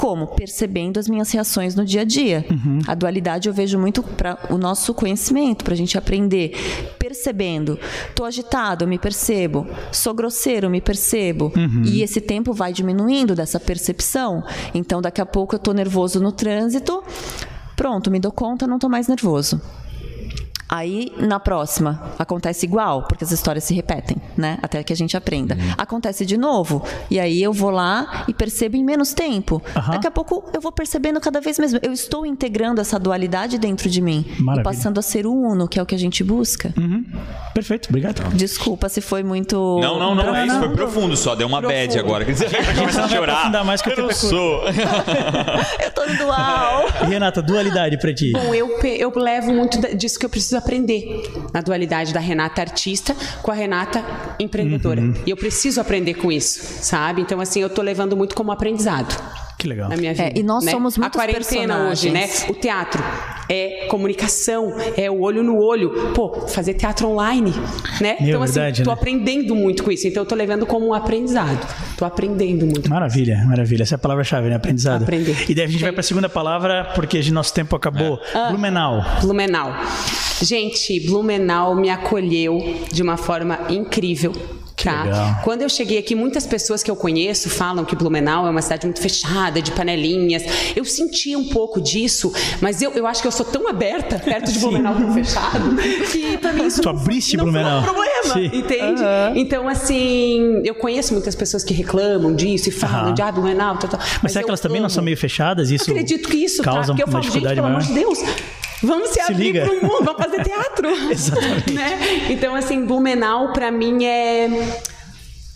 Como? 0.01 0.29
Percebendo 0.29 0.99
as 0.99 1.07
minhas 1.07 1.31
reações 1.31 1.75
no 1.75 1.85
dia 1.85 2.01
a 2.01 2.05
dia. 2.05 2.47
Uhum. 2.51 2.79
A 2.87 2.95
dualidade 2.95 3.51
eu 3.51 3.53
vejo 3.53 3.79
muito 3.79 4.03
para 4.03 4.39
o 4.49 4.57
nosso 4.57 4.95
conhecimento, 4.95 5.63
para 5.63 5.75
a 5.75 5.77
gente 5.77 5.99
aprender. 5.99 6.55
Percebendo. 6.99 7.79
Tô 8.15 8.25
agitado, 8.25 8.85
eu 8.85 8.89
me 8.89 8.99
percebo. 8.99 9.67
Sou 9.93 10.15
grosseiro, 10.15 10.69
eu 10.69 10.71
me 10.71 10.81
percebo. 10.81 11.53
Uhum. 11.55 11.83
E 11.85 12.03
esse 12.03 12.19
tempo 12.19 12.55
vai 12.55 12.73
diminuindo 12.73 13.35
dessa 13.35 13.61
percepção. 13.61 14.43
Então, 14.73 15.03
daqui 15.03 15.21
a 15.21 15.27
pouco 15.27 15.55
eu 15.55 15.59
tô 15.59 15.75
nervoso 15.75 16.19
no 16.19 16.33
trânsito. 16.33 17.05
Pronto, 17.77 18.11
me 18.11 18.19
dou 18.19 18.33
conta, 18.33 18.67
não 18.67 18.79
tô 18.79 18.89
mais 18.89 19.07
nervoso. 19.07 19.61
Aí, 20.71 21.13
na 21.19 21.41
próxima, 21.41 22.01
acontece 22.17 22.65
igual, 22.65 23.03
porque 23.03 23.25
as 23.25 23.33
histórias 23.33 23.65
se 23.65 23.75
repetem, 23.75 24.17
né? 24.37 24.57
Até 24.63 24.85
que 24.85 24.93
a 24.93 24.97
gente 24.97 25.17
aprenda. 25.17 25.57
Uhum. 25.57 25.75
Acontece 25.77 26.25
de 26.25 26.37
novo, 26.37 26.85
e 27.11 27.19
aí 27.19 27.43
eu 27.43 27.53
vou 27.53 27.71
lá 27.71 28.25
e 28.29 28.33
percebo 28.33 28.77
em 28.77 28.85
menos 28.85 29.13
tempo. 29.13 29.61
Uhum. 29.75 29.91
Daqui 29.91 30.07
a 30.07 30.11
pouco 30.13 30.49
eu 30.55 30.61
vou 30.61 30.71
percebendo 30.71 31.21
cada 31.21 31.41
vez 31.41 31.59
mais. 31.59 31.75
Eu 31.75 31.93
estou 31.93 32.25
integrando 32.25 32.81
essa 32.81 33.01
dualidade 33.01 33.59
dentro 33.59 33.91
de 33.91 34.01
mim. 34.01 34.25
Maravilha. 34.39 34.61
E 34.61 34.63
passando 34.63 35.01
a 35.01 35.03
ser 35.03 35.27
o 35.27 35.33
uno, 35.33 35.67
que 35.67 35.77
é 35.77 35.83
o 35.83 35.87
que 35.87 35.95
a 35.95 35.99
gente 35.99 36.23
busca. 36.23 36.73
Uhum. 36.79 37.05
Perfeito, 37.53 37.89
obrigado. 37.89 38.23
Desculpa 38.37 38.89
se 38.89 39.01
foi 39.01 39.25
muito. 39.25 39.81
Não, 39.81 39.99
não, 39.99 40.15
não, 40.15 40.27
não 40.27 40.37
é 40.37 40.47
isso. 40.47 40.59
Foi 40.61 40.69
profundo 40.71 41.17
só. 41.17 41.35
Deu 41.35 41.49
uma 41.49 41.61
profundo. 41.61 41.81
bad 41.81 41.99
agora. 41.99 42.25
Quer 42.25 42.33
dizer, 42.33 42.47
a 42.57 42.73
gente 42.73 42.93
chorar. 43.09 43.65
mais 43.65 43.83
que 43.83 43.91
eu, 43.91 43.97
eu 43.97 44.05
não 44.05 44.13
sou. 44.13 44.63
eu 45.83 45.91
tô 45.93 46.07
no 46.07 46.17
dual. 46.17 46.87
Renata, 47.09 47.43
dualidade 47.43 47.99
pra 47.99 48.15
ti? 48.15 48.31
Bom, 48.33 48.55
eu, 48.55 48.79
eu 48.85 49.13
levo 49.17 49.53
muito 49.53 49.81
disso 49.97 50.17
que 50.17 50.25
eu 50.25 50.31
preciso 50.31 50.60
aprender 50.61 51.23
na 51.53 51.61
dualidade 51.61 52.15
da 52.15 52.21
Renata 52.21 52.61
artista 52.61 53.17
com 53.43 53.51
a 53.51 53.55
Renata 53.55 54.05
empreendedora. 54.39 55.01
Uhum. 55.01 55.15
E 55.27 55.31
eu 55.31 55.37
preciso 55.37 55.81
aprender 55.81 56.15
com 56.15 56.31
isso, 56.31 56.61
sabe? 56.83 57.21
Então, 57.23 57.41
assim, 57.41 57.61
eu 57.61 57.69
tô 57.69 57.83
levando 57.83 58.17
muito 58.17 58.35
como 58.35 58.53
aprendizado. 58.53 59.15
Que 59.61 59.69
legal. 59.69 59.91
Na 59.91 59.97
minha 59.97 60.15
vida. 60.15 60.29
É, 60.29 60.33
e 60.35 60.43
nós 60.43 60.65
né? 60.65 60.73
somos 60.73 60.97
muito 60.97 61.15
A 61.15 61.19
quarentena 61.19 61.91
hoje, 61.91 62.09
né? 62.09 62.31
O 62.49 62.55
teatro 62.55 63.05
é 63.47 63.89
comunicação, 63.91 64.75
é 64.97 65.11
o 65.11 65.21
olho 65.21 65.43
no 65.43 65.59
olho. 65.59 66.13
Pô, 66.15 66.49
fazer 66.49 66.73
teatro 66.73 67.09
online, 67.09 67.53
né? 68.01 68.17
Meu, 68.19 68.29
então, 68.31 68.43
assim, 68.43 68.55
verdade, 68.55 68.83
tô 68.83 68.89
né? 68.89 68.95
aprendendo 68.95 69.55
muito 69.55 69.85
com 69.85 69.93
isso. 69.93 70.09
Então, 70.09 70.23
eu 70.23 70.27
tô 70.27 70.35
levando 70.35 70.65
como 70.65 70.87
um 70.87 70.95
aprendizado. 70.95 71.61
Tô 71.95 72.07
aprendendo 72.07 72.65
muito. 72.65 72.89
Maravilha, 72.89 73.45
maravilha. 73.47 73.83
Essa 73.83 73.97
é 73.97 73.97
a 73.97 73.99
palavra-chave, 73.99 74.49
né? 74.49 74.55
Aprendizado. 74.55 75.03
Aprender. 75.03 75.37
E 75.47 75.55
daí 75.55 75.67
a 75.67 75.69
gente 75.69 75.83
vai 75.83 75.93
para 75.93 76.01
a 76.01 76.05
segunda 76.05 76.29
palavra, 76.31 76.93
porque 76.95 77.21
nosso 77.31 77.53
tempo 77.53 77.77
acabou. 77.77 78.19
É. 78.35 78.39
Ah, 78.39 78.49
Blumenau. 78.49 79.05
Blumenau. 79.21 79.75
Gente, 80.41 81.01
Blumenau 81.01 81.77
me 81.77 81.91
acolheu 81.91 82.59
de 82.91 83.03
uma 83.03 83.19
forma 83.19 83.59
incrível. 83.69 84.33
Tá? 84.85 85.41
Quando 85.43 85.63
eu 85.63 85.69
cheguei 85.69 85.99
aqui, 85.99 86.15
muitas 86.15 86.47
pessoas 86.47 86.83
que 86.83 86.91
eu 86.91 86.97
conheço 86.97 87.49
falam 87.51 87.85
que 87.85 87.95
Blumenau 87.95 88.47
é 88.47 88.51
uma 88.51 88.63
cidade 88.63 88.87
muito 88.87 89.01
fechada, 89.01 89.61
de 89.61 89.71
panelinhas. 89.73 90.43
Eu 90.75 90.85
senti 90.85 91.37
um 91.37 91.49
pouco 91.49 91.81
disso, 91.81 92.33
mas 92.61 92.83
eu, 92.83 92.93
eu 92.93 93.07
acho 93.07 93.23
que 93.23 93.29
eu 93.29 93.33
sou 93.33 93.47
tão 93.47 93.69
aberta 93.69 94.19
perto 94.19 94.53
de 94.53 94.59
Blumenau 94.59 94.95
tão 94.95 95.13
fechado 95.13 95.77
que 96.11 96.39
mim 96.53 96.67
isso 96.67 96.83
tu 96.83 96.89
abriste 96.89 97.37
não, 97.37 97.45
Blumenau. 97.45 97.81
não 97.81 97.83
foi 97.83 97.91
um 97.91 97.95
problema, 97.95 98.35
Sim. 98.35 98.59
entende? 98.59 99.03
Uhum. 99.03 99.37
Então, 99.37 99.69
assim, 99.69 100.61
eu 100.65 100.75
conheço 100.75 101.13
muitas 101.13 101.35
pessoas 101.35 101.65
que 101.65 101.75
reclamam 101.75 102.35
disso 102.35 102.69
e 102.69 102.73
falam 102.73 103.09
uhum. 103.09 103.15
de 103.15 103.23
ah, 103.23 103.33
Blumenau, 103.33 103.77
tal, 103.79 103.91
tal. 103.91 104.01
Mas, 104.01 104.19
mas 104.23 104.33
será 104.33 104.45
que 104.45 104.51
elas 104.51 104.61
amo. 104.61 104.69
também 104.69 104.83
não 104.83 104.89
são 104.89 105.03
meio 105.03 105.17
fechadas? 105.17 105.71
Isso 105.71 105.91
acredito 105.91 106.29
que 106.29 106.37
isso, 106.37 106.63
causa 106.63 106.81
tá? 106.81 106.87
Porque 106.89 107.03
eu 107.03 107.09
falo, 107.09 107.25
gente, 107.25 107.55
pelo 107.55 107.67
amor 107.67 107.83
de 107.83 107.93
Deus, 107.93 108.19
Vamos 108.83 109.09
se, 109.09 109.15
se 109.15 109.21
abrir 109.21 109.53
liga. 109.53 109.65
pro 109.67 109.75
mundo, 109.83 110.05
vamos 110.05 110.23
fazer 110.25 110.43
teatro. 110.43 110.89
Exatamente. 111.11 111.73
Né? 111.73 112.27
Então, 112.31 112.55
assim, 112.55 112.85
Blumenau, 112.85 113.53
para 113.53 113.71
mim, 113.71 114.05
é 114.05 114.49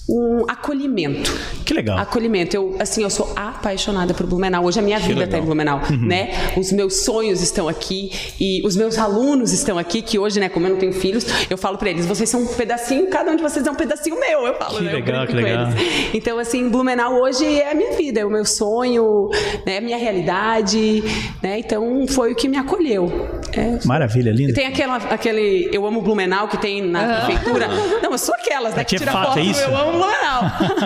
um 0.09 0.45
acolhimento. 0.49 1.33
Que 1.65 1.73
legal. 1.73 1.99
Acolhimento. 1.99 2.55
Eu, 2.55 2.77
assim, 2.79 3.03
eu 3.03 3.11
sou 3.11 3.33
apaixonada 3.35 4.12
por 4.12 4.27
Blumenau. 4.27 4.65
Hoje 4.65 4.79
a 4.79 4.83
minha 4.83 5.01
que 5.01 5.09
vida 5.09 5.25
está 5.25 5.39
em 5.39 5.43
Blumenau, 5.43 5.81
uhum. 5.91 6.07
né? 6.07 6.31
Os 6.57 6.71
meus 6.73 6.97
sonhos 7.05 7.43
estão 7.43 7.69
aqui 7.69 8.11
e 8.39 8.62
os 8.65 8.77
meus 8.77 8.99
alunos 8.99 9.53
estão 9.53 9.79
aqui, 9.79 10.03
que 10.03 10.19
hoje, 10.19 10.39
né, 10.39 10.49
como 10.49 10.67
eu 10.67 10.71
não 10.73 10.79
tenho 10.79 10.93
filhos, 10.93 11.27
eu 11.49 11.57
falo 11.57 11.79
para 11.79 11.91
eles, 11.91 12.07
vocês 12.07 12.29
são 12.29 12.43
um 12.43 12.47
pedacinho, 12.47 13.09
cada 13.09 13.31
um 13.31 13.37
de 13.37 13.43
vocês 13.43 13.67
é 13.67 13.71
um 13.71 13.75
pedacinho 13.75 14.19
meu, 14.19 14.47
eu 14.47 14.55
falo, 14.55 14.79
que 14.79 14.85
né? 14.85 14.93
Legal, 14.93 15.27
que 15.27 15.33
legal. 15.33 15.71
Eles. 15.71 16.15
Então, 16.15 16.39
assim, 16.39 16.69
Blumenau 16.69 17.15
hoje 17.15 17.45
é 17.45 17.71
a 17.71 17.75
minha 17.75 17.93
vida, 17.97 18.21
é 18.21 18.25
o 18.25 18.31
meu 18.31 18.45
sonho, 18.45 19.31
né, 19.67 19.81
minha 19.81 19.97
realidade, 19.97 21.03
né? 21.43 21.59
Então, 21.59 22.07
foi 22.09 22.33
o 22.33 22.35
que 22.35 22.49
me 22.49 22.57
acolheu. 22.57 23.31
É, 23.53 23.87
Maravilha, 23.87 24.31
linda. 24.33 24.53
Tem 24.53 24.67
aquela, 24.67 24.97
aquele 24.97 25.69
eu 25.73 25.87
amo 25.87 26.03
Blumenau 26.03 26.49
que 26.49 26.59
tem 26.59 26.83
na 26.83 27.03
uhum. 27.03 27.27
prefeitura. 27.27 27.69
Não, 28.03 28.12
eu 28.12 28.19
sou 28.19 28.35
aquelas, 28.35 28.75
né, 28.75 28.85
que, 28.85 28.97
que 28.97 28.99
tira 28.99 29.12
fato, 29.12 29.29
foto, 29.29 29.39
é 29.39 29.43
isso? 29.43 29.61
eu 29.61 29.77
amo 29.77 29.93
Blumenau. 29.93 30.43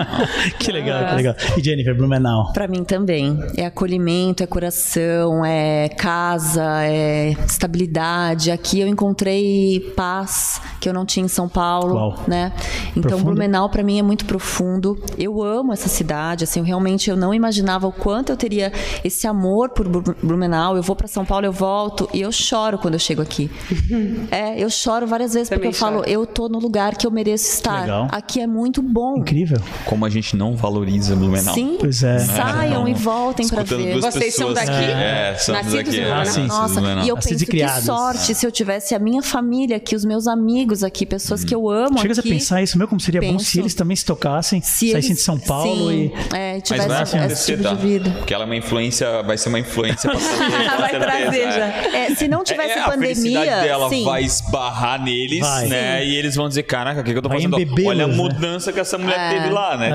que 0.59 0.68
legal, 0.71 1.09
que 1.09 1.15
legal. 1.15 1.35
E 1.57 1.63
Jennifer, 1.63 1.95
Blumenau? 1.95 2.51
Para 2.53 2.67
mim 2.67 2.83
também. 2.83 3.39
É 3.55 3.65
acolhimento, 3.65 4.43
é 4.43 4.47
coração, 4.47 5.43
é 5.45 5.89
casa, 5.89 6.83
é 6.83 7.31
estabilidade. 7.45 8.51
Aqui 8.51 8.79
eu 8.79 8.87
encontrei 8.87 9.79
paz 9.95 10.61
que 10.79 10.87
eu 10.87 10.93
não 10.93 11.05
tinha 11.05 11.25
em 11.25 11.29
São 11.29 11.47
Paulo, 11.47 11.95
Uau. 11.95 12.23
né? 12.27 12.53
Então 12.91 13.01
profundo. 13.01 13.25
Blumenau 13.25 13.69
para 13.69 13.83
mim 13.83 13.99
é 13.99 14.03
muito 14.03 14.25
profundo. 14.25 14.97
Eu 15.17 15.41
amo 15.41 15.73
essa 15.73 15.89
cidade, 15.89 16.43
assim, 16.43 16.59
eu 16.59 16.65
realmente 16.65 17.09
eu 17.09 17.17
não 17.17 17.33
imaginava 17.33 17.87
o 17.87 17.91
quanto 17.91 18.31
eu 18.31 18.37
teria 18.37 18.71
esse 19.03 19.27
amor 19.27 19.69
por 19.69 19.87
Blumenau. 19.87 20.75
Eu 20.75 20.83
vou 20.83 20.95
para 20.95 21.07
São 21.07 21.25
Paulo, 21.25 21.45
eu 21.45 21.51
volto 21.51 22.09
e 22.13 22.21
eu 22.21 22.31
choro 22.31 22.77
quando 22.77 22.93
eu 22.93 22.99
chego 22.99 23.21
aqui. 23.21 23.49
é, 24.31 24.61
eu 24.61 24.69
choro 24.69 25.05
várias 25.07 25.33
vezes 25.33 25.49
também 25.49 25.69
porque 25.69 25.75
eu 25.75 25.79
choro. 25.79 26.03
falo, 26.03 26.05
eu 26.05 26.25
tô 26.25 26.47
no 26.47 26.59
lugar 26.59 26.95
que 26.95 27.05
eu 27.05 27.11
mereço 27.11 27.53
estar. 27.53 27.81
Legal. 27.81 28.07
Aqui 28.11 28.39
é 28.39 28.47
muito 28.47 28.81
bom. 28.81 29.17
Incrível. 29.17 29.59
Como 29.85 30.05
a 30.05 30.09
gente 30.09 30.35
não 30.35 30.55
valoriza 30.59 31.15
Blumenau. 31.15 31.53
Sim. 31.53 31.77
Pois 31.79 32.03
é. 32.03 32.19
Saiam 32.19 32.87
e 32.87 32.93
voltem 32.93 33.47
para 33.47 33.63
ver. 33.63 33.99
Vocês 33.99 34.35
são 34.35 34.53
daqui? 34.53 34.71
É, 34.71 35.35
somos 35.37 35.73
daqui. 35.73 36.01
Ah, 36.01 36.25
sim, 36.25 36.45
Nossa, 36.45 36.81
e 37.03 37.09
eu 37.09 37.15
penso 37.15 37.45
que 37.45 37.67
sorte 37.81 38.35
se 38.35 38.45
eu 38.45 38.51
tivesse 38.51 38.93
a 38.93 38.99
minha 38.99 39.21
família 39.21 39.77
aqui, 39.77 39.95
os 39.95 40.05
meus 40.05 40.27
amigos 40.27 40.83
aqui, 40.83 41.05
pessoas 41.05 41.43
hum. 41.43 41.45
que 41.45 41.55
eu 41.55 41.69
amo 41.69 41.99
Chegas 41.99 42.19
aqui. 42.19 42.29
a 42.29 42.33
pensar 42.33 42.61
isso, 42.61 42.77
meu, 42.77 42.87
como 42.87 42.99
seria 42.99 43.21
Penso. 43.21 43.33
bom 43.33 43.39
se 43.39 43.59
eles 43.59 43.73
também 43.73 43.95
se 43.95 44.05
tocassem, 44.05 44.61
se 44.61 44.91
saíssem 44.91 45.15
de 45.15 45.21
São 45.21 45.39
Paulo 45.39 45.89
sim, 45.89 46.11
e... 46.31 46.35
É, 46.35 46.59
tivesse 46.61 47.15
Mas 47.17 47.31
esse 47.31 47.45
tipo 47.51 47.63
tá? 47.63 47.73
de 47.73 47.81
vida. 47.81 48.09
Porque 48.11 48.33
ela 48.33 48.43
é 48.43 48.45
uma 48.45 48.55
influência, 48.55 49.23
vai 49.23 49.37
ser 49.37 49.49
uma 49.49 49.59
influência 49.59 50.09
para 50.09 50.19
Vai 50.79 50.99
trazer 50.99 51.51
já. 51.51 51.65
É, 51.97 52.15
se 52.15 52.27
não 52.27 52.43
tivesse 52.43 52.79
é, 52.79 52.83
pandemia. 52.83 53.39
A 53.39 53.61
dela 53.61 53.89
vai 54.03 54.23
esbarrar 54.23 55.01
neles, 55.01 55.45
né? 55.67 56.05
E 56.05 56.15
eles 56.15 56.35
vão 56.35 56.47
dizer: 56.47 56.63
caraca, 56.63 57.01
o 57.01 57.03
que, 57.03 57.11
eu 57.11 57.21
tô 57.21 57.29
fazendo? 57.29 57.57
Olha 57.85 58.05
a 58.05 58.07
né? 58.07 58.15
mudança 58.15 58.71
né? 58.71 58.73
que 58.73 58.79
essa 58.79 58.97
mulher 58.97 59.19
é. 59.19 59.29
teve 59.33 59.49
lá, 59.49 59.77
né? 59.77 59.89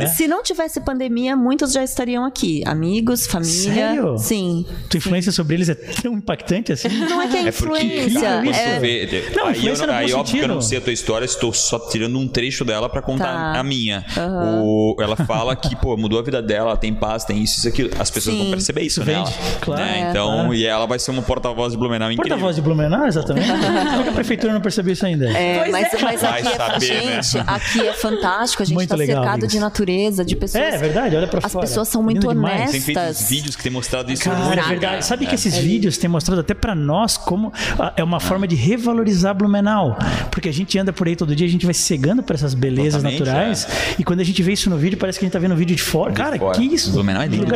É, 0.00 0.04
é. 0.04 0.06
Se 0.06 0.26
não 0.26 0.42
tivesse 0.42 0.80
pandemia, 0.80 1.36
muitos 1.36 1.72
já 1.72 1.82
estariam 1.82 2.24
aqui. 2.24 2.62
Amigos, 2.66 3.26
família. 3.26 3.74
Sério? 3.74 4.18
Sim. 4.18 4.66
Tua 4.88 4.98
influência 4.98 5.32
sim. 5.32 5.36
sobre 5.36 5.54
eles 5.54 5.68
é 5.68 5.74
tão 5.74 6.14
impactante 6.14 6.72
assim? 6.72 6.88
Não 6.88 7.20
é 7.20 7.28
que 7.28 7.36
é 7.36 7.48
influência. 7.48 8.20
Cara, 8.20 8.56
é... 8.56 8.78
Vê, 8.78 9.24
não, 9.34 9.46
aí, 9.46 9.66
eu, 9.66 9.90
aí 9.90 10.12
óbvio 10.12 10.38
que 10.38 10.44
eu 10.44 10.48
não 10.48 10.60
sei 10.60 10.78
a 10.78 10.80
tua 10.80 10.92
história, 10.92 11.24
estou 11.24 11.52
só 11.52 11.78
tirando 11.78 12.18
um 12.18 12.28
trecho 12.28 12.64
dela 12.64 12.88
para 12.88 13.02
contar 13.02 13.52
tá. 13.52 13.60
a 13.60 13.62
minha. 13.62 14.04
Uhum. 14.16 14.62
O, 14.62 14.96
ela 15.00 15.16
fala 15.16 15.54
que, 15.56 15.74
pô, 15.76 15.96
mudou 15.96 16.18
a 16.18 16.22
vida 16.22 16.42
dela, 16.42 16.76
tem 16.76 16.94
paz, 16.94 17.24
tem 17.24 17.42
isso, 17.42 17.58
isso, 17.58 17.68
aquilo. 17.68 17.90
As 17.98 18.10
pessoas 18.10 18.36
sim. 18.36 18.42
vão 18.42 18.50
perceber 18.50 18.82
isso, 18.82 19.00
isso 19.00 19.10
nela. 19.10 19.30
Claro. 19.60 19.82
Né? 19.82 20.08
Então, 20.10 20.28
claro. 20.28 20.54
e 20.54 20.66
ela 20.66 20.86
vai 20.86 20.98
ser 20.98 21.10
uma 21.10 21.22
porta-voz 21.22 21.72
de 21.72 21.78
Blumenau 21.78 22.10
incrível. 22.10 22.30
Porta-voz 22.30 22.56
de 22.56 22.62
Blumenau, 22.62 23.06
exatamente. 23.06 23.50
a 24.08 24.12
prefeitura 24.12 24.52
não 24.52 24.60
percebeu 24.60 24.92
isso 24.92 25.06
ainda. 25.06 25.30
É, 25.30 25.68
mas, 25.70 25.92
é. 25.92 26.02
mas 26.02 26.24
aqui, 26.24 26.48
é, 26.48 26.56
saber, 26.56 26.80
gente, 26.80 27.36
né? 27.36 27.44
aqui 27.46 27.86
é 27.86 27.92
fantástico. 27.92 28.62
A 28.62 28.66
gente 28.66 28.86
tá 28.86 28.96
legal, 28.96 29.16
cercado 29.16 29.34
amigos. 29.34 29.52
de 29.52 29.60
natureza, 29.60 29.83
de 30.24 30.36
pessoas. 30.36 30.64
É, 30.64 30.74
é 30.74 30.78
verdade, 30.78 31.16
olha 31.16 31.26
pra 31.26 31.40
As 31.42 31.52
fora. 31.52 31.64
As 31.64 31.70
pessoas 31.70 31.88
são 31.88 32.02
muito 32.02 32.28
honestas. 32.28 32.70
Tem 32.70 32.80
feito 32.80 33.00
vídeos 33.28 33.56
que 33.56 33.62
tem 33.62 33.72
mostrado 33.72 34.12
isso. 34.12 34.24
Cara, 34.24 34.60
é 34.60 34.68
verdade. 34.68 35.04
Sabe 35.04 35.26
que 35.26 35.34
esses 35.34 35.56
vídeos 35.56 35.98
têm 35.98 36.08
mostrado 36.08 36.40
até 36.40 36.54
pra 36.54 36.74
nós 36.74 37.16
como 37.16 37.52
é 37.96 38.02
uma 38.02 38.20
forma 38.20 38.46
de 38.46 38.54
revalorizar 38.54 39.34
Blumenau. 39.34 39.96
Porque 40.30 40.48
a 40.48 40.52
gente 40.52 40.78
anda 40.78 40.92
por 40.92 41.06
aí 41.06 41.16
todo 41.16 41.34
dia, 41.34 41.46
a 41.46 41.50
gente 41.50 41.64
vai 41.64 41.74
se 41.74 41.82
cegando 41.82 42.22
para 42.22 42.34
essas 42.34 42.54
belezas 42.54 43.02
Totalmente, 43.02 43.20
naturais. 43.20 43.66
É. 43.68 43.94
E 43.98 44.04
quando 44.04 44.20
a 44.20 44.24
gente 44.24 44.42
vê 44.42 44.52
isso 44.52 44.70
no 44.70 44.76
vídeo, 44.76 44.98
parece 44.98 45.18
que 45.18 45.24
a 45.24 45.26
gente 45.26 45.32
tá 45.32 45.38
vendo 45.38 45.52
um 45.52 45.56
vídeo 45.56 45.76
de 45.76 45.82
fora. 45.82 46.10
De 46.10 46.16
Cara, 46.16 46.38
fora. 46.38 46.58
que 46.58 46.64
isso? 46.64 46.92
Blumenau 46.92 47.22
é 47.22 47.26
lindo. 47.26 47.46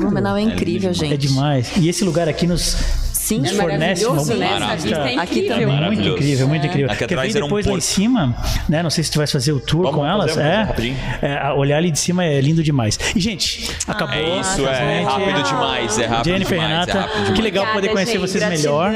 Blumenau 0.00 0.36
é 0.36 0.42
incrível, 0.42 0.90
é 0.90 0.94
gente. 0.94 1.14
É 1.14 1.16
demais. 1.16 1.72
E 1.76 1.88
esse 1.88 2.04
lugar 2.04 2.28
aqui 2.28 2.46
nos 2.46 2.76
Sim, 3.24 3.42
é 3.42 3.48
fornece 3.54 4.04
uma 4.04 4.22
né? 4.22 5.14
é 5.14 5.18
Aqui 5.18 5.42
também, 5.48 5.66
muito 5.66 6.08
incrível, 6.08 6.46
muito 6.46 6.66
incrível. 6.66 6.90
Aqui 6.90 7.06
ver 7.06 7.32
depois 7.32 7.66
um 7.66 7.70
lá 7.70 7.78
em 7.78 7.80
cima, 7.80 8.36
né? 8.68 8.82
Não 8.82 8.90
sei 8.90 9.02
se 9.02 9.10
tu 9.10 9.16
vai 9.16 9.26
fazer 9.26 9.52
o 9.52 9.60
tour 9.60 9.84
Vamos 9.84 9.96
com 9.96 10.06
elas. 10.06 10.36
É, 10.36 10.68
é, 11.22 11.52
olhar 11.52 11.78
ali 11.78 11.90
de 11.90 11.98
cima 11.98 12.22
é 12.22 12.38
lindo 12.42 12.62
demais. 12.62 12.98
E, 13.16 13.20
gente, 13.20 13.70
acabou. 13.86 14.14
É 14.14 14.40
isso, 14.40 14.66
é 14.66 15.02
rápido 15.04 15.42
demais, 15.42 15.98
é 15.98 16.06
rápido 16.06 16.24
Jennifer 16.32 16.58
demais. 16.58 16.70
Renata, 16.70 16.90
é 16.90 17.00
rápido 17.00 17.14
demais. 17.14 17.34
que 17.34 17.42
legal 17.42 17.66
poder 17.72 17.88
conhecer 17.88 18.12
gente, 18.12 18.20
vocês 18.20 18.48
melhor. 18.48 18.92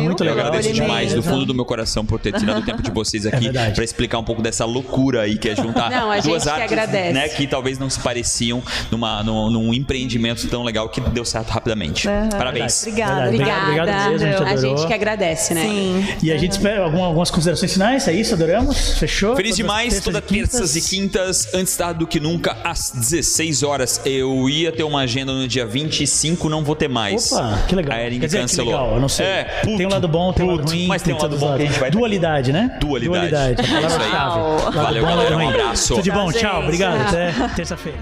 Muito 0.00 0.24
legal. 0.24 0.38
Eu 0.38 0.46
agradeço 0.46 0.72
demais 0.72 1.14
do 1.14 1.22
fundo 1.22 1.46
do 1.46 1.54
meu 1.54 1.64
coração 1.64 2.04
por 2.04 2.18
ter 2.18 2.32
tirado 2.32 2.58
o 2.58 2.64
tempo 2.64 2.82
de 2.82 2.90
vocês 2.90 3.24
aqui 3.24 3.48
é 3.48 3.70
para 3.70 3.84
explicar 3.84 4.18
um 4.18 4.24
pouco 4.24 4.42
dessa 4.42 4.64
loucura 4.64 5.22
aí 5.22 5.38
que 5.38 5.48
é 5.48 5.54
juntar 5.54 5.90
não, 5.90 6.20
duas 6.22 6.48
artes, 6.48 6.76
né, 7.12 7.28
que 7.28 7.46
talvez 7.46 7.78
não 7.78 7.88
se 7.88 8.00
pareciam 8.00 8.62
numa, 8.90 9.22
num, 9.22 9.50
num 9.50 9.74
empreendimento 9.74 10.48
tão 10.48 10.64
legal 10.64 10.88
que 10.88 11.00
deu 11.00 11.24
certo 11.24 11.50
rapidamente. 11.50 12.08
Uhum. 12.08 12.28
Parabéns. 12.30 12.82
Obrigada, 12.82 13.28
obrigada. 13.28 13.59
Obrigado 13.62 14.10
mesmo, 14.10 14.26
a 14.26 14.30
gente, 14.30 14.42
a 14.42 14.56
gente 14.56 14.86
que 14.86 14.92
agradece, 14.92 15.54
né? 15.54 15.62
Sim. 15.62 16.06
E 16.22 16.32
a 16.32 16.38
gente 16.38 16.52
espera 16.52 16.84
algumas 16.84 17.30
considerações 17.30 17.72
finais, 17.72 18.06
é 18.08 18.12
isso? 18.12 18.34
Adoramos? 18.34 18.98
Fechou? 18.98 19.36
Feliz 19.36 19.56
demais, 19.56 20.00
toda 20.00 20.20
terças 20.20 20.76
e 20.76 20.80
quintas, 20.80 21.48
antes 21.54 21.76
tarde 21.76 22.00
do 22.00 22.06
que 22.06 22.20
nunca, 22.20 22.56
às 22.64 22.90
16 22.90 23.62
horas. 23.62 24.00
Eu 24.04 24.48
ia 24.48 24.72
ter 24.72 24.82
uma 24.82 25.00
agenda 25.00 25.32
no 25.32 25.46
dia 25.46 25.66
25, 25.66 26.48
não 26.48 26.64
vou 26.64 26.74
ter 26.76 26.88
mais. 26.88 27.32
Opa, 27.32 27.62
que 27.68 27.74
legal. 27.74 27.96
A 27.96 28.02
Erin 28.02 28.20
Quer 28.20 28.26
dizer, 28.26 28.40
cancelou. 28.40 28.72
legal, 28.72 28.94
eu 28.94 29.00
não 29.00 29.08
sei. 29.08 29.26
É, 29.26 29.44
puto, 29.62 29.76
tem 29.76 29.86
um 29.86 29.90
lado 29.90 30.08
bom, 30.08 30.32
tem 30.32 30.46
um 30.46 30.56
lado 30.56 30.68
ruim. 30.68 30.86
Mas 30.86 31.02
tem 31.02 31.14
um 31.14 31.18
lado 31.18 31.36
bom 31.36 31.56
que 31.56 31.62
a 31.62 31.66
gente 31.66 31.78
vai 31.78 31.90
Dualidade, 31.90 32.52
né? 32.52 32.76
Dualidade. 32.80 33.30
Dualidade. 33.30 33.60
É 33.60 33.86
isso 33.86 34.00
aí. 34.00 34.72
Valeu, 34.72 35.02
galera. 35.02 35.36
Um 35.36 35.48
abraço. 35.48 35.94
Tudo 35.94 36.02
de 36.02 36.10
bom, 36.10 36.32
Tchau. 36.32 36.62
Obrigado. 36.62 37.00
Até 37.00 37.32
terça-feira. 37.54 37.98